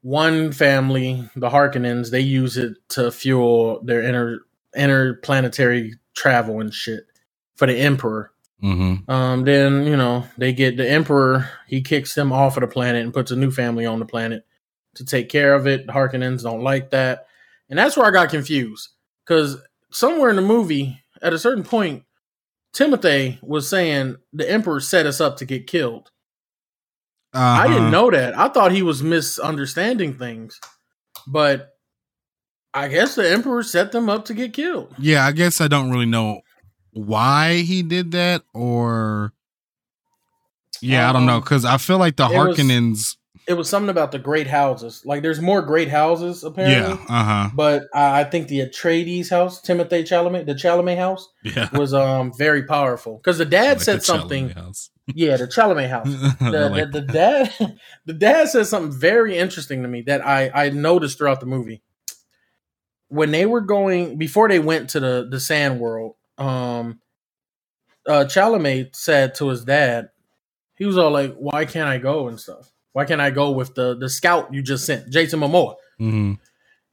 one 0.00 0.50
family, 0.50 1.28
the 1.36 1.48
Harkonnens, 1.50 2.10
they 2.10 2.20
use 2.20 2.56
it 2.56 2.74
to 2.90 3.12
fuel 3.12 3.80
their 3.84 4.02
inter 4.02 4.40
interplanetary 4.74 5.94
travel 6.14 6.60
and 6.60 6.72
shit 6.74 7.06
for 7.54 7.66
the 7.66 7.76
Emperor. 7.76 8.32
Hmm 8.62 8.94
Um, 9.08 9.44
then 9.44 9.84
you 9.86 9.96
know 9.96 10.24
they 10.38 10.52
get 10.52 10.76
the 10.76 10.88
Emperor. 10.88 11.48
He 11.66 11.82
kicks 11.82 12.14
them 12.14 12.32
off 12.32 12.56
of 12.56 12.62
the 12.62 12.66
planet 12.68 13.02
and 13.04 13.12
puts 13.12 13.30
a 13.30 13.36
new 13.36 13.50
family 13.50 13.84
on 13.84 13.98
the 13.98 14.06
planet 14.06 14.44
to 14.94 15.04
take 15.04 15.28
care 15.28 15.54
of 15.54 15.66
it. 15.66 15.86
The 15.86 15.92
Harkonnens 15.92 16.42
don't 16.42 16.62
like 16.62 16.90
that, 16.90 17.26
and 17.68 17.78
that's 17.78 17.96
where 17.96 18.06
I 18.06 18.10
got 18.12 18.30
confused 18.30 18.88
because 19.26 19.56
somewhere 19.90 20.30
in 20.30 20.36
the 20.36 20.42
movie, 20.42 21.02
at 21.20 21.32
a 21.32 21.38
certain 21.38 21.64
point, 21.64 22.04
Timothy 22.72 23.38
was 23.42 23.68
saying 23.68 24.16
the 24.32 24.48
Emperor 24.48 24.80
set 24.80 25.06
us 25.06 25.20
up 25.20 25.36
to 25.38 25.44
get 25.44 25.66
killed. 25.66 26.10
I 27.34 27.64
Uh-huh. 27.64 27.68
didn't 27.68 27.90
know 27.90 28.10
that. 28.10 28.38
I 28.38 28.48
thought 28.48 28.72
he 28.72 28.82
was 28.82 29.02
misunderstanding 29.02 30.18
things, 30.18 30.60
but 31.26 31.70
I 32.74 32.88
guess 32.88 33.14
the 33.14 33.30
emperor 33.30 33.62
set 33.62 33.92
them 33.92 34.08
up 34.08 34.24
to 34.26 34.34
get 34.34 34.52
killed. 34.54 34.94
Yeah, 34.98 35.26
I 35.26 35.32
guess 35.32 35.60
I 35.60 35.68
don't 35.68 35.90
really 35.90 36.06
know 36.06 36.40
why 36.92 37.56
he 37.62 37.82
did 37.82 38.12
that, 38.12 38.42
or 38.54 39.32
yeah, 40.80 41.08
I 41.08 41.12
don't 41.12 41.26
know 41.26 41.36
Um, 41.36 41.40
because 41.40 41.64
I 41.64 41.76
feel 41.78 41.98
like 41.98 42.16
the 42.16 42.26
Harkonnens. 42.28 43.16
It 43.48 43.54
was 43.54 43.68
something 43.68 43.90
about 43.90 44.12
the 44.12 44.20
great 44.20 44.46
houses. 44.46 45.02
Like 45.04 45.22
there's 45.22 45.40
more 45.40 45.62
great 45.62 45.88
houses 45.88 46.44
apparently. 46.44 46.96
Yeah, 46.96 47.06
uh 47.08 47.24
huh. 47.24 47.50
But 47.54 47.84
I 47.92 48.20
I 48.20 48.24
think 48.24 48.46
the 48.48 48.60
Atreides 48.60 49.30
house, 49.30 49.60
Timothy 49.60 50.04
Chalamet, 50.04 50.46
the 50.46 50.54
Chalamet 50.54 50.96
house, 50.96 51.28
Yeah. 51.42 51.68
was 51.72 51.92
um 51.92 52.32
very 52.38 52.62
powerful 52.64 53.16
because 53.16 53.38
the 53.38 53.44
dad 53.44 53.78
Like 53.78 53.80
said 53.80 53.96
the 54.00 54.04
something. 54.04 54.54
Yeah, 55.14 55.36
the 55.36 55.48
Chalamet 55.48 55.88
house. 55.90 56.06
The, 56.38 56.68
like 56.68 56.92
the, 56.92 57.00
the 57.00 57.06
dad, 57.12 57.78
the 58.06 58.12
dad 58.12 58.48
said 58.48 58.66
something 58.68 58.96
very 58.96 59.36
interesting 59.36 59.82
to 59.82 59.88
me 59.88 60.02
that 60.02 60.24
I 60.24 60.50
I 60.54 60.70
noticed 60.70 61.18
throughout 61.18 61.40
the 61.40 61.46
movie. 61.46 61.82
When 63.08 63.30
they 63.32 63.44
were 63.46 63.60
going 63.60 64.18
before 64.18 64.48
they 64.48 64.60
went 64.60 64.90
to 64.90 65.00
the 65.00 65.26
the 65.28 65.40
Sand 65.40 65.80
World, 65.80 66.14
um, 66.38 67.00
uh, 68.06 68.24
Chalamet 68.24 68.94
said 68.96 69.34
to 69.36 69.48
his 69.48 69.64
dad, 69.64 70.10
he 70.76 70.84
was 70.86 70.98
all 70.98 71.10
like, 71.10 71.34
"Why 71.36 71.64
can't 71.64 71.88
I 71.88 71.98
go 71.98 72.28
and 72.28 72.38
stuff? 72.40 72.70
Why 72.92 73.04
can't 73.04 73.20
I 73.20 73.30
go 73.30 73.50
with 73.52 73.74
the 73.74 73.94
the 73.96 74.08
scout 74.08 74.52
you 74.52 74.62
just 74.62 74.84
sent, 74.86 75.08
Jason 75.10 75.40
Momoa?" 75.40 75.76
Mhm. 76.00 76.38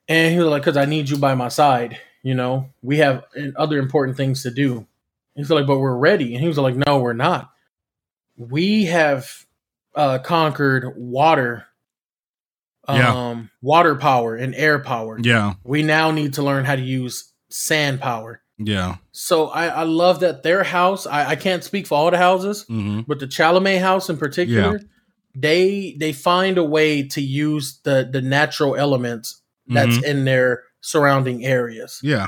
And 0.07 0.33
he 0.33 0.39
was 0.39 0.47
like, 0.47 0.63
"Cause 0.63 0.77
I 0.77 0.85
need 0.85 1.09
you 1.09 1.17
by 1.17 1.35
my 1.35 1.47
side. 1.49 1.97
You 2.21 2.35
know, 2.35 2.69
we 2.81 2.97
have 2.97 3.23
uh, 3.37 3.47
other 3.55 3.77
important 3.79 4.17
things 4.17 4.43
to 4.43 4.51
do." 4.51 4.85
He's 5.35 5.49
like, 5.49 5.65
"But 5.65 5.79
we're 5.79 5.95
ready." 5.95 6.33
And 6.35 6.41
he 6.41 6.47
was 6.47 6.57
like, 6.57 6.75
"No, 6.75 6.99
we're 6.99 7.13
not. 7.13 7.51
We 8.37 8.85
have 8.85 9.45
uh, 9.95 10.19
conquered 10.19 10.93
water, 10.95 11.65
um, 12.87 12.97
Yeah. 12.97 13.43
water 13.61 13.95
power 13.95 14.35
and 14.35 14.53
air 14.55 14.79
power. 14.79 15.17
Yeah, 15.21 15.53
We 15.63 15.81
now 15.83 16.11
need 16.11 16.35
to 16.35 16.43
learn 16.43 16.65
how 16.65 16.75
to 16.75 16.81
use 16.81 17.31
sand 17.49 17.99
power." 17.99 18.41
Yeah. 18.59 18.97
So 19.11 19.47
I, 19.47 19.67
I 19.67 19.83
love 19.83 20.19
that 20.19 20.43
their 20.43 20.63
house. 20.63 21.07
I, 21.07 21.29
I 21.31 21.35
can't 21.35 21.63
speak 21.63 21.87
for 21.87 21.95
all 21.97 22.11
the 22.11 22.17
houses, 22.17 22.63
hmm 22.67 23.01
but 23.07 23.19
the 23.19 23.25
Chalamet 23.27 23.79
house 23.81 24.09
in 24.09 24.17
particular, 24.17 24.81
they 25.35 25.95
they 25.99 26.13
find 26.13 26.57
a 26.57 26.63
way 26.63 27.07
to 27.07 27.21
use 27.21 27.79
the 27.83 28.07
the 28.11 28.21
natural 28.21 28.75
elements 28.75 29.41
that's 29.67 29.97
Mm-hmm. 29.97 30.05
in 30.05 30.25
their 30.25 30.63
surrounding 30.81 31.45
areas. 31.45 31.99
Yeah, 32.03 32.27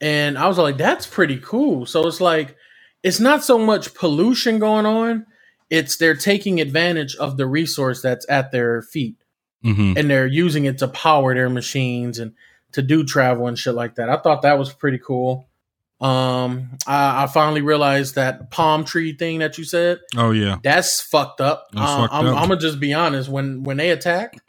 And 0.00 0.38
I 0.38 0.46
was 0.48 0.58
like, 0.58 0.76
that's 0.76 1.06
pretty 1.06 1.38
cool. 1.38 1.86
So 1.86 2.06
it's 2.06 2.20
like 2.20 2.56
it's 3.02 3.20
not 3.20 3.44
so 3.44 3.58
much 3.58 3.94
pollution 3.94 4.58
going 4.58 4.86
on, 4.86 5.26
it's 5.70 5.96
they're 5.96 6.14
taking 6.16 6.60
advantage 6.60 7.16
of 7.16 7.36
the 7.36 7.46
resource 7.46 8.02
that's 8.02 8.26
at 8.28 8.52
their 8.52 8.82
feet 8.82 9.16
hmm 9.62 9.94
and 9.96 10.08
they're 10.08 10.26
using 10.26 10.66
it 10.66 10.78
to 10.78 10.86
power 10.88 11.34
their 11.34 11.50
machines 11.50 12.18
and 12.20 12.32
to 12.72 12.80
do 12.82 13.02
travel 13.04 13.46
and 13.48 13.58
shit 13.58 13.74
like 13.74 13.94
that. 13.96 14.08
I 14.10 14.16
thought 14.18 14.42
that 14.42 14.58
was 14.58 14.72
pretty 14.72 14.98
cool. 14.98 15.47
Um, 16.00 16.70
I, 16.86 17.24
I 17.24 17.26
finally 17.26 17.60
realized 17.60 18.14
that 18.14 18.50
palm 18.52 18.84
tree 18.84 19.14
thing 19.16 19.40
that 19.40 19.58
you 19.58 19.64
said 19.64 19.98
Oh 20.16 20.30
yeah. 20.30 20.58
that's 20.62 21.00
fucked 21.00 21.40
up. 21.40 21.66
That's 21.72 21.90
Uh, 21.90 21.96
fucked 22.02 22.14
I'm, 22.14 22.26
up. 22.26 22.36
I'm 22.36 22.48
gonna 22.48 22.60
just 22.60 22.78
be 22.78 22.94
honest. 22.94 23.28
When 23.28 23.64
when 23.64 23.78
they 23.78 23.90
attacked 23.90 24.40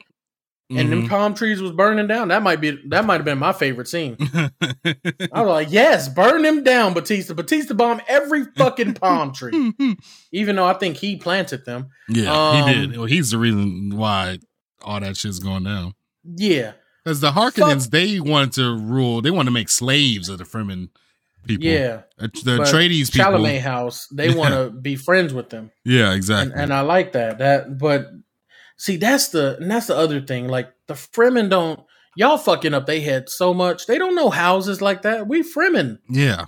and 0.70 0.92
them 0.92 1.02
Mhm. 1.02 1.08
palm 1.08 1.34
trees 1.34 1.60
was 1.60 1.72
burning 1.72 2.06
down, 2.06 2.28
that 2.28 2.44
might 2.44 2.60
be 2.60 2.78
that 2.90 3.04
might 3.04 3.16
have 3.16 3.24
been 3.24 3.38
my 3.38 3.52
favorite 3.52 3.88
scene. 3.88 4.16
I 4.32 5.42
was 5.42 5.48
like, 5.48 5.72
yes, 5.72 6.08
burn 6.08 6.42
them 6.42 6.62
down, 6.62 6.94
Batista. 6.94 7.34
Batista 7.34 7.74
bomb 7.74 8.00
every 8.06 8.44
fucking 8.56 8.94
palm 8.94 9.32
tree, 9.32 9.72
even 10.32 10.54
though 10.54 10.66
I 10.66 10.74
think 10.74 10.98
he 10.98 11.16
planted 11.16 11.64
them. 11.64 11.88
yeah, 12.08 12.32
Um, 12.32 12.68
he 12.68 12.74
did. 12.74 12.96
Well, 12.96 13.06
he's 13.06 13.32
the 13.32 13.38
reason 13.38 13.90
why 13.96 14.38
all 14.82 15.00
that 15.00 15.16
shit's 15.16 15.40
going 15.40 15.64
down. 15.64 15.94
Yeah, 16.24 16.72
Because 17.04 17.20
the 17.20 17.32
Harkonnens, 17.32 17.90
they 17.90 18.20
wanted 18.20 18.52
to 18.52 18.76
rule. 18.76 19.20
They 19.20 19.32
wanted 19.32 19.46
to 19.46 19.50
make 19.54 19.68
slaves 19.68 20.28
of 20.28 20.38
the 20.38 20.44
Fremen 20.44 20.90
people. 21.46 21.64
yeah. 21.64 22.02
Uh, 22.18 22.28
the 22.44 22.58
But 22.58 22.68
Atreides 22.68 23.12
people. 23.12 23.30
Chalamet 23.30 23.60
house, 23.60 24.06
they 24.12 24.34
want 24.34 24.54
to 24.54 24.70
be 24.70 24.96
friends 24.96 25.32
with 25.32 25.50
them. 25.50 25.70
Yeah, 25.84 26.06
and, 26.06 26.16
exactly. 26.16 26.62
and 26.62 26.72
I 26.72 26.80
like 26.82 27.12
that. 27.12 27.38
That, 27.38 27.78
but 27.78 28.08
see, 28.76 28.96
that's 28.96 29.28
the 29.28 29.56
and 29.58 29.70
that's 29.70 29.86
the 29.86 29.96
other 29.96 30.20
thing. 30.20 30.48
Like 30.48 30.72
the 30.86 30.94
Fremen 30.94 31.50
don't 31.50 31.80
y'all 32.16 32.38
fucking 32.38 32.74
up 32.74 32.86
they 32.86 33.00
head 33.00 33.28
so 33.28 33.54
much. 33.54 33.86
They 33.86 33.98
don't 33.98 34.14
know 34.14 34.30
houses 34.30 34.82
like 34.82 35.02
that. 35.02 35.26
We 35.26 35.42
Fremen, 35.42 35.98
yeah, 36.08 36.46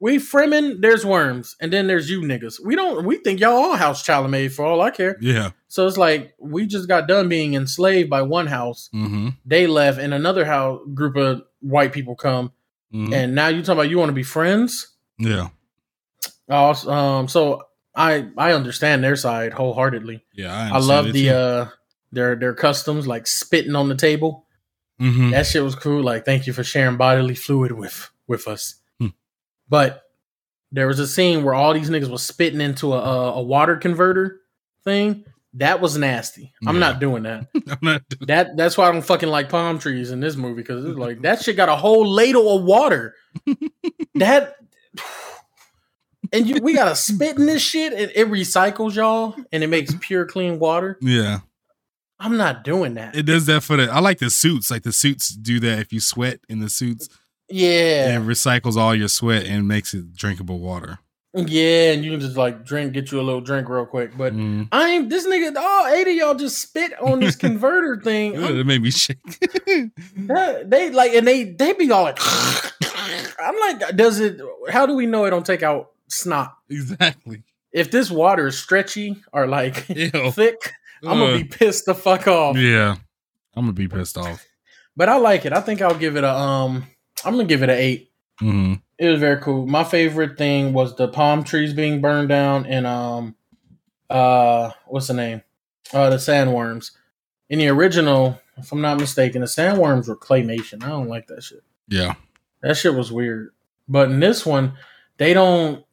we 0.00 0.18
Fremen. 0.18 0.80
There's 0.80 1.04
worms, 1.04 1.54
and 1.60 1.72
then 1.72 1.86
there's 1.86 2.10
you 2.10 2.20
niggas. 2.20 2.56
We 2.64 2.74
don't. 2.74 3.04
We 3.04 3.18
think 3.18 3.40
y'all 3.40 3.52
all 3.52 3.76
house 3.76 4.04
Chalamet 4.04 4.52
for 4.52 4.64
all 4.64 4.80
I 4.80 4.90
care. 4.90 5.16
yeah. 5.20 5.50
So 5.68 5.86
it's 5.86 5.96
like 5.96 6.34
we 6.38 6.66
just 6.66 6.86
got 6.86 7.08
done 7.08 7.28
being 7.28 7.54
enslaved 7.54 8.10
by 8.10 8.22
one 8.22 8.46
house. 8.46 8.90
Mm-hmm. 8.94 9.28
They 9.46 9.66
left, 9.66 9.98
and 9.98 10.12
another 10.12 10.44
house 10.44 10.80
group 10.92 11.16
of 11.16 11.42
white 11.60 11.92
people 11.92 12.14
come, 12.14 12.52
hmm 12.92 13.12
and 13.12 13.34
now 13.34 13.48
you 13.48 13.62
talking 13.62 13.72
about 13.80 13.90
you 13.90 13.98
want 13.98 14.10
to 14.10 14.14
be 14.14 14.22
friends. 14.22 14.94
yeah, 15.18 15.48
Oh, 16.48 16.90
um, 16.90 17.28
so 17.28 17.62
I 17.94 18.28
I 18.36 18.52
understand 18.52 19.02
their 19.02 19.16
side 19.16 19.52
wholeheartedly. 19.52 20.24
yeah. 20.34 20.70
I 20.72 20.78
love 20.78 21.12
the 21.12 21.30
uh 21.30 21.66
their 22.12 22.36
their 22.36 22.54
customs 22.54 23.06
like 23.06 23.26
spitting 23.26 23.74
on 23.76 23.88
the 23.88 23.94
table. 23.96 24.46
hmm 24.98 25.30
That 25.30 25.46
shit 25.46 25.62
was 25.64 25.74
cool. 25.74 26.02
Like 26.02 26.24
thank 26.24 26.46
you 26.46 26.52
for 26.52 26.64
sharing 26.64 26.96
bodily 26.96 27.34
fluid 27.34 27.72
with 27.72 28.10
with 28.28 28.46
us. 28.48 28.74
Hmm. 28.98 29.08
But 29.68 30.02
there 30.70 30.86
was 30.86 30.98
a 30.98 31.06
scene 31.06 31.42
where 31.44 31.54
all 31.54 31.72
these 31.74 31.90
niggas 31.90 32.10
was 32.10 32.22
spitting 32.22 32.60
into 32.60 32.92
a 32.92 32.98
a, 32.98 33.32
a 33.34 33.42
water 33.42 33.76
converter 33.76 34.40
thing. 34.84 35.24
That 35.54 35.80
was 35.80 35.98
nasty. 35.98 36.52
I'm 36.66 36.76
Yeah. 36.76 36.80
not 36.88 37.00
doing 37.00 37.24
that. 37.24 37.48
I'm 37.68 37.78
not. 37.82 38.02
That 38.20 38.56
that's 38.56 38.78
why 38.78 38.88
I 38.88 38.92
don't 38.92 39.02
fucking 39.02 39.28
like 39.28 39.48
palm 39.48 39.78
trees 39.78 40.10
in 40.10 40.20
this 40.20 40.36
movie 40.36 40.62
because 40.62 40.84
it's 40.84 40.98
like 40.98 41.22
that 41.22 41.42
shit 41.42 41.56
got 41.56 41.68
a 41.68 41.76
whole 41.76 42.06
ladle 42.06 42.56
of 42.56 42.64
water. 42.64 43.14
that 44.14 44.56
and 46.32 46.46
you 46.46 46.60
we 46.62 46.74
gotta 46.74 46.94
spit 46.96 47.36
in 47.36 47.46
this 47.46 47.62
shit 47.62 47.92
and 47.92 48.10
it 48.14 48.28
recycles 48.28 48.94
y'all 48.94 49.34
and 49.52 49.62
it 49.62 49.66
makes 49.68 49.94
pure 50.00 50.24
clean 50.24 50.58
water. 50.58 50.98
Yeah, 51.00 51.40
I'm 52.18 52.36
not 52.36 52.64
doing 52.64 52.94
that. 52.94 53.14
it 53.16 53.24
does 53.24 53.46
that 53.46 53.62
for 53.62 53.76
the. 53.76 53.90
I 53.90 54.00
like 54.00 54.18
the 54.18 54.30
suits. 54.30 54.70
Like 54.70 54.82
the 54.82 54.92
suits 54.92 55.28
do 55.28 55.60
that. 55.60 55.78
If 55.80 55.92
you 55.92 56.00
sweat 56.00 56.40
in 56.48 56.60
the 56.60 56.70
suits, 56.70 57.08
yeah. 57.48 58.16
it 58.16 58.22
recycles 58.22 58.76
all 58.76 58.94
your 58.94 59.08
sweat 59.08 59.44
and 59.44 59.68
makes 59.68 59.92
it 59.92 60.14
drinkable 60.14 60.60
water. 60.60 60.98
Yeah, 61.34 61.92
and 61.92 62.04
you 62.04 62.10
can 62.10 62.20
just 62.20 62.36
like 62.36 62.64
drink, 62.64 62.92
get 62.92 63.10
you 63.10 63.18
a 63.18 63.22
little 63.22 63.40
drink 63.40 63.68
real 63.68 63.86
quick. 63.86 64.16
But 64.18 64.34
Mm. 64.34 64.68
I 64.70 64.90
ain't 64.90 65.08
this 65.08 65.26
nigga. 65.26 65.56
All 65.56 65.86
eight 65.86 66.06
of 66.06 66.14
y'all 66.14 66.34
just 66.34 66.58
spit 66.60 66.92
on 67.00 67.20
this 67.20 67.36
converter 67.46 68.00
thing. 68.02 68.34
It 68.34 68.66
made 68.66 68.82
me 68.82 68.90
shake. 68.90 69.18
that- 70.16 70.64
they 70.68 70.90
like, 70.90 71.12
and 71.14 71.26
they 71.26 71.44
they 71.44 71.72
be 71.72 71.90
all 71.90 72.02
like. 72.04 72.18
I'm 73.40 73.58
like, 73.58 73.96
does 73.96 74.20
it? 74.20 74.40
How 74.70 74.86
do 74.86 74.94
we 74.94 75.06
know 75.06 75.24
it 75.24 75.30
don't 75.30 75.44
take 75.46 75.62
out 75.62 75.92
snot? 76.08 76.54
exactly. 76.68 77.42
If 77.72 77.90
this 77.90 78.10
water 78.10 78.48
is 78.48 78.58
stretchy 78.58 79.16
or 79.32 79.46
like 79.46 79.76
thick, 79.86 80.72
I'm 81.02 81.18
gonna 81.18 81.24
Uh, 81.32 81.36
be 81.38 81.44
pissed 81.44 81.86
the 81.86 81.94
fuck 81.94 82.28
off. 82.28 82.56
Yeah, 82.58 82.96
I'm 83.56 83.62
gonna 83.64 83.72
be 83.72 83.88
pissed 83.88 84.18
off. 84.18 84.44
But 84.94 85.08
I 85.08 85.16
like 85.16 85.46
it. 85.46 85.54
I 85.54 85.60
think 85.62 85.80
I'll 85.80 85.94
give 85.98 86.16
it 86.16 86.24
a 86.24 86.30
um. 86.30 86.84
I'm 87.24 87.32
gonna 87.34 87.44
give 87.46 87.62
it 87.62 87.70
an 87.70 87.78
eight. 87.78 88.10
hmm 88.38 88.74
It 89.02 89.08
was 89.10 89.18
very 89.18 89.40
cool. 89.40 89.66
My 89.66 89.82
favorite 89.82 90.38
thing 90.38 90.72
was 90.72 90.94
the 90.94 91.08
palm 91.08 91.42
trees 91.42 91.74
being 91.74 92.00
burned 92.00 92.28
down 92.28 92.66
and 92.66 92.86
um 92.86 93.34
uh 94.08 94.70
what's 94.86 95.08
the 95.08 95.14
name? 95.14 95.42
Uh 95.92 96.08
the 96.08 96.18
sandworms. 96.18 96.92
In 97.50 97.58
the 97.58 97.66
original, 97.66 98.40
if 98.56 98.70
I'm 98.70 98.80
not 98.80 99.00
mistaken, 99.00 99.40
the 99.40 99.48
sandworms 99.48 100.06
were 100.06 100.16
claymation. 100.16 100.84
I 100.84 100.90
don't 100.90 101.08
like 101.08 101.26
that 101.26 101.42
shit. 101.42 101.64
Yeah, 101.88 102.14
That 102.62 102.76
shit 102.76 102.94
was 102.94 103.10
weird. 103.10 103.50
But 103.88 104.08
in 104.08 104.20
this 104.20 104.46
one, 104.46 104.74
they 105.16 105.34
don't 105.34 105.84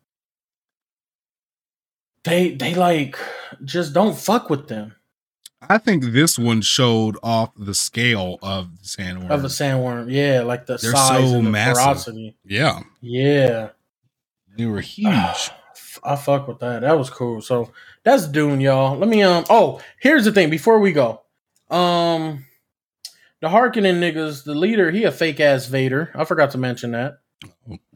they 2.24 2.52
they 2.54 2.76
like 2.76 3.18
just 3.66 3.92
don't 3.92 4.16
fuck 4.16 4.52
with 4.52 4.68
them 4.68 4.94
I 5.62 5.78
think 5.78 6.04
this 6.06 6.40
one 6.40 6.62
showed 6.62 7.18
off 7.22 7.52
the 7.58 7.74
scale 7.74 8.40
of 8.42 8.78
the 8.78 8.84
sandworm. 8.84 9.30
of 9.30 9.44
a 9.44 9.48
sandworm. 9.48 10.12
Yeah, 10.12 10.42
like 10.42 10.66
the 10.66 10.78
They're 10.78 10.92
size 10.94 11.30
so 11.30 11.38
and 11.38 11.48
the 11.48 11.52
massive. 11.52 11.84
ferocity. 11.84 12.38
yeah, 12.46 12.80
Yeah. 13.02 13.70
they 14.58 14.66
were 14.66 14.82
huge. 14.82 15.10
I 16.04 16.16
fuck 16.16 16.48
with 16.48 16.60
that. 16.60 16.82
That 16.82 16.98
was 16.98 17.10
cool. 17.10 17.42
So 17.42 17.72
that's 18.04 18.26
Dune, 18.28 18.62
y'all. 18.62 18.98
Let 18.98 19.10
me 19.10 19.22
um. 19.22 19.44
Oh, 19.50 19.82
here's 20.00 20.24
the 20.26 20.32
thing. 20.32 20.50
Before 20.50 20.80
we 20.80 20.94
go, 20.94 21.22
um, 21.70 22.46
the 23.42 23.48
Harkonnen 23.50 24.00
niggas, 24.00 24.44
the 24.46 24.56
leader, 24.56 24.92
he 24.92 25.04
a 25.04 25.12
fake 25.12 25.40
ass 25.42 25.66
Vader. 25.66 26.10
I 26.16 26.24
forgot 26.26 26.52
to 26.52 26.58
mention 26.58 26.92
that. 26.92 27.20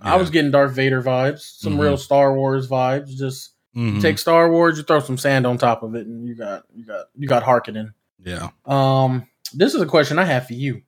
I 0.01 0.18
was 0.18 0.30
getting 0.30 0.51
Darth 0.51 0.74
Vader 0.74 1.01
vibes, 1.01 1.59
some 1.59 1.78
Mhm. 1.78 1.82
real 1.82 1.97
Star 1.97 2.34
Wars 2.34 2.68
vibes. 2.68 3.16
Just 3.16 3.53
Mhm. 3.76 4.02
take 4.02 4.20
Star 4.20 4.52
Wars, 4.52 4.78
you 4.78 4.84
throw 4.84 5.00
some 5.00 5.18
sand 5.18 5.48
on 5.48 5.58
top 5.58 5.82
of 5.84 5.96
it, 5.96 6.06
and 6.06 6.28
you 6.28 6.36
got 6.36 6.64
you 6.76 6.86
got 6.86 7.06
you 7.16 7.28
got 7.28 7.44
Harkonnen. 7.44 7.94
yeah. 8.24 8.50
Um, 8.66 9.28
this 9.54 9.74
is 9.74 9.82
a 9.82 9.86
question 9.86 10.18
I 10.20 10.26
have 10.26 10.48
for 10.48 10.54
you. 10.54 10.82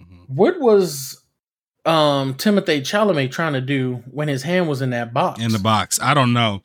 Mhm. 0.00 0.28
What 0.28 0.60
was 0.60 1.20
um 1.84 2.34
Timothy 2.34 2.80
Chalamet 2.80 3.30
trying 3.30 3.52
to 3.52 3.60
do 3.60 4.02
when 4.10 4.28
his 4.28 4.42
hand 4.42 4.68
was 4.68 4.80
in 4.82 4.90
that 4.90 5.12
box? 5.12 5.40
in 5.40 5.52
the 5.52 5.58
box. 5.58 6.00
I 6.00 6.14
don't 6.14 6.32
know. 6.32 6.62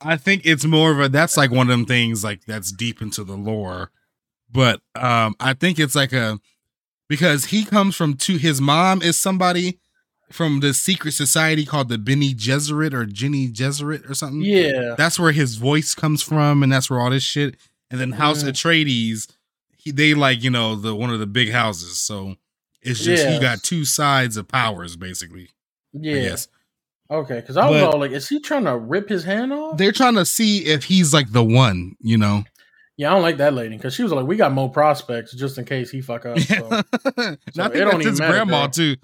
I 0.00 0.16
think 0.16 0.42
it's 0.44 0.64
more 0.64 0.90
of 0.90 1.00
a 1.00 1.08
that's 1.08 1.36
like 1.36 1.50
one 1.50 1.68
of 1.68 1.70
them 1.70 1.84
things 1.86 2.24
like 2.24 2.44
that's 2.46 2.72
deep 2.72 3.00
into 3.02 3.22
the 3.24 3.36
lore. 3.36 3.90
But 4.50 4.80
um 4.94 5.36
I 5.38 5.52
think 5.54 5.78
it's 5.78 5.94
like 5.94 6.12
a 6.12 6.40
because 7.08 7.46
he 7.46 7.64
comes 7.64 7.94
from 7.94 8.14
two. 8.14 8.38
His 8.38 8.60
mom 8.60 9.02
is 9.02 9.18
somebody 9.18 9.78
from 10.32 10.60
the 10.60 10.72
secret 10.74 11.12
society 11.12 11.64
called 11.64 11.88
the 11.88 11.98
Bene 11.98 12.34
Gesserit 12.34 12.92
or 12.92 13.06
Jenny 13.06 13.48
Gesserit 13.48 14.08
or 14.08 14.14
something. 14.14 14.42
Yeah. 14.42 14.94
That's 14.96 15.18
where 15.18 15.32
his 15.32 15.56
voice 15.56 15.94
comes 15.94 16.22
from, 16.22 16.62
and 16.62 16.72
that's 16.72 16.88
where 16.90 17.00
all 17.00 17.10
this 17.10 17.22
shit. 17.22 17.56
And 17.90 18.00
then 18.00 18.12
House 18.12 18.42
Yeah. 18.42 18.50
Atreides, 18.50 19.28
he, 19.76 19.90
they 19.90 20.14
like 20.14 20.42
you 20.42 20.50
know 20.50 20.74
the 20.76 20.94
one 20.94 21.10
of 21.10 21.18
the 21.20 21.26
big 21.26 21.50
houses, 21.50 21.98
so 22.00 22.36
it's 22.80 23.00
just 23.00 23.26
he 23.28 23.38
got 23.38 23.62
two 23.62 23.84
sides 23.84 24.36
of 24.36 24.48
powers 24.48 24.96
basically. 24.96 25.50
Yeah. 25.92 26.36
I 27.10 27.14
Okay, 27.14 27.40
because 27.40 27.58
I 27.58 27.68
was 27.68 27.82
all 27.82 28.00
like, 28.00 28.12
is 28.12 28.26
he 28.26 28.40
trying 28.40 28.64
to 28.64 28.74
rip 28.74 29.10
his 29.10 29.24
hand 29.24 29.52
off? 29.52 29.76
they're 29.76 29.92
trying 29.92 30.14
to 30.14 30.24
see 30.24 30.64
if 30.64 30.84
he's 30.84 31.12
like 31.12 31.30
the 31.32 31.44
one, 31.44 31.94
you 32.00 32.16
know. 32.16 32.44
yeah, 32.96 33.10
I 33.10 33.12
don't 33.12 33.20
like 33.22 33.36
that 33.36 33.52
lady 33.52 33.76
because 33.76 33.92
she 33.94 34.02
was 34.02 34.12
like, 34.12 34.24
we 34.26 34.36
got 34.36 34.52
more 34.52 34.70
prospects 34.70 35.34
just 35.34 35.58
in 35.58 35.66
case 35.66 35.90
he 35.90 36.00
fuck 36.00 36.24
up. 36.24 36.38
So. 36.38 36.54
and 36.70 36.82
I 37.18 37.36
think 37.36 37.58
don't 37.58 37.72
that's 37.74 37.94
even 37.94 38.00
his 38.06 38.18
grandma 38.20 38.66
too. 38.68 38.96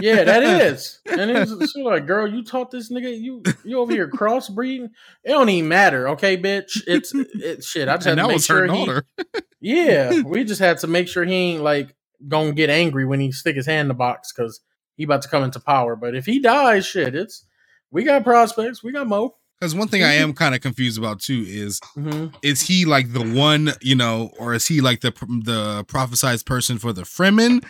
Yeah, 0.00 0.24
that 0.24 0.42
is. 0.62 1.00
And 1.06 1.30
it 1.30 1.48
was, 1.48 1.70
she 1.70 1.82
like, 1.82 2.06
girl, 2.06 2.26
you 2.26 2.44
taught 2.44 2.70
this 2.70 2.90
nigga, 2.90 3.18
you 3.18 3.42
you 3.64 3.78
over 3.78 3.92
here 3.92 4.08
crossbreeding. 4.08 4.90
It 5.24 5.28
don't 5.30 5.48
even 5.48 5.68
matter, 5.68 6.08
okay, 6.10 6.36
bitch. 6.36 6.82
It's 6.86 7.14
it, 7.14 7.64
shit. 7.64 7.88
I 7.88 7.96
just 7.96 8.06
had 8.06 8.16
to 8.18 8.28
make 8.28 8.42
sure 8.42 8.62
he, 8.64 8.68
daughter. 8.68 9.04
Yeah, 9.60 10.22
we 10.22 10.42
just 10.42 10.60
had 10.60 10.78
to 10.78 10.88
make 10.88 11.06
sure 11.06 11.24
he 11.24 11.34
ain't 11.34 11.62
like 11.62 11.94
gonna 12.26 12.52
get 12.52 12.68
angry 12.68 13.04
when 13.04 13.20
he 13.20 13.30
stick 13.30 13.54
his 13.54 13.66
hand 13.66 13.82
in 13.82 13.88
the 13.88 13.94
box 13.94 14.32
because 14.32 14.60
he 14.96 15.04
about 15.04 15.22
to 15.22 15.28
come 15.28 15.44
into 15.44 15.60
power. 15.60 15.94
But 15.94 16.14
if 16.16 16.26
he 16.26 16.40
dies, 16.40 16.84
shit, 16.84 17.14
it's 17.14 17.46
we 17.92 18.02
got 18.02 18.24
prospects, 18.24 18.82
we 18.82 18.90
got 18.92 19.06
Mo. 19.06 19.36
Because 19.60 19.76
one 19.76 19.86
thing 19.86 20.02
I 20.02 20.14
am 20.14 20.32
kind 20.32 20.56
of 20.56 20.60
confused 20.60 20.98
about 20.98 21.20
too 21.20 21.44
is 21.46 21.78
Mm-hmm. 21.96 22.34
is 22.42 22.62
he 22.62 22.84
like 22.84 23.12
the 23.12 23.22
one, 23.22 23.70
you 23.80 23.94
know, 23.94 24.32
or 24.36 24.52
is 24.54 24.66
he 24.66 24.80
like 24.80 25.00
the 25.02 25.12
the 25.44 25.84
prophesized 25.84 26.44
person 26.44 26.78
for 26.78 26.92
the 26.92 27.02
Fremen, 27.02 27.64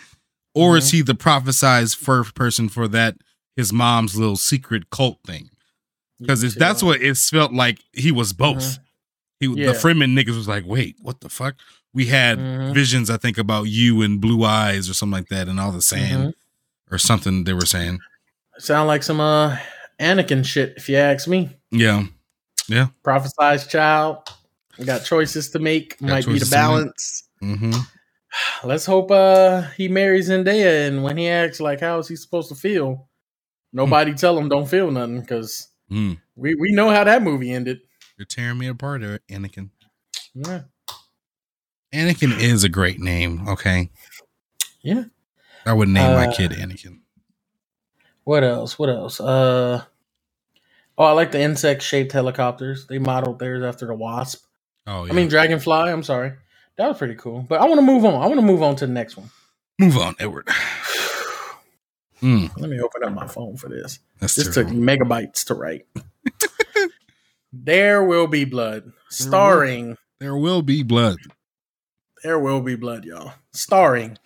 or 0.53 0.77
is 0.77 0.87
Mm-hmm. 0.87 0.97
he 0.97 1.01
the 1.03 1.15
prophesized 1.15 1.95
first 1.97 2.35
person 2.35 2.69
for 2.69 2.87
that 2.89 3.15
his 3.55 3.71
mom's 3.73 4.15
little 4.17 4.35
secret 4.35 4.89
cult 4.89 5.19
thing? 5.25 5.49
Because 6.19 6.55
that's 6.55 6.81
what 6.81 7.01
it's 7.01 7.29
felt 7.29 7.51
like 7.53 7.79
he 7.93 8.11
was 8.11 8.33
both. 8.33 8.79
Mm-hmm. 9.41 9.57
Yeah. 9.57 9.65
the 9.67 9.73
Fremen 9.73 10.17
niggas 10.17 10.37
was 10.37 10.47
like, 10.47 10.63
wait, 10.65 10.95
what 11.01 11.19
the 11.19 11.27
fuck? 11.27 11.55
We 11.93 12.05
had 12.05 12.39
Mhm. 12.39 12.73
visions, 12.73 13.09
I 13.09 13.17
think, 13.17 13.37
about 13.37 13.63
you 13.63 14.01
and 14.01 14.21
blue 14.21 14.45
eyes 14.45 14.89
or 14.89 14.93
something 14.93 15.11
like 15.19 15.27
that, 15.29 15.49
and 15.49 15.59
all 15.59 15.71
the 15.73 15.81
sand 15.81 16.29
Mm-hmm. 16.29 16.93
or 16.95 16.97
something 16.97 17.43
they 17.43 17.53
were 17.53 17.65
saying. 17.65 17.99
sound 18.57 18.87
like 18.87 19.03
some 19.03 19.19
uh 19.19 19.57
Anakin 19.99 20.45
shit, 20.45 20.73
if 20.77 20.87
you 20.87 20.95
ask 20.95 21.27
me. 21.27 21.49
Yeah, 21.71 22.05
yeah. 22.69 22.87
Prophesized 23.03 23.69
child. 23.69 24.17
We 24.79 24.85
got 24.85 25.03
choices 25.03 25.49
to 25.51 25.59
make. 25.59 25.99
Got 25.99 26.09
Might 26.09 26.25
be 26.25 26.39
the 26.39 26.45
balance. 26.47 27.23
hmm 27.41 27.73
Let's 28.63 28.85
hope 28.85 29.11
uh 29.11 29.61
he 29.77 29.87
marries 29.87 30.29
Zendaya 30.29 30.87
and 30.87 31.03
when 31.03 31.17
he 31.17 31.27
acts 31.29 31.59
like 31.59 31.79
how 31.81 31.99
is 31.99 32.07
he 32.07 32.15
supposed 32.15 32.49
to 32.49 32.55
feel? 32.55 33.07
Nobody 33.71 34.13
tell 34.13 34.37
him 34.37 34.49
don't 34.49 34.67
feel 34.67 34.91
nothing 34.91 35.21
because 35.21 35.69
Mm. 35.91 36.17
we, 36.35 36.55
we 36.55 36.71
know 36.71 36.89
how 36.89 37.03
that 37.03 37.21
movie 37.21 37.51
ended. 37.51 37.81
You're 38.17 38.25
tearing 38.25 38.57
me 38.57 38.67
apart, 38.67 39.03
uh, 39.03 39.19
Anakin. 39.29 39.69
Yeah. 40.33 40.61
Anakin 41.93 42.39
is 42.39 42.63
a 42.63 42.69
great 42.69 42.99
name. 42.99 43.47
Okay. 43.47 43.91
Yeah. 44.81 45.03
I 45.65 45.73
would 45.73 45.89
name 45.89 46.13
my 46.13 46.27
Uh, 46.27 46.31
kid 46.33 46.51
Anakin. 46.51 47.01
What 48.23 48.43
else? 48.43 48.79
What 48.79 48.89
else? 48.89 49.19
Uh 49.19 49.83
oh, 50.97 51.03
I 51.05 51.11
like 51.11 51.31
the 51.31 51.41
insect 51.41 51.81
shaped 51.83 52.13
helicopters. 52.13 52.87
They 52.87 52.97
modeled 52.97 53.39
theirs 53.39 53.63
after 53.63 53.85
the 53.85 53.93
wasp. 53.93 54.45
Oh, 54.87 55.05
yeah. 55.05 55.11
I 55.11 55.15
mean 55.15 55.27
dragonfly. 55.27 55.91
I'm 55.91 56.03
sorry, 56.03 56.33
that 56.77 56.87
was 56.87 56.97
pretty 56.97 57.15
cool. 57.15 57.41
But 57.47 57.61
I 57.61 57.65
want 57.65 57.77
to 57.79 57.85
move 57.85 58.05
on. 58.05 58.15
I 58.15 58.27
want 58.27 58.35
to 58.39 58.45
move 58.45 58.61
on 58.63 58.75
to 58.77 58.87
the 58.87 58.93
next 58.93 59.17
one. 59.17 59.29
move 59.79 59.97
on, 59.97 60.15
Edward. 60.19 60.47
Mm, 62.21 62.49
Let 62.57 62.69
me 62.69 62.79
open 62.79 63.03
up 63.03 63.13
my 63.13 63.27
phone 63.27 63.57
for 63.57 63.67
this. 63.69 63.99
that's 64.19 64.35
This 64.35 64.53
took 64.53 64.67
megabytes 64.67 65.43
to 65.47 65.55
write. 65.55 65.85
there 67.51 68.03
will 68.03 68.27
be 68.27 68.45
blood, 68.45 68.91
starring. 69.09 69.97
There 70.19 70.37
will 70.37 70.61
be 70.61 70.83
blood. 70.83 71.17
There 72.23 72.39
will 72.39 72.61
be 72.61 72.75
blood, 72.75 73.03
y'all. 73.03 73.33
Starring. 73.51 74.17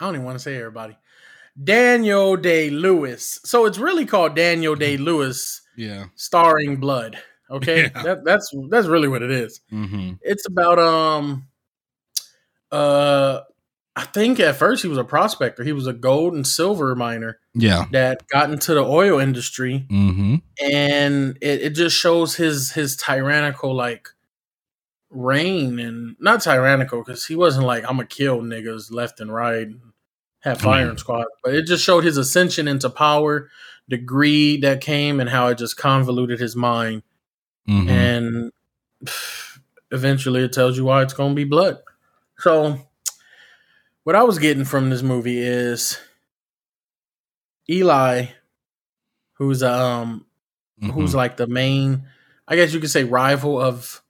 I 0.00 0.06
don't 0.06 0.14
even 0.14 0.24
want 0.24 0.36
to 0.36 0.42
say 0.42 0.56
everybody. 0.56 0.96
Daniel 1.62 2.36
Day 2.36 2.70
Lewis. 2.70 3.38
So 3.44 3.66
it's 3.66 3.78
really 3.78 4.06
called 4.06 4.34
Daniel 4.34 4.74
Day 4.74 4.96
Lewis 4.96 5.60
Yeah. 5.76 6.06
starring 6.14 6.76
blood. 6.76 7.18
Okay, 7.50 7.82
Yeah. 7.94 8.02
that, 8.02 8.24
that's 8.24 8.52
that's 8.70 8.86
really 8.86 9.08
what 9.08 9.22
it 9.22 9.30
is. 9.30 9.60
Mm-hmm. 9.72 10.12
It's 10.22 10.46
about 10.46 10.78
um, 10.78 11.46
uh, 12.72 13.40
I 13.94 14.02
think 14.04 14.40
at 14.40 14.56
first 14.56 14.82
he 14.82 14.88
was 14.88 14.98
a 14.98 15.04
prospector. 15.04 15.64
He 15.64 15.72
was 15.72 15.86
a 15.86 15.92
gold 15.92 16.34
and 16.34 16.46
silver 16.46 16.94
miner 16.94 17.38
Yeah. 17.54 17.86
that 17.92 18.26
got 18.28 18.50
into 18.50 18.74
the 18.74 18.84
oil 18.84 19.18
industry, 19.18 19.86
Mm-hmm. 19.90 20.36
and 20.62 21.38
it, 21.40 21.62
it 21.62 21.70
just 21.74 21.96
shows 21.96 22.34
his 22.36 22.72
his 22.72 22.96
tyrannical 22.96 23.74
like 23.74 24.08
reign 25.08 25.78
and 25.78 26.16
not 26.18 26.42
tyrannical 26.42 27.02
because 27.02 27.24
he 27.26 27.36
wasn't 27.36 27.64
like 27.66 27.84
I'm 27.84 27.96
gonna 27.96 28.06
kill 28.06 28.40
niggas 28.42 28.92
left 28.92 29.20
and 29.20 29.32
right, 29.32 29.66
and 29.66 29.80
have 30.40 30.60
firing 30.60 30.98
squad, 30.98 31.26
but 31.42 31.54
it 31.54 31.66
just 31.66 31.84
showed 31.84 32.04
his 32.04 32.16
ascension 32.18 32.68
into 32.68 32.90
power, 32.90 33.48
the 33.88 33.96
greed 33.96 34.62
that 34.62 34.80
came, 34.80 35.20
and 35.20 35.30
how 35.30 35.48
it 35.48 35.58
just 35.58 35.76
convoluted 35.76 36.38
his 36.40 36.54
mind 36.54 37.02
Mm-hmm. 37.68 37.88
and 37.88 38.52
eventually 39.90 40.42
it 40.44 40.52
tells 40.52 40.76
you 40.76 40.84
why 40.84 41.02
it's 41.02 41.14
going 41.14 41.30
to 41.32 41.36
be 41.36 41.44
blood. 41.44 41.78
So, 42.38 42.78
what 44.04 44.16
I 44.16 44.22
was 44.22 44.38
getting 44.38 44.64
from 44.64 44.90
this 44.90 45.02
movie 45.02 45.38
is 45.38 45.98
Eli, 47.68 48.26
who's 49.34 49.62
um 49.62 50.24
who's 50.80 51.10
Mm-hmm. 51.10 51.16
like 51.16 51.36
the 51.38 51.46
main, 51.46 52.04
I 52.46 52.56
guess 52.56 52.72
you 52.74 52.80
could 52.80 52.90
say 52.90 53.04
rival 53.04 53.60
of 53.60 54.02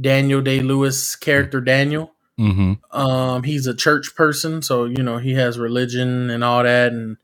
Daniel 0.00 0.40
Day 0.40 0.60
Lewis 0.60 1.16
character 1.16 1.60
Daniel. 1.60 2.12
Mm-hmm. 2.38 2.74
Um, 2.98 3.42
he's 3.44 3.66
a 3.66 3.74
church 3.74 4.14
person, 4.16 4.62
so 4.62 4.84
you 4.84 5.02
know 5.02 5.18
he 5.18 5.34
has 5.34 5.58
religion 5.58 6.30
and 6.30 6.42
all 6.44 6.62
that 6.64 6.92
and 6.92 7.16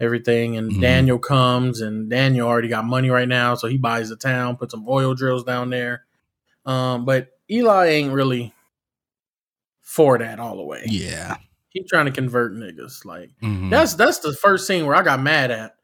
everything. 0.00 0.56
And 0.56 0.72
Mhm. 0.72 0.80
Daniel 0.80 1.18
comes, 1.18 1.80
and 1.80 2.10
Daniel 2.10 2.48
already 2.48 2.68
got 2.68 2.84
money 2.84 3.10
right 3.10 3.28
now, 3.28 3.54
so 3.54 3.68
he 3.68 3.78
buys 3.78 4.08
the 4.08 4.16
town, 4.16 4.56
puts 4.56 4.72
some 4.72 4.86
oil 4.88 5.14
drills 5.14 5.44
down 5.44 5.70
there. 5.70 6.04
Um, 6.66 7.04
but 7.04 7.30
Eli 7.50 7.88
ain't 7.88 8.12
really 8.12 8.54
for 9.82 10.18
that 10.18 10.38
all 10.40 10.56
the 10.56 10.62
way. 10.64 10.84
Yeah. 10.86 11.36
He 11.70 11.84
trying 11.84 12.06
to 12.06 12.12
convert 12.12 12.54
niggas. 12.54 13.04
Like 13.04 13.30
Mhm. 13.42 13.70
that's 13.70 13.94
that's 13.94 14.18
the 14.20 14.32
first 14.34 14.66
scene 14.66 14.86
where 14.86 14.96
I 14.96 15.02
got 15.02 15.20
mad 15.22 15.50
at 15.50 15.76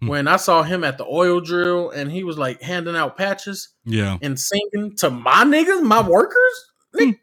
Hmm. 0.00 0.08
when 0.08 0.28
I 0.28 0.36
saw 0.36 0.62
him 0.62 0.84
at 0.84 0.98
the 0.98 1.06
oil 1.06 1.40
drill 1.40 1.90
and 1.90 2.10
he 2.10 2.24
was 2.24 2.38
like 2.38 2.62
handing 2.62 2.96
out 2.96 3.16
patches 3.16 3.70
yeah. 3.84 4.18
and 4.22 4.38
singing 4.38 4.96
to 4.98 5.10
my 5.10 5.44
niggas, 5.44 5.82
my 5.82 6.06
workers. 6.06 6.72
Nigga, 6.94 7.18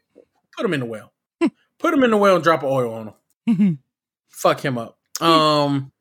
put 0.56 0.66
him 0.66 0.74
in 0.74 0.80
the 0.80 0.86
well. 0.86 1.12
Put 1.78 1.94
him 1.94 2.04
in 2.04 2.10
the 2.12 2.16
well 2.16 2.36
and 2.36 2.44
drop 2.44 2.62
oil 2.64 2.94
on. 2.94 3.14
Mm-hmm. 3.48 3.72
Fuck 4.30 4.64
him 4.64 4.78
up. 4.78 4.98
Um. 5.20 5.92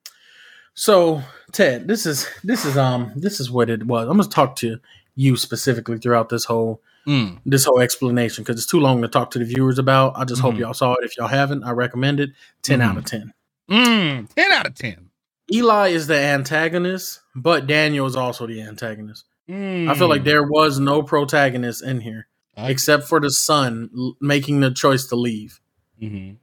So 0.74 1.22
Ted, 1.52 1.88
this 1.88 2.06
is 2.06 2.28
this 2.44 2.66
is 2.66 2.78
um 2.78 3.12
this 3.16 3.40
is 3.40 3.52
what 3.52 3.70
it 3.70 3.86
was. 3.86 4.08
I'm 4.08 4.18
gonna 4.18 4.30
talk 4.30 4.56
to 4.58 4.80
you 5.16 5.36
specifically 5.38 5.98
throughout 5.98 6.30
this 6.30 6.46
whole 6.46 6.82
Mm. 7.06 7.40
this 7.46 7.66
whole 7.66 7.82
explanation 7.82 8.46
because 8.46 8.58
it's 8.58 8.66
too 8.72 8.80
long 8.80 9.02
to 9.02 9.10
talk 9.10 9.32
to 9.32 9.40
the 9.40 9.44
viewers 9.44 9.78
about. 9.78 10.14
I 10.16 10.24
just 10.24 10.42
hope 10.42 10.56
Mhm. 10.56 10.60
y'all 10.60 10.74
saw 10.74 10.94
it. 10.94 11.00
If 11.04 11.18
y'all 11.18 11.28
haven't, 11.28 11.66
I 11.66 11.72
recommend 11.72 12.22
it. 12.22 12.30
10 12.62 12.80
out 12.80 12.92
Mm-hmm. 12.92 12.98
of 13.00 13.06
ten. 13.06 13.34
Mm. 13.70 14.30
Ten 14.34 14.52
out 14.54 14.66
of 14.68 14.74
ten. 14.76 15.10
Eli 15.52 15.90
is 15.90 16.08
the 16.08 16.18
antagonist, 16.18 17.20
but 17.36 17.68
Daniel 17.68 18.06
is 18.08 18.16
also 18.16 18.48
the 18.48 18.62
antagonist. 18.62 19.26
Mm. 19.50 19.90
I 19.90 19.96
feel 19.96 20.08
like 20.08 20.24
there 20.24 20.44
was 20.44 20.80
no 20.80 21.04
protagonist 21.04 21.84
in 21.84 22.00
here 22.00 22.28
I- 22.56 22.70
except 22.70 23.04
for 23.10 23.20
the 23.20 23.30
son 23.32 23.90
l- 23.98 24.16
making 24.22 24.62
the 24.62 24.72
choice 24.72 25.06
to 25.08 25.18
leave. 25.18 25.60
Mhm. 26.02 26.38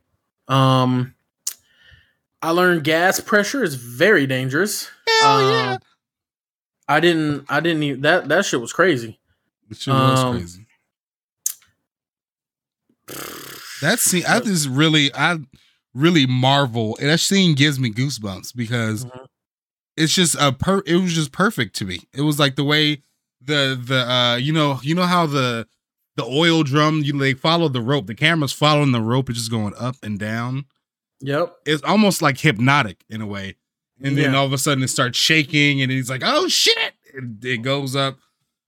Um, 0.47 1.15
I 2.43 2.51
learned 2.51 2.85
gas 2.85 3.21
pressure 3.21 3.63
is 3.63 3.75
very 3.75 4.27
dangerous. 4.27 4.89
Hell 5.21 5.39
Um, 5.41 5.51
yeah. 5.51 5.77
I 6.89 6.99
didn't. 7.01 7.47
I 7.49 7.61
didn't. 7.61 7.83
Even, 7.83 8.01
that 8.03 8.29
that 8.29 8.45
shit 8.47 8.61
was 8.61 8.73
crazy. 8.73 9.21
It 9.71 9.77
sure 9.77 9.95
was 9.95 10.21
um, 10.21 10.37
crazy. 10.37 10.67
That 13.81 13.99
scene, 13.99 14.25
I 14.29 14.41
just 14.41 14.69
really, 14.69 15.13
I 15.15 15.39
really 15.95 16.27
marvel. 16.27 16.97
And 17.01 17.09
that 17.09 17.19
scene 17.21 17.55
gives 17.55 17.79
me 17.81 17.91
goosebumps 17.91 18.55
because 18.55 19.05
Mhm. 19.05 19.27
it's 19.97 20.15
just 20.15 20.37
a 20.39 20.53
per. 20.53 20.83
It 20.87 20.97
was 20.97 21.13
just 21.15 21.33
perfect 21.33 21.77
to 21.77 21.85
me. 21.85 22.01
It 22.13 22.23
was 22.23 22.39
like 22.39 22.57
the 22.57 22.65
way 22.65 23.03
the 23.41 23.81
the 23.83 24.11
uh 24.11 24.37
you 24.37 24.53
know 24.53 24.79
you 24.83 24.95
know 24.95 25.07
how 25.07 25.27
the 25.27 25.67
the 26.17 26.25
oil 26.25 26.63
drum 26.63 27.03
you 27.05 27.17
they 27.19 27.35
follow 27.35 27.69
the 27.69 27.81
rope. 27.81 28.07
The 28.07 28.15
camera's 28.15 28.53
following 28.53 28.93
the 28.93 29.01
rope. 29.01 29.31
It's 29.31 29.39
just 29.39 29.51
going 29.51 29.75
up 29.79 29.97
and 30.03 30.19
down. 30.19 30.65
Yep. 31.21 31.55
It's 31.67 31.83
almost 31.83 32.23
like 32.23 32.39
hypnotic 32.39 33.05
in 33.09 33.21
a 33.21 33.27
way. 33.27 33.57
And 34.03 34.17
then 34.17 34.33
Yeah. 34.33 34.39
all 34.39 34.47
of 34.47 34.53
a 34.53 34.59
sudden 34.59 34.83
it 34.83 34.89
starts 34.89 35.19
shaking, 35.19 35.83
and 35.83 35.93
he's 35.93 36.09
like, 36.09 36.23
"Oh 36.25 36.49
shit!" 36.49 36.95
It, 37.13 37.45
it 37.45 37.59
goes 37.59 37.95
up, 37.95 38.19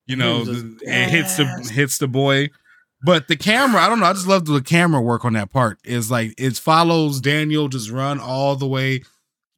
you 0.06 0.16
know, 0.16 0.42
It 0.42 0.48
was 0.48 0.62
the- 0.62 0.78
and 0.86 1.10
hits 1.10 1.36
the 1.36 1.46
hits 1.72 1.98
the 1.98 2.08
boy. 2.08 2.50
But 3.04 3.26
the 3.28 3.36
camera, 3.36 3.80
I 3.80 3.88
don't 3.88 3.98
know. 3.98 4.06
I 4.06 4.12
just 4.12 4.26
love 4.28 4.44
the 4.44 4.60
camera 4.60 5.00
work 5.00 5.24
on 5.24 5.32
that 5.32 5.50
part. 5.50 5.78
Is 5.84 6.10
like 6.10 6.34
it 6.38 6.56
follows 6.58 7.20
Daniel 7.20 7.68
just 7.68 7.90
run 7.90 8.20
all 8.20 8.54
the 8.56 8.66
way 8.66 9.02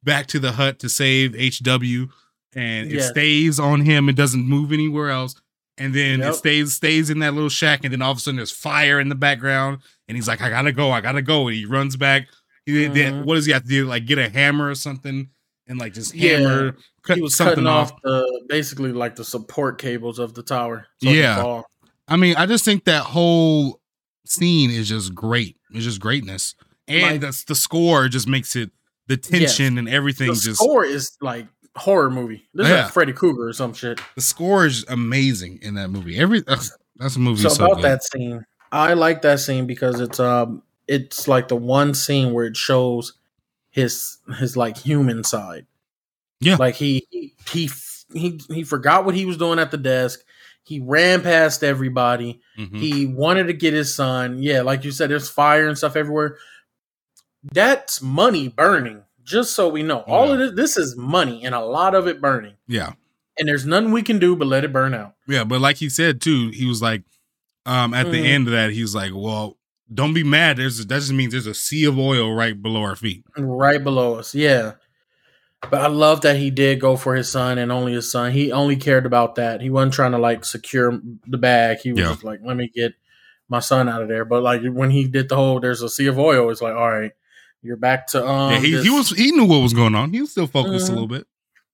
back 0.03 0.27
to 0.27 0.39
the 0.39 0.53
hut 0.53 0.79
to 0.79 0.89
save 0.89 1.35
HW, 1.35 2.07
and 2.55 2.89
it 2.89 2.95
Yes. 2.95 3.09
stays 3.09 3.59
on 3.59 3.81
him. 3.81 4.07
It 4.07 4.15
doesn't 4.15 4.47
move 4.47 4.71
anywhere 4.71 5.09
else. 5.09 5.35
And 5.77 5.93
then 5.93 6.19
Yep. 6.19 6.29
it 6.29 6.35
stays 6.37 6.73
stays 6.75 7.09
in 7.09 7.19
that 7.19 7.33
little 7.33 7.49
shack, 7.49 7.81
and 7.83 7.91
then 7.91 8.01
all 8.01 8.11
of 8.11 8.17
a 8.17 8.21
sudden 8.21 8.37
there's 8.37 8.51
fire 8.51 8.97
in 8.99 9.09
the 9.09 9.15
background, 9.15 9.79
and 10.07 10.15
he's 10.15 10.27
like, 10.27 10.41
"I 10.41 10.49
gotta 10.49 10.71
go, 10.71 10.91
I 10.91 11.01
gotta 11.01 11.21
go," 11.21 11.47
and 11.49 11.57
he 11.57 11.65
runs 11.65 11.97
back. 11.97 12.27
He, 12.65 12.73
Mhm. 12.87 13.25
what 13.25 13.35
does 13.35 13.45
he 13.45 13.51
have 13.51 13.63
to 13.63 13.67
do? 13.69 13.85
Like 13.85 14.05
get 14.05 14.17
a 14.17 14.29
hammer 14.29 14.69
or 14.69 14.75
something, 14.75 15.29
and 15.67 15.79
like 15.79 15.93
just 15.93 16.13
Yeah. 16.15 16.39
hammer, 16.39 16.77
cut 17.03 17.17
he 17.17 17.21
was 17.21 17.35
something 17.35 17.55
cutting 17.55 17.67
off. 17.67 17.91
off 17.93 18.01
the 18.03 18.41
basically 18.49 18.91
like 18.91 19.15
the 19.15 19.23
support 19.25 19.77
cables 19.79 20.19
of 20.19 20.33
the 20.33 20.43
tower. 20.43 20.87
so 21.03 21.09
Yeah. 21.09 21.61
I 22.07 22.17
mean, 22.17 22.35
I 22.35 22.45
just 22.45 22.65
think 22.65 22.85
that 22.85 23.03
whole 23.03 23.81
scene 24.25 24.69
is 24.71 24.89
just 24.89 25.13
great. 25.15 25.57
It's 25.71 25.83
just 25.83 25.99
greatness, 25.99 26.55
and 26.87 27.01
Like- 27.03 27.21
that's 27.21 27.43
the 27.43 27.55
score 27.55 28.07
just 28.07 28.27
makes 28.27 28.55
it 28.55 28.71
the 29.07 29.17
tension 29.17 29.77
and 29.77 29.87
everything. 29.87 30.29
The 30.29 30.33
just 30.35 30.55
score 30.55 30.83
is 30.85 31.11
like 31.21 31.47
horror 31.75 32.09
movie. 32.09 32.47
This 32.55 32.65
is 32.67 32.71
like 32.73 32.91
Freddy 32.91 33.13
Krueger 33.13 33.47
or 33.49 33.53
some 33.53 33.73
shit. 33.73 33.99
the 34.15 34.21
score 34.21 34.65
is 34.65 34.83
amazing 34.87 35.59
in 35.61 35.75
that 35.75 35.89
movie. 35.89 36.17
Every 36.17 36.41
that's 36.41 37.15
a 37.15 37.19
movie. 37.19 37.41
So, 37.43 37.49
So, 37.49 37.65
about 37.65 37.75
good. 37.77 37.83
that 37.85 38.03
scene, 38.03 38.45
I 38.71 38.93
like 38.93 39.21
that 39.23 39.39
scene 39.41 39.67
because 39.67 39.99
it's 39.99 40.19
um 40.19 40.63
it's 40.87 41.27
like 41.27 41.47
the 41.47 41.55
one 41.55 41.93
scene 41.93 42.33
where 42.33 42.45
it 42.45 42.55
shows 42.57 43.13
his 43.71 44.17
his 44.39 44.55
like 44.57 44.77
human 44.77 45.23
side. 45.23 45.65
Yeah. 46.41 46.57
like 46.59 46.75
he 46.75 47.07
he 47.11 47.71
he 48.13 48.39
he, 48.49 48.63
forgot 48.63 49.03
what 49.05 49.15
he 49.15 49.25
was 49.25 49.37
doing 49.37 49.57
at 49.59 49.71
the 49.71 49.77
desk. 49.77 50.19
He 50.63 50.79
ran 50.79 51.21
past 51.21 51.63
everybody. 51.63 52.41
Mhm. 52.57 52.77
He 52.79 53.05
wanted 53.05 53.47
to 53.47 53.53
get 53.53 53.73
his 53.73 53.93
son. 53.93 54.41
Yeah, 54.41 54.61
like 54.61 54.83
you 54.83 54.91
said, 54.91 55.09
there's 55.09 55.29
fire 55.29 55.67
and 55.67 55.77
stuff 55.77 55.95
everywhere. 55.95 56.37
That's 57.43 58.01
money 58.01 58.47
burning. 58.47 59.03
Just 59.23 59.55
so 59.55 59.69
we 59.69 59.81
know, 59.81 59.99
all 60.01 60.31
of 60.31 60.37
this, 60.37 60.51
this 60.55 60.77
is 60.77 60.95
money, 60.95 61.43
and 61.45 61.55
a 61.55 61.59
lot 61.65 61.95
of 61.95 62.07
it 62.07 62.21
burning. 62.21 62.53
yeah, 62.67 62.93
And 63.39 63.47
there's 63.47 63.65
nothing 63.65 63.91
we 63.91 64.03
can 64.03 64.19
do 64.19 64.35
but 64.35 64.47
let 64.47 64.63
it 64.63 64.71
burn 64.71 64.93
out. 64.93 65.15
yeah. 65.27 65.43
But 65.43 65.61
like 65.61 65.77
he 65.77 65.89
said 65.89 66.21
too, 66.21 66.49
he 66.51 66.65
was 66.67 66.81
like, 66.81 67.01
um, 67.65 67.95
at 67.95 68.11
the 68.11 68.21
Mhm. 68.21 68.25
end 68.27 68.47
of 68.47 68.51
that, 68.53 68.69
he 68.71 68.83
was 68.83 68.93
like, 68.93 69.11
"Well, 69.15 69.57
don't 69.93 70.13
be 70.13 70.23
mad. 70.23 70.57
There's 70.57 70.85
that 70.85 70.95
just 70.95 71.11
means 71.13 71.31
there's 71.33 71.47
a 71.47 71.53
sea 71.53 71.85
of 71.85 71.97
oil 71.99 72.33
right 72.33 72.59
below 72.59 72.81
our 72.81 72.95
feet." 72.95 73.23
right 73.37 73.83
below 73.83 74.15
us. 74.15 74.33
Yeah. 74.35 74.73
But 75.69 75.81
I 75.81 75.87
love 75.87 76.21
that 76.21 76.35
he 76.37 76.51
did 76.51 76.79
go 76.79 76.95
for 76.95 77.15
his 77.15 77.29
son 77.29 77.57
and 77.57 77.71
only 77.71 77.93
his 77.93 78.11
son. 78.11 78.31
He 78.31 78.51
only 78.51 78.75
cared 78.75 79.05
about 79.07 79.35
that. 79.35 79.61
He 79.61 79.69
wasn't 79.71 79.93
trying 79.93 80.11
to 80.11 80.19
like 80.19 80.45
secure 80.45 80.99
the 81.27 81.37
bag. 81.37 81.79
He 81.79 81.91
was 81.91 81.99
Yeah. 81.99 82.09
just 82.09 82.23
like, 82.23 82.39
let 82.43 82.55
me 82.55 82.69
get 82.73 82.93
my 83.49 83.59
son 83.59 83.89
out 83.89 84.03
of 84.03 84.07
there. 84.07 84.25
But 84.25 84.43
like 84.43 84.61
when 84.63 84.91
he 84.91 85.07
did 85.07 85.27
the 85.29 85.35
whole 85.35 85.59
there's 85.59 85.81
a 85.81 85.89
sea 85.89 86.05
of 86.07 86.19
oil, 86.19 86.49
it's 86.51 86.61
like, 86.61 86.75
all 86.75 86.91
right, 86.91 87.11
you're 87.63 87.77
back 87.77 88.05
to 88.07 88.23
um 88.27 88.51
yeah, 88.51 88.59
he, 88.59 88.81
he 88.83 88.89
was 88.91 89.09
he 89.09 89.31
knew 89.31 89.45
what 89.45 89.61
was 89.61 89.73
going 89.73 89.95
on. 89.95 90.13
He 90.13 90.21
was 90.21 90.31
still 90.31 90.45
focused 90.47 90.89
a 90.89 90.91
little 90.91 91.07
bit. 91.07 91.25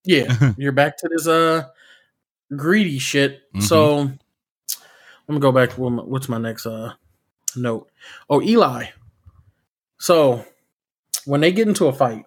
Yeah, 0.05 0.53
you're 0.57 0.72
back 0.72 0.97
to 0.99 1.09
this 1.09 1.28
uh 1.28 1.64
greedy 2.55 2.97
shit. 2.99 3.41
Mhm. 3.53 3.64
So 3.64 3.97
let 3.97 5.34
me 5.36 5.39
go 5.39 5.51
back 5.51 5.72
to 5.72 5.82
what's 5.82 6.30
my 6.30 6.38
next 6.38 6.66
uh 6.66 6.93
note. 7.57 7.89
Oh, 8.29 8.41
Eli. 8.41 8.85
So 9.99 10.45
when 11.25 11.41
they 11.41 11.51
get 11.51 11.67
into 11.67 11.87
a 11.87 11.93
fight 11.93 12.25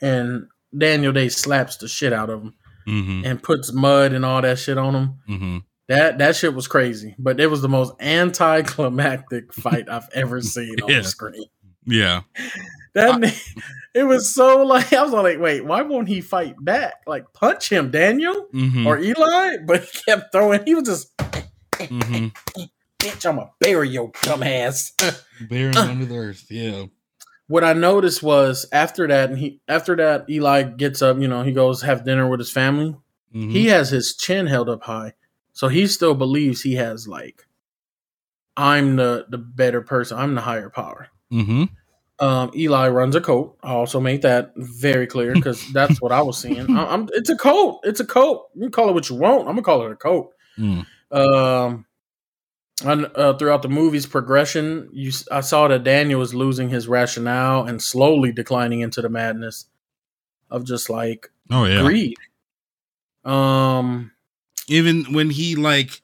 and 0.00 0.46
Daniel 0.76 1.12
Day 1.12 1.28
slaps 1.28 1.76
the 1.76 1.88
shit 1.88 2.12
out 2.12 2.30
of 2.30 2.42
him 2.42 2.54
Mm-hmm. 2.88 3.26
and 3.26 3.42
puts 3.42 3.72
mud 3.72 4.12
and 4.14 4.24
all 4.24 4.40
that 4.40 4.58
shit 4.58 4.78
on 4.78 4.94
him. 4.94 5.14
Mm-hmm. 5.28 5.58
That 5.88 6.18
that 6.18 6.34
shit 6.34 6.54
was 6.54 6.66
crazy, 6.66 7.14
but 7.18 7.38
it 7.38 7.46
was 7.48 7.60
the 7.62 7.68
most 7.68 7.92
anticlimactic 8.00 9.52
fight 9.52 9.88
I've 9.88 10.08
ever 10.14 10.40
seen 10.40 10.80
on 10.82 10.88
Yeah. 10.88 10.98
the 11.02 11.04
screen. 11.04 11.44
Yeah. 11.84 12.22
That 12.94 13.22
it 13.94 14.04
was 14.04 14.34
so 14.34 14.64
like 14.64 14.92
I 14.94 15.02
was 15.02 15.12
like, 15.12 15.38
wait, 15.38 15.64
why 15.64 15.82
won't 15.82 16.08
he 16.08 16.20
fight 16.22 16.56
back? 16.64 16.94
Like 17.06 17.26
punch 17.34 17.70
him, 17.70 17.90
Daniel 17.90 18.46
Mm-hmm. 18.52 18.86
or 18.86 18.98
Eli? 18.98 19.58
But 19.66 19.84
he 19.84 20.00
kept 20.06 20.32
throwing. 20.32 20.64
He 20.64 20.74
was 20.74 20.84
just, 20.84 21.16
mm-hmm. 21.18 22.28
bitch, 23.00 23.26
I'm 23.28 23.36
gonna 23.36 23.50
bury 23.60 23.88
your 23.90 24.12
dumb 24.22 24.42
ass. 24.42 24.92
Buried 25.48 25.76
under 25.76 26.04
the 26.04 26.16
earth. 26.26 26.46
Yeah. 26.50 26.84
what 27.48 27.64
I 27.64 27.72
noticed 27.72 28.22
was 28.22 28.66
after 28.72 29.08
that, 29.08 29.30
and 29.30 29.38
he 29.38 29.60
after 29.68 29.96
that, 29.96 30.28
Eli 30.30 30.62
gets 30.62 31.02
up. 31.02 31.18
You 31.18 31.28
know, 31.28 31.42
he 31.42 31.52
goes 31.52 31.82
have 31.82 32.04
dinner 32.04 32.28
with 32.28 32.40
his 32.40 32.52
family. 32.52 32.94
Mhm. 33.34 33.50
He 33.52 33.66
has 33.66 33.90
his 33.90 34.14
chin 34.16 34.46
held 34.46 34.68
up 34.68 34.82
high, 34.84 35.14
so 35.52 35.68
he 35.68 35.86
still 35.86 36.14
believes 36.14 36.62
he 36.62 36.74
has 36.74 37.06
like, 37.08 37.46
I'm 38.56 38.96
the 38.96 39.26
the 39.28 39.38
better 39.38 39.80
person. 39.80 40.18
I'm 40.18 40.34
the 40.34 40.40
higher 40.42 40.70
power. 40.70 41.08
Mm-hmm. 41.32 41.64
Um, 42.24 42.50
Eli 42.54 42.88
runs 42.88 43.14
a 43.16 43.20
coat. 43.20 43.56
I 43.62 43.72
also 43.72 43.98
made 43.98 44.22
that 44.22 44.52
very 44.56 45.06
clear 45.06 45.32
because 45.32 45.66
that's 45.72 46.02
what 46.02 46.12
I 46.12 46.20
was 46.20 46.36
seeing. 46.38 46.76
I, 46.76 46.92
am 46.92 47.08
it's 47.12 47.30
a 47.30 47.36
coat. 47.36 47.80
It's 47.84 48.00
a 48.00 48.04
coat. 48.04 48.48
You 48.54 48.62
can 48.62 48.72
call 48.72 48.90
it 48.90 48.92
what 48.94 49.08
you 49.08 49.16
want. 49.16 49.40
I'm 49.48 49.54
gonna 49.54 49.62
call 49.62 49.86
it 49.86 49.92
a 49.92 49.96
coat. 49.96 50.32
Mm. 50.58 50.84
Um, 51.12 51.86
and, 52.84 53.10
uh, 53.14 53.34
throughout 53.34 53.62
the 53.62 53.68
movie's 53.68 54.06
progression, 54.06 54.88
you 54.92 55.12
I 55.30 55.40
saw 55.40 55.68
that 55.68 55.84
Daniel 55.84 56.20
was 56.20 56.34
losing 56.34 56.68
his 56.68 56.88
rationale 56.88 57.64
and 57.64 57.82
slowly 57.82 58.32
declining 58.32 58.80
into 58.80 59.02
the 59.02 59.08
madness 59.08 59.66
of 60.50 60.64
just 60.64 60.90
like 60.90 61.30
Oh 61.50 61.64
yeah. 61.64 61.82
greed. 61.82 62.16
Um, 63.24 64.12
Even 64.68 65.12
when 65.12 65.30
he 65.30 65.56
like, 65.56 66.00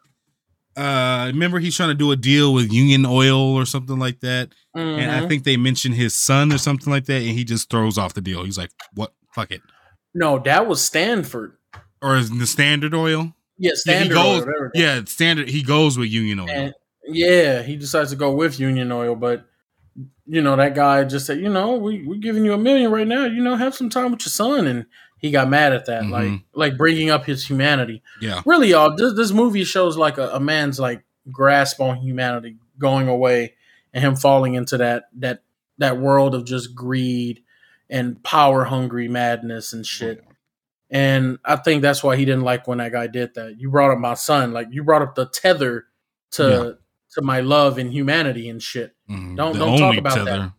uh, 0.77 1.31
remember 1.33 1.59
he's 1.59 1.77
trying 1.77 1.89
to 1.89 1.95
do 1.95 2.12
a 2.12 2.16
deal 2.16 2.53
with 2.53 2.72
Union 2.72 3.07
Oil 3.07 3.55
or 3.55 3.64
something 3.64 3.99
like 3.99 4.20
that, 4.20 4.51
and 4.74 5.11
I 5.11 5.20
mhm. 5.20 5.29
think 5.29 5.45
they 5.45 5.57
mentioned 5.57 5.95
his 5.95 6.14
son 6.14 6.53
or 6.53 6.59
something 6.59 6.93
like 6.93 7.07
that, 7.07 7.22
and 7.22 7.31
he 7.31 7.45
just 7.45 7.70
throws 7.70 7.97
off 7.97 8.14
the 8.14 8.20
deal. 8.20 8.45
He's 8.45 8.59
like, 8.59 8.70
"What? 8.95 9.14
Fuck 9.33 9.51
it." 9.53 9.62
no, 10.14 10.39
that 10.39 10.66
was 10.66 10.83
Stanford. 10.83 11.57
Or 12.03 12.16
is 12.16 12.31
the 12.31 12.47
Standard 12.47 12.95
Oil? 12.95 13.35
Yeah, 13.59 13.68
Yeah, 13.68 13.70
he 13.70 13.76
Standard. 13.76 14.14
goes- 14.14 14.46
Oil. 14.46 14.70
Yeah, 14.74 15.00
Standard. 15.07 15.48
He 15.48 15.62
goes 15.62 15.96
with 15.98 16.11
Union 16.11 16.40
Oil. 16.40 16.50
And 16.50 16.74
yeah, 17.09 17.62
he 17.62 17.76
decides 17.76 18.11
to 18.11 18.16
go 18.16 18.32
with 18.32 18.59
Union 18.61 18.90
Oil, 18.92 19.14
but 19.16 19.44
you 20.26 20.42
know 20.42 20.57
that 20.57 20.74
guy 20.74 21.04
just 21.04 21.26
said, 21.26 21.38
you 21.40 21.48
know, 21.48 21.76
we 21.76 22.02
we 22.07 22.18
giving 22.18 22.44
you 22.44 22.52
a 22.52 22.59
million 22.59 22.90
right 22.90 23.07
now. 23.07 23.24
You 23.24 23.42
know, 23.42 23.54
have 23.57 23.74
some 23.74 23.88
time 23.88 24.11
with 24.12 24.22
your 24.22 24.30
son, 24.30 24.66
and 24.66 24.86
he 25.18 25.30
got 25.30 25.48
mad 25.48 25.72
at 25.72 25.86
that, 25.86 26.04
like 26.07 26.26
Mhm. 26.28 26.42
like 26.54 26.76
bringing 26.76 27.11
up 27.11 27.24
his 27.24 27.48
humanity. 27.48 28.02
yeah. 28.20 28.42
Really, 28.44 28.70
y'all, 28.70 28.94
this, 28.96 29.14
this 29.14 29.30
movie 29.32 29.64
shows 29.64 29.96
like 29.96 30.18
a, 30.18 30.28
a 30.30 30.40
man's 30.40 30.78
like 30.80 31.04
grasp 31.32 31.80
on 31.80 31.96
humanity 31.96 32.57
going 32.78 33.09
away, 33.09 33.54
and 33.94 34.04
him 34.04 34.16
falling 34.16 34.54
into 34.54 34.76
that 34.78 35.04
that 35.16 35.42
that 35.78 35.98
world 35.98 36.34
of 36.34 36.44
just 36.44 36.74
greed 36.74 37.42
and 37.88 38.20
power 38.24 38.64
hungry 38.64 39.07
madness 39.09 39.72
and 39.72 39.86
shit. 39.86 40.24
And 40.91 41.39
I 41.45 41.57
think 41.57 41.82
that's 41.82 42.03
why 42.05 42.16
he 42.16 42.24
didn't 42.24 42.43
like 42.45 42.68
when 42.68 42.78
that 42.78 42.93
guy 42.93 43.07
did 43.09 43.34
that. 43.34 43.59
You 43.59 43.70
brought 43.70 43.91
up 43.91 43.99
my 43.99 44.14
son, 44.14 44.53
like 44.53 44.68
you 44.70 44.84
brought 44.84 45.03
up 45.03 45.14
the 45.16 45.26
tether 45.26 45.87
to 46.32 46.43
Yeah. 46.43 46.70
to 47.14 47.22
my 47.22 47.41
love 47.41 47.78
and 47.78 47.93
humanity 47.93 48.49
and 48.49 48.62
shit. 48.62 48.95
Mhm. 49.11 49.37
Don't- 49.37 49.59
don't 49.59 49.78
talk 49.78 49.97
about 49.97 50.24
that. 50.26 50.53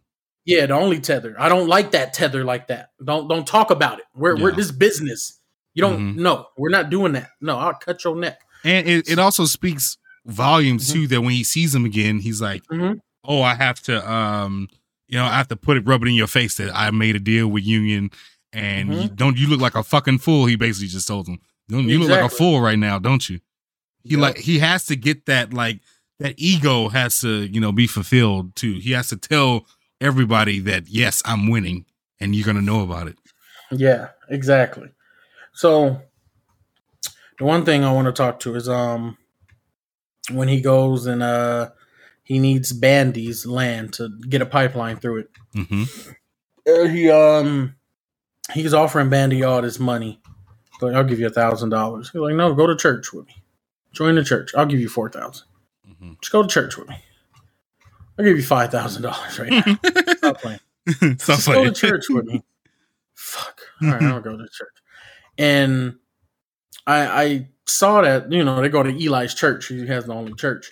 Yeah, 0.45 0.65
the 0.65 0.73
only 0.73 0.99
tether. 0.99 1.35
I 1.37 1.49
don't 1.49 1.67
like 1.67 1.91
that 1.91 2.13
tether 2.13 2.43
like 2.43 2.67
that. 2.67 2.89
Don't 3.03 3.27
don't 3.27 3.45
talk 3.45 3.69
about 3.71 3.99
it. 3.99 4.05
We're 4.15 4.35
we're 4.37 4.51
this 4.53 4.71
business. 4.71 5.39
You 5.75 5.81
don't 5.81 6.15
Mhm. 6.15 6.17
no, 6.17 6.47
we're 6.57 6.69
not 6.69 6.89
doing 6.89 7.13
that. 7.13 7.29
No, 7.41 7.57
I'll 7.57 7.73
cut 7.75 8.03
your 8.03 8.15
neck. 8.15 8.39
And 8.63 8.87
it, 8.87 9.07
it 9.09 9.19
also 9.19 9.45
speaks 9.45 9.97
volumes 10.25 10.89
Mhm. 10.89 10.93
too 10.93 11.07
that 11.07 11.21
when 11.21 11.31
he 11.31 11.43
sees 11.43 11.73
him 11.75 11.85
again, 11.85 12.19
he's 12.19 12.41
like, 12.41 12.63
Mhm. 12.71 12.99
"Oh, 13.23 13.41
I 13.43 13.53
have 13.55 13.79
to, 13.83 14.09
um, 14.11 14.67
you 15.07 15.17
know, 15.17 15.25
I 15.25 15.37
have 15.37 15.47
to 15.49 15.55
put 15.55 15.77
it, 15.77 15.85
rub 15.85 16.01
it 16.03 16.07
in 16.09 16.15
your 16.15 16.27
face 16.27 16.55
that 16.55 16.75
I 16.75 16.91
made 16.91 17.15
a 17.15 17.19
deal 17.19 17.47
with 17.47 17.63
Union, 17.65 18.09
and 18.53 18.89
Mm-hmm. 18.89 19.01
you, 19.01 19.09
don't 19.09 19.37
you 19.37 19.47
look 19.47 19.61
like 19.61 19.75
a 19.75 19.83
fucking 19.83 20.19
fool?" 20.19 20.45
He 20.45 20.55
basically 20.55 20.87
just 20.87 21.07
told 21.07 21.27
him, 21.27 21.39
"Don't 21.69 21.87
you 21.87 21.99
look 21.99 22.09
like 22.09 22.23
a 22.23 22.29
fool 22.29 22.61
right 22.61 22.79
now, 22.79 22.99
don't 22.99 23.27
you?" 23.29 23.39
He 24.03 24.11
Yep. 24.11 24.19
like 24.19 24.37
he 24.37 24.59
has 24.59 24.85
to 24.85 24.95
get 24.95 25.25
that 25.25 25.53
like 25.53 25.81
that 26.19 26.35
ego 26.37 26.87
has 26.89 27.19
to 27.19 27.45
you 27.45 27.59
know 27.59 27.71
be 27.71 27.87
fulfilled 27.87 28.55
too. 28.55 28.73
He 28.79 28.91
has 28.91 29.09
to 29.09 29.17
tell 29.17 29.65
everybody 29.99 30.59
that 30.61 30.87
yes, 30.87 31.21
I'm 31.25 31.49
winning, 31.49 31.85
and 32.19 32.35
you're 32.35 32.45
gonna 32.45 32.61
know 32.61 32.81
about 32.81 33.07
it. 33.07 33.17
Yeah, 33.71 34.09
exactly. 34.29 34.89
So 35.53 36.01
the 37.39 37.45
one 37.45 37.65
thing 37.65 37.83
I 37.83 37.91
want 37.91 38.05
to 38.07 38.11
talk 38.13 38.39
to 38.41 38.55
is 38.55 38.69
um 38.69 39.17
when 40.31 40.47
he 40.47 40.61
goes 40.61 41.05
and 41.05 41.21
uh 41.23 41.69
he 42.23 42.39
needs 42.39 42.73
Bandy's 42.73 43.45
land 43.45 43.93
to 43.93 44.09
get 44.27 44.41
a 44.41 44.45
pipeline 44.45 44.97
through 44.97 45.17
it. 45.19 45.29
Mm-hmm. 45.55 45.83
Uh, 46.69 46.87
he 46.87 47.09
um 47.09 47.75
he's 48.53 48.73
offering 48.73 49.09
Bandy 49.09 49.43
all 49.43 49.61
this 49.61 49.79
money. 49.79 50.19
He's 50.73 50.81
like, 50.81 50.95
I'll 50.95 51.03
give 51.03 51.19
you 51.19 51.27
a 51.27 51.31
thousand 51.31 51.69
dollars. 51.69 52.09
He's 52.11 52.21
like, 52.21 52.35
no, 52.35 52.53
go 52.53 52.67
to 52.67 52.75
church 52.75 53.11
with 53.13 53.25
me. 53.27 53.35
Join 53.93 54.15
the 54.15 54.23
church. 54.23 54.51
I'll 54.55 54.65
give 54.65 54.79
you 54.79 54.89
four 54.89 55.09
thousand. 55.09 55.47
hmm 55.99 56.13
Just 56.21 56.31
go 56.31 56.41
to 56.43 56.47
church 56.47 56.77
with 56.77 56.87
me. 56.89 56.97
I'll 58.17 58.25
give 58.25 58.37
you 58.37 58.43
five 58.43 58.71
thousand 58.71 59.03
dollars 59.03 59.39
right 59.39 59.51
now. 59.51 59.63
Stop 60.17 60.41
playing. 60.41 60.59
Stop 61.17 61.35
Just 61.37 61.47
go 61.47 61.63
to 61.63 61.71
church 61.71 62.05
with 62.09 62.25
me. 62.25 62.43
Fuck. 63.15 63.61
All 63.81 63.89
right, 63.89 64.03
I'll 64.03 64.21
go 64.21 64.37
to 64.37 64.43
church. 64.51 64.73
And 65.37 65.95
I 66.85 67.23
I 67.23 67.49
saw 67.65 68.01
that, 68.01 68.31
you 68.31 68.43
know, 68.43 68.61
they 68.61 68.69
go 68.69 68.81
to 68.83 68.89
Eli's 68.89 69.33
church. 69.33 69.67
He 69.67 69.85
has 69.87 70.05
the 70.05 70.13
only 70.13 70.33
church. 70.33 70.71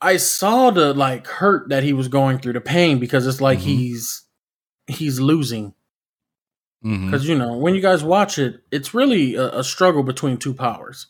I 0.00 0.16
saw 0.16 0.70
the 0.70 0.94
like 0.94 1.26
hurt 1.26 1.68
that 1.68 1.82
he 1.82 1.92
was 1.92 2.08
going 2.08 2.38
through, 2.38 2.54
the 2.54 2.60
pain, 2.60 2.98
because 2.98 3.26
it's 3.26 3.40
like 3.40 3.58
Mhm. 3.58 3.62
he's 3.62 4.22
he's 4.90 5.20
losing. 5.20 5.74
Because 6.82 7.28
you 7.28 7.36
know, 7.36 7.58
when 7.58 7.74
you 7.74 7.82
guys 7.82 8.02
watch 8.02 8.38
it, 8.38 8.62
it's 8.72 8.94
really 8.94 9.34
a, 9.34 9.58
a 9.58 9.64
struggle 9.64 10.02
between 10.02 10.38
two 10.38 10.54
powers. 10.54 11.08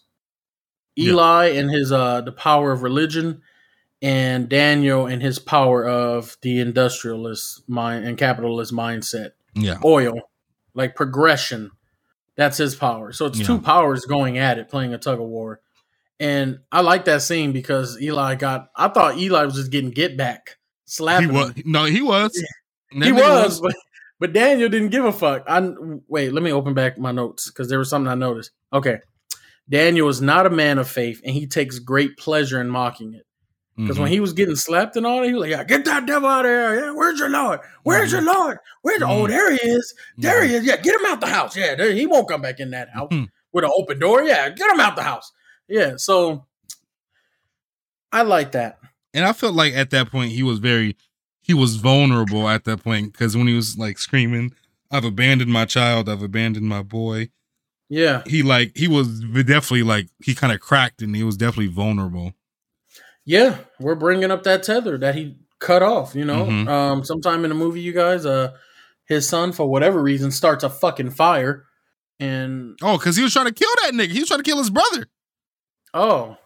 Yeah. 0.96 1.10
Eli 1.12 1.46
and 1.50 1.70
his 1.70 1.92
uh 1.92 2.22
the 2.22 2.32
power 2.32 2.72
of 2.72 2.82
religion, 2.82 3.42
and 4.02 4.48
Daniel 4.48 5.06
and 5.06 5.22
his 5.22 5.38
power 5.38 5.86
of 5.86 6.36
the 6.42 6.58
industrialist 6.58 7.68
mind 7.68 8.04
and 8.04 8.18
capitalist 8.18 8.72
mindset. 8.72 9.30
Yeah. 9.54 9.76
Oil, 9.84 10.14
like 10.74 10.96
progression. 10.96 11.70
That's 12.36 12.56
his 12.58 12.74
power. 12.74 13.12
So 13.12 13.26
it's 13.26 13.38
Yeah. 13.38 13.46
two 13.46 13.60
powers 13.60 14.04
going 14.06 14.38
at 14.38 14.58
it, 14.58 14.68
playing 14.68 14.92
a 14.92 14.98
tug 14.98 15.20
of 15.20 15.26
war. 15.28 15.60
And 16.18 16.58
I 16.72 16.80
like 16.80 17.04
that 17.04 17.22
scene 17.22 17.52
because 17.52 17.96
Eli 18.02 18.34
got. 18.34 18.70
I 18.74 18.88
thought 18.88 19.18
Eli 19.18 19.44
was 19.44 19.54
just 19.54 19.70
getting 19.70 19.90
get 19.90 20.16
back, 20.16 20.58
He 20.84 20.90
slapping. 20.90 21.32
was 21.32 21.50
him. 21.52 21.62
no, 21.66 21.84
he 21.84 22.02
was. 22.02 22.32
That 22.99 23.05
He 23.07 23.12
was, 23.12 23.61
but 23.61 23.74
but 24.18 24.32
Daniel 24.32 24.68
didn't 24.68 24.88
give 24.91 25.05
a 25.05 25.12
fuck. 25.12 25.45
I 25.47 25.72
wait. 26.09 26.32
Let 26.32 26.43
me 26.43 26.53
open 26.53 26.74
back 26.74 26.99
my 26.99 27.12
notes 27.12 27.49
because 27.51 27.68
there 27.68 27.78
was 27.78 27.88
something 27.88 28.11
I 28.11 28.14
noticed. 28.14 28.51
Okay, 28.72 28.99
Daniel 29.68 30.09
is 30.09 30.20
not 30.20 30.47
a 30.47 30.51
man 30.51 30.78
of 30.78 30.88
faith, 30.88 31.20
and 31.24 31.34
he 31.34 31.47
takes 31.47 31.78
great 31.78 32.16
pleasure 32.16 32.61
in 32.61 32.68
mocking 32.68 33.14
it. 33.14 33.26
Because 33.76 33.97
Mhm. 33.97 34.01
when 34.01 34.11
he 34.11 34.20
was 34.20 34.34
getting 34.34 34.57
slapped 34.57 34.97
and 34.97 35.07
all 35.07 35.20
that, 35.20 35.26
he 35.28 35.32
was 35.32 35.43
like, 35.43 35.51
"Yeah, 35.53 35.64
get 35.64 35.84
that 35.86 36.05
devil 36.05 36.28
out 36.28 36.45
of 36.45 36.51
here! 36.51 36.80
Yeah, 36.80 36.91
where's 36.91 37.18
your 37.18 37.30
lord? 37.30 37.61
Where's 37.84 38.12
your 38.12 38.20
lord? 38.20 38.59
Where's 38.82 39.01
oh 39.01 39.07
Mhm. 39.24 39.28
there 39.28 39.51
he 39.53 39.59
is? 39.68 39.95
There 40.18 40.45
he 40.45 40.55
is! 40.57 40.64
Yeah, 40.64 40.76
get 40.76 40.97
him 41.01 41.07
out 41.07 41.20
the 41.20 41.28
house! 41.28 41.57
Yeah, 41.57 41.76
there, 41.76 41.93
he 41.93 42.07
won't 42.07 42.28
come 42.28 42.43
back 42.43 42.61
in 42.61 42.72
that 42.72 42.91
house 42.91 43.09
Mhm. 43.11 43.28
with 43.53 43.64
an 43.64 43.70
open 43.74 43.99
door. 43.99 44.22
Yeah, 44.22 44.51
get 44.51 44.70
him 44.70 44.80
out 44.80 44.97
the 44.97 45.03
house. 45.03 45.32
Yeah, 45.68 45.95
so 45.97 46.47
I 48.12 48.22
like 48.22 48.53
that. 48.53 48.78
and 49.14 49.24
I 49.24 49.32
felt 49.32 49.55
like 49.55 49.72
at 49.74 49.91
that 49.91 50.11
point 50.11 50.32
he 50.32 50.43
was 50.43 50.59
very 50.59 50.97
he 51.51 51.55
was 51.55 51.74
vulnerable 51.76 52.48
at 52.48 52.62
that 52.64 52.84
point 52.84 53.12
because 53.12 53.36
when 53.36 53.48
he 53.48 53.55
was 53.55 53.76
like 53.76 53.98
screaming, 53.98 54.53
"I've 54.90 55.05
abandoned 55.05 55.51
my 55.51 55.64
child, 55.64 56.09
I've 56.09 56.22
abandoned 56.22 56.68
my 56.68 56.82
boy," 56.82 57.30
Yeah, 57.88 58.22
he 58.24 58.42
like 58.44 58.76
he 58.76 58.86
was 58.86 59.20
definitely 59.20 59.82
like 59.82 60.07
he 60.24 60.34
kind 60.34 60.53
of 60.53 60.61
cracked 60.61 61.03
and 61.03 61.16
he 61.16 61.24
was 61.24 61.36
definitely 61.36 61.72
vulnerable. 61.72 62.34
yeah, 63.24 63.59
we're 63.80 63.94
bringing 63.96 64.30
up 64.30 64.42
that 64.44 64.62
tether 64.62 64.96
that 64.98 65.14
he 65.14 65.36
cut 65.59 65.82
off. 65.82 66.14
You 66.14 66.24
know, 66.24 66.46
Mhm. 66.46 66.68
um, 66.68 67.05
sometime 67.05 67.44
in 67.44 67.48
the 67.51 67.55
movie, 67.57 67.80
you 67.80 67.92
guys, 67.92 68.24
uh, 68.24 68.53
his 69.07 69.28
son 69.28 69.53
for 69.53 69.68
whatever 69.68 70.01
reason 70.03 70.30
starts 70.30 70.62
a 70.64 70.70
fucking 70.70 71.11
fire, 71.11 71.64
and 72.20 72.78
Oh, 72.80 72.96
because 72.96 73.16
he 73.16 73.22
was 73.24 73.32
trying 73.32 73.46
to 73.46 73.53
kill 73.53 73.68
that 73.82 73.92
nigga. 73.94 74.12
He 74.12 74.20
was 74.20 74.28
trying 74.28 74.40
to 74.40 74.44
kill 74.51 74.59
his 74.59 74.70
brother. 74.70 75.07
oh, 75.94 76.36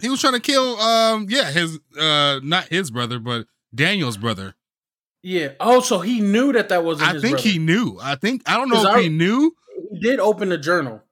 He 0.00 0.08
was 0.08 0.20
trying 0.20 0.32
to 0.34 0.40
kill 0.40 0.78
um 0.80 1.26
yeah 1.30 1.50
his 1.50 1.78
uh 1.98 2.40
not 2.42 2.68
his 2.68 2.90
brother 2.90 3.18
but 3.18 3.46
Daniel's 3.74 4.16
brother. 4.16 4.54
yeah, 5.22 5.50
oh, 5.60 5.80
so 5.80 6.00
he 6.00 6.20
knew 6.20 6.52
that 6.52 6.68
that 6.68 6.84
wasn't. 6.84 7.10
I 7.10 7.12
his 7.14 7.22
think 7.22 7.34
brother. 7.36 7.48
he 7.48 7.58
knew. 7.58 7.98
I 8.02 8.14
think 8.16 8.42
I 8.46 8.56
don't 8.56 8.68
know 8.68 8.80
if 8.82 8.86
I- 8.86 9.02
he 9.02 9.08
knew. 9.08 9.54
he 9.92 10.00
did 10.00 10.20
open 10.20 10.48
the 10.50 10.58
journal. 10.58 11.02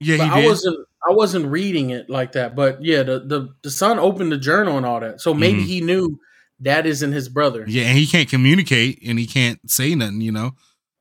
Yeah, 0.00 0.16
but 0.18 0.24
he 0.24 0.30
I 0.30 0.40
did. 0.42 0.46
wasn't 0.48 0.78
I 1.08 1.12
wasn't 1.12 1.46
reading 1.46 1.90
it 1.90 2.08
like 2.10 2.32
that. 2.32 2.54
But 2.56 2.82
yeah, 2.84 3.02
the 3.02 3.20
the, 3.20 3.48
the 3.62 3.70
son 3.70 3.98
opened 3.98 4.32
the 4.32 4.38
journal 4.38 4.76
and 4.76 4.84
all 4.86 5.00
that. 5.00 5.20
So 5.20 5.32
maybe 5.34 5.60
Mhm. 5.62 5.66
he 5.66 5.80
knew 5.80 6.18
that 6.60 6.86
isn't 6.86 7.12
his 7.12 7.28
brother. 7.28 7.64
Yeah, 7.66 7.84
and 7.84 7.96
he 7.98 8.06
can't 8.06 8.28
communicate 8.28 9.00
and 9.04 9.18
he 9.18 9.26
can't 9.26 9.58
say 9.70 9.94
nothing. 9.94 10.20
You 10.20 10.32
know. 10.32 10.52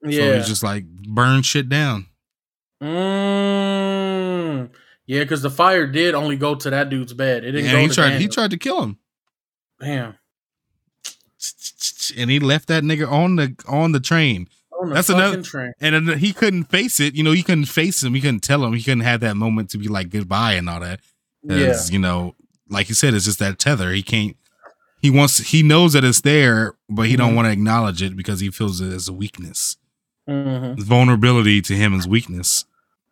So 0.04 0.10
Yeah. 0.10 0.36
he's 0.38 0.48
just 0.48 0.64
like 0.64 0.86
burn 0.86 1.42
shit 1.44 1.68
down. 1.70 2.06
Mm. 2.82 4.70
Yeah, 5.06 5.20
because 5.22 5.42
the 5.42 5.50
fire 5.50 5.88
did 5.88 6.14
only 6.16 6.38
go 6.38 6.56
to 6.56 6.70
that 6.70 6.90
dude's 6.90 7.14
bed. 7.14 7.44
It 7.44 7.52
didn't 7.52 7.66
And 7.68 7.76
go 7.76 7.82
he 7.82 7.88
to 7.88 7.94
tried. 7.94 8.22
He 8.22 8.28
tried 8.28 8.52
to 8.52 8.58
kill 8.58 8.84
him, 8.84 8.98
Damn. 9.82 10.16
And 12.12 12.30
he 12.30 12.40
left 12.40 12.68
that 12.68 12.84
nigga 12.84 13.10
on 13.10 13.36
the 13.38 13.56
on 13.68 13.92
the 13.92 14.00
train. 14.00 14.48
On 14.82 14.90
the 14.90 14.96
That's 14.96 15.10
another- 15.10 15.42
train. 15.42 15.74
And 15.82 16.10
he 16.16 16.32
couldn't 16.34 16.66
face 16.66 17.00
it. 17.00 17.14
You 17.16 17.24
know, 17.24 17.32
he 17.34 17.44
couldn't 17.44 17.66
face 17.66 18.02
him. 18.04 18.14
He 18.14 18.22
couldn't 18.22 18.42
tell 18.44 18.64
him. 18.64 18.74
He 18.74 18.82
couldn't 18.84 19.02
have 19.02 19.20
that 19.22 19.36
moment 19.36 19.70
to 19.72 19.78
be 19.78 19.88
like 19.88 20.10
goodbye 20.10 20.54
and 20.54 20.70
all 20.70 20.80
that. 20.80 21.00
Yeah. 21.44 21.76
you 21.90 22.00
know, 22.00 22.36
like 22.70 22.90
you 22.90 22.96
said, 22.96 23.14
it's 23.14 23.26
just 23.26 23.40
that 23.40 23.60
tether. 23.60 23.92
He 23.92 24.02
can't. 24.04 24.36
He 25.02 25.10
wants. 25.10 25.38
He 25.38 25.64
knows 25.64 25.94
that 25.94 26.04
it's 26.04 26.22
there, 26.22 26.76
but 26.90 27.08
he 27.08 27.16
don't 27.16 27.32
Mhm. 27.32 27.36
want 27.36 27.46
to 27.48 27.52
acknowledge 27.52 28.02
it 28.02 28.16
because 28.18 28.40
he 28.42 28.50
feels 28.52 28.82
it 28.82 28.92
as 28.94 29.08
a 29.08 29.14
weakness. 29.14 29.78
hmm 30.28 30.74
Vulnerability 30.78 31.62
to 31.64 31.74
him 31.76 31.94
is 31.94 32.08
weakness. 32.08 32.66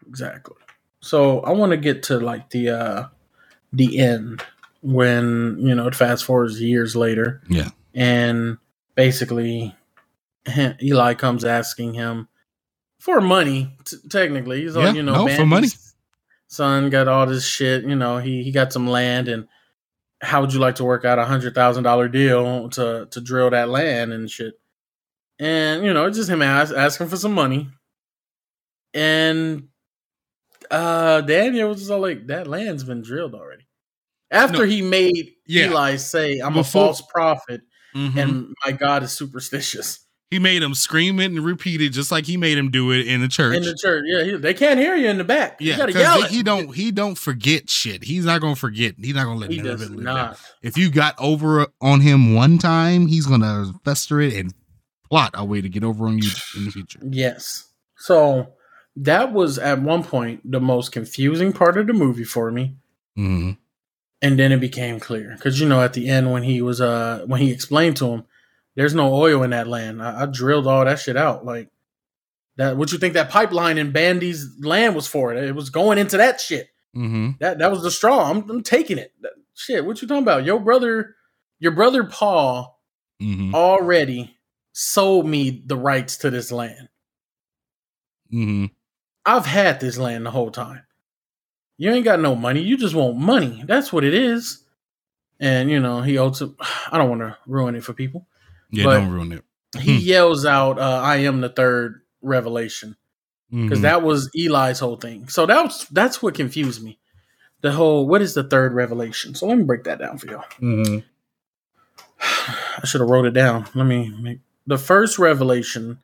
Exactly. 0.08 0.56
So 1.02 1.40
I 1.42 1.52
want 1.52 1.72
to 1.72 1.78
get 1.78 2.04
to 2.04 2.20
like 2.20 2.50
the 2.52 2.70
uh 2.70 3.06
the 3.74 3.98
end 4.00 4.44
when 4.82 5.58
you 5.60 5.74
know 5.76 5.88
it 5.88 5.96
fast 5.96 6.24
forwards 6.26 6.62
years 6.62 6.96
later. 6.96 7.42
Yeah. 7.50 7.70
and 7.96 8.58
basically 8.98 9.74
Eli 10.84 11.14
comes 11.14 11.46
asking 11.46 11.94
him 11.94 12.28
for 13.00 13.22
money. 13.22 13.78
T- 13.86 13.98
technically, 14.10 14.64
he's 14.64 14.76
Yeah, 14.76 14.92
you 14.92 15.04
know, 15.04 15.26
no, 15.26 15.36
for 15.36 15.46
money. 15.46 15.70
Son 16.50 16.90
got 16.90 17.08
all 17.08 17.26
this 17.26 17.46
shit. 17.46 17.84
You 17.86 17.96
know, 17.96 18.18
he 18.18 18.44
he 18.44 18.52
got 18.52 18.74
some 18.74 18.88
land, 18.88 19.28
and 19.30 19.48
how 20.22 20.42
would 20.42 20.54
you 20.54 20.60
like 20.60 20.76
to 20.76 20.84
work 20.84 21.06
out 21.06 21.20
a 21.20 21.26
hundred 21.26 21.54
thousand 21.56 21.84
dollar 21.84 22.08
deal 22.10 22.70
to 22.72 23.08
to 23.12 23.22
drill 23.22 23.50
that 23.52 23.70
land 23.70 24.12
and 24.12 24.30
shit? 24.30 24.56
And 25.40 25.86
you 25.86 25.94
know, 25.94 26.06
it's 26.08 26.18
just 26.18 26.30
him 26.30 26.42
ask, 26.42 26.74
asking 26.76 27.08
for 27.08 27.18
some 27.18 27.34
money, 27.34 27.70
and 28.94 29.68
uh 30.72 31.22
Daniel 31.22 31.70
was 31.70 31.80
just 31.80 31.92
all 31.92 32.00
like, 32.00 32.28
"That 32.28 32.48
land's 32.48 32.84
been 32.84 33.02
drilled 33.02 33.36
already." 33.36 33.68
After 34.32 34.60
No. 34.60 34.64
he 34.66 34.82
made 34.82 35.34
Yeah. 35.46 35.68
Eli 35.70 35.98
say, 35.98 36.40
"I'm 36.40 36.54
Before- 36.54 36.82
a 36.82 36.86
false 36.88 37.02
prophet." 37.02 37.62
Mhm. 37.98 38.18
and 38.18 38.56
my 38.66 38.72
God 38.72 39.04
is 39.04 39.12
superstitious 39.12 40.08
he 40.30 40.40
made 40.40 40.62
him 40.62 40.76
scream 40.76 41.20
it 41.20 41.28
and 41.32 41.40
repeat 41.40 41.82
it, 41.82 41.90
just 41.90 42.12
like 42.12 42.26
he 42.26 42.36
made 42.36 42.58
him 42.58 42.70
do 42.70 42.92
it 42.92 43.08
in 43.08 43.22
the 43.22 43.30
church. 43.30 43.56
in 43.56 43.64
the 43.64 43.76
church. 43.76 44.04
Yeah, 44.06 44.24
he, 44.24 44.36
they 44.36 44.54
can't 44.54 44.78
hear 44.78 44.96
you 44.96 45.08
in 45.08 45.18
the 45.18 45.24
back. 45.24 45.62
you 45.62 45.72
yeah, 45.72 45.78
gotta 45.78 45.94
yell 45.94 46.18
because 46.18 46.32
he 46.32 46.44
don't. 46.44 46.76
He 46.76 46.92
don't 46.92 47.18
forget 47.18 47.70
shit. 47.70 48.04
He's 48.04 48.26
not 48.26 48.42
gonna 48.42 48.56
forget. 48.56 48.96
He's 48.98 49.16
not 49.16 49.24
gonna 49.24 49.40
let 49.40 49.52
He 49.52 49.58
none 49.58 49.68
of 49.68 49.80
does 49.80 49.90
it 49.90 49.96
live 49.96 50.06
down. 50.06 50.36
If 50.62 50.78
you 50.78 50.92
got 50.92 51.16
over 51.18 51.68
on 51.82 52.02
him 52.02 52.34
one 52.34 52.58
time, 52.58 53.08
he's 53.08 53.26
gonna 53.26 53.72
fester 53.86 54.20
it 54.20 54.34
and 54.34 54.54
plot 55.10 55.32
a 55.34 55.46
way 55.46 55.62
to 55.62 55.70
get 55.70 55.86
over 55.86 56.08
on 56.08 56.18
you 56.18 56.30
in 56.58 56.66
the 56.66 56.72
future. 56.72 57.00
Yes. 57.10 57.72
So 57.96 58.48
that 58.98 59.32
was 59.32 59.58
at 59.58 59.82
one 59.82 60.04
point 60.04 60.42
the 60.50 60.60
most 60.60 60.92
confusing 60.92 61.54
part 61.54 61.78
of 61.78 61.88
the 61.88 61.94
movie 61.94 62.26
for 62.26 62.52
me, 62.52 62.76
hmm 63.16 63.52
and 64.22 64.40
then 64.40 64.52
it 64.52 64.60
became 64.60 65.00
clear 65.00 65.34
because 65.36 65.60
you 65.60 65.68
know 65.68 65.82
at 65.82 65.94
the 65.94 66.10
end 66.10 66.32
when 66.32 66.44
he 66.44 66.62
was 66.62 66.82
uh 66.82 67.24
when 67.28 67.42
he 67.42 67.52
explained 67.52 67.98
to 67.98 68.08
him, 68.08 68.24
there's 68.76 68.96
no 68.96 69.14
oil 69.14 69.44
in 69.44 69.52
that 69.52 69.68
land. 69.68 70.02
I, 70.02 70.24
I 70.24 70.26
drilled 70.26 70.68
all 70.68 70.86
that 70.86 71.00
shit 71.00 71.18
out. 71.18 71.46
Like 71.46 71.70
that. 72.58 72.78
What 72.78 72.92
you 72.92 72.98
think 72.98 73.14
that 73.14 73.30
pipeline 73.30 73.78
in 73.78 73.92
Bandy's 73.92 74.48
land 74.60 74.96
was 74.96 75.08
for? 75.08 75.34
It 75.34 75.44
it 75.44 75.56
was 75.56 75.70
going 75.70 75.98
into 75.98 76.18
that 76.18 76.40
shit. 76.42 76.70
mm-hmm. 76.96 77.32
That 77.40 77.60
that 77.60 77.72
was 77.72 77.84
the 77.84 77.92
straw. 77.92 78.30
I'm, 78.30 78.50
I'm 78.50 78.64
taking 78.64 78.98
it. 78.98 79.14
That- 79.22 79.34
shit, 79.54 79.86
what 79.86 80.02
you 80.02 80.08
talking 80.08 80.24
about? 80.24 80.46
Your 80.46 80.60
brother, 80.60 81.16
your 81.60 81.72
brother 81.72 82.04
Paul 82.04 82.80
hmm 83.20 83.54
already 83.56 84.38
sold 84.74 85.26
me 85.26 85.64
the 85.66 85.76
rights 85.76 86.18
to 86.18 86.30
this 86.30 86.52
land. 86.52 86.90
mm-hmm. 88.32 88.66
I've 89.26 89.46
had 89.48 89.80
this 89.80 89.98
land 89.98 90.26
the 90.26 90.32
whole 90.32 90.52
time. 90.52 90.84
You 91.78 91.92
ain't 91.92 92.06
got 92.06 92.20
no 92.20 92.36
money. 92.36 92.62
You 92.62 92.76
just 92.78 92.96
want 92.96 93.18
money. 93.18 93.64
That's 93.66 93.94
what 93.94 94.04
it 94.04 94.14
is. 94.14 94.64
And 95.40 95.70
you 95.70 95.80
know 95.80 96.02
he 96.02 96.18
also. 96.18 96.56
I 96.92 96.98
don't 96.98 97.10
want 97.10 97.22
to 97.22 97.38
ruin 97.46 97.76
it 97.76 97.84
for 97.84 97.94
people. 97.94 98.28
Yeah, 98.72 98.84
don't 98.86 99.10
ruin 99.12 99.32
it. 99.34 99.44
He 99.80 99.94
Hmm. 100.00 100.06
yells 100.06 100.46
out, 100.46 100.80
uh, 100.80 101.02
"I 101.04 101.18
am 101.18 101.42
the 101.42 101.50
third 101.50 102.02
revelation." 102.22 102.96
because 103.50 103.80
Mhm. 103.80 103.84
that 103.84 104.02
was 104.02 104.30
Eli's 104.36 104.80
whole 104.80 104.98
thing. 104.98 105.30
So 105.30 105.46
that 105.46 105.64
was 105.64 105.86
that's 105.92 106.22
what 106.22 106.34
confused 106.34 106.84
me. 106.84 107.00
The 107.62 107.72
whole 107.72 108.06
what 108.06 108.22
is 108.22 108.34
the 108.34 108.44
third 108.44 108.74
revelation? 108.74 109.36
So 109.36 109.48
let 109.48 109.58
me 109.58 109.64
break 109.64 109.84
that 109.86 110.00
down 110.00 110.18
for 110.18 110.28
y'all. 110.28 110.44
Mhm. 110.62 111.04
I 112.20 112.82
should 112.86 113.00
have 113.02 113.10
wrote 113.10 113.26
it 113.26 113.32
down. 113.32 113.68
Let 113.74 113.86
me 113.86 114.14
make 114.20 114.40
the 114.66 114.78
first 114.78 115.18
revelation 115.18 116.00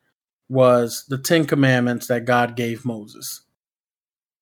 was 0.48 1.04
the 1.10 1.18
Ten 1.18 1.46
Commandments 1.46 2.08
that 2.08 2.24
God 2.26 2.56
gave 2.56 2.86
Moses. 2.86 3.42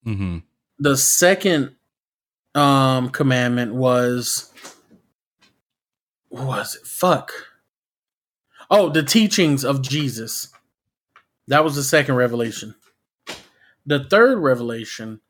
Mhm. 0.06 0.44
The 0.82 0.98
second 0.98 1.76
um 2.56 3.10
commandment 3.12 3.76
was 3.76 4.52
what 6.30 6.48
was 6.48 6.76
it? 6.76 6.88
Fuck. 6.88 7.32
Oh, 8.70 8.90
the 8.90 9.04
teachings 9.04 9.64
of 9.64 9.84
Jesus. 9.84 10.50
That 11.48 11.64
was 11.64 11.76
the 11.76 11.84
second 11.84 12.16
revelation. 12.16 12.74
The 13.86 14.04
third 14.06 14.40
revelation 14.40 15.22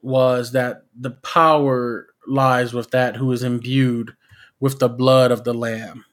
was 0.00 0.52
that 0.52 0.84
the 0.96 1.10
power 1.10 2.06
lies 2.26 2.72
with 2.72 2.92
that 2.92 3.16
who 3.16 3.32
is 3.32 3.42
imbued 3.42 4.14
with 4.60 4.78
the 4.78 4.88
blood 4.88 5.32
of 5.32 5.42
the 5.42 5.54
lamb. 5.54 6.04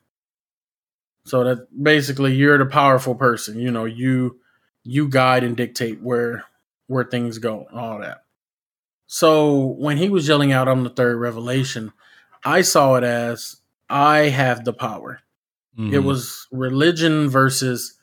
So 1.25 1.43
that 1.43 1.67
basically 1.83 2.33
you're 2.33 2.57
the 2.57 2.65
powerful 2.65 3.13
person, 3.13 3.59
you 3.59 3.69
know, 3.69 3.85
you 3.85 4.39
you 4.83 5.07
guide 5.07 5.43
and 5.43 5.55
dictate 5.55 6.01
where 6.01 6.45
where 6.87 7.03
things 7.03 7.37
go, 7.37 7.67
all 7.71 7.99
that. 7.99 8.23
So 9.07 9.75
when 9.79 9.97
he 9.97 10.09
was 10.09 10.27
yelling 10.27 10.51
out 10.51 10.67
on 10.67 10.83
the 10.83 10.89
third 10.89 11.17
revelation, 11.17 11.93
I 12.43 12.61
saw 12.61 12.95
it 12.95 13.03
as 13.03 13.57
I 13.89 14.29
have 14.29 14.65
the 14.65 14.73
power. 14.73 15.21
Mm-hmm. 15.77 15.93
It 15.93 16.03
was 16.03 16.47
religion 16.51 17.29
versus 17.29 17.97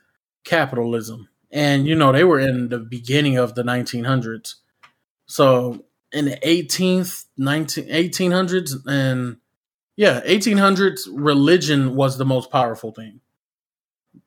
capitalism. 0.44 1.28
And, 1.50 1.86
you 1.86 1.94
know, 1.94 2.10
they 2.10 2.24
were 2.24 2.40
in 2.40 2.68
the 2.68 2.78
beginning 2.78 3.36
of 3.36 3.54
the 3.54 3.62
1900s. 3.62 4.56
So 5.26 5.84
in 6.12 6.24
the 6.24 6.36
18th, 6.38 7.26
19, 7.36 7.84
1800s, 7.86 8.72
and 8.86 9.36
yeah, 9.96 10.20
1800s, 10.22 11.08
religion 11.12 11.94
was 11.94 12.18
the 12.18 12.24
most 12.24 12.50
powerful 12.50 12.92
thing. 12.92 13.20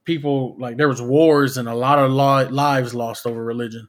People, 0.03 0.55
like, 0.59 0.77
there 0.77 0.87
was 0.87 1.01
wars 1.01 1.57
and 1.57 1.67
a 1.67 1.75
lot 1.75 1.99
of 1.99 2.11
li- 2.11 2.53
lives 2.53 2.93
lost 2.93 3.25
over 3.25 3.43
religion. 3.43 3.87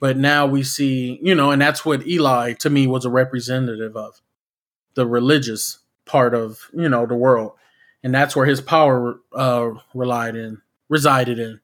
But 0.00 0.16
now 0.16 0.46
we 0.46 0.62
see, 0.62 1.18
you 1.22 1.34
know, 1.34 1.50
and 1.50 1.60
that's 1.60 1.84
what 1.84 2.06
Eli, 2.06 2.54
to 2.54 2.70
me, 2.70 2.86
was 2.86 3.04
a 3.04 3.10
representative 3.10 3.96
of 3.96 4.20
the 4.94 5.06
religious 5.06 5.78
part 6.06 6.34
of, 6.34 6.70
you 6.72 6.88
know, 6.88 7.06
the 7.06 7.14
world 7.14 7.52
and 8.02 8.14
that's 8.14 8.34
where 8.34 8.46
his 8.46 8.60
power 8.60 9.20
uh, 9.32 9.70
relied 9.94 10.36
in, 10.36 10.60
resided 10.88 11.38
in, 11.38 11.60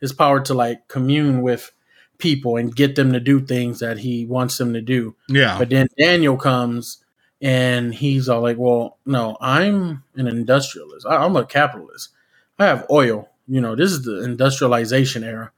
his 0.00 0.12
power 0.12 0.40
to 0.40 0.54
like 0.54 0.88
commune 0.88 1.42
with 1.42 1.72
people 2.18 2.56
and 2.56 2.74
get 2.74 2.96
them 2.96 3.12
to 3.12 3.20
do 3.20 3.40
things 3.40 3.80
that 3.80 3.98
he 3.98 4.26
wants 4.26 4.58
them 4.58 4.72
to 4.74 4.80
do. 4.80 5.14
Yeah. 5.28 5.58
But 5.58 5.70
then 5.70 5.88
Daniel 5.98 6.36
comes 6.36 7.04
and 7.40 7.94
he's 7.94 8.28
all 8.28 8.42
like, 8.42 8.58
"Well, 8.58 8.98
no, 9.06 9.36
I'm 9.40 10.04
an 10.14 10.26
industrialist. 10.26 11.06
I, 11.06 11.16
I'm 11.16 11.36
a 11.36 11.46
capitalist. 11.46 12.10
I 12.58 12.66
have 12.66 12.86
oil. 12.90 13.28
You 13.48 13.60
know, 13.60 13.74
this 13.74 13.90
is 13.92 14.02
the 14.02 14.22
industrialization 14.22 15.24
era. 15.24 15.52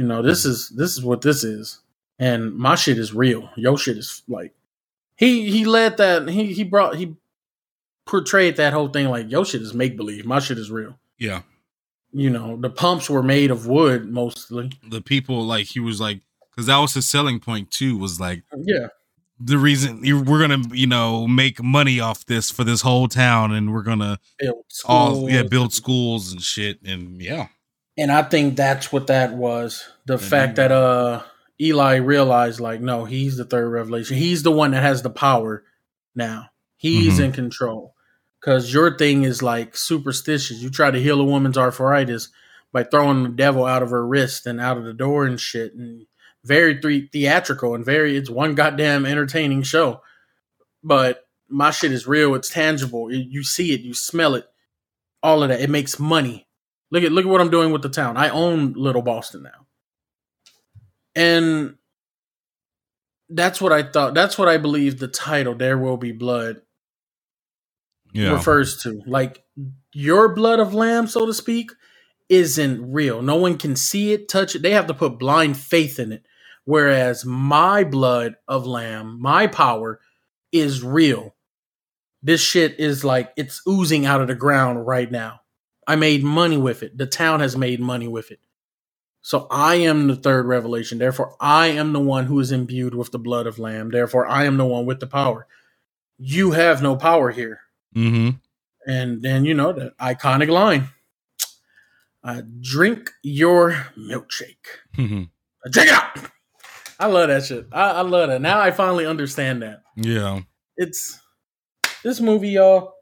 You 0.00 0.06
know, 0.06 0.22
this 0.22 0.46
is 0.46 0.70
this 0.70 0.96
is 0.96 1.04
what 1.04 1.20
this 1.20 1.44
is, 1.44 1.82
and 2.18 2.56
my 2.56 2.74
shit 2.74 2.96
is 2.96 3.12
real. 3.12 3.50
Your 3.54 3.76
shit 3.76 3.98
is 3.98 4.22
like." 4.28 4.54
He 5.14 5.50
he 5.50 5.66
led 5.66 5.98
that 5.98 6.26
he 6.26 6.54
he 6.54 6.64
brought 6.64 6.96
he 6.96 7.16
portrayed 8.06 8.56
that 8.56 8.72
whole 8.72 8.88
thing 8.88 9.10
like 9.10 9.30
your 9.30 9.44
shit 9.44 9.60
is 9.60 9.74
make 9.74 9.98
believe, 9.98 10.24
my 10.24 10.38
shit 10.38 10.56
is 10.56 10.70
real. 10.70 10.98
yeah. 11.18 11.42
You 12.14 12.30
know, 12.30 12.56
the 12.56 12.70
pumps 12.70 13.10
were 13.10 13.22
made 13.22 13.50
of 13.50 13.66
wood 13.66 14.08
mostly. 14.08 14.72
The 14.88 15.02
people 15.02 15.44
like 15.44 15.66
he 15.66 15.80
was 15.80 16.00
like 16.00 16.22
because 16.50 16.64
that 16.64 16.78
was 16.78 16.94
his 16.94 17.06
selling 17.06 17.38
point 17.38 17.70
too. 17.70 17.98
Was 17.98 18.18
like 18.18 18.42
Yeah, 18.56 18.86
the 19.38 19.58
reason 19.58 20.00
we're 20.24 20.40
gonna 20.40 20.62
you 20.72 20.86
know 20.86 21.26
make 21.26 21.62
money 21.62 22.00
off 22.00 22.24
this 22.24 22.50
for 22.50 22.64
this 22.64 22.80
whole 22.80 23.06
town, 23.06 23.52
and 23.52 23.70
we're 23.70 23.82
gonna 23.82 24.18
built 24.38 24.64
all 24.86 25.28
yeah 25.28 25.42
build 25.42 25.74
schools 25.74 26.32
and 26.32 26.40
shit, 26.40 26.80
and 26.86 27.20
yeah. 27.20 27.48
And 28.00 28.10
I 28.10 28.22
think 28.22 28.56
that's 28.56 28.90
what 28.92 29.08
that 29.08 29.34
was. 29.34 29.84
The 30.06 30.16
Mhm. 30.16 30.20
fact 30.22 30.56
that 30.56 30.72
uh 30.72 31.22
Eli 31.60 31.96
realized 31.96 32.58
like 32.60 32.80
no, 32.80 33.04
he's 33.04 33.36
the 33.36 33.44
third 33.44 33.68
revelation. 33.68 34.16
He's 34.16 34.42
the 34.42 34.50
one 34.50 34.70
that 34.70 34.82
has 34.82 35.02
the 35.02 35.10
power 35.10 35.64
now. 36.14 36.50
He's 36.76 37.18
Mhm. 37.18 37.24
in 37.26 37.32
control. 37.32 37.94
Cuz 38.40 38.72
your 38.72 38.96
thing 38.96 39.24
is 39.24 39.42
like 39.42 39.76
superstitious. 39.76 40.58
You 40.62 40.70
try 40.70 40.90
to 40.90 41.02
heal 41.02 41.20
a 41.20 41.24
woman's 41.24 41.58
arthritis 41.58 42.28
by 42.72 42.84
throwing 42.84 43.22
the 43.22 43.28
devil 43.28 43.66
out 43.66 43.82
of 43.82 43.90
her 43.90 44.06
wrist 44.06 44.46
and 44.46 44.60
out 44.60 44.78
of 44.78 44.84
the 44.84 44.94
door 44.94 45.26
and 45.26 45.38
shit 45.38 45.74
and 45.74 46.06
very 46.42 46.80
three 46.80 47.08
theatrical 47.12 47.74
and 47.74 47.84
very 47.84 48.16
it's 48.16 48.30
one 48.30 48.54
goddamn 48.54 49.04
entertaining 49.04 49.62
show. 49.62 50.00
But 50.82 51.28
my 51.48 51.70
shit 51.70 51.92
is 51.92 52.06
real, 52.06 52.34
it's 52.34 52.48
tangible. 52.48 53.12
You 53.12 53.42
see 53.42 53.74
it, 53.74 53.82
you 53.82 53.92
smell 53.92 54.34
it. 54.36 54.46
All 55.22 55.42
of 55.42 55.50
that. 55.50 55.60
It 55.60 55.68
makes 55.68 55.98
money. 55.98 56.46
Look 56.90 57.04
at 57.04 57.12
look 57.12 57.26
at 57.26 57.30
what 57.30 57.42
I'm 57.42 57.50
doing 57.50 57.72
with 57.72 57.82
the 57.82 57.90
town. 57.90 58.16
I 58.18 58.30
own 58.30 58.74
Little 58.74 59.02
Boston 59.02 59.44
now. 59.44 59.66
And 61.16 61.76
that's 63.30 63.60
what 63.60 63.72
I 63.72 63.84
thought. 63.84 64.14
That's 64.14 64.38
what 64.38 64.48
I 64.48 64.58
believe 64.58 64.98
the 65.00 65.08
title 65.08 65.54
There 65.56 65.78
Will 65.78 65.96
Be 65.98 66.12
Blood 66.12 66.62
Yeah. 68.12 68.32
refers 68.34 68.82
to. 68.84 69.02
Like 69.06 69.44
your 69.94 70.34
blood 70.34 70.60
of 70.60 70.74
lamb, 70.74 71.08
so 71.08 71.26
to 71.26 71.34
speak, 71.34 71.72
isn't 72.28 72.92
real. 72.92 73.22
No 73.22 73.36
one 73.36 73.58
can 73.58 73.76
see 73.76 74.12
it, 74.12 74.28
touch 74.28 74.56
it. 74.56 74.62
They 74.62 74.72
have 74.72 74.88
to 74.88 74.94
put 74.94 75.18
blind 75.18 75.58
faith 75.58 75.98
in 76.00 76.12
it. 76.12 76.24
Whereas 76.64 77.24
my 77.24 77.84
blood 77.84 78.36
of 78.48 78.66
lamb, 78.66 79.18
my 79.20 79.46
power, 79.48 80.00
is 80.52 80.84
real. 80.84 81.36
This 82.22 82.40
shit 82.42 82.80
is 82.80 83.04
like 83.04 83.32
it's 83.36 83.62
oozing 83.68 84.06
out 84.06 84.20
of 84.22 84.28
the 84.28 84.36
ground 84.36 84.86
right 84.86 85.10
now. 85.10 85.39
I 85.90 85.96
made 85.96 86.22
money 86.22 86.56
with 86.56 86.84
it. 86.84 86.96
The 86.96 87.06
town 87.06 87.40
has 87.40 87.56
made 87.56 87.80
money 87.80 88.06
with 88.06 88.30
it. 88.30 88.38
So 89.22 89.48
I 89.50 89.74
am 89.74 90.06
the 90.06 90.14
third 90.14 90.46
revelation. 90.46 90.98
Therefore, 90.98 91.34
I 91.40 91.66
am 91.66 91.92
the 91.92 91.98
one 91.98 92.26
who 92.26 92.38
is 92.38 92.52
imbued 92.52 92.94
with 92.94 93.10
the 93.10 93.18
blood 93.18 93.48
of 93.48 93.58
lamb. 93.58 93.90
Therefore, 93.90 94.24
I 94.24 94.44
am 94.44 94.56
the 94.56 94.64
one 94.64 94.86
with 94.86 95.00
the 95.00 95.08
power. 95.08 95.48
You 96.16 96.52
have 96.52 96.80
no 96.80 96.94
power 96.94 97.32
here. 97.32 97.62
mm-hmm. 97.96 98.36
And 98.86 99.20
then 99.20 99.44
you 99.44 99.52
know 99.52 99.72
the 99.72 99.92
iconic 100.00 100.48
line. 100.48 100.90
I 102.22 102.42
drink 102.60 103.10
your 103.24 103.72
milkshake. 103.98 104.66
Mm-hmm. 104.96 105.24
I 105.66 105.68
drink 105.70 105.88
it 105.88 105.94
up. 105.94 106.18
I 107.00 107.06
love 107.06 107.30
that 107.30 107.44
shit. 107.46 107.66
I, 107.72 107.90
I 107.90 108.00
love 108.02 108.28
that. 108.28 108.40
Now 108.40 108.60
I 108.60 108.70
finally 108.70 109.06
understand 109.06 109.62
that. 109.62 109.82
Yeah. 109.96 110.42
It's 110.76 111.18
this 112.04 112.20
movie, 112.20 112.50
y'all. 112.50 112.94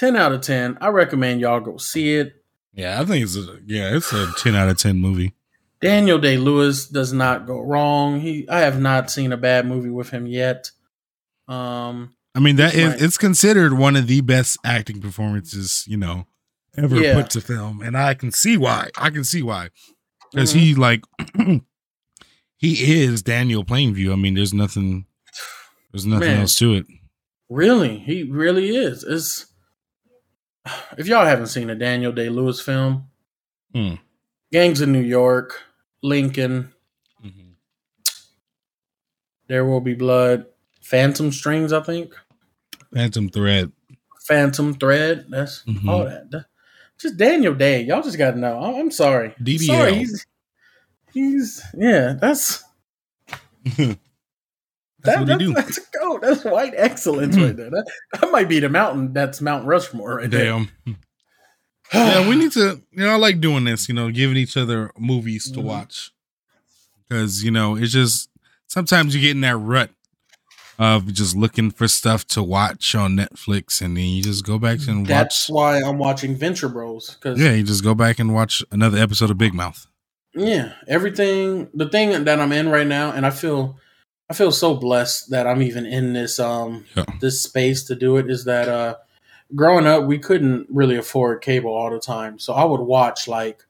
Ten 0.00 0.16
out 0.16 0.32
of 0.32 0.40
ten. 0.40 0.78
I 0.80 0.88
recommend 0.88 1.42
y'all 1.42 1.60
go 1.60 1.76
see 1.76 2.14
it. 2.14 2.32
Yeah. 2.72 2.98
I 2.98 3.04
think 3.04 3.22
it's 3.22 3.36
a 3.36 3.58
yeah. 3.66 3.94
It's 3.94 4.10
a 4.14 4.32
ten 4.38 4.56
out 4.56 4.70
of 4.70 4.78
ten 4.78 4.96
movie. 4.96 5.34
Daniel 5.82 6.18
Day 6.18 6.38
Lewis 6.38 6.86
does 6.86 7.12
not 7.12 7.46
go 7.46 7.60
wrong. 7.60 8.18
He 8.18 8.48
I 8.48 8.60
have 8.60 8.80
not 8.80 9.10
seen 9.10 9.30
a 9.30 9.36
bad 9.36 9.66
movie 9.66 9.90
with 9.90 10.08
him 10.08 10.26
yet. 10.26 10.70
Um 11.48 12.14
I 12.34 12.40
mean 12.40 12.56
that 12.56 12.72
He's 12.72 13.02
it's 13.02 13.18
considered 13.18 13.74
one 13.74 13.94
of 13.94 14.06
the 14.06 14.22
best 14.22 14.56
acting 14.64 15.02
performances 15.02 15.84
you 15.86 15.98
know 15.98 16.26
ever 16.78 16.96
Yeah. 16.96 17.20
put 17.20 17.28
to 17.30 17.42
film, 17.42 17.82
and 17.82 17.94
I 17.94 18.14
can 18.14 18.32
see 18.32 18.56
why. 18.56 18.88
I 18.96 19.10
can 19.10 19.24
see 19.24 19.42
why 19.42 19.68
because 20.32 20.54
mhm. 20.54 20.60
he 20.60 20.74
like 20.76 21.04
he 22.56 23.02
is 23.04 23.22
Daniel 23.22 23.66
Plainview. 23.66 24.14
I 24.14 24.16
mean, 24.16 24.32
there's 24.32 24.54
nothing. 24.54 25.04
There's 25.92 26.06
nothing 26.06 26.28
Man. 26.28 26.40
else 26.40 26.58
to 26.58 26.72
it. 26.72 26.86
Really, 27.50 27.98
he 27.98 28.22
really 28.22 28.74
is. 28.74 29.04
It's 29.04 29.49
if 30.98 31.06
y'all 31.06 31.24
haven't 31.26 31.46
seen 31.48 31.70
a 31.70 31.74
Daniel 31.74 32.12
Day 32.12 32.28
Lewis 32.28 32.60
film, 32.60 33.06
Hmm. 33.74 33.94
Gangs 34.52 34.80
of 34.80 34.88
New 34.88 35.00
York, 35.02 35.60
Lincoln, 36.02 36.72
Mm-hmm. 37.24 37.50
There 39.48 39.64
Will 39.64 39.80
Be 39.80 39.94
Blood, 39.94 40.46
Phantom 40.82 41.30
Strings, 41.32 41.72
I 41.72 41.80
think, 41.82 42.14
Phantom 42.94 43.28
Thread. 43.28 43.70
Phantom 44.22 44.74
Thread. 44.74 45.26
That's 45.28 45.62
Mhm. 45.64 45.88
all 45.88 46.04
that. 46.04 46.46
Just 46.98 47.16
Daniel 47.16 47.54
Day. 47.54 47.82
Y'all 47.82 48.02
just 48.02 48.18
got 48.18 48.32
to 48.32 48.38
know. 48.38 48.60
I'm, 48.60 48.74
I'm 48.74 48.90
sorry. 48.90 49.34
DDL. 49.42 49.66
Sorry, 49.66 49.94
he's 49.94 50.26
he's 51.12 51.62
yeah. 51.76 52.14
That's 52.20 52.62
That's 55.02 55.16
that, 55.16 55.18
what 55.20 55.26
that's, 55.28 55.38
do. 55.38 55.54
That's 55.54 55.78
go. 55.90 56.18
That's 56.18 56.44
white 56.44 56.72
excellence 56.76 57.36
right 57.36 57.56
there. 57.56 57.70
That, 57.70 57.90
that 58.20 58.30
might 58.32 58.48
be 58.48 58.60
the 58.60 58.68
mountain. 58.68 59.12
That's 59.12 59.40
Mount 59.40 59.66
Rushmore 59.66 60.16
right 60.16 60.30
there. 60.30 60.44
Damn. 60.44 60.70
yeah, 61.94 62.28
we 62.28 62.36
need 62.36 62.52
to. 62.52 62.80
You 62.92 63.04
know, 63.06 63.10
I 63.10 63.16
like 63.16 63.40
doing 63.40 63.64
this. 63.64 63.88
You 63.88 63.94
know, 63.94 64.10
giving 64.10 64.36
each 64.36 64.56
other 64.56 64.90
movies 64.98 65.50
to 65.52 65.58
Mhm. 65.60 65.64
watch 65.64 66.10
because 67.08 67.42
you 67.42 67.50
know 67.50 67.76
it's 67.76 67.92
just 67.92 68.28
sometimes 68.68 69.14
you 69.14 69.20
get 69.20 69.32
in 69.32 69.40
that 69.40 69.56
rut 69.56 69.90
of 70.78 71.12
just 71.12 71.36
looking 71.36 71.70
for 71.70 71.86
stuff 71.88 72.26
to 72.28 72.42
watch 72.42 72.94
on 72.94 73.16
Netflix, 73.16 73.82
and 73.82 73.96
then 73.96 74.04
you 74.04 74.22
just 74.22 74.46
go 74.46 74.58
back 74.58 74.78
and 74.88 75.00
watch. 75.00 75.08
That's 75.08 75.50
why 75.50 75.78
I'm 75.80 75.98
watching 75.98 76.36
Venture 76.36 76.68
Bros. 76.70 77.14
Because 77.16 77.38
Yeah, 77.40 77.52
you 77.52 77.64
just 77.64 77.84
go 77.84 77.94
back 77.94 78.18
and 78.18 78.32
watch 78.32 78.62
another 78.70 78.96
episode 78.98 79.30
of 79.30 79.36
Big 79.36 79.52
Mouth. 79.52 79.86
yeah, 80.34 80.72
everything. 80.88 81.68
The 81.74 81.88
thing 81.88 82.24
that 82.24 82.40
I'm 82.40 82.52
in 82.52 82.68
right 82.70 82.86
now, 82.86 83.12
and 83.12 83.26
I 83.26 83.30
feel, 83.30 83.76
I 84.30 84.32
feel 84.34 84.52
so 84.52 84.74
blessed 84.76 85.30
that 85.30 85.46
I'm 85.48 85.60
even 85.60 85.84
in 85.84 86.12
this 86.12 86.38
um 86.38 86.86
Yeah. 86.96 87.04
this 87.20 87.40
space 87.42 87.82
to 87.84 87.96
do 87.96 88.16
it. 88.16 88.30
Is 88.30 88.44
that 88.44 88.68
uh, 88.68 88.94
growing 89.54 89.86
up 89.86 90.04
we 90.04 90.18
couldn't 90.18 90.66
really 90.70 90.96
afford 90.96 91.42
cable 91.42 91.72
all 91.74 91.90
the 91.90 91.98
time, 92.00 92.38
so 92.38 92.52
I 92.54 92.64
would 92.64 92.80
watch 92.80 93.26
like 93.26 93.64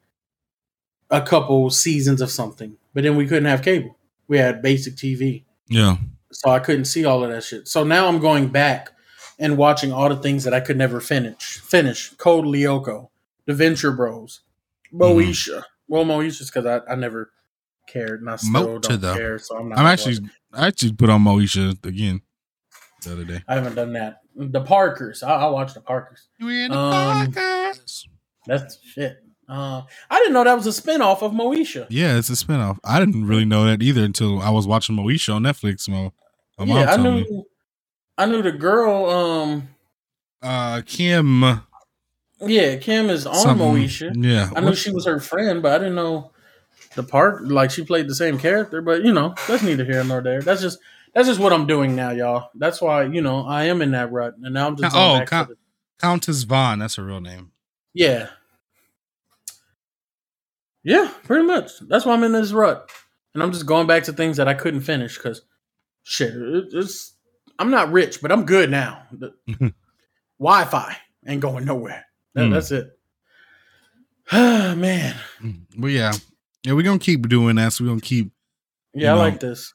a 1.11 1.23
couple 1.23 1.71
seasons 1.71 2.21
of 2.21 2.31
something, 2.31 2.77
but 2.95 3.03
then 3.03 3.17
we 3.17 3.27
couldn't 3.27 3.47
have 3.49 3.63
cable. 3.63 3.97
We 4.29 4.39
had 4.39 4.63
basic 4.63 4.95
TV. 4.97 5.45
Yeah, 5.67 5.97
so 6.31 6.51
I 6.51 6.59
couldn't 6.61 6.85
see 6.85 7.05
all 7.05 7.25
of 7.25 7.31
that 7.31 7.43
shit. 7.43 7.67
So 7.67 7.83
now 7.83 8.07
I'm 8.07 8.19
going 8.21 8.49
back 8.49 8.91
and 9.39 9.57
watching 9.57 9.93
all 9.93 10.09
the 10.11 10.17
things 10.17 10.45
that 10.45 10.53
I 10.53 10.61
could 10.61 10.77
never 10.77 11.01
finish. 11.01 11.59
Finish 11.61 12.11
Code 12.19 12.45
Lyoko, 12.45 13.09
The 13.47 13.55
Venture 13.55 13.93
Bros, 13.93 14.41
Moesha. 14.93 15.63
Well, 15.89 16.05
Moesha's 16.05 16.51
because 16.51 16.67
I, 16.67 16.93
I 16.93 16.95
never 16.97 17.33
I 17.95 18.37
still 18.37 18.51
Mo 18.53 18.79
to 18.79 18.97
the- 18.97 19.15
care. 19.15 19.39
So 19.39 19.57
I'm 19.59 19.69
not. 19.69 19.79
I'm 19.79 19.87
actually. 19.87 20.19
I 20.53 20.67
actually 20.67 20.93
put 20.95 21.09
on 21.11 21.23
Moesha 21.23 21.85
again 21.87 22.23
the 23.05 23.13
other 23.13 23.25
day. 23.25 23.43
I 23.47 23.55
haven't 23.55 23.75
done 23.77 23.93
that. 23.95 24.21
The 24.37 24.61
Parkers. 24.61 25.23
I, 25.23 25.33
I 25.35 25.47
watch 25.51 25.75
the 25.75 25.81
Parkers. 25.81 26.29
We 26.41 26.65
in 26.65 26.71
the 26.73 26.77
Um, 26.79 27.33
That's 28.47 28.79
shit. 28.83 29.19
Uh, 29.49 29.83
I 30.09 30.19
didn't 30.19 30.33
know 30.35 30.45
that 30.45 30.55
was 30.55 30.67
a 30.67 30.83
spinoff 30.83 31.23
of 31.23 31.33
Moesha. 31.33 31.87
Yeah, 31.91 32.17
it's 32.19 32.31
a 32.31 32.35
spinoff. 32.35 32.79
I 32.85 33.01
didn't 33.01 33.27
really 33.27 33.45
know 33.45 33.65
that 33.65 33.83
either 33.83 34.05
until 34.05 34.41
I 34.41 34.51
was 34.51 34.67
watching 34.67 34.97
Moesha 34.97 35.35
on 35.35 35.43
Netflix. 35.43 35.89
Mom 35.89 36.13
yeah, 36.69 36.93
I 36.93 36.97
knew. 36.97 37.13
me. 37.13 37.45
I 38.17 38.27
knew 38.27 38.43
the 38.43 38.53
girl. 38.53 39.07
Um, 39.11 39.69
uh 40.43 40.83
Kim. 40.87 41.43
Yeah, 42.41 42.77
Kim 42.77 43.11
is 43.11 43.27
on 43.27 43.35
something- 43.35 43.67
Moesha. 43.75 44.13
Yeah. 44.17 44.51
I 44.55 44.61
knew 44.61 44.75
she 44.75 44.91
was 44.93 45.05
her 45.07 45.21
friend, 45.21 45.63
but 45.63 45.73
I 45.73 45.79
didn't 45.79 45.97
know 45.97 46.33
the 46.97 47.03
part. 47.03 47.47
Like 47.47 47.71
she 47.71 47.85
played 47.85 48.09
the 48.09 48.15
same 48.15 48.39
character, 48.39 48.81
but 48.83 49.03
you 49.05 49.13
know 49.13 49.35
that's 49.49 49.63
neither 49.63 49.85
here 49.85 50.03
nor 50.05 50.21
there. 50.21 50.43
That's 50.43 50.61
just 50.61 50.79
that's 51.15 51.27
just 51.29 51.41
what 51.41 51.53
I'm 51.53 51.67
doing 51.67 51.95
now, 51.97 52.11
y'all. 52.11 52.51
That's 52.55 52.81
why 52.81 53.05
you 53.05 53.21
know 53.23 53.45
I 53.47 53.65
am 53.65 53.83
in 53.83 53.93
that 53.93 54.13
rut, 54.13 54.35
and 54.43 54.55
now 54.55 54.67
I'm 54.67 54.77
just 54.77 54.93
going 54.95 55.11
Oh, 55.11 55.19
back 55.19 55.27
to 55.27 55.31
Count- 55.31 55.49
the- 55.49 55.57
Countess 56.01 56.43
Vaughn. 56.45 56.79
That's 56.79 56.97
her 56.97 57.05
real 57.05 57.21
name. 57.21 57.53
yeah, 57.95 58.29
yeah, 60.83 61.11
pretty 61.25 61.45
much. 61.47 61.79
That's 61.81 62.05
why 62.07 62.15
I'm 62.15 62.25
in 62.25 62.33
this 62.33 62.53
rut, 62.53 62.91
and 63.35 63.43
I'm 63.43 63.53
just 63.53 63.67
going 63.67 63.87
back 63.87 64.05
to 64.05 64.13
things 64.13 64.37
that 64.39 64.49
I 64.49 64.55
couldn't 64.55 64.81
finish 64.83 65.17
because 65.17 65.43
shit, 66.03 66.33
it's 66.35 67.13
I'm 67.59 67.71
not 67.71 67.93
rich, 67.93 68.23
but 68.23 68.33
I'm 68.33 68.47
good 68.47 68.71
now. 68.71 69.03
Wi-Fi 70.39 70.97
ain't 71.27 71.43
going 71.43 71.65
nowhere. 71.67 72.07
That, 72.35 72.47
Hmm. 72.47 72.51
That's 72.53 72.71
it. 72.71 72.99
Ah 74.33 74.75
man, 74.79 75.17
Well, 75.77 75.91
yeah. 75.91 76.13
Yeah, 76.65 76.73
we're 76.75 76.83
gonna 76.83 76.99
keep 76.99 77.29
doing 77.29 77.57
that. 77.57 77.73
So 77.73 77.85
we're 77.85 77.91
gonna 77.91 78.01
keep 78.01 78.31
yeah, 78.95 79.13
I 79.13 79.17
know, 79.17 79.21
like 79.23 79.41
this. 79.41 79.73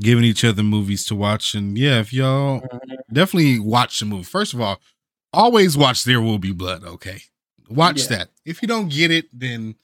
giving 0.00 0.24
each 0.24 0.44
other 0.44 0.62
movies 0.62 1.04
to 1.06 1.14
watch. 1.14 1.54
And 1.54 1.76
yeah, 1.76 2.00
if 2.00 2.12
y'all 2.12 2.62
definitely 3.12 3.58
watch 3.58 3.98
the 4.00 4.06
movie. 4.06 4.22
First 4.24 4.54
of 4.54 4.60
all, 4.60 4.80
always 5.32 5.76
watch 5.76 6.04
There 6.04 6.20
Will 6.20 6.38
Be 6.38 6.52
Blood. 6.52 6.84
Okay, 6.84 7.22
watch 7.68 8.02
Yeah. 8.02 8.18
that. 8.18 8.28
If 8.44 8.62
you 8.62 8.68
don't 8.68 8.88
get 8.90 9.10
it, 9.10 9.26
then 9.32 9.74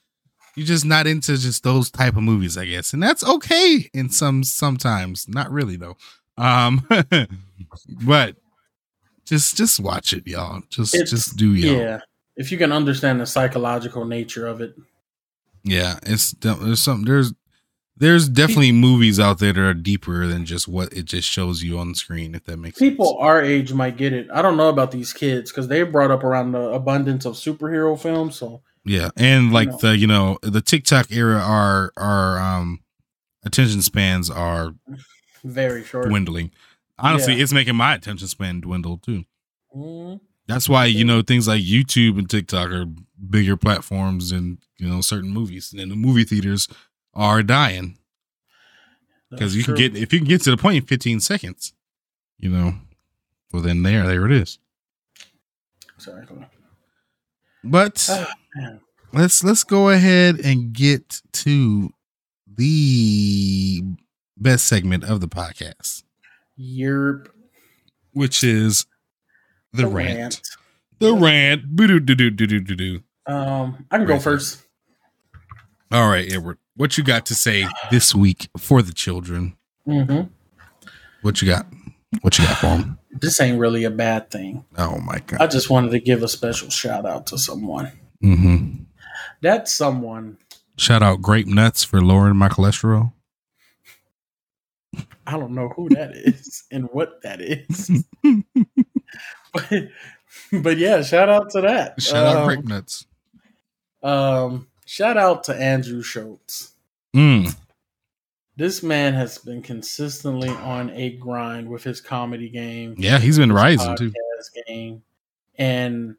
you're 0.55 0.67
just 0.67 0.85
not 0.85 1.07
into 1.09 1.37
just 1.37 1.65
those 1.65 1.91
type 1.91 2.17
of 2.17 2.23
movies, 2.23 2.57
I 2.57 2.67
guess, 2.67 2.93
and 2.93 3.03
that's 3.03 3.25
okay. 3.25 3.91
In 3.93 4.09
some 4.11 4.45
sometimes, 4.45 5.27
not 5.29 5.51
really 5.51 5.77
though. 5.77 5.97
Um, 6.39 6.87
but 8.07 8.37
just 9.25 9.57
just 9.57 9.81
watch 9.81 10.13
it, 10.13 10.27
y'all. 10.27 10.63
Just 10.71 10.95
It's- 10.95 11.11
just 11.11 11.37
do 11.37 11.55
y'all. 11.55 11.77
Yeah, 11.77 11.99
if 12.37 12.53
you 12.53 12.59
can 12.59 12.71
understand 12.71 13.21
the 13.21 13.27
psychological 13.27 14.05
nature 14.05 14.47
of 14.47 14.61
it. 14.61 14.77
Yeah, 15.65 15.99
it's 16.05 16.33
there's 16.33 16.81
some 16.83 17.05
there's 17.05 17.33
there's 17.97 18.29
definitely 18.29 18.73
movies 18.73 19.19
out 19.21 19.39
there 19.39 19.53
that 19.53 19.61
are 19.61 19.73
deeper 19.75 20.27
than 20.27 20.45
just 20.45 20.67
what 20.69 20.93
it 20.93 21.05
just 21.05 21.29
shows 21.29 21.63
you 21.63 21.79
on 21.79 21.91
the 21.91 21.95
screen. 21.95 22.35
If 22.35 22.45
that 22.45 22.59
makes 22.59 22.79
People 22.79 23.07
sense. 23.07 23.19
our 23.21 23.41
age 23.43 23.73
might 23.73 23.97
get 23.97 24.13
it. 24.13 24.29
I 24.33 24.43
don't 24.43 24.57
know 24.57 24.69
about 24.69 24.91
these 24.91 25.13
kids 25.13 25.51
because 25.51 25.69
they 25.69 25.83
brought 25.85 26.11
up 26.11 26.23
around 26.25 26.53
the 26.53 26.69
abundance 26.71 27.25
of 27.25 27.35
superhero 27.35 27.99
films. 27.99 28.37
So 28.37 28.63
Yeah, 28.85 29.11
and 29.17 29.53
like 29.53 29.71
know. 29.71 29.79
the 29.79 29.97
you 29.97 30.07
know 30.07 30.39
the 30.43 30.61
TikTok 30.61 31.11
era, 31.13 31.39
our 31.39 31.93
our 31.97 32.39
um 32.39 32.81
attention 33.45 33.81
spans 33.81 34.29
are 34.29 34.75
very 35.45 35.85
short. 35.85 36.09
dwindling. 36.09 36.51
Honestly, 36.99 37.35
Yeah. 37.35 37.43
it's 37.45 37.53
making 37.53 37.77
my 37.77 37.95
attention 37.95 38.29
span 38.29 38.61
dwindle 38.61 38.99
too. 38.99 39.25
Mhm. 39.75 40.21
That's 40.47 40.69
why 40.69 40.87
you 40.87 41.05
know 41.05 41.23
things 41.23 41.49
like 41.49 41.63
YouTube 41.63 42.19
and 42.19 42.29
TikTok 42.29 42.71
are 42.71 42.87
bigger 43.31 43.57
platforms 43.57 44.31
than 44.31 44.59
you 44.79 44.89
know 44.89 45.01
certain 45.01 45.31
movies, 45.31 45.75
and 45.77 45.91
the 45.91 45.97
movie 45.97 46.25
theaters 46.25 46.69
are 47.15 47.43
dying 47.43 47.99
because 49.31 49.57
you 49.57 49.65
can 49.65 49.75
get 49.75 49.97
if 49.97 50.13
you 50.13 50.19
can 50.19 50.29
get 50.29 50.43
to 50.43 50.51
the 50.51 50.57
point 50.57 50.77
in 50.77 50.83
15 50.83 51.21
seconds, 51.21 51.73
you 52.39 52.51
know, 52.51 52.75
well 53.53 53.63
then 53.63 53.83
there 53.83 54.07
there 54.07 54.27
it 54.27 54.33
is. 54.33 54.59
Sorry. 55.99 56.27
But 57.63 58.07
oh, 58.11 58.27
man. 58.57 58.81
let's 59.13 59.43
let's 59.43 59.65
go 59.65 59.89
ahead 59.89 60.41
and 60.41 60.73
get 60.73 61.23
to 61.33 61.91
the 62.47 63.83
best 64.37 64.67
segment 64.67 65.05
of 65.05 65.21
the 65.21 65.29
podcast, 65.29 66.03
Yerp. 66.59 67.29
which 68.13 68.45
is 68.45 68.87
the, 69.75 69.83
The 69.83 69.89
rant. 69.89 70.19
rant. 70.19 70.41
The 71.01 71.15
rant. 71.15 71.77
Boo 71.77 71.87
doo 71.87 72.01
doo 72.01 72.15
doo 72.15 72.31
doo 72.31 72.61
doo 72.61 72.75
doo. 72.77 73.03
Um, 73.27 73.87
I 73.91 73.99
can 73.99 74.07
go 74.07 74.15
Right. 74.15 74.23
first. 74.23 74.63
All 75.93 76.09
right, 76.09 76.31
Edward. 76.33 76.59
What 76.77 76.97
you 76.99 77.05
got 77.05 77.27
to 77.27 77.35
say 77.35 77.67
this 77.91 78.15
week 78.15 78.49
for 78.59 78.83
the 78.83 78.93
children? 78.93 79.57
hmm 79.85 80.23
What 81.23 81.41
you 81.43 81.49
got? 81.49 81.67
What 82.23 82.39
you 82.39 82.45
got 82.47 82.57
for 82.59 82.67
them? 82.67 82.99
This 83.11 83.41
ain't 83.41 83.59
really 83.59 83.85
a 83.85 83.91
bad 83.91 84.31
thing. 84.31 84.65
Oh 84.77 84.99
my 84.99 85.19
god! 85.27 85.41
I 85.41 85.47
just 85.47 85.71
wanted 85.71 85.91
to 85.93 86.01
give 86.01 86.23
a 86.23 86.29
special 86.29 86.69
shout 86.71 87.07
out 87.07 87.27
to 87.29 87.39
someone. 87.39 87.93
Mm-hmm. 88.23 88.83
That 89.43 89.69
someone, 89.69 90.39
Shout 90.77 91.03
out 91.03 91.23
grape 91.23 91.47
nuts 91.47 91.85
for 91.85 92.01
lowering 92.01 92.37
my 92.37 92.49
cholesterol. 92.49 93.13
I 95.27 95.33
don't 95.39 95.55
know 95.55 95.69
who 95.71 95.89
that 95.91 96.13
is 96.15 96.65
and 96.73 96.89
what 96.93 97.23
that 97.23 97.41
is. 97.41 98.05
but, 99.55 99.73
but 100.63 100.77
yeah, 100.79 101.03
shout 101.03 101.29
out 101.29 101.51
to 101.51 101.61
that. 101.63 102.03
Shout 102.03 102.27
out 102.27 102.37
Um, 102.37 102.45
grape 102.47 102.65
nuts. 102.65 103.07
Um, 104.03 104.69
shout 104.85 105.17
out 105.17 105.45
to 105.45 105.55
Andrew 105.55 106.03
Schulz. 106.03 106.73
Mm. 107.17 107.57
This 108.57 108.83
man 108.83 109.15
has 109.15 109.39
been 109.39 109.63
consistently 109.63 110.51
on 110.51 110.91
a 110.91 111.11
grind 111.17 111.69
with 111.69 111.83
his 111.85 112.01
comedy 112.01 112.49
game, 112.49 112.95
Yeah, 112.99 113.19
he's 113.19 113.39
been 113.39 113.53
rising 113.53 113.97
too. 113.97 114.13
game, 114.69 115.03
and 115.57 116.17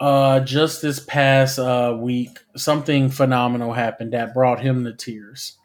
uh, 0.00 0.40
just 0.40 0.80
this 0.82 0.98
past 1.00 1.58
uh 1.58 1.94
week, 2.00 2.38
something 2.56 3.10
phenomenal 3.10 3.72
happened 3.74 4.12
that 4.14 4.32
brought 4.34 4.60
him 4.60 4.84
to 4.84 4.92
tears. 4.94 5.58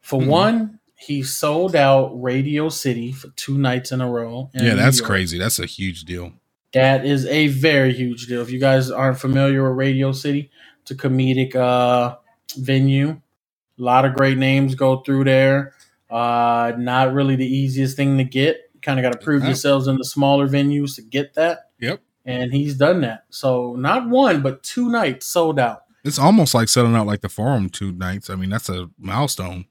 For 0.00 0.20
Mhm. 0.20 0.26
one, 0.28 0.75
he 0.96 1.22
sold 1.22 1.76
out 1.76 2.10
Radio 2.20 2.68
City 2.68 3.12
for 3.12 3.28
two 3.36 3.58
nights 3.58 3.92
in 3.92 4.00
a 4.00 4.10
row. 4.10 4.50
in 4.54 4.64
Yeah, 4.64 4.74
that's 4.74 5.00
crazy. 5.00 5.38
That's 5.38 5.58
a 5.58 5.66
huge 5.66 6.04
deal. 6.04 6.32
That 6.72 7.04
is 7.04 7.26
a 7.26 7.48
very 7.48 7.92
huge 7.92 8.26
deal. 8.26 8.40
If 8.40 8.50
you 8.50 8.58
guys 8.58 8.90
aren't 8.90 9.18
familiar 9.18 9.68
with 9.68 9.78
Radio 9.78 10.12
City, 10.12 10.50
it's 10.82 10.90
a 10.90 10.94
comedic 10.94 11.54
uh, 11.54 12.16
venue. 12.56 13.10
A 13.78 13.82
lot 13.82 14.04
of 14.06 14.14
great 14.14 14.38
names 14.38 14.74
go 14.74 15.00
through 15.00 15.24
there. 15.24 15.74
Uh, 16.08 16.72
not 16.78 17.12
really 17.12 17.36
the 17.36 17.46
easiest 17.46 17.96
thing 17.96 18.16
to 18.16 18.24
get. 18.24 18.58
Kind 18.80 18.98
of 18.98 19.02
got 19.02 19.12
to 19.12 19.24
prove 19.24 19.44
yourselves 19.44 19.86
in 19.88 19.96
the 19.96 20.04
smaller 20.04 20.48
venues 20.48 20.94
to 20.96 21.02
get 21.02 21.34
that. 21.34 21.70
Yep. 21.80 22.00
And 22.24 22.52
he's 22.52 22.74
done 22.74 23.02
that. 23.02 23.24
So 23.30 23.74
not 23.76 24.08
one, 24.08 24.42
but 24.42 24.62
two 24.62 24.90
nights 24.90 25.26
sold 25.26 25.58
out. 25.58 25.82
It's 26.04 26.18
almost 26.18 26.54
like 26.54 26.68
selling 26.68 26.94
out 26.94 27.06
like 27.06 27.20
the 27.20 27.28
forum 27.28 27.68
two 27.68 27.92
nights. 27.92 28.30
I 28.30 28.36
mean, 28.36 28.50
that's 28.50 28.68
a 28.68 28.88
milestone 28.98 29.66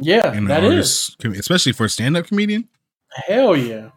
Yeah, 0.00 0.32
in 0.32 0.44
that 0.46 0.64
an 0.64 0.72
is. 0.72 1.16
especially 1.24 1.72
for 1.72 1.84
a 1.86 1.88
stand-up 1.88 2.26
comedian. 2.26 2.68
Hell 3.10 3.56
yeah. 3.56 3.90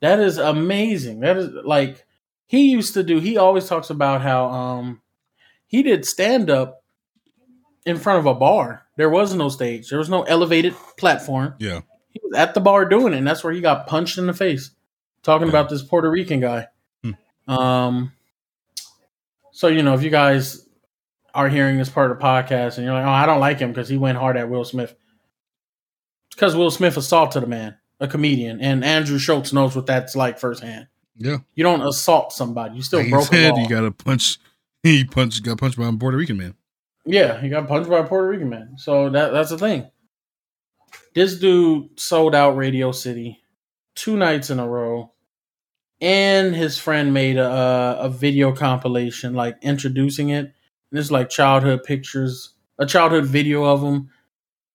That 0.00 0.20
is 0.20 0.38
amazing. 0.38 1.20
That 1.20 1.36
is 1.36 1.50
like 1.64 2.04
he 2.46 2.70
used 2.70 2.94
to 2.94 3.02
do 3.02 3.18
he 3.20 3.36
always 3.36 3.66
talks 3.66 3.90
about 3.90 4.20
how 4.20 4.46
um 4.50 5.00
he 5.66 5.82
did 5.82 6.04
stand 6.04 6.50
up 6.50 6.82
in 7.86 7.96
front 7.96 8.18
of 8.20 8.26
a 8.26 8.34
bar. 8.34 8.82
There 8.96 9.10
was 9.10 9.34
no 9.34 9.48
stage. 9.48 9.88
There 9.88 9.98
was 9.98 10.08
no 10.10 10.22
elevated 10.22 10.74
platform. 10.98 11.54
Yeah. 11.58 11.80
He 12.10 12.20
was 12.22 12.34
at 12.38 12.54
the 12.54 12.60
bar 12.60 12.84
doing 12.84 13.12
it, 13.12 13.16
and 13.16 13.26
that's 13.26 13.42
where 13.42 13.52
he 13.52 13.60
got 13.60 13.86
punched 13.88 14.18
in 14.18 14.26
the 14.26 14.34
face. 14.34 14.70
Talking 15.22 15.46
Yeah. 15.48 15.52
about 15.52 15.68
this 15.70 15.82
Puerto 15.82 16.08
Rican 16.10 16.40
guy. 16.40 16.68
Hmm. 17.02 17.50
Um 17.52 18.12
so 19.52 19.68
you 19.68 19.82
know, 19.82 19.94
if 19.94 20.02
you 20.02 20.10
guys 20.10 20.68
are 21.34 21.48
hearing 21.48 21.78
this 21.78 21.88
part 21.88 22.10
of 22.12 22.18
the 22.18 22.24
podcast 22.24 22.76
and 22.76 22.84
you're 22.84 22.94
like, 22.94 23.04
oh, 23.04 23.08
I 23.08 23.26
don't 23.26 23.40
like 23.40 23.58
him 23.58 23.70
because 23.72 23.88
he 23.88 23.96
went 23.96 24.18
hard 24.18 24.36
at 24.36 24.48
Will 24.48 24.64
Smith. 24.64 24.94
Because 26.34 26.56
Will 26.56 26.70
Smith 26.70 26.96
assaulted 26.96 27.42
a 27.42 27.46
man, 27.46 27.76
a 28.00 28.08
comedian, 28.08 28.60
and 28.60 28.84
Andrew 28.84 29.18
Schulz 29.18 29.52
knows 29.52 29.76
what 29.76 29.86
that's 29.86 30.16
like 30.16 30.38
firsthand. 30.38 30.88
Yeah. 31.16 31.38
You 31.54 31.62
don't 31.64 31.82
assault 31.82 32.32
somebody; 32.32 32.76
you 32.76 32.82
still 32.82 33.00
Like 33.00 33.10
broke 33.10 33.22
a 33.22 33.26
said, 33.26 33.56
you 33.56 33.68
got 33.68 33.82
to 33.82 33.90
punch. 33.90 34.38
He 34.82 35.02
punched. 35.02 35.42
Got 35.42 35.56
punched 35.56 35.78
by 35.78 35.88
a 35.88 35.92
Puerto 35.94 36.18
Rican 36.18 36.36
man. 36.36 36.54
yeah, 37.06 37.40
he 37.40 37.48
got 37.48 37.66
punched 37.66 37.88
by 37.88 38.00
a 38.00 38.04
Puerto 38.04 38.28
Rican 38.28 38.50
man. 38.50 38.74
So 38.76 39.08
that 39.08 39.32
that's 39.32 39.48
the 39.48 39.56
thing. 39.56 39.90
This 41.14 41.38
dude 41.38 41.98
sold 41.98 42.34
out 42.34 42.56
Radio 42.56 42.92
City 42.92 43.40
two 43.94 44.16
nights 44.16 44.50
in 44.50 44.58
a 44.58 44.68
row, 44.68 45.12
and 46.02 46.54
his 46.54 46.76
friend 46.76 47.14
made 47.14 47.38
a 47.38 47.96
a 48.00 48.10
video 48.10 48.52
compilation, 48.54 49.32
like 49.32 49.56
introducing 49.62 50.28
it. 50.28 50.52
And 50.90 50.98
it's 51.00 51.10
like 51.10 51.30
childhood 51.30 51.82
pictures, 51.84 52.50
a 52.78 52.84
childhood 52.84 53.24
video 53.24 53.64
of 53.64 53.82
him, 53.82 54.10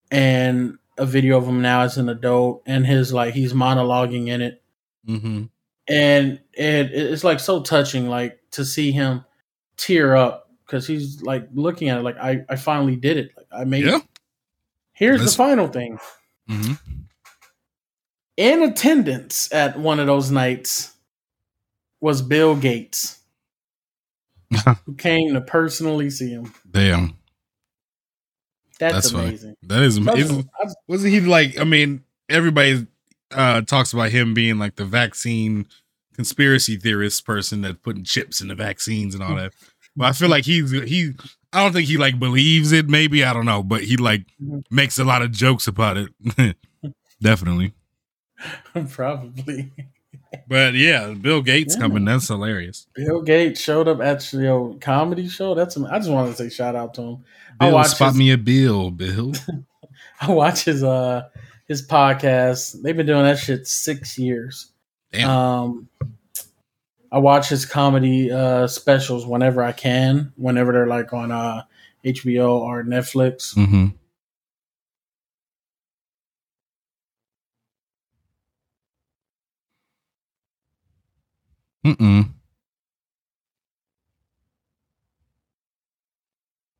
and 0.09 0.77
a 0.99 1.05
video 1.05 1.37
of 1.37 1.47
him 1.47 1.61
now 1.61 1.81
as 1.81 1.97
an 1.97 2.09
adult, 2.09 2.61
and 2.65 2.85
his 2.85 3.11
like 3.13 3.33
he's 3.33 3.53
monologuing 3.53 4.27
in 4.27 4.41
it. 4.41 4.61
Mm-hmm. 5.07 5.45
and 5.87 6.33
it 6.53 6.91
it's 6.93 7.23
like 7.23 7.39
so 7.39 7.61
touching 7.63 8.09
like 8.09 8.39
to 8.51 8.63
see 8.65 8.91
him 8.91 9.23
tear 9.77 10.15
up 10.15 10.51
because 10.65 10.85
he's 10.85 11.21
like 11.23 11.47
looking 11.53 11.89
at 11.89 11.97
it 11.97 12.03
like 12.03 12.17
I, 12.17 12.45
I 12.49 12.57
finally 12.57 12.95
did 12.97 13.17
it 13.17 13.31
like 13.35 13.47
I 13.51 13.63
made 13.63 13.85
Yeah. 13.85 13.97
it. 13.97 14.03
Here's 14.91 15.19
That's- 15.19 15.31
the 15.33 15.37
final 15.37 15.67
thing. 15.67 15.97
Mm-hmm. 16.49 16.73
In 18.37 18.63
attendance 18.63 19.51
at 19.51 19.79
one 19.79 19.99
of 19.99 20.07
those 20.07 20.29
nights 20.31 20.93
was 22.01 22.21
Bill 22.21 22.55
Gates, 22.55 23.19
who 24.85 24.93
came 24.95 25.33
to 25.33 25.41
personally 25.41 26.09
see 26.09 26.29
him. 26.29 26.53
Damn, 26.69 27.15
That's, 28.79 28.93
That's 28.93 29.11
funny. 29.11 29.27
amazing. 29.29 29.55
that 29.63 29.81
is. 29.83 29.95
So- 29.95 30.43
wasn't 30.87 31.13
he 31.13 31.19
like? 31.21 31.59
I 31.59 31.63
mean, 31.65 32.03
everybody 32.29 32.87
uh 33.31 33.61
talks 33.61 33.93
about 33.93 34.09
him 34.09 34.33
being 34.33 34.57
like 34.57 34.75
the 34.77 34.85
vaccine 34.85 35.67
conspiracy 36.15 36.77
theorist 36.77 37.25
person 37.25 37.61
that's 37.61 37.77
putting 37.83 38.03
chips 38.03 38.41
in 38.41 38.47
the 38.47 38.55
vaccines 38.55 39.13
and 39.13 39.23
all 39.23 39.35
that. 39.35 39.51
But 39.95 40.05
I 40.05 40.11
feel 40.13 40.29
like 40.29 40.45
he's 40.45 40.71
he. 40.71 41.11
I 41.51 41.63
don't 41.63 41.73
think 41.73 41.87
he 41.87 41.97
like 41.97 42.19
believes 42.19 42.71
it. 42.71 42.87
Maybe 42.87 43.23
I 43.23 43.33
don't 43.33 43.45
know, 43.45 43.63
but 43.63 43.83
he 43.83 43.97
like 43.97 44.25
Mhm. 44.41 44.63
makes 44.71 44.97
a 44.97 45.03
lot 45.03 45.21
of 45.21 45.31
jokes 45.31 45.67
about 45.67 45.97
it. 45.97 46.09
Definitely. 47.21 47.73
Probably. 48.89 49.71
But 50.47 50.73
yeah, 50.75 51.13
Bill 51.13 51.41
Gates 51.41 51.75
Yeah. 51.75 51.81
coming. 51.81 52.05
That's 52.05 52.27
hilarious. 52.27 52.87
Bill 52.93 53.21
Gates 53.21 53.59
showed 53.61 53.87
up 53.87 53.99
at 54.01 54.31
your 54.33 54.75
comedy 54.75 55.27
show. 55.27 55.55
That's 55.55 55.75
I 55.77 55.97
just 55.99 56.09
wanted 56.09 56.31
to 56.31 56.35
say 56.37 56.49
shout 56.49 56.75
out 56.75 56.93
to 56.95 57.01
him. 57.01 57.23
I 57.59 57.65
Bill, 57.67 57.75
watch 57.75 57.87
spot 57.87 58.09
his- 58.09 58.17
me 58.17 58.31
a 58.31 58.37
bill, 58.37 58.91
Bill. 58.91 59.33
I 60.21 60.31
watch 60.31 60.63
his 60.65 60.83
uh 60.83 61.23
his 61.67 61.85
podcast. 61.85 62.81
They've 62.81 62.95
been 62.95 63.05
doing 63.05 63.23
that 63.23 63.39
shit 63.39 63.67
six 63.67 64.17
years. 64.17 64.71
Damn. 65.11 65.29
Um, 65.29 65.89
I 67.11 67.17
watch 67.17 67.49
his 67.49 67.65
comedy 67.65 68.31
uh 68.31 68.67
specials 68.67 69.25
whenever 69.25 69.63
I 69.63 69.71
can, 69.71 70.31
whenever 70.35 70.71
they're 70.73 70.87
like 70.87 71.11
on 71.13 71.31
uh 71.31 71.63
HBO 72.05 72.59
or 72.59 72.83
Netflix. 72.83 73.55
mm-hmm. 73.55 73.87
Mm-mm. 81.85 82.29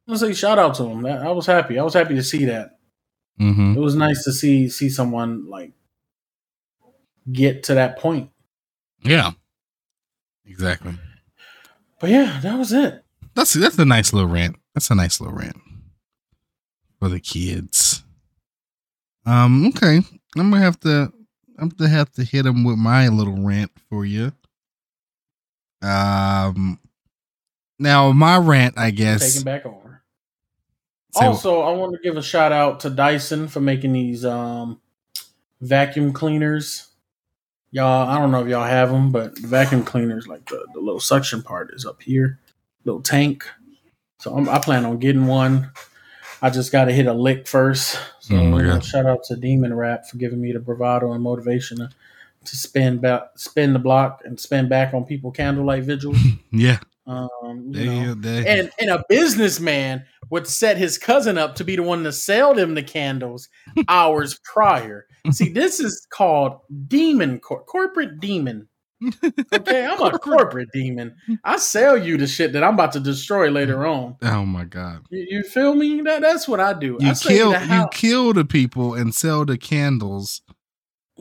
I 0.07 0.15
say 0.15 0.33
shout 0.33 0.57
out 0.57 0.73
to 0.75 0.85
him. 0.85 1.05
I 1.05 1.31
was 1.31 1.45
happy. 1.45 1.77
I 1.77 1.83
was 1.83 1.93
happy 1.93 2.15
to 2.15 2.23
see 2.23 2.45
that. 2.45 2.79
Mm-hmm. 3.39 3.77
It 3.77 3.79
was 3.79 3.95
nice 3.95 4.23
to 4.23 4.33
see 4.33 4.67
see 4.67 4.89
someone 4.89 5.47
like 5.47 5.71
get 7.31 7.63
to 7.63 7.75
that 7.75 7.99
point. 7.99 8.31
Yeah. 9.03 9.31
Exactly. 10.47 10.93
But 11.99 12.09
yeah, 12.09 12.39
that 12.41 12.57
was 12.57 12.73
it. 12.73 13.03
That's 13.35 13.53
that's 13.53 13.77
a 13.77 13.85
nice 13.85 14.11
little 14.11 14.29
rant. 14.29 14.57
That's 14.73 14.89
a 14.89 14.95
nice 14.95 15.21
little 15.21 15.35
rant 15.35 15.57
for 16.99 17.07
the 17.09 17.19
kids. 17.19 18.03
Um. 19.25 19.67
Okay. 19.67 20.01
I'm 20.37 20.49
gonna 20.49 20.59
have 20.59 20.79
to. 20.81 21.13
I'm 21.59 21.69
gonna 21.69 21.89
have 21.89 22.11
to 22.13 22.23
hit 22.23 22.45
him 22.45 22.63
with 22.63 22.77
my 22.77 23.09
little 23.09 23.41
rant 23.41 23.71
for 23.89 24.05
you. 24.05 24.31
Um. 25.81 26.79
Now 27.81 28.11
my 28.11 28.37
rant, 28.37 28.77
I 28.77 28.91
guess. 28.91 29.33
Taking 29.33 29.45
back 29.45 29.65
over. 29.65 30.01
say- 31.13 31.25
Also, 31.25 31.61
I 31.61 31.71
want 31.71 31.93
to 31.93 31.99
give 32.03 32.17
a 32.17 32.21
shout 32.21 32.51
out 32.51 32.81
to 32.81 32.89
Dyson 32.89 33.47
for 33.47 33.61
making 33.61 33.93
these 33.93 34.25
um, 34.25 34.81
vacuum 35.61 36.11
cleaners. 36.11 36.87
Y'all, 37.71 38.09
I 38.09 38.17
don't 38.17 38.31
know 38.31 38.41
if 38.41 38.47
y'all 38.49 38.65
have 38.65 38.89
them, 38.91 39.11
but 39.11 39.35
the 39.35 39.47
vacuum 39.47 39.83
cleaners, 39.83 40.27
like 40.27 40.45
the, 40.49 40.65
the 40.73 40.79
little 40.79 40.99
suction 40.99 41.41
part, 41.43 41.71
is 41.73 41.85
up 41.85 42.01
here, 42.01 42.39
little 42.83 43.01
tank. 43.01 43.45
So 44.17 44.35
I'm, 44.35 44.49
I 44.49 44.59
plan 44.59 44.85
on 44.85 44.97
getting 44.97 45.27
one. 45.27 45.69
I 46.41 46.49
just 46.49 46.71
got 46.71 46.85
to 46.85 46.91
hit 46.91 47.05
a 47.05 47.13
lick 47.13 47.47
first. 47.47 47.97
So 48.21 48.35
Oh 48.35 48.43
my 48.45 48.63
God. 48.63 48.83
shout 48.83 49.05
out 49.05 49.23
to 49.25 49.35
Demon 49.35 49.73
Rap 49.73 50.07
for 50.07 50.17
giving 50.17 50.41
me 50.41 50.51
the 50.51 50.59
bravado 50.59 51.13
and 51.13 51.23
motivation 51.23 51.77
to, 51.77 51.89
to 52.49 52.55
spin 52.55 52.97
back, 52.99 53.23
spin 53.35 53.73
the 53.73 53.79
block 53.79 54.21
and 54.25 54.39
spin 54.39 54.67
back 54.69 54.93
on 54.93 55.05
people 55.05 55.31
candlelight 55.31 55.83
vigils. 55.83 56.17
yeah. 56.51 56.79
Um, 57.07 57.29
you 57.69 57.73
They, 57.73 57.85
know 57.85 58.13
they, 58.13 58.45
and 58.47 58.71
and 58.79 58.89
a 58.91 59.03
businessman 59.09 60.05
would 60.29 60.45
set 60.47 60.77
his 60.77 60.97
cousin 60.97 61.37
up 61.39 61.55
to 61.55 61.63
be 61.63 61.75
the 61.75 61.81
one 61.83 62.03
to 62.03 62.11
sell 62.11 62.53
them 62.53 62.75
the 62.75 62.83
candles 62.83 63.49
hours 63.87 64.39
prior. 64.43 65.05
See, 65.31 65.49
this 65.49 65.79
is 65.79 66.05
called 66.11 66.59
demon 66.87 67.39
cor- 67.39 67.63
corporate 67.63 68.19
demon. 68.19 68.67
Okay, 69.53 69.85
I'm 69.85 70.01
a 70.01 70.11
corporate 70.19 70.69
demon. 70.73 71.15
I 71.43 71.57
sell 71.57 71.97
you 71.97 72.17
the 72.17 72.27
shit 72.27 72.53
that 72.53 72.63
I'm 72.63 72.73
about 72.75 72.91
to 72.93 72.99
destroy 72.99 73.49
later 73.49 73.87
on. 73.87 74.17
oh 74.21 74.45
my 74.45 74.65
god. 74.65 75.05
You, 75.09 75.25
you 75.29 75.43
feel 75.43 75.73
me? 75.73 76.01
That 76.01 76.21
that's 76.21 76.47
what 76.47 76.59
I 76.59 76.73
do. 76.73 76.97
You 76.99 77.07
you 77.07 77.13
kill 77.15 77.59
you 77.59 77.87
kill 77.91 78.33
the 78.33 78.45
people 78.45 78.93
and 78.93 79.15
sell 79.15 79.45
the 79.45 79.57
candles 79.57 80.41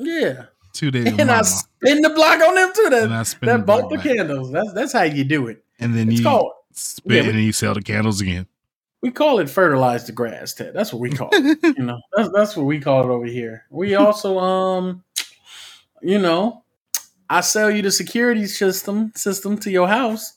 yeah, 0.00 0.44
to 0.78 0.90
their 0.90 1.06
and 1.20 1.30
I 1.30 1.42
spin 1.42 2.02
the 2.02 2.10
block 2.10 2.40
on 2.40 2.54
them 2.54 2.72
too. 2.74 2.82
and 2.86 2.92
That 2.94 3.12
I 3.12 3.22
spin 3.24 3.46
that 3.48 3.66
bought 3.66 3.88
the 3.90 3.98
candles. 3.98 4.50
That's 4.50 4.72
that's 4.72 4.92
how 4.92 5.02
you 5.02 5.24
do 5.24 5.46
it. 5.48 5.64
And 5.78 5.94
then 5.94 6.08
It's 6.08 6.18
you 6.20 6.24
called 6.24 6.52
spit 6.72 7.12
yeah, 7.24 7.28
and 7.30 7.36
we- 7.38 7.44
you 7.44 7.52
sell 7.52 7.74
the 7.74 7.82
candles 7.82 8.20
again. 8.20 8.46
we 9.02 9.10
call 9.10 9.38
it 9.38 9.48
fertilize 9.50 10.06
the 10.06 10.12
grass. 10.12 10.54
Ted. 10.54 10.72
That's 10.74 10.92
what 10.92 11.00
we 11.00 11.10
call 11.10 11.28
it. 11.32 11.58
you 11.78 11.84
know 11.84 12.00
that's 12.16 12.30
that's 12.34 12.56
what 12.56 12.66
we 12.66 12.80
call 12.80 13.02
it 13.04 13.12
over 13.12 13.26
here 13.26 13.64
we 13.70 13.94
also 13.94 14.38
um 14.38 15.04
you 16.02 16.18
know 16.18 16.62
i 17.28 17.40
sell 17.40 17.70
you 17.70 17.82
the 17.82 17.90
security 17.90 18.46
system 18.46 19.12
system 19.16 19.58
to 19.58 19.70
your 19.70 19.88
house 19.88 20.34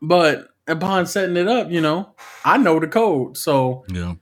but 0.00 0.48
upon 0.66 1.06
setting 1.06 1.36
it 1.36 1.46
up 1.48 1.70
you 1.70 1.80
know 1.80 2.14
i 2.44 2.56
know 2.56 2.80
the 2.80 2.86
code 2.88 3.36
so 3.36 3.84
yeah. 3.88 4.14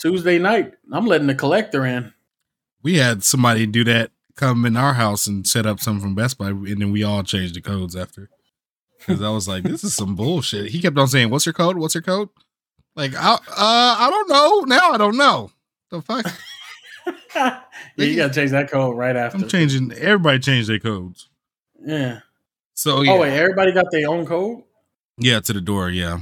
tuesday 0.00 0.38
night 0.38 0.72
i'm 0.92 1.06
letting 1.06 1.26
the 1.26 1.34
collector 1.34 1.84
in 1.86 2.12
We 2.82 2.96
had 2.96 3.22
somebody 3.22 3.66
do 3.66 3.84
that 3.84 4.10
come 4.36 4.64
in 4.64 4.76
our 4.76 4.94
house 4.94 5.26
and 5.26 5.46
set 5.46 5.66
up 5.66 5.80
something 5.80 6.02
from 6.02 6.14
Best 6.14 6.38
Buy, 6.38 6.48
and 6.48 6.80
then 6.80 6.92
we 6.92 7.02
all 7.02 7.22
changed 7.22 7.54
the 7.54 7.60
codes 7.60 7.96
after. 7.96 8.28
Because 8.98 9.22
I 9.22 9.30
was 9.30 9.48
like, 9.48 9.64
"This 9.64 9.82
is 9.84 9.94
some 9.94 10.14
bullshit." 10.14 10.70
He 10.70 10.80
kept 10.80 10.96
on 10.96 11.08
saying, 11.08 11.30
"What's 11.30 11.46
your 11.46 11.52
code? 11.52 11.76
What's 11.76 11.94
your 11.94 12.02
code?" 12.02 12.28
Like, 12.94 13.14
I, 13.14 13.34
uh, 13.34 13.38
I 13.48 14.08
don't 14.10 14.28
know. 14.28 14.60
Now 14.60 14.92
I 14.92 14.98
don't 14.98 15.16
know. 15.16 15.50
The 15.90 16.02
fuck? 16.02 16.26
yeah, 17.34 17.60
you 17.96 18.16
gotta 18.16 18.32
change 18.32 18.50
that 18.52 18.70
code 18.70 18.96
right 18.96 19.16
after 19.16 19.38
I'm 19.38 19.48
changing. 19.48 19.92
Everybody 19.92 20.38
changed 20.38 20.68
their 20.68 20.78
codes. 20.78 21.28
yeah 21.84 22.20
So 22.74 23.02
yeah, 23.02 23.12
oh 23.12 23.20
wait 23.20 23.32
everybody 23.32 23.72
got 23.72 23.86
their 23.90 24.08
own 24.08 24.24
code 24.26 24.62
yeah, 25.18 25.40
to 25.40 25.52
the 25.52 25.60
door, 25.60 25.90
yeah, 25.90 26.20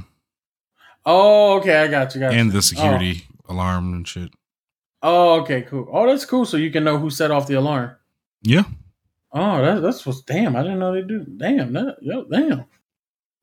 oh 1.05 1.57
okay 1.57 1.77
i 1.77 1.87
got 1.87 2.13
you 2.13 2.19
got 2.21 2.33
and 2.33 2.47
you. 2.47 2.51
the 2.51 2.61
security 2.61 3.23
alarm 3.47 3.93
and 3.93 4.07
shit. 4.07 4.31
oh. 5.01 5.37
oh 5.37 5.41
okay 5.41 5.61
cool 5.61 5.87
oh 5.91 6.05
that's 6.07 6.25
cool 6.25 6.45
so 6.45 6.57
you 6.57 6.71
can 6.71 6.83
know 6.83 6.97
who 6.97 7.09
set 7.09 7.31
off 7.31 7.47
the 7.47 7.53
alarm 7.53 7.95
Yeah, 8.43 8.63
Oh, 9.33 9.61
that, 9.61 9.81
that's 9.81 10.05
what's 10.05 10.21
damn. 10.21 10.55
I 10.55 10.63
didn't 10.63 10.79
know 10.79 10.93
they 10.93 11.01
do. 11.01 11.25
Damn, 11.37 11.73
that 11.73 11.97
yo, 12.01 12.25
damn. 12.25 12.65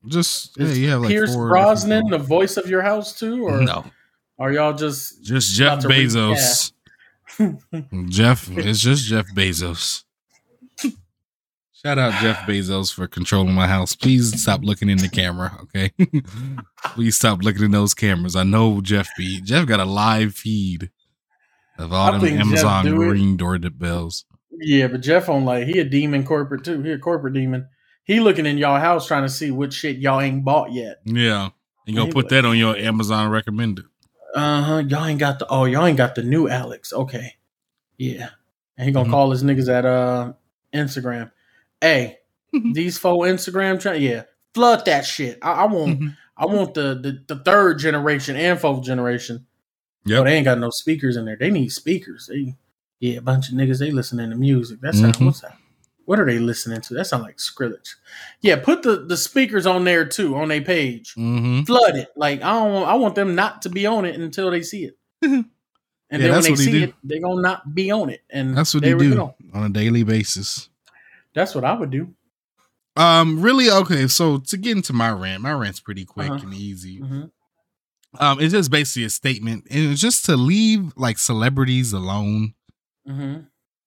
just 0.07 0.57
yeah, 0.57 0.67
you 0.67 0.89
have 0.89 1.01
like 1.01 1.09
Pierce 1.09 1.35
Brosnan 1.35 2.09
the 2.09 2.19
voice 2.19 2.57
of 2.57 2.69
your 2.69 2.81
house 2.81 3.17
too, 3.17 3.43
or 3.47 3.61
no, 3.61 3.83
are 4.37 4.51
y'all 4.51 4.73
just 4.73 5.23
just 5.23 5.55
Jeff 5.55 5.79
Bezos. 5.79 6.73
Jeff, 8.09 8.49
it's 8.51 8.79
just 8.79 9.05
Jeff 9.05 9.25
Bezos. 9.33 10.03
Shout 11.73 11.97
out 11.97 12.21
Jeff 12.21 12.39
Bezos 12.39 12.93
for 12.93 13.07
controlling 13.07 13.53
my 13.53 13.65
house. 13.65 13.95
Please 13.95 14.39
stop 14.41 14.59
looking 14.63 14.89
in 14.89 14.97
the 14.97 15.07
camera, 15.07 15.57
okay? 15.63 15.91
Please 16.83 17.15
stop 17.15 17.41
looking 17.41 17.63
in 17.63 17.71
those 17.71 17.93
cameras. 17.93 18.35
I 18.35 18.43
know 18.43 18.81
Jeff 18.81 19.07
be 19.17 19.41
Jeff 19.41 19.65
got 19.65 19.79
a 19.79 19.85
live 19.85 20.35
feed 20.35 20.91
of 21.77 21.93
all 21.93 22.11
them 22.11 22.25
Amazon 22.25 22.95
ring 22.95 23.37
door 23.37 23.57
bells. 23.57 24.25
Yeah? 24.59 24.87
But 24.87 25.01
Jeff 25.01 25.29
on 25.29 25.45
like 25.45 25.65
he 25.65 25.79
a 25.79 25.83
demon 25.83 26.25
corporate 26.25 26.63
too. 26.63 26.81
He 26.81 26.91
a 26.91 26.97
corporate 26.99 27.33
demon. 27.33 27.67
He 28.03 28.19
looking 28.19 28.45
in 28.45 28.57
y'all 28.57 28.79
house 28.79 29.07
trying 29.07 29.23
to 29.23 29.29
see 29.29 29.51
what 29.51 29.71
shit 29.73 29.97
y'all 29.97 30.19
ain't 30.21 30.43
bought 30.43 30.71
yet. 30.71 30.97
Yeah. 31.05 31.49
You 31.85 31.95
gonna 31.95 32.07
He 32.07 32.11
put 32.11 32.25
like- 32.25 32.29
that 32.31 32.45
on 32.45 32.57
your 32.57 32.75
Amazon 32.75 33.29
recommended. 33.29 33.85
Uh 34.35 34.61
huh. 34.61 34.83
Y'all 34.87 35.05
ain't 35.05 35.19
got 35.19 35.39
the 35.39 35.47
oh 35.49 35.65
y'all 35.65 35.85
ain't 35.85 35.97
got 35.97 36.15
the 36.15 36.23
new 36.23 36.47
Alex. 36.47 36.93
Okay, 36.93 37.33
yeah. 37.97 38.29
And 38.77 38.85
he 38.87 38.91
gonna 38.93 39.07
Mhm. 39.09 39.11
call 39.11 39.31
his 39.31 39.43
niggas 39.43 39.67
at 39.73 39.85
uh 39.85 40.33
Instagram. 40.73 41.31
Hey, 41.81 42.17
these 42.73 42.97
four 42.97 43.25
Instagram 43.25 43.79
tra- 43.79 43.97
yeah 43.97 44.23
flood 44.53 44.85
that 44.85 45.05
shit. 45.05 45.39
I, 45.41 45.51
I 45.51 45.65
want 45.65 46.11
I 46.37 46.45
want 46.45 46.73
the, 46.75 46.95
the 47.27 47.35
the 47.35 47.43
third 47.43 47.79
generation 47.79 48.35
and 48.35 48.59
fourth 48.59 48.83
generation. 48.83 49.45
Yep. 50.05 50.19
Oh, 50.19 50.23
they 50.23 50.35
ain't 50.35 50.45
got 50.45 50.59
no 50.59 50.69
speakers 50.69 51.17
in 51.17 51.25
there. 51.25 51.35
They 51.37 51.49
need 51.51 51.69
speakers. 51.69 52.27
They 52.31 52.55
yeah, 52.99 53.17
a 53.17 53.21
bunch 53.21 53.49
of 53.49 53.55
niggas. 53.55 53.79
They 53.79 53.91
listening 53.91 54.29
to 54.29 54.35
music. 54.35 54.79
That's 54.81 54.99
Mhm. 54.99 55.25
what's 55.25 55.41
that? 55.41 55.57
What 56.05 56.19
are 56.19 56.25
they 56.25 56.39
listening 56.39 56.81
to? 56.81 56.93
That 56.95 57.05
sound 57.05 57.23
like 57.23 57.37
Skrillex. 57.37 57.95
Yeah, 58.41 58.55
put 58.57 58.81
the 58.83 58.97
the 59.05 59.15
speakers 59.17 59.65
on 59.67 59.83
there 59.83 60.05
too 60.05 60.35
on 60.35 60.47
their 60.47 60.61
page. 60.61 61.13
Mm-hmm. 61.15 61.63
Flood 61.63 61.95
it. 61.95 62.09
Like 62.15 62.41
I 62.41 62.51
don't. 62.53 62.73
Want, 62.73 62.89
I 62.89 62.93
want 62.95 63.15
them 63.15 63.35
not 63.35 63.61
to 63.63 63.69
be 63.69 63.85
on 63.85 64.05
it 64.05 64.19
until 64.19 64.49
they 64.51 64.61
see 64.63 64.85
it. 64.85 64.97
And 66.11 66.23
Yeah, 66.23 66.29
then 66.29 66.41
when 66.41 66.51
they 66.55 66.55
see 66.55 66.71
do. 66.71 66.83
it, 66.85 66.95
they 67.03 67.19
gonna 67.19 67.39
not 67.43 67.75
be 67.75 67.91
on 67.91 68.09
it. 68.09 68.21
And 68.31 68.57
That's 68.57 68.73
what 68.73 68.81
they 68.81 68.95
do 68.97 69.13
go. 69.13 69.35
on 69.53 69.63
a 69.65 69.69
daily 69.69 70.01
basis. 70.01 70.67
That's 71.35 71.53
what 71.53 71.63
I 71.63 71.73
would 71.73 71.91
do. 71.91 72.15
Um, 72.95 73.39
really? 73.43 73.69
Okay, 73.69 74.07
so 74.07 74.39
to 74.39 74.57
get 74.57 74.75
into 74.75 74.91
my 74.91 75.11
rant, 75.11 75.43
my 75.43 75.51
rant's 75.51 75.79
pretty 75.79 76.05
quick 76.05 76.31
Uh-huh. 76.31 76.39
and 76.43 76.53
easy. 76.55 76.97
hmm 76.97 77.25
Um, 78.19 78.39
it's 78.39 78.53
just 78.53 78.71
basically 78.71 79.03
a 79.03 79.11
statement, 79.11 79.67
and 79.69 79.91
it's 79.91 80.01
just 80.01 80.25
to 80.25 80.35
leave 80.35 80.93
like 80.97 81.19
celebrities 81.19 81.93
alone. 81.93 82.55
Hmm 83.09 83.35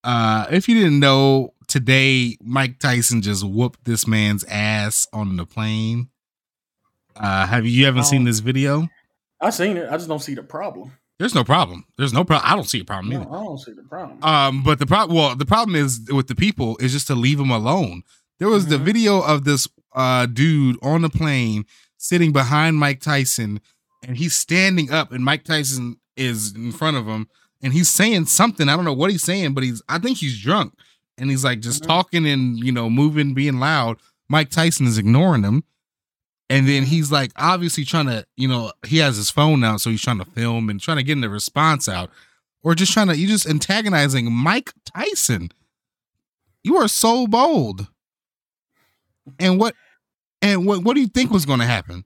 Uh, 0.04 0.46
if 0.50 0.68
you 0.68 0.74
didn't 0.74 0.98
know, 0.98 1.54
today 1.68 2.36
Mike 2.42 2.78
Tyson 2.80 3.22
just 3.22 3.44
whooped 3.46 3.84
this 3.84 4.06
man's 4.06 4.42
ass 4.44 5.06
on 5.12 5.36
the 5.36 5.46
plane. 5.46 6.08
Uh, 7.14 7.46
have 7.46 7.64
you, 7.64 7.70
you 7.72 7.84
haven't 7.86 8.04
seen 8.04 8.22
Oh. 8.22 8.24
this 8.24 8.40
video? 8.40 8.88
I 9.40 9.50
seen 9.50 9.76
it. 9.76 9.88
I 9.88 9.92
just 9.96 10.08
don't 10.08 10.18
see 10.22 10.34
the 10.34 10.42
problem. 10.42 10.92
There's 11.18 11.34
no 11.34 11.44
problem. 11.44 11.84
There's 11.98 12.12
no 12.12 12.24
problem. 12.24 12.50
I 12.50 12.56
don't 12.56 12.68
see 12.68 12.80
a 12.80 12.84
problem 12.84 13.10
No, 13.12 13.20
either. 13.20 13.30
I 13.30 13.44
don't 13.44 13.58
see 13.58 13.72
the 13.72 13.82
problem. 13.82 14.18
Um, 14.24 14.62
but 14.64 14.78
the 14.80 14.86
problem, 14.86 15.16
well, 15.16 15.36
the 15.36 15.46
problem 15.46 15.76
is 15.76 16.00
with 16.10 16.26
the 16.26 16.34
people 16.34 16.76
is 16.78 16.90
just 16.92 17.06
to 17.08 17.14
leave 17.14 17.38
them 17.38 17.50
alone. 17.50 18.02
There 18.40 18.48
was 18.48 18.66
the 18.66 18.78
Mhm. 18.78 18.84
video 18.84 19.20
of 19.20 19.44
this 19.44 19.68
uh 19.94 20.26
dude 20.26 20.78
on 20.82 21.02
the 21.02 21.10
plane 21.10 21.64
sitting 21.98 22.32
behind 22.32 22.76
Mike 22.78 23.00
Tyson, 23.00 23.60
and 24.02 24.16
he's 24.16 24.34
standing 24.34 24.90
up, 24.90 25.12
and 25.12 25.24
Mike 25.24 25.44
Tyson 25.44 25.96
is 26.16 26.54
in 26.54 26.72
front 26.72 26.96
of 26.96 27.06
him, 27.06 27.28
and 27.62 27.72
he's 27.72 27.88
saying 27.88 28.26
something. 28.26 28.68
I 28.68 28.76
don't 28.76 28.84
know 28.84 28.92
what 28.92 29.10
he's 29.10 29.22
saying, 29.22 29.54
but 29.54 29.64
he's 29.64 29.82
I 29.88 29.98
think 29.98 30.18
he's 30.18 30.40
drunk, 30.40 30.74
and 31.18 31.30
he's 31.30 31.44
like 31.44 31.60
just 31.60 31.82
Mhm. 31.82 31.86
talking 31.86 32.26
and 32.26 32.58
you 32.58 32.72
know 32.72 32.88
moving, 32.90 33.34
being 33.34 33.58
loud. 33.58 33.98
Mike 34.28 34.50
Tyson 34.50 34.86
is 34.86 34.98
ignoring 34.98 35.42
him. 35.44 35.64
And 36.50 36.68
then 36.68 36.84
he's 36.84 37.10
like 37.10 37.32
obviously 37.36 37.84
trying 37.84 38.06
to, 38.06 38.26
you 38.36 38.46
know, 38.46 38.72
he 38.86 38.98
has 38.98 39.16
his 39.16 39.30
phone 39.30 39.64
out, 39.64 39.80
so 39.80 39.88
he's 39.90 40.02
trying 40.02 40.18
to 40.18 40.24
film 40.26 40.68
and 40.68 40.78
trying 40.80 40.98
to 40.98 41.02
get 41.02 41.12
in 41.12 41.20
the 41.22 41.30
response 41.30 41.88
out. 41.88 42.10
Or 42.62 42.74
just 42.74 42.92
trying 42.92 43.08
to 43.08 43.16
you 43.16 43.26
just 43.26 43.46
antagonizing 43.46 44.30
Mike 44.30 44.72
Tyson. 44.84 45.50
You 46.62 46.76
are 46.76 46.88
so 46.88 47.26
bold. 47.26 47.88
And 49.38 49.58
what 49.58 49.74
and 50.40 50.66
what 50.66 50.82
what 50.84 50.94
do 50.94 51.00
you 51.00 51.08
think 51.08 51.30
was 51.30 51.46
gonna 51.46 51.66
happen? 51.66 52.04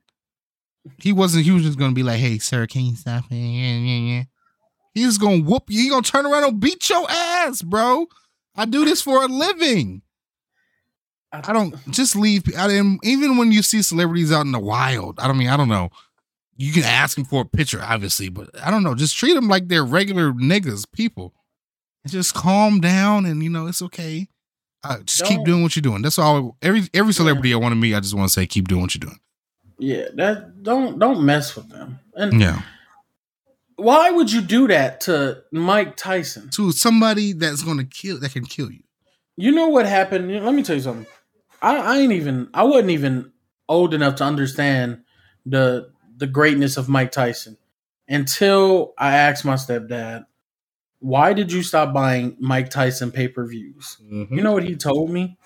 He 0.99 1.12
wasn't 1.12 1.45
he 1.45 1.51
was 1.51 1.62
just 1.65 1.78
gonna 1.78 1.95
be 1.95 2.03
like, 2.03 2.19
hey 2.20 2.39
sir, 2.39 2.66
can 2.66 2.83
you 2.83 2.97
stop 2.97 3.24
it? 3.31 3.35
Yeah, 3.37 3.77
yeah, 3.78 4.15
yeah. 4.19 4.24
He's 4.97 5.18
gonna 5.18 5.43
whoop 5.43 5.64
you, 5.68 5.82
he 5.82 5.89
gonna 5.90 6.01
turn 6.02 6.24
around 6.24 6.44
and 6.44 6.59
beat 6.59 6.89
your 6.89 7.06
ass, 7.10 7.60
bro. 7.60 8.06
I 8.56 8.64
do 8.64 8.85
this 8.86 9.02
for 9.02 9.23
a 9.23 9.27
living. 9.28 10.01
I 11.32 11.52
don't 11.52 11.74
just 11.90 12.16
leave. 12.16 12.44
I 12.56 12.66
didn't, 12.66 13.01
even 13.05 13.36
when 13.36 13.52
you 13.52 13.62
see 13.62 13.82
celebrities 13.82 14.32
out 14.32 14.47
in 14.47 14.52
the 14.52 14.59
wild. 14.59 15.18
I 15.20 15.27
don't 15.27 15.36
mean 15.36 15.48
I 15.48 15.56
don't 15.59 15.68
know. 15.68 15.90
You 16.56 16.73
can 16.73 16.85
ask 16.85 17.16
them 17.16 17.27
for 17.27 17.43
a 17.43 17.44
picture, 17.44 17.82
obviously, 17.82 18.31
but 18.31 18.48
I 18.64 18.70
don't 18.70 18.82
know. 18.82 18.94
Just 18.94 19.18
treat 19.18 19.35
them 19.35 19.48
like 19.48 19.68
they're 19.68 19.85
regular 19.85 20.32
niggas, 20.32 20.90
people. 20.90 21.35
And 22.05 22.10
just 22.12 22.32
calm 22.35 22.81
down, 22.81 23.27
and 23.27 23.43
you 23.43 23.51
know 23.51 23.66
it's 23.66 23.82
okay. 23.82 24.28
Uh, 24.82 25.01
just 25.05 25.24
keep 25.27 25.36
Don't- 25.39 25.44
doing 25.44 25.62
what 25.62 25.77
you're 25.77 25.82
doing. 25.82 26.01
That's 26.01 26.18
all. 26.18 26.56
Every 26.62 26.85
every 26.94 27.12
celebrity 27.12 27.52
I 27.52 27.56
want 27.59 27.73
to 27.73 27.77
meet, 27.77 27.94
I 27.94 28.01
just 28.01 28.14
want 28.14 28.28
to 28.31 28.32
say, 28.32 28.47
keep 28.47 28.68
doing 28.68 28.81
what 28.81 28.94
you're 28.94 29.01
doing. 29.01 29.18
Yeah, 29.78 30.06
that 30.14 30.62
don't 30.62 30.98
don't 30.98 31.23
mess 31.23 31.55
with 31.55 31.68
them. 31.68 31.98
And 32.14 32.40
Yeah, 32.40 32.62
why 33.77 34.11
would 34.11 34.32
you 34.32 34.40
do 34.40 34.69
that 34.69 35.01
to 35.03 35.43
Mike 35.53 35.97
Tyson? 35.97 36.51
to 36.51 36.73
somebody 36.73 37.32
that's 37.32 37.62
gonna 37.62 37.85
kill, 37.85 38.19
that 38.20 38.32
can 38.32 38.44
kill 38.44 38.70
you. 38.70 38.82
You 39.36 39.53
know 39.53 39.69
what 39.69 39.86
happened? 39.86 40.32
Let 40.44 40.55
me 40.55 40.62
tell 40.62 40.77
you 40.77 40.82
something. 40.82 41.07
I, 41.61 41.77
I 41.77 41.98
ain't 41.98 42.12
even 42.12 42.48
I 42.55 42.65
wasn't 42.65 42.90
even 42.90 43.32
old 43.69 43.94
enough 43.94 44.16
to 44.16 44.24
understand 44.24 45.03
the 45.44 45.90
the 46.16 46.27
greatness 46.27 46.77
of 46.77 46.89
Mike 46.89 47.12
Tyson 47.12 47.59
until 48.09 48.94
I 48.98 49.16
asked 49.16 49.44
my 49.44 49.55
stepdad, 49.55 50.27
why 51.01 51.32
did 51.32 51.53
you 51.53 51.62
stop 51.62 51.93
buying 51.93 52.36
Mike 52.40 52.70
Tyson 52.70 53.11
pay 53.11 53.28
per 53.28 53.47
views? 53.47 53.98
Mm-hmm. 54.03 54.35
You 54.35 54.43
know 54.43 54.53
what 54.53 54.65
he 54.65 54.77
told 54.77 55.11
me? 55.11 55.36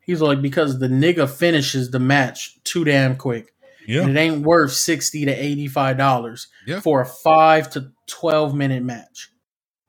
He's 0.00 0.20
like, 0.20 0.42
because 0.42 0.78
the 0.78 0.88
nigga 0.88 1.28
finishes 1.28 1.90
the 1.90 2.00
match 2.00 2.62
too 2.64 2.84
damn 2.84 3.16
quick. 3.16 3.52
Yeah, 3.90 4.02
And 4.02 4.16
it 4.16 4.20
ain't 4.20 4.42
worth 4.42 4.72
sixty 4.72 5.24
to 5.24 5.32
eighty 5.32 5.66
five 5.68 5.96
dollars 5.98 6.48
Yeah. 6.66 6.80
for 6.80 7.00
a 7.00 7.06
five 7.06 7.70
to 7.70 7.90
twelve 8.06 8.54
minute 8.54 8.82
match. 8.82 9.30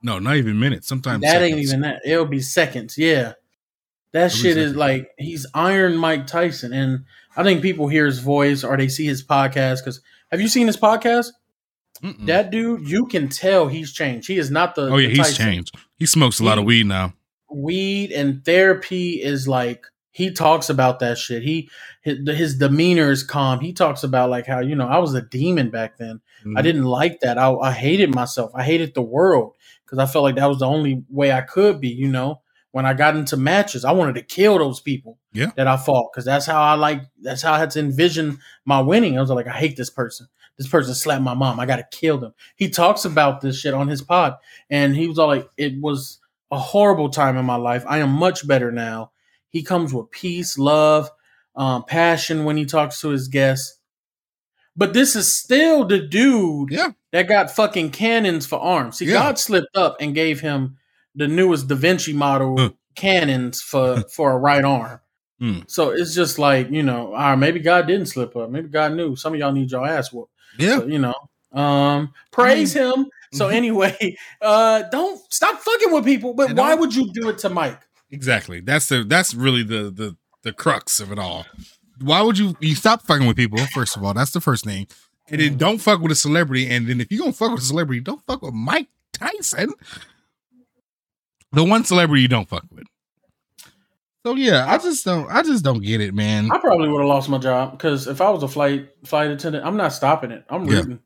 no, 0.01 0.19
not 0.19 0.35
even 0.37 0.59
minutes. 0.59 0.87
Sometimes 0.87 1.23
that 1.23 1.41
ain't 1.41 1.59
even 1.59 1.81
that. 1.81 2.01
It'll 2.05 2.25
be 2.25 2.39
seconds. 2.41 2.97
Yeah. 2.97 3.33
That 4.13 4.25
It'll 4.27 4.37
shit 4.37 4.57
is 4.57 4.75
like 4.75 5.09
he's 5.17 5.45
Iron 5.53 5.95
Mike 5.95 6.27
Tyson. 6.27 6.73
And 6.73 7.05
I 7.37 7.43
think 7.43 7.61
people 7.61 7.87
hear 7.87 8.05
his 8.05 8.19
voice 8.19 8.63
or 8.63 8.75
they 8.75 8.87
see 8.89 9.05
his 9.05 9.23
podcast. 9.23 9.77
Because 9.79 10.01
have 10.31 10.41
you 10.41 10.47
seen 10.49 10.67
his 10.67 10.75
podcast? 10.77 11.27
Mm-mm. 12.03 12.25
That 12.25 12.49
dude, 12.51 12.89
you 12.89 13.05
can 13.05 13.29
tell 13.29 13.67
he's 13.67 13.93
changed. 13.93 14.27
He 14.27 14.37
is 14.37 14.49
not 14.49 14.75
the. 14.75 14.89
oh 14.89 14.97
yeah, 14.97 15.07
the 15.09 15.13
he's 15.15 15.37
changed. 15.37 15.75
He 15.97 16.05
smokes 16.07 16.39
a 16.39 16.43
lot 16.43 16.57
of 16.57 16.65
weed 16.65 16.87
now. 16.87 17.13
Weed 17.53 18.11
and 18.11 18.43
therapy 18.43 19.21
is 19.21 19.47
like 19.47 19.85
he 20.11 20.31
talks 20.31 20.69
about 20.69 20.99
that 20.99 21.17
shit. 21.17 21.41
He 21.41 21.69
his, 22.01 22.17
his 22.27 22.57
demeanor 22.57 23.11
is 23.11 23.23
calm. 23.23 23.59
He 23.59 23.73
talks 23.73 24.03
about 24.03 24.29
like 24.29 24.45
how 24.45 24.59
you 24.59 24.75
know 24.75 24.87
I 24.87 24.97
was 24.99 25.13
a 25.13 25.21
demon 25.21 25.69
back 25.69 25.97
then. 25.97 26.21
Mm-hmm. 26.41 26.57
I 26.57 26.61
didn't 26.61 26.83
like 26.83 27.21
that. 27.21 27.37
I, 27.37 27.53
I 27.53 27.71
hated 27.71 28.13
myself. 28.13 28.51
I 28.53 28.63
hated 28.63 28.93
the 28.93 29.01
world 29.01 29.55
because 29.85 29.99
I 29.99 30.05
felt 30.05 30.23
like 30.23 30.35
that 30.35 30.49
was 30.49 30.59
the 30.59 30.67
only 30.67 31.03
way 31.09 31.31
I 31.31 31.41
could 31.41 31.79
be. 31.79 31.89
You 31.89 32.09
know, 32.09 32.41
when 32.71 32.85
I 32.85 32.93
got 32.93 33.15
into 33.15 33.37
matches, 33.37 33.85
I 33.85 33.91
wanted 33.93 34.15
to 34.15 34.21
kill 34.21 34.57
those 34.57 34.81
people 34.81 35.17
Yeah. 35.33 35.51
that 35.55 35.67
I 35.67 35.77
fought 35.77 36.11
because 36.11 36.25
that's 36.25 36.45
how 36.45 36.61
I 36.61 36.73
like. 36.73 37.03
That's 37.21 37.41
how 37.41 37.53
I 37.53 37.59
had 37.59 37.71
to 37.71 37.79
envision 37.79 38.39
my 38.65 38.81
winning. 38.81 39.17
I 39.17 39.21
was 39.21 39.29
like, 39.29 39.47
I 39.47 39.51
hate 39.57 39.77
this 39.77 39.89
person. 39.89 40.27
This 40.57 40.67
person 40.67 40.93
slapped 40.93 41.23
my 41.23 41.33
mom. 41.33 41.59
I 41.59 41.65
got 41.65 41.77
to 41.77 41.97
kill 41.97 42.17
them. 42.17 42.33
He 42.55 42.69
talks 42.69 43.05
about 43.05 43.41
this 43.41 43.59
shit 43.59 43.73
on 43.73 43.87
his 43.87 44.01
pod, 44.01 44.35
and 44.69 44.95
he 44.95 45.07
was 45.07 45.17
all 45.17 45.27
like, 45.27 45.49
"It 45.57 45.79
was 45.79 46.19
a 46.51 46.59
horrible 46.59 47.09
time 47.09 47.37
in 47.37 47.45
my 47.45 47.55
life. 47.55 47.83
I 47.87 47.99
am 47.99 48.11
much 48.11 48.45
better 48.45 48.71
now." 48.71 49.11
He 49.51 49.63
comes 49.63 49.93
with 49.93 50.09
peace, 50.11 50.57
love, 50.57 51.09
um, 51.55 51.83
passion 51.85 52.45
when 52.45 52.57
he 52.57 52.65
talks 52.65 52.99
to 53.01 53.09
his 53.09 53.27
guests. 53.27 53.77
But 54.75 54.93
this 54.93 55.15
is 55.15 55.31
still 55.33 55.85
the 55.85 55.99
dude 55.99 56.71
Yeah. 56.71 56.91
that 57.11 57.27
got 57.27 57.51
fucking 57.51 57.91
cannons 57.91 58.45
for 58.45 58.59
arms. 58.59 58.97
See, 58.97 59.05
Yeah. 59.05 59.13
God 59.13 59.37
slipped 59.37 59.75
up 59.75 59.97
and 59.99 60.15
gave 60.15 60.39
him 60.39 60.77
the 61.13 61.27
newest 61.27 61.67
Da 61.67 61.75
Vinci 61.75 62.13
model 62.13 62.57
Huh. 62.57 62.69
cannons 62.95 63.61
for 63.61 64.01
for 64.09 64.31
a 64.31 64.37
right 64.37 64.63
arm. 64.63 64.99
Hmm. 65.39 65.59
So 65.67 65.89
it's 65.89 66.15
just 66.15 66.39
like 66.39 66.71
you 66.71 66.83
know, 66.83 67.07
all 67.07 67.13
right, 67.13 67.35
maybe 67.35 67.59
God 67.59 67.85
didn't 67.87 68.05
slip 68.07 68.35
up. 68.37 68.49
Maybe 68.49 68.69
God 68.69 68.93
knew 68.93 69.15
some 69.17 69.33
of 69.33 69.39
y'all 69.39 69.51
need 69.51 69.71
your 69.71 69.85
ass 69.85 70.13
whooped. 70.13 70.31
Yeah, 70.57 70.79
So, 70.79 70.85
you 70.87 70.99
know, 70.99 71.15
um, 71.51 72.13
praise 72.31 72.73
him. 72.73 73.07
So 73.33 73.47
Mhm. 73.49 73.53
anyway, 73.53 74.15
uh, 74.41 74.83
don't 74.91 75.19
stop 75.33 75.59
fucking 75.59 75.91
with 75.91 76.05
people. 76.05 76.33
But 76.33 76.53
why 76.53 76.75
would 76.75 76.95
you 76.95 77.11
do 77.11 77.27
it 77.29 77.39
to 77.39 77.49
Mike? 77.49 77.79
Exactly. 78.11 78.59
That's 78.59 78.87
the 78.87 79.03
that's 79.03 79.33
really 79.33 79.63
the 79.63 79.91
the 79.91 80.15
the 80.43 80.53
crux 80.53 80.99
of 80.99 81.11
it 81.11 81.19
all. 81.19 81.45
Why 81.99 82.21
would 82.21 82.37
you 82.37 82.55
you 82.59 82.75
stop 82.75 83.03
fucking 83.03 83.27
with 83.27 83.37
people? 83.37 83.59
First 83.73 83.95
of 83.97 84.03
all, 84.03 84.13
that's 84.13 84.31
the 84.31 84.41
first 84.41 84.65
thing, 84.65 84.87
and 85.29 85.39
then 85.39 85.49
mm-hmm. 85.49 85.57
don't 85.57 85.77
fuck 85.79 86.01
with 86.01 86.11
a 86.11 86.15
celebrity. 86.15 86.69
And 86.69 86.87
then 86.87 87.01
if 87.01 87.11
you 87.11 87.19
gonna 87.19 87.33
fuck 87.33 87.51
with 87.51 87.61
a 87.61 87.65
celebrity, 87.65 88.01
don't 88.01 88.23
fuck 88.25 88.41
with 88.41 88.53
Mike 88.53 88.87
Tyson, 89.13 89.73
the 91.51 91.63
one 91.63 91.83
celebrity 91.83 92.21
you 92.21 92.27
don't 92.27 92.49
fuck 92.49 92.65
with. 92.71 92.85
So 94.25 94.35
yeah, 94.35 94.71
I 94.71 94.77
just 94.77 95.03
don't 95.03 95.29
I 95.29 95.41
just 95.41 95.63
don't 95.63 95.81
get 95.81 95.99
it, 96.01 96.13
man. 96.13 96.51
I 96.51 96.59
probably 96.59 96.89
would 96.89 96.99
have 96.99 97.07
lost 97.07 97.29
my 97.29 97.39
job 97.39 97.71
because 97.71 98.07
if 98.07 98.21
I 98.21 98.29
was 98.29 98.43
a 98.43 98.47
flight 98.47 98.89
flight 99.03 99.31
attendant, 99.31 99.65
I'm 99.65 99.77
not 99.77 99.93
stopping 99.93 100.31
it. 100.31 100.45
I'm 100.49 100.65
Yeah. 100.65 100.77
rooting. 100.77 100.99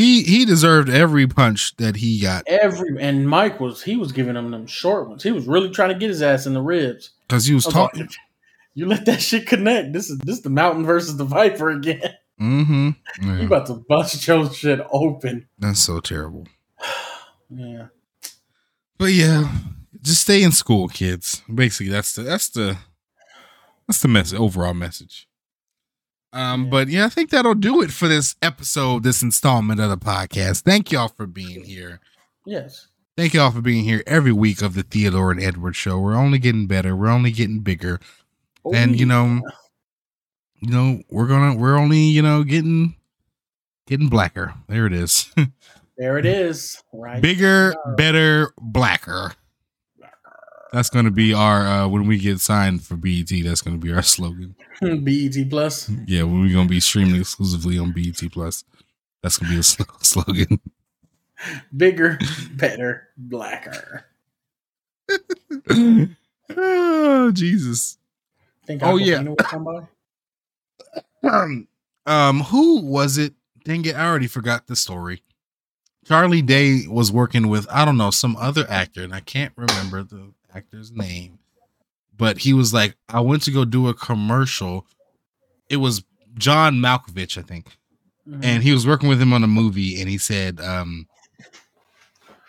He 0.00 0.22
he 0.22 0.46
deserved 0.46 0.88
every 0.88 1.26
punch 1.26 1.76
that 1.76 1.96
he 1.96 2.20
got 2.20 2.44
Every 2.46 2.96
and 2.98 3.28
Mike 3.28 3.60
was 3.60 3.82
he 3.82 3.96
was 3.96 4.12
giving 4.12 4.34
him 4.34 4.50
them 4.50 4.66
short 4.66 5.08
ones. 5.10 5.22
He 5.22 5.30
was 5.30 5.46
really 5.46 5.68
trying 5.68 5.90
to 5.90 5.94
get 5.94 6.08
his 6.08 6.22
ass 6.22 6.46
in 6.46 6.54
the 6.54 6.62
ribs. 6.62 7.10
because 7.28 7.44
he 7.44 7.52
was 7.52 7.66
was 7.66 7.74
talking. 7.74 8.00
like, 8.02 8.10
you 8.74 8.86
let 8.86 9.04
that 9.04 9.20
shit 9.20 9.46
connect. 9.46 9.92
This 9.92 10.08
is 10.08 10.18
this 10.20 10.36
is 10.36 10.42
the 10.42 10.48
mountain 10.48 10.86
versus 10.86 11.16
the 11.16 11.24
viper 11.24 11.70
again. 11.70 12.14
Mm-hmm. 12.40 12.90
You 13.22 13.32
Yeah, 13.34 13.44
about 13.44 13.66
to 13.66 13.74
bust 13.86 14.26
your 14.26 14.50
shit 14.50 14.80
open. 14.90 15.46
that's 15.58 15.80
so 15.80 16.00
terrible. 16.00 16.46
Yeah. 17.50 17.88
But 18.96 19.12
yeah, 19.12 19.52
just 20.00 20.22
stay 20.22 20.42
in 20.42 20.52
school, 20.52 20.86
kids. 20.88 21.42
Basically, 21.52 21.90
that's 21.90 22.14
the 22.14 22.22
that's 22.22 22.48
the 22.48 22.78
that's 23.86 24.00
the 24.00 24.08
message, 24.08 24.38
overall 24.38 24.72
message. 24.72 25.28
Um, 26.32 26.64
Yeah. 26.64 26.70
but 26.70 26.88
yeah, 26.88 27.06
I 27.06 27.08
think 27.08 27.30
that'll 27.30 27.54
do 27.54 27.82
it 27.82 27.90
for 27.90 28.06
this 28.08 28.36
episode, 28.42 29.02
this 29.02 29.22
installment 29.22 29.80
of 29.80 29.90
the 29.90 29.98
podcast. 29.98 30.62
Thank 30.62 30.92
y'all 30.92 31.08
for 31.08 31.26
being 31.26 31.64
here. 31.64 32.00
Yes. 32.46 32.86
Thank 33.16 33.34
y'all 33.34 33.50
for 33.50 33.60
being 33.60 33.84
here 33.84 34.02
every 34.06 34.32
week 34.32 34.62
of 34.62 34.74
the 34.74 34.82
Theodore 34.82 35.30
and 35.30 35.42
Edward 35.42 35.76
show. 35.76 35.98
We're 35.98 36.14
only 36.14 36.38
getting 36.38 36.66
better. 36.66 36.94
We're 36.96 37.08
only 37.10 37.32
getting 37.32 37.60
bigger. 37.60 38.00
and 38.72 38.98
you 38.98 39.06
know, 39.06 39.42
you 40.54 40.70
know, 40.70 41.02
we're 41.10 41.26
gonna 41.26 41.54
we're 41.56 41.76
only, 41.76 41.98
you 41.98 42.22
know, 42.22 42.44
getting 42.44 42.94
getting 43.86 44.08
blacker. 44.08 44.54
There 44.68 44.86
it 44.86 44.92
is. 44.92 45.32
there 45.98 46.16
it 46.16 46.24
is. 46.26 46.82
Right. 46.92 47.20
bigger, 47.20 47.74
better, 47.96 48.52
blacker. 48.60 49.32
That's 50.72 50.88
gonna 50.90 51.10
be 51.10 51.34
our 51.34 51.66
uh 51.66 51.88
when 51.88 52.06
we 52.06 52.18
get 52.18 52.38
signed 52.40 52.84
for 52.84 52.96
BET. 52.96 53.28
That's 53.44 53.60
gonna 53.62 53.78
be 53.78 53.92
our 53.92 54.02
slogan. 54.02 54.54
BET 54.80 55.50
Plus. 55.50 55.88
Yeah, 56.06 56.22
we're 56.24 56.52
gonna 56.52 56.68
be 56.68 56.80
streaming 56.80 57.20
exclusively 57.20 57.78
on 57.78 57.92
BET 57.92 58.20
Plus. 58.32 58.64
That's 59.22 59.38
gonna 59.38 59.52
be 59.52 59.58
a 59.58 59.62
sl- 59.64 59.82
slogan. 60.00 60.60
Bigger, 61.76 62.18
better, 62.52 63.08
blacker. 63.16 64.04
oh 66.56 67.30
Jesus. 67.32 67.98
Think 68.66 68.82
Oh, 68.82 68.96
yeah. 68.96 69.18
Aquafina 69.18 69.36
was 69.36 69.50
somebody? 69.50 69.86
Um, 71.22 71.68
um, 72.06 72.40
who 72.40 72.80
was 72.82 73.18
it? 73.18 73.34
Dang 73.64 73.84
it, 73.84 73.96
I 73.96 74.06
already 74.06 74.26
forgot 74.26 74.66
the 74.66 74.76
story. 74.76 75.22
Charlie 76.04 76.42
Day 76.42 76.86
was 76.88 77.10
working 77.12 77.48
with 77.48 77.66
I 77.70 77.84
don't 77.84 77.96
know 77.96 78.10
some 78.10 78.36
other 78.36 78.66
actor, 78.68 79.02
and 79.02 79.14
I 79.14 79.20
can't 79.20 79.52
remember 79.56 80.02
the 80.02 80.32
actor's 80.54 80.92
name. 80.92 81.38
But 82.16 82.38
he 82.38 82.52
was 82.52 82.72
like, 82.74 82.96
I 83.08 83.20
went 83.20 83.42
to 83.44 83.50
go 83.50 83.64
do 83.64 83.88
a 83.88 83.94
commercial. 83.94 84.86
It 85.68 85.78
was 85.78 86.04
John 86.34 86.76
Malkovich, 86.76 87.38
I 87.38 87.42
think. 87.42 87.66
Mhm. 88.28 88.44
and 88.44 88.62
he 88.62 88.72
was 88.72 88.86
working 88.86 89.08
with 89.08 89.20
him 89.20 89.32
on 89.32 89.42
a 89.42 89.46
movie 89.48 89.98
and 89.98 90.08
he 90.08 90.18
said 90.18 90.60
um 90.60 91.08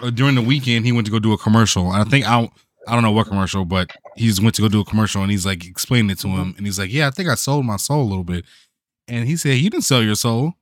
uh, 0.01 0.09
during 0.09 0.35
the 0.35 0.41
weekend 0.41 0.85
he 0.85 0.91
went 0.91 1.05
to 1.05 1.11
go 1.11 1.17
do 1.17 1.31
a 1.31 1.37
commercial 1.37 1.91
and 1.93 2.01
i 2.01 2.03
think 2.03 2.27
i 2.29 2.47
I 2.87 2.93
don't 2.93 3.03
know 3.03 3.11
what 3.11 3.27
commercial, 3.27 3.63
but 3.63 3.91
he 4.15 4.25
just 4.27 4.41
went 4.41 4.55
to 4.55 4.61
go 4.63 4.67
do 4.67 4.79
a 4.81 4.85
commercial 4.85 5.21
and 5.21 5.29
he's 5.29 5.45
like 5.45 5.65
explaining 5.67 6.09
it 6.09 6.17
to 6.21 6.27
him. 6.29 6.55
And 6.57 6.65
he's 6.65 6.79
like, 6.79 6.91
Yeah, 6.91 7.07
I 7.07 7.11
think 7.11 7.29
I 7.29 7.35
sold 7.35 7.63
my 7.63 7.75
soul 7.77 8.01
a 8.01 8.09
little 8.09 8.23
bit. 8.23 8.43
And 9.07 9.27
he 9.27 9.37
said, 9.37 9.59
You 9.59 9.69
didn't 9.69 9.83
sell 9.83 10.01
your 10.01 10.15
soul. 10.15 10.55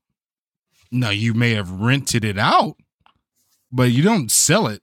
No, 0.92 1.12
you 1.12 1.34
may 1.34 1.52
have 1.54 1.72
rented 1.72 2.26
it 2.26 2.38
out, 2.38 2.76
but 3.72 3.92
you 3.94 4.04
don't 4.04 4.30
sell 4.30 4.68
it. 4.68 4.82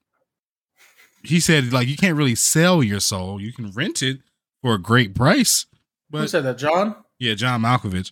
He 1.23 1.39
said, 1.39 1.73
like, 1.73 1.87
you 1.87 1.97
can't 1.97 2.17
really 2.17 2.35
sell 2.35 2.81
your 2.83 2.99
soul. 2.99 3.41
You 3.41 3.51
can 3.51 3.71
rent 3.71 4.01
it 4.01 4.19
for 4.61 4.73
a 4.75 4.79
great 4.79 5.13
price. 5.15 5.65
Who 6.11 6.19
But 6.19 6.29
said 6.29 6.43
that? 6.45 6.57
John? 6.57 6.95
yeah, 7.19 7.33
John 7.33 7.61
Malkovich. 7.61 8.11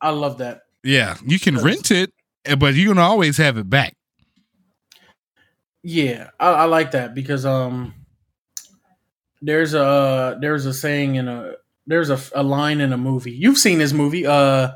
I 0.00 0.10
love 0.10 0.38
that. 0.38 0.62
Yeah, 0.84 1.16
you 1.24 1.38
can 1.38 1.56
rent 1.58 1.90
it, 1.90 2.12
eh, 2.44 2.54
but 2.56 2.74
you're 2.74 2.92
gonna 2.94 3.06
always 3.06 3.36
have 3.36 3.56
it 3.56 3.70
back. 3.70 3.94
Yeah, 5.84 6.30
I, 6.38 6.48
I 6.50 6.64
like 6.64 6.90
that 6.92 7.14
because 7.14 7.44
um, 7.46 7.94
there's 9.40 9.74
a 9.74 10.38
there's 10.40 10.66
a 10.66 10.74
saying 10.74 11.14
in 11.16 11.28
a 11.28 11.54
there's 11.86 12.10
a, 12.10 12.20
a 12.34 12.42
line 12.42 12.80
in 12.80 12.92
a 12.92 12.96
movie. 12.96 13.32
You've 13.32 13.58
seen 13.58 13.78
this 13.78 13.92
movie. 13.92 14.26
Uh, 14.26 14.72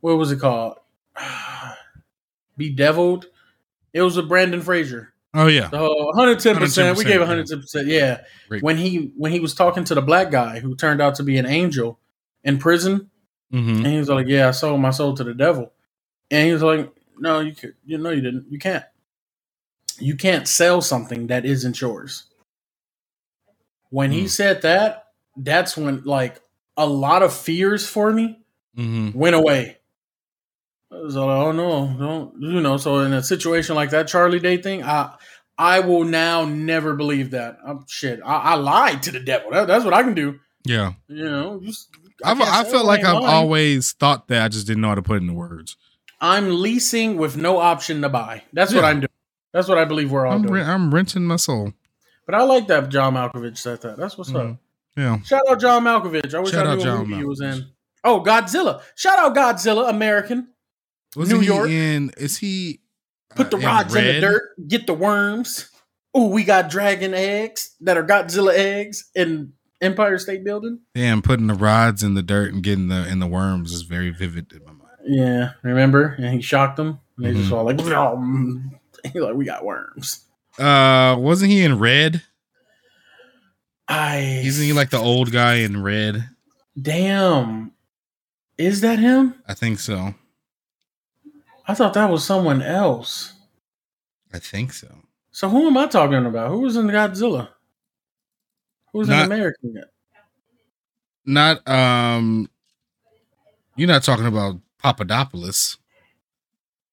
what 0.00 0.16
was 0.16 0.32
it 0.32 0.40
called? 0.40 0.78
Bedeviled. 2.56 3.26
It 3.92 4.02
was 4.02 4.16
a 4.16 4.22
Brendan 4.22 4.62
Fraser. 4.62 5.12
Oh 5.34 5.46
yeah. 5.46 5.70
So 5.70 5.88
110 6.06 6.56
percent. 6.58 6.96
We 6.98 7.04
110%, 7.04 7.06
gave 7.06 7.20
110 7.20 7.60
percent. 7.60 7.86
Yeah. 7.88 8.22
Great. 8.48 8.62
When 8.62 8.76
he 8.76 9.12
when 9.16 9.32
he 9.32 9.40
was 9.40 9.54
talking 9.54 9.84
to 9.84 9.94
the 9.94 10.02
black 10.02 10.30
guy 10.30 10.58
who 10.60 10.74
turned 10.74 11.00
out 11.00 11.14
to 11.16 11.22
be 11.22 11.38
an 11.38 11.46
angel 11.46 11.98
in 12.42 12.58
prison, 12.58 13.10
hmm 13.50 13.76
and 13.76 13.86
he 13.86 13.98
was 13.98 14.08
like, 14.08 14.26
"Yeah, 14.26 14.48
I 14.48 14.50
sold 14.50 14.80
my 14.80 14.90
soul 14.90 15.14
to 15.14 15.24
the 15.24 15.34
devil," 15.34 15.72
and 16.30 16.46
he 16.46 16.52
was 16.52 16.62
like, 16.62 16.92
"No, 17.18 17.40
you 17.40 17.54
could, 17.54 17.74
you 17.84 17.98
know, 17.98 18.10
you 18.10 18.20
didn't. 18.22 18.46
You 18.50 18.58
can't. 18.58 18.84
You 19.98 20.16
can't 20.16 20.48
sell 20.48 20.80
something 20.82 21.28
that 21.28 21.44
isn't 21.44 21.80
yours." 21.80 22.24
When 23.90 24.10
he 24.12 24.22
Hmm. 24.22 24.26
said 24.28 24.62
that, 24.62 25.06
that's 25.36 25.76
when 25.76 26.02
like 26.04 26.40
a 26.76 26.86
lot 26.86 27.22
of 27.22 27.32
fears 27.34 27.88
for 27.88 28.12
me 28.12 28.40
hmm 28.74 29.10
went 29.14 29.36
away. 29.36 29.78
I 30.92 30.96
like, 30.96 31.16
"Oh 31.16 31.52
no, 31.52 31.94
don't 31.98 32.40
you 32.40 32.60
know?" 32.60 32.76
So 32.76 32.98
in 33.00 33.12
a 33.12 33.22
situation 33.22 33.74
like 33.76 33.90
that 33.90 34.08
Charlie 34.08 34.40
Day 34.40 34.56
thing, 34.56 34.82
I 34.82 35.14
I 35.58 35.80
will 35.80 36.04
now 36.04 36.44
never 36.44 36.94
believe 36.94 37.30
that. 37.32 37.58
I'm 37.66 37.84
shit. 37.88 38.20
I, 38.24 38.36
I 38.36 38.54
lied 38.54 39.02
to 39.04 39.12
the 39.12 39.20
devil. 39.20 39.50
That, 39.52 39.66
that's 39.68 39.84
what 39.84 39.94
I 39.94 40.02
can 40.02 40.14
do. 40.14 40.40
Yeah. 40.64 40.92
You 41.08 41.24
know, 41.24 41.60
just 41.62 41.88
I've, 42.24 42.40
I 42.40 42.64
felt 42.64 42.86
like 42.86 43.04
I've 43.04 43.14
lying. 43.22 43.26
always 43.26 43.92
thought 43.92 44.28
that 44.28 44.42
I 44.42 44.48
just 44.48 44.66
didn't 44.66 44.80
know 44.82 44.88
how 44.88 44.94
to 44.96 45.02
put 45.02 45.14
it 45.16 45.22
into 45.22 45.32
words. 45.34 45.76
I'm 46.20 46.60
leasing 46.60 47.16
with 47.16 47.36
no 47.36 47.58
option 47.58 48.02
to 48.02 48.08
buy. 48.08 48.42
That's 48.52 48.74
what 48.74 48.84
I'm 48.84 49.00
doing. 49.00 49.08
That's 49.52 49.68
what 49.68 49.78
I 49.78 49.84
believe 49.84 50.10
we're 50.12 50.26
all 50.26 50.34
I'm, 50.34 50.42
doing. 50.42 50.54
re- 50.54 50.62
I'm 50.62 50.94
renting 50.94 51.24
my 51.24 51.36
soul. 51.36 51.72
but 52.26 52.34
I 52.34 52.42
like 52.42 52.66
that 52.68 52.88
John 52.90 53.14
Malkovich 53.14 53.56
said 53.58 53.80
that. 53.82 53.96
That's 53.96 54.18
what's 54.18 54.30
Mhm. 54.30 54.52
up. 54.52 54.56
Yeah. 54.96 55.20
Shout 55.22 55.40
out 55.48 55.60
John 55.60 55.82
Malkovich. 55.84 56.34
I 56.34 56.40
wish 56.40 56.50
Shout 56.52 56.66
I 56.66 56.74
knew 56.76 56.84
what 56.90 56.98
movie 57.06 57.14
he 57.16 57.24
was 57.24 57.40
in. 57.40 57.66
Oh, 58.04 58.22
Godzilla. 58.22 58.82
Shout 58.96 59.18
out 59.18 59.34
Godzilla, 59.34 59.88
American. 59.88 60.48
Wasn't 61.16 61.38
New 61.38 61.40
he 61.40 61.46
York. 61.46 61.68
in? 61.70 62.10
Is 62.16 62.38
he 62.38 62.80
Put 63.34 63.46
uh, 63.46 63.50
the 63.50 63.58
rods 63.58 63.94
in 63.94 64.04
the 64.04 64.20
dirt, 64.20 64.42
get 64.68 64.86
the 64.86 64.94
worms. 64.94 65.68
Oh, 66.14 66.28
we 66.28 66.42
got 66.44 66.70
dragon 66.70 67.14
eggs 67.14 67.74
that 67.80 67.96
are 67.96 68.04
Godzilla 68.04 68.52
eggs 68.54 69.10
in 69.14 69.52
Empire 69.80 70.18
State 70.18 70.44
Building. 70.44 70.80
Damn, 70.94 71.22
putting 71.22 71.46
the 71.46 71.54
rods 71.54 72.02
in 72.02 72.14
the 72.14 72.22
dirt 72.22 72.52
and 72.52 72.62
getting 72.62 72.88
the 72.88 73.08
in 73.08 73.18
the 73.20 73.26
worms 73.28 73.72
is 73.72 73.82
very 73.82 74.10
vivid 74.10 74.52
in 74.52 74.64
my 74.64 74.72
mind. 74.72 74.80
Yeah, 75.06 75.52
remember? 75.62 76.14
And 76.18 76.34
he 76.34 76.42
shocked 76.42 76.76
them. 76.76 76.98
And 77.16 77.26
they 77.26 77.32
just 77.34 77.50
Mhm. 77.50 77.56
all 77.56 77.64
like. 77.64 77.80
He's 79.12 79.22
like, 79.22 79.34
we 79.34 79.44
got 79.46 79.64
worms. 79.64 80.24
Uh, 80.58 81.16
wasn't 81.18 81.50
he 81.50 81.62
in 81.64 81.78
Red? 81.78 82.22
I 83.88 84.42
Isn't 84.44 84.64
he 84.64 84.72
like 84.72 84.90
the 84.90 84.98
old 84.98 85.32
guy 85.32 85.56
in 85.56 85.82
Red? 85.82 86.28
damn. 86.80 87.72
Is 88.58 88.82
that 88.82 88.98
him? 88.98 89.34
I 89.48 89.54
think 89.54 89.78
so. 89.80 90.14
I 91.70 91.74
thought 91.74 91.94
that 91.94 92.10
was 92.10 92.24
someone 92.24 92.62
else. 92.62 93.32
I 94.32 94.40
think 94.40 94.72
so. 94.72 94.88
So 95.30 95.48
who 95.48 95.68
am 95.68 95.76
I 95.76 95.86
talking 95.86 96.26
about? 96.26 96.50
Who 96.50 96.60
was 96.60 96.76
in 96.76 96.86
Godzilla? 96.88 97.48
Who's 98.92 99.08
Not- 99.08 99.26
in 99.26 99.32
American? 99.32 99.74
yet? 99.76 99.84
Not 101.24 101.68
um. 101.68 102.50
You're 103.76 103.86
not 103.88 104.02
talking 104.02 104.26
about 104.26 104.56
Papadopoulos. 104.82 105.78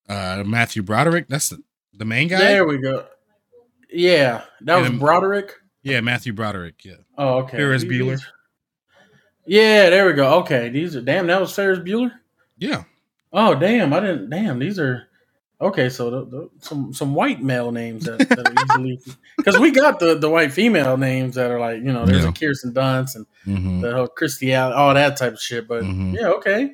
Uh, 0.08 0.44
Matthew 0.46 0.84
Broderick. 0.84 1.28
That's 1.28 1.50
the, 1.50 1.62
the 1.94 2.06
main 2.06 2.28
guy. 2.28 2.38
There 2.38 2.68
we 2.68 2.78
go. 2.78 3.06
Yeah, 3.92 4.44
that 4.62 4.78
was 4.78 4.90
And- 4.90 5.00
Broderick. 5.00 5.54
Yeah, 5.82 6.02
Matthew 6.02 6.34
Broderick. 6.34 6.86
Yeah. 6.86 6.98
Oh, 7.18 7.40
okay. 7.40 7.58
Ferris 7.58 7.84
Bueller. 7.84 8.22
Yeah, 9.48 9.90
there 9.90 10.06
we 10.06 10.14
go. 10.14 10.40
Okay, 10.42 10.70
these 10.70 10.96
are 10.96 11.02
damn. 11.02 11.26
That 11.28 11.40
was 11.42 11.54
Ferris 11.56 11.80
Bueller. 11.80 12.12
Yeah. 12.60 12.84
Oh, 13.40 13.54
damn! 13.54 13.94
I 13.94 14.00
didn't. 14.00 14.32
Damn, 14.32 14.58
these 14.58 14.80
are 14.80 15.08
okay. 15.62 15.90
So 15.90 16.10
the, 16.10 16.26
the, 16.26 16.50
some 16.60 16.92
some 16.92 17.14
white 17.14 17.42
male 17.42 17.72
names 17.72 18.06
that, 18.06 18.34
that 18.34 18.48
are 18.48 18.52
easily 18.52 19.00
because 19.38 19.60
we 19.60 19.70
got 19.70 20.00
the 20.00 20.16
the 20.18 20.28
white 20.30 20.52
female 20.52 20.98
names 20.98 21.36
that 21.36 21.52
are 21.52 21.60
like 21.60 21.78
you 21.78 21.94
know 21.94 22.06
there's 22.08 22.24
Yeah. 22.24 22.30
a 22.30 22.34
Kirsten 22.34 22.74
Dunst 22.74 23.16
and 23.16 23.26
hmm 23.46 23.82
the 23.82 23.94
whole 23.94 24.08
Christy 24.08 24.54
Allen, 24.54 24.74
all 24.76 24.94
that 24.96 25.18
type 25.18 25.34
of 25.34 25.40
shit. 25.40 25.68
But 25.68 25.84
Mhm. 25.84 26.16
yeah, 26.20 26.30
okay. 26.30 26.74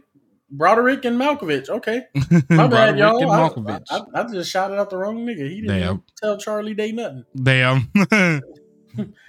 Broderick 0.49 1.03
and 1.03 1.19
Malkovich. 1.19 1.67
Okay, 1.67 2.03
my 2.49 2.67
bad, 2.67 2.97
y'all. 2.97 3.31
I, 3.31 3.39
Malkovich. 3.49 3.83
I, 3.89 3.97
I, 4.15 4.21
I 4.21 4.31
just 4.31 4.49
shouted 4.49 4.77
out 4.79 4.89
the 4.89 4.97
wrong 4.97 5.25
nigga. 5.25 5.49
He 5.49 5.59
didn't 5.61 5.79
Damn. 5.79 6.03
tell 6.21 6.37
Charlie 6.37 6.75
Day 6.75 6.93
nothing. 6.93 7.25
Damn. 7.35 7.91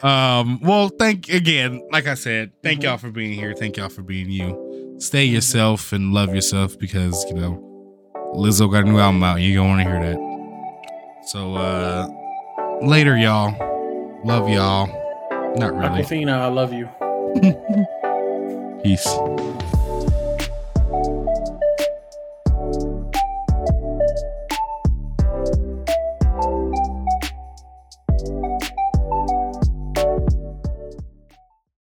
um, 0.03 0.61
well, 0.61 0.89
thank 0.89 1.29
again, 1.31 1.83
like 1.91 2.07
I 2.07 2.15
said, 2.15 2.53
thank 2.63 2.81
Mhm. 2.81 2.85
y'all 2.85 2.99
for 2.99 3.11
being 3.11 3.33
here. 3.33 3.55
Thank 3.59 3.77
y'all 3.77 3.89
for 3.89 4.03
being 4.03 4.31
you. 4.31 4.64
Stay 4.99 5.25
yourself 5.25 5.93
and 5.93 6.13
love 6.13 6.35
yourself 6.35 6.79
because, 6.79 7.25
you 7.29 7.35
know, 7.35 7.61
Lizzo 8.35 8.71
got 8.71 8.85
a 8.85 8.87
new 8.87 8.99
album 8.99 9.23
out. 9.23 9.41
You 9.41 9.57
gonna 9.57 9.69
want 9.69 9.83
to 9.83 9.91
hear 9.91 10.01
that. 10.01 11.25
So 11.29 11.55
uh 11.55 12.09
later, 12.83 13.17
y'all. 13.17 13.55
Love 14.25 14.49
y'all. 14.49 14.87
Not 15.57 15.75
really. 15.75 16.03
Aquafina, 16.03 16.33
I 16.33 16.49
love 16.49 16.73
you. 16.73 16.89
Peace. 18.83 19.07